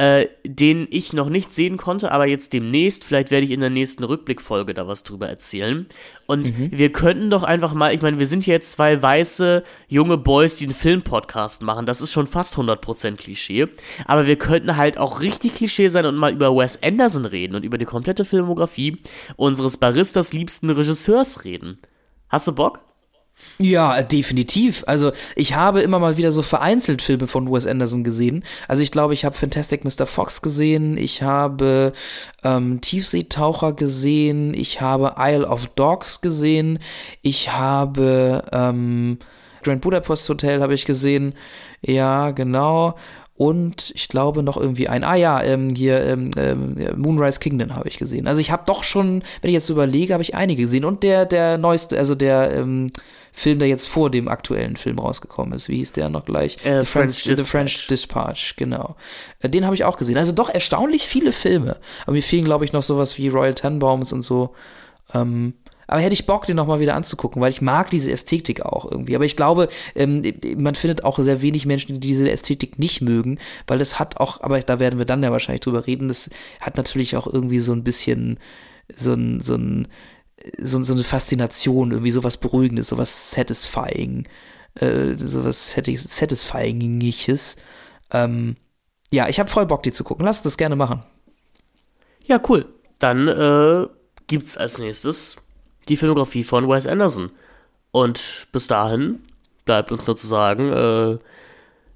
äh, 0.00 0.28
den 0.46 0.88
ich 0.90 1.12
noch 1.12 1.28
nicht 1.28 1.54
sehen 1.54 1.76
konnte, 1.76 2.10
aber 2.10 2.24
jetzt 2.24 2.54
demnächst, 2.54 3.04
vielleicht 3.04 3.30
werde 3.30 3.44
ich 3.44 3.50
in 3.50 3.60
der 3.60 3.68
nächsten 3.68 4.02
Rückblickfolge 4.02 4.72
da 4.72 4.88
was 4.88 5.02
drüber 5.02 5.28
erzählen. 5.28 5.84
Und 6.24 6.54
wir 6.56 6.90
könnten 6.90 7.28
doch 7.28 7.42
einfach 7.42 7.74
mal, 7.74 7.92
ich 7.92 8.00
meine, 8.00 8.18
wir 8.18 8.26
sind 8.26 8.46
jetzt 8.46 8.72
zwei 8.72 9.02
weiße 9.02 9.62
junge 9.88 10.16
Boys, 10.16 10.54
die 10.54 10.64
einen 10.64 10.74
Film-Podcast 10.74 11.60
machen. 11.60 11.84
Das 11.84 12.00
ist 12.00 12.12
schon 12.12 12.26
fast 12.26 12.56
100% 12.56 13.16
Klischee. 13.16 13.66
Aber 14.06 14.26
wir 14.26 14.36
könnten 14.36 14.78
halt 14.78 14.96
auch 14.96 15.20
richtig 15.20 15.56
Klischee 15.56 15.88
sein 15.88 16.06
und 16.06 16.16
mal 16.16 16.32
über 16.32 16.56
Wes 16.56 16.82
Anderson 16.82 17.26
reden 17.26 17.54
und 17.54 17.62
über 17.66 17.76
die 17.76 17.84
komplette 17.84 18.24
Filmografie 18.24 18.96
unseres 19.36 19.76
Baristas 19.76 20.32
liebsten 20.32 20.70
Regisseurs 20.70 21.44
reden. 21.44 21.78
Hast 22.30 22.46
du 22.46 22.54
Bock? 22.54 22.89
Ja, 23.62 24.00
definitiv. 24.02 24.84
Also 24.86 25.12
ich 25.36 25.54
habe 25.54 25.82
immer 25.82 25.98
mal 25.98 26.16
wieder 26.16 26.32
so 26.32 26.40
vereinzelt 26.40 27.02
Filme 27.02 27.26
von 27.26 27.52
Wes 27.52 27.66
Anderson 27.66 28.04
gesehen. 28.04 28.42
Also 28.68 28.82
ich 28.82 28.90
glaube, 28.90 29.12
ich 29.12 29.26
habe 29.26 29.36
Fantastic 29.36 29.84
Mr. 29.84 30.06
Fox 30.06 30.40
gesehen, 30.40 30.96
ich 30.96 31.22
habe 31.22 31.92
ähm, 32.42 32.80
Tiefseetaucher 32.80 33.74
gesehen, 33.74 34.54
ich 34.54 34.80
habe 34.80 35.14
Isle 35.18 35.46
of 35.46 35.66
Dogs 35.66 36.22
gesehen, 36.22 36.78
ich 37.20 37.52
habe 37.52 38.44
ähm, 38.50 39.18
Grand 39.62 39.82
Budapest 39.82 40.26
Hotel 40.30 40.62
habe 40.62 40.72
ich 40.72 40.86
gesehen. 40.86 41.34
Ja, 41.82 42.30
genau. 42.30 42.94
Und 43.34 43.92
ich 43.94 44.08
glaube 44.08 44.42
noch 44.42 44.56
irgendwie 44.56 44.88
ein, 44.88 45.04
ah 45.04 45.14
ja, 45.14 45.42
ähm, 45.42 45.68
hier 45.74 46.02
ähm, 46.04 46.30
ähm, 46.36 46.76
Moonrise 46.96 47.40
Kingdom 47.40 47.74
habe 47.74 47.88
ich 47.88 47.98
gesehen. 47.98 48.26
Also 48.26 48.40
ich 48.40 48.50
habe 48.50 48.64
doch 48.66 48.84
schon, 48.84 49.22
wenn 49.40 49.48
ich 49.48 49.54
jetzt 49.54 49.68
überlege, 49.70 50.12
habe 50.12 50.22
ich 50.22 50.34
einige 50.34 50.62
gesehen. 50.62 50.84
Und 50.84 51.02
der, 51.02 51.24
der 51.26 51.56
neueste, 51.56 51.98
also 51.98 52.14
der 52.14 52.52
ähm, 52.54 52.88
Film, 53.40 53.58
der 53.58 53.68
jetzt 53.68 53.88
vor 53.88 54.10
dem 54.10 54.28
aktuellen 54.28 54.76
Film 54.76 54.98
rausgekommen 54.98 55.54
ist, 55.54 55.68
wie 55.68 55.76
hieß 55.76 55.92
der 55.92 56.08
noch 56.10 56.24
gleich? 56.24 56.56
Äh, 56.64 56.80
The, 56.80 56.86
French 56.86 57.24
The 57.24 57.36
French 57.36 57.86
Dispatch, 57.86 58.56
genau. 58.56 58.96
Äh, 59.40 59.48
Den 59.48 59.64
habe 59.64 59.74
ich 59.74 59.84
auch 59.84 59.96
gesehen. 59.96 60.18
Also 60.18 60.32
doch 60.32 60.50
erstaunlich 60.50 61.06
viele 61.06 61.32
Filme. 61.32 61.78
Aber 62.02 62.12
mir 62.12 62.22
fehlen, 62.22 62.44
glaube 62.44 62.64
ich, 62.64 62.72
noch 62.72 62.82
sowas 62.82 63.16
wie 63.18 63.28
Royal 63.28 63.54
Tenenbaums 63.54 64.12
und 64.12 64.22
so. 64.22 64.54
Ähm, 65.14 65.54
aber 65.86 66.00
hätte 66.02 66.12
ich 66.12 66.26
Bock, 66.26 66.46
den 66.46 66.54
nochmal 66.54 66.78
wieder 66.78 66.94
anzugucken, 66.94 67.42
weil 67.42 67.50
ich 67.50 67.62
mag 67.62 67.90
diese 67.90 68.12
Ästhetik 68.12 68.64
auch 68.64 68.88
irgendwie. 68.88 69.16
Aber 69.16 69.24
ich 69.24 69.36
glaube, 69.36 69.68
ähm, 69.96 70.22
man 70.56 70.76
findet 70.76 71.02
auch 71.02 71.18
sehr 71.18 71.42
wenig 71.42 71.66
Menschen, 71.66 71.94
die 71.94 72.08
diese 72.08 72.30
Ästhetik 72.30 72.78
nicht 72.78 73.00
mögen, 73.00 73.40
weil 73.66 73.78
das 73.80 73.98
hat 73.98 74.18
auch, 74.18 74.40
aber 74.40 74.60
da 74.60 74.78
werden 74.78 75.00
wir 75.00 75.06
dann 75.06 75.22
ja 75.22 75.32
wahrscheinlich 75.32 75.62
drüber 75.62 75.88
reden, 75.88 76.06
das 76.06 76.30
hat 76.60 76.76
natürlich 76.76 77.16
auch 77.16 77.26
irgendwie 77.26 77.58
so 77.58 77.72
ein 77.72 77.82
bisschen 77.82 78.38
so 78.86 79.14
ein, 79.14 79.40
so 79.40 79.56
ein, 79.56 79.88
so, 80.58 80.82
so 80.82 80.94
eine 80.94 81.04
Faszination, 81.04 81.90
irgendwie 81.90 82.10
sowas 82.10 82.36
Beruhigendes, 82.36 82.88
sowas 82.88 83.30
Satisfying, 83.30 84.28
äh, 84.74 85.14
sowas 85.16 85.72
Satisfyingiges. 85.72 87.56
Ähm, 88.12 88.56
ja, 89.10 89.28
ich 89.28 89.40
habe 89.40 89.50
voll 89.50 89.66
Bock, 89.66 89.82
die 89.82 89.92
zu 89.92 90.04
gucken. 90.04 90.24
Lass 90.24 90.42
das 90.42 90.56
gerne 90.56 90.76
machen. 90.76 91.04
Ja, 92.24 92.40
cool. 92.48 92.66
Dann 92.98 93.28
äh, 93.28 93.86
gibt's 94.26 94.56
als 94.56 94.78
nächstes 94.78 95.36
die 95.88 95.96
Filmografie 95.96 96.44
von 96.44 96.68
Wes 96.68 96.86
Anderson. 96.86 97.30
Und 97.92 98.46
bis 98.52 98.68
dahin 98.68 99.20
bleibt 99.64 99.90
uns 99.90 100.06
nur 100.06 100.16
zu 100.16 100.26
sagen, 100.26 100.72
äh, 100.72 101.18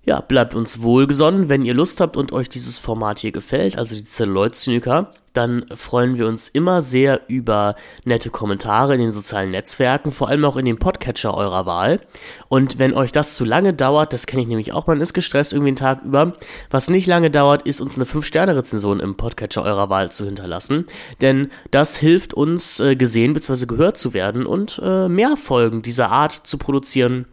ja, 0.04 0.20
bleibt 0.20 0.54
uns 0.54 0.82
wohlgesonnen. 0.82 1.48
Wenn 1.48 1.64
ihr 1.64 1.74
Lust 1.74 2.00
habt 2.00 2.16
und 2.16 2.32
euch 2.32 2.48
dieses 2.48 2.78
Format 2.78 3.18
hier 3.18 3.32
gefällt, 3.32 3.76
also 3.76 3.94
die 3.94 4.04
Zelluloid-Zyniker, 4.04 5.10
dann 5.34 5.64
freuen 5.74 6.16
wir 6.16 6.28
uns 6.28 6.48
immer 6.48 6.80
sehr 6.80 7.22
über 7.26 7.74
nette 8.04 8.30
Kommentare 8.30 8.94
in 8.94 9.00
den 9.00 9.12
sozialen 9.12 9.50
Netzwerken, 9.50 10.12
vor 10.12 10.28
allem 10.28 10.44
auch 10.44 10.56
in 10.56 10.64
dem 10.64 10.78
Podcatcher 10.78 11.34
eurer 11.34 11.66
Wahl. 11.66 12.00
Und 12.48 12.78
wenn 12.78 12.94
euch 12.94 13.10
das 13.10 13.34
zu 13.34 13.44
lange 13.44 13.74
dauert, 13.74 14.12
das 14.12 14.26
kenne 14.26 14.42
ich 14.42 14.48
nämlich 14.48 14.72
auch, 14.72 14.86
man 14.86 15.00
ist 15.00 15.12
gestresst 15.12 15.52
irgendwie 15.52 15.70
einen 15.70 15.76
Tag 15.76 16.04
über, 16.04 16.34
was 16.70 16.88
nicht 16.88 17.08
lange 17.08 17.30
dauert, 17.30 17.62
ist 17.62 17.80
uns 17.80 17.96
eine 17.96 18.04
5-Sterne-Rezension 18.04 19.00
im 19.00 19.16
Podcatcher 19.16 19.64
eurer 19.64 19.90
Wahl 19.90 20.10
zu 20.10 20.24
hinterlassen. 20.24 20.86
Denn 21.20 21.50
das 21.72 21.96
hilft 21.96 22.32
uns, 22.32 22.78
äh, 22.78 22.94
gesehen 22.94 23.32
bzw. 23.32 23.66
gehört 23.66 23.98
zu 23.98 24.14
werden 24.14 24.46
und 24.46 24.80
äh, 24.84 25.08
mehr 25.08 25.36
Folgen 25.36 25.82
dieser 25.82 26.10
Art 26.10 26.32
zu 26.32 26.58
produzieren. 26.58 27.26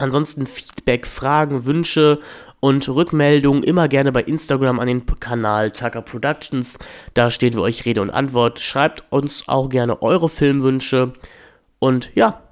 Ansonsten 0.00 0.46
Feedback, 0.46 1.06
Fragen, 1.06 1.66
Wünsche 1.66 2.18
und 2.60 2.88
Rückmeldungen 2.88 3.62
immer 3.62 3.88
gerne 3.88 4.12
bei 4.12 4.22
Instagram 4.22 4.80
an 4.80 4.86
den 4.86 5.06
Kanal 5.06 5.70
Tucker 5.70 6.02
Productions. 6.02 6.78
Da 7.14 7.30
stehen 7.30 7.54
wir 7.54 7.62
euch 7.62 7.86
Rede 7.86 8.02
und 8.02 8.10
Antwort. 8.10 8.60
Schreibt 8.60 9.04
uns 9.10 9.48
auch 9.48 9.68
gerne 9.68 10.02
eure 10.02 10.28
Filmwünsche. 10.28 11.12
Und 11.78 12.10
ja, 12.14 12.42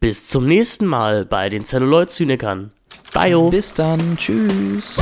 bis 0.00 0.28
zum 0.28 0.46
nächsten 0.46 0.86
Mal 0.86 1.24
bei 1.24 1.48
den 1.48 1.64
Celluloid-Zynikern. 1.64 2.72
Bye. 3.12 3.50
Bis 3.50 3.74
dann. 3.74 4.16
Tschüss. 4.16 5.00